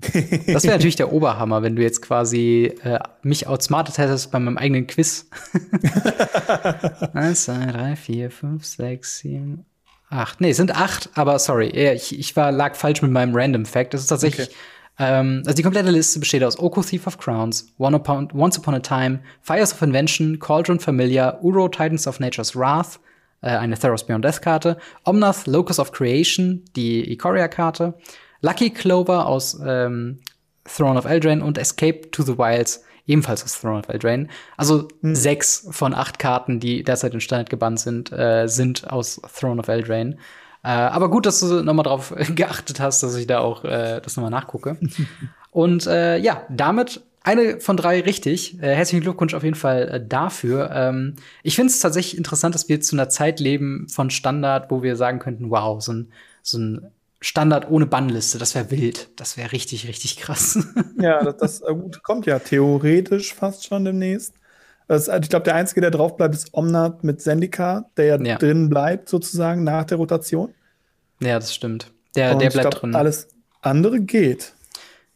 Das 0.00 0.62
wäre 0.62 0.76
natürlich 0.76 0.96
der 0.96 1.12
Oberhammer, 1.12 1.62
wenn 1.62 1.74
du 1.74 1.82
jetzt 1.82 2.02
quasi 2.02 2.72
äh, 2.84 3.00
mich 3.22 3.48
outsmartet 3.48 3.98
hättest 3.98 4.30
bei 4.30 4.38
meinem 4.38 4.56
eigenen 4.56 4.86
Quiz. 4.86 5.28
Eins, 7.14 7.44
zwei, 7.44 7.66
drei, 7.66 7.96
vier, 7.96 8.30
fünf, 8.30 8.64
sechs, 8.64 9.18
sieben, 9.18 9.66
acht. 10.08 10.40
Nee, 10.40 10.50
es 10.50 10.56
sind 10.56 10.74
acht, 10.74 11.10
aber 11.14 11.38
sorry, 11.40 11.66
ich, 11.66 12.16
ich 12.16 12.36
war, 12.36 12.52
lag 12.52 12.76
falsch 12.76 13.02
mit 13.02 13.10
meinem 13.10 13.34
Random 13.34 13.64
Fact. 13.64 13.92
Das 13.92 14.02
ist 14.02 14.06
tatsächlich, 14.06 14.48
okay. 14.48 14.56
ähm, 15.00 15.42
also 15.44 15.56
die 15.56 15.64
komplette 15.64 15.90
Liste 15.90 16.20
besteht 16.20 16.44
aus 16.44 16.58
Oko 16.60 16.82
Thief 16.82 17.08
of 17.08 17.18
Crowns, 17.18 17.72
One 17.78 17.96
upon, 17.96 18.28
Once 18.32 18.56
Upon 18.56 18.74
a 18.74 18.80
Time, 18.80 19.20
Fires 19.42 19.72
of 19.72 19.82
Invention, 19.82 20.38
Cauldron 20.38 20.78
Familiar, 20.78 21.42
Uro 21.42 21.68
Titans 21.68 22.06
of 22.06 22.20
Nature's 22.20 22.54
Wrath, 22.54 23.00
äh, 23.40 23.48
eine 23.48 23.76
Theros 23.76 24.06
Beyond 24.06 24.24
Death 24.24 24.42
Karte, 24.42 24.78
Omnath 25.04 25.48
Locus 25.48 25.80
of 25.80 25.90
Creation, 25.90 26.64
die 26.76 27.10
Ikoria 27.12 27.48
Karte, 27.48 27.94
Lucky 28.40 28.70
Clover 28.70 29.26
aus 29.26 29.58
ähm, 29.64 30.20
Throne 30.64 30.98
of 30.98 31.04
Eldraine 31.04 31.44
und 31.44 31.58
Escape 31.58 32.10
to 32.10 32.22
the 32.22 32.38
Wilds 32.38 32.84
ebenfalls 33.06 33.42
aus 33.42 33.60
Throne 33.60 33.80
of 33.80 33.88
Eldraine. 33.88 34.28
Also 34.56 34.88
mhm. 35.00 35.14
sechs 35.14 35.66
von 35.70 35.94
acht 35.94 36.18
Karten, 36.18 36.60
die 36.60 36.84
derzeit 36.84 37.14
in 37.14 37.20
Standard 37.20 37.50
gebannt 37.50 37.80
sind, 37.80 38.12
äh, 38.12 38.46
sind 38.46 38.88
aus 38.90 39.20
Throne 39.34 39.60
of 39.60 39.68
Eldraine. 39.68 40.16
Äh, 40.62 40.68
aber 40.68 41.10
gut, 41.10 41.26
dass 41.26 41.40
du 41.40 41.62
nochmal 41.62 41.84
drauf 41.84 42.14
geachtet 42.34 42.80
hast, 42.80 43.02
dass 43.02 43.16
ich 43.16 43.26
da 43.26 43.40
auch 43.40 43.64
äh, 43.64 44.00
das 44.00 44.16
nochmal 44.16 44.30
nachgucke. 44.30 44.76
und 45.50 45.86
äh, 45.86 46.18
ja, 46.18 46.42
damit 46.50 47.02
eine 47.22 47.60
von 47.60 47.76
drei 47.76 48.00
richtig. 48.00 48.62
Äh, 48.62 48.74
herzlichen 48.74 49.02
Glückwunsch 49.02 49.34
auf 49.34 49.42
jeden 49.42 49.56
Fall 49.56 49.88
äh, 49.88 50.06
dafür. 50.06 50.70
Ähm, 50.72 51.16
ich 51.42 51.56
finde 51.56 51.72
es 51.72 51.80
tatsächlich 51.80 52.16
interessant, 52.16 52.54
dass 52.54 52.68
wir 52.68 52.80
zu 52.80 52.96
einer 52.96 53.08
Zeit 53.08 53.40
leben 53.40 53.86
von 53.88 54.10
Standard, 54.10 54.70
wo 54.70 54.82
wir 54.82 54.96
sagen 54.96 55.18
könnten, 55.18 55.50
wow, 55.50 55.82
so 55.82 55.92
ein, 55.92 56.12
so 56.42 56.58
ein 56.58 56.90
Standard 57.20 57.70
ohne 57.70 57.86
Bannliste, 57.86 58.38
das 58.38 58.54
wäre 58.54 58.70
wild. 58.70 59.10
Das 59.16 59.36
wäre 59.36 59.52
richtig, 59.52 59.88
richtig 59.88 60.18
krass. 60.18 60.58
ja, 61.00 61.22
das, 61.22 61.36
das 61.36 61.60
äh, 61.62 61.74
gut, 61.74 62.02
kommt 62.02 62.26
ja 62.26 62.38
theoretisch 62.38 63.34
fast 63.34 63.66
schon 63.66 63.84
demnächst. 63.84 64.34
Das, 64.86 65.08
ich 65.08 65.28
glaube, 65.28 65.44
der 65.44 65.54
Einzige, 65.54 65.80
der 65.80 65.90
drauf 65.90 66.16
bleibt, 66.16 66.34
ist 66.34 66.54
Omnat 66.54 67.04
mit 67.04 67.20
Sendika, 67.20 67.90
der 67.96 68.06
ja, 68.06 68.16
ja, 68.22 68.38
drin 68.38 68.68
bleibt, 68.68 69.08
sozusagen, 69.08 69.64
nach 69.64 69.84
der 69.84 69.98
Rotation. 69.98 70.54
Ja, 71.20 71.38
das 71.38 71.54
stimmt. 71.54 71.92
Der, 72.14 72.36
der 72.36 72.50
bleibt 72.50 72.70
glaub, 72.70 72.80
drin. 72.80 72.94
Alles 72.94 73.28
andere 73.60 74.00
geht. 74.00 74.54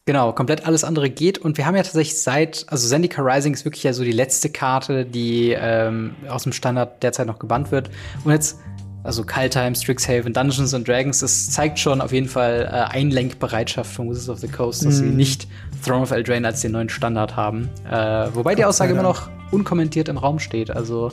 Genau, 0.04 0.32
komplett 0.32 0.66
alles 0.66 0.82
andere 0.82 1.10
geht. 1.10 1.38
Und 1.38 1.56
wir 1.56 1.64
haben 1.64 1.76
ja 1.76 1.82
tatsächlich 1.84 2.20
seit, 2.20 2.66
also 2.68 2.88
Zendika 2.88 3.22
Rising 3.22 3.54
ist 3.54 3.64
wirklich 3.64 3.84
ja 3.84 3.92
so 3.92 4.02
die 4.02 4.12
letzte 4.12 4.50
Karte, 4.50 5.06
die 5.06 5.56
ähm, 5.56 6.16
aus 6.28 6.42
dem 6.42 6.52
Standard 6.52 7.02
derzeit 7.04 7.28
noch 7.28 7.38
gebannt 7.38 7.70
wird. 7.70 7.88
Und 8.24 8.32
jetzt 8.32 8.58
also 9.04 9.24
Kaltheim, 9.24 9.74
Strixhaven, 9.74 10.32
Dungeons 10.32 10.74
and 10.74 10.86
Dragons, 10.86 11.20
das 11.20 11.50
zeigt 11.50 11.78
schon 11.78 12.00
auf 12.00 12.12
jeden 12.12 12.28
Fall 12.28 12.68
äh, 12.70 12.94
Einlenkbereitschaft 12.94 13.90
von 13.92 14.08
Wizards 14.08 14.28
of 14.28 14.38
the 14.38 14.48
Coast, 14.48 14.84
dass 14.84 14.94
mm. 14.94 14.98
sie 14.98 15.04
mhm. 15.04 15.16
nicht 15.16 15.48
Throne 15.84 16.02
of 16.02 16.10
Eldraine 16.12 16.46
als 16.46 16.60
den 16.60 16.72
neuen 16.72 16.88
Standard 16.88 17.34
haben. 17.34 17.68
Äh, 17.90 18.28
wobei 18.32 18.54
die 18.54 18.64
Aussage 18.64 18.92
immer 18.92 19.02
noch 19.02 19.28
unkommentiert 19.50 20.08
im 20.08 20.18
Raum 20.18 20.38
steht. 20.38 20.70
Also 20.70 21.10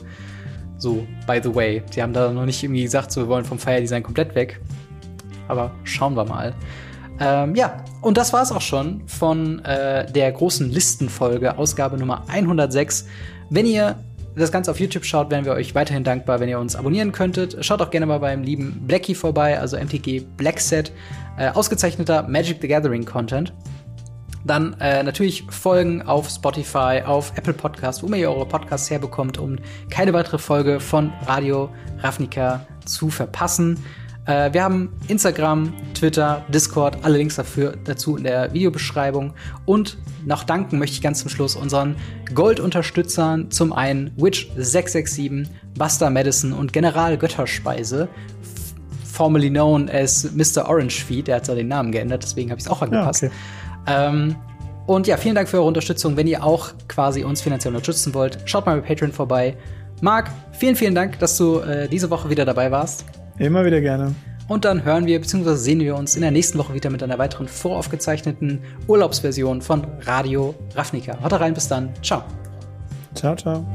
so, 0.77 1.05
by 1.27 1.39
the 1.43 1.53
way. 1.53 1.83
Sie 1.91 2.01
haben 2.01 2.13
da 2.13 2.31
noch 2.31 2.45
nicht 2.45 2.63
irgendwie 2.63 2.83
gesagt, 2.83 3.11
so, 3.11 3.21
wir 3.21 3.27
wollen 3.27 3.45
vom 3.45 3.59
Fire 3.59 3.81
Design 3.81 4.03
komplett 4.03 4.35
weg. 4.35 4.61
Aber 5.47 5.71
schauen 5.83 6.15
wir 6.15 6.25
mal. 6.25 6.53
Ähm, 7.19 7.55
ja, 7.55 7.83
und 8.01 8.17
das 8.17 8.31
war's 8.31 8.51
auch 8.51 8.61
schon 8.61 9.01
von 9.07 9.63
äh, 9.65 10.09
der 10.11 10.31
großen 10.31 10.69
Listenfolge, 10.69 11.57
Ausgabe 11.57 11.97
Nummer 11.97 12.23
106. 12.27 13.07
Wenn 13.49 13.65
ihr 13.65 13.95
das 14.39 14.51
Ganze 14.51 14.71
auf 14.71 14.79
YouTube 14.79 15.05
schaut, 15.05 15.29
wären 15.31 15.45
wir 15.45 15.53
euch 15.53 15.75
weiterhin 15.75 16.03
dankbar, 16.03 16.39
wenn 16.39 16.49
ihr 16.49 16.59
uns 16.59 16.75
abonnieren 16.75 17.11
könntet. 17.11 17.63
Schaut 17.63 17.81
auch 17.81 17.91
gerne 17.91 18.05
mal 18.05 18.19
beim 18.19 18.43
lieben 18.43 18.87
Blackie 18.87 19.15
vorbei, 19.15 19.59
also 19.59 19.77
MTG 19.77 20.21
Blackset, 20.37 20.91
äh, 21.37 21.49
ausgezeichneter 21.49 22.23
Magic 22.23 22.57
the 22.61 22.67
Gathering 22.67 23.05
Content. 23.05 23.53
Dann 24.45 24.75
äh, 24.79 25.03
natürlich 25.03 25.43
folgen 25.49 26.01
auf 26.01 26.29
Spotify, 26.29 27.01
auf 27.05 27.33
Apple 27.35 27.53
Podcasts, 27.53 28.01
wo 28.01 28.13
ihr 28.13 28.31
eure 28.31 28.45
Podcasts 28.45 28.89
herbekommt, 28.89 29.37
um 29.37 29.57
keine 29.89 30.13
weitere 30.13 30.37
Folge 30.37 30.79
von 30.79 31.11
Radio 31.25 31.69
Ravnica 31.99 32.65
zu 32.85 33.09
verpassen. 33.09 33.83
Äh, 34.29 34.53
wir 34.53 34.63
haben 34.63 34.89
Instagram, 35.07 35.73
Twitter, 35.95 36.45
Discord, 36.49 36.99
alle 37.01 37.17
Links 37.17 37.35
dafür 37.35 37.73
dazu 37.83 38.15
in 38.15 38.23
der 38.23 38.53
Videobeschreibung. 38.53 39.33
Und 39.65 39.97
noch 40.23 40.43
danken 40.43 40.77
möchte 40.77 40.93
ich 40.93 41.01
ganz 41.01 41.21
zum 41.21 41.29
Schluss 41.29 41.55
unseren 41.55 41.95
Gold-Unterstützern. 42.35 43.49
Zum 43.49 43.73
einen 43.73 44.11
Witch667, 44.19 45.47
Buster 45.75 46.11
Madison 46.11 46.53
und 46.53 46.73
General 46.73 47.17
Götterspeise. 47.17 48.07
Formerly 49.03 49.49
known 49.49 49.89
as 49.89 50.29
Mr. 50.31 50.69
Orange 50.69 51.03
Feed, 51.03 51.27
der 51.27 51.37
hat 51.37 51.47
ja 51.47 51.55
den 51.55 51.67
Namen 51.67 51.91
geändert, 51.91 52.23
deswegen 52.23 52.51
habe 52.51 52.59
ich 52.59 52.65
es 52.65 52.71
auch 52.71 52.81
angepasst. 52.83 53.23
Ja, 53.23 53.29
okay. 53.29 53.35
ähm, 53.87 54.35
und 54.85 55.07
ja, 55.07 55.17
vielen 55.17 55.35
Dank 55.35 55.49
für 55.49 55.57
eure 55.57 55.67
Unterstützung. 55.67 56.15
Wenn 56.15 56.27
ihr 56.27 56.43
auch 56.43 56.71
quasi 56.87 57.23
uns 57.23 57.41
finanziell 57.41 57.73
unterstützen 57.75 58.13
wollt, 58.13 58.37
schaut 58.45 58.65
mal 58.65 58.79
bei 58.79 58.87
Patreon 58.87 59.11
vorbei. 59.11 59.57
Marc, 60.01 60.29
vielen, 60.51 60.75
vielen 60.75 60.95
Dank, 60.95 61.19
dass 61.19 61.35
du 61.35 61.59
äh, 61.59 61.89
diese 61.89 62.09
Woche 62.09 62.29
wieder 62.29 62.45
dabei 62.45 62.71
warst. 62.71 63.03
Immer 63.39 63.65
wieder 63.65 63.81
gerne. 63.81 64.13
Und 64.47 64.65
dann 64.65 64.83
hören 64.83 65.05
wir 65.05 65.19
bzw. 65.19 65.55
sehen 65.55 65.79
wir 65.79 65.95
uns 65.95 66.15
in 66.15 66.21
der 66.21 66.31
nächsten 66.31 66.57
Woche 66.57 66.73
wieder 66.73 66.89
mit 66.89 67.03
einer 67.03 67.17
weiteren 67.17 67.47
voraufgezeichneten 67.47 68.61
Urlaubsversion 68.87 69.61
von 69.61 69.85
Radio 70.01 70.55
Ravnica. 70.75 71.21
Haut 71.23 71.33
rein, 71.33 71.53
bis 71.53 71.67
dann. 71.67 71.89
Ciao. 72.01 72.23
Ciao, 73.13 73.35
ciao. 73.35 73.65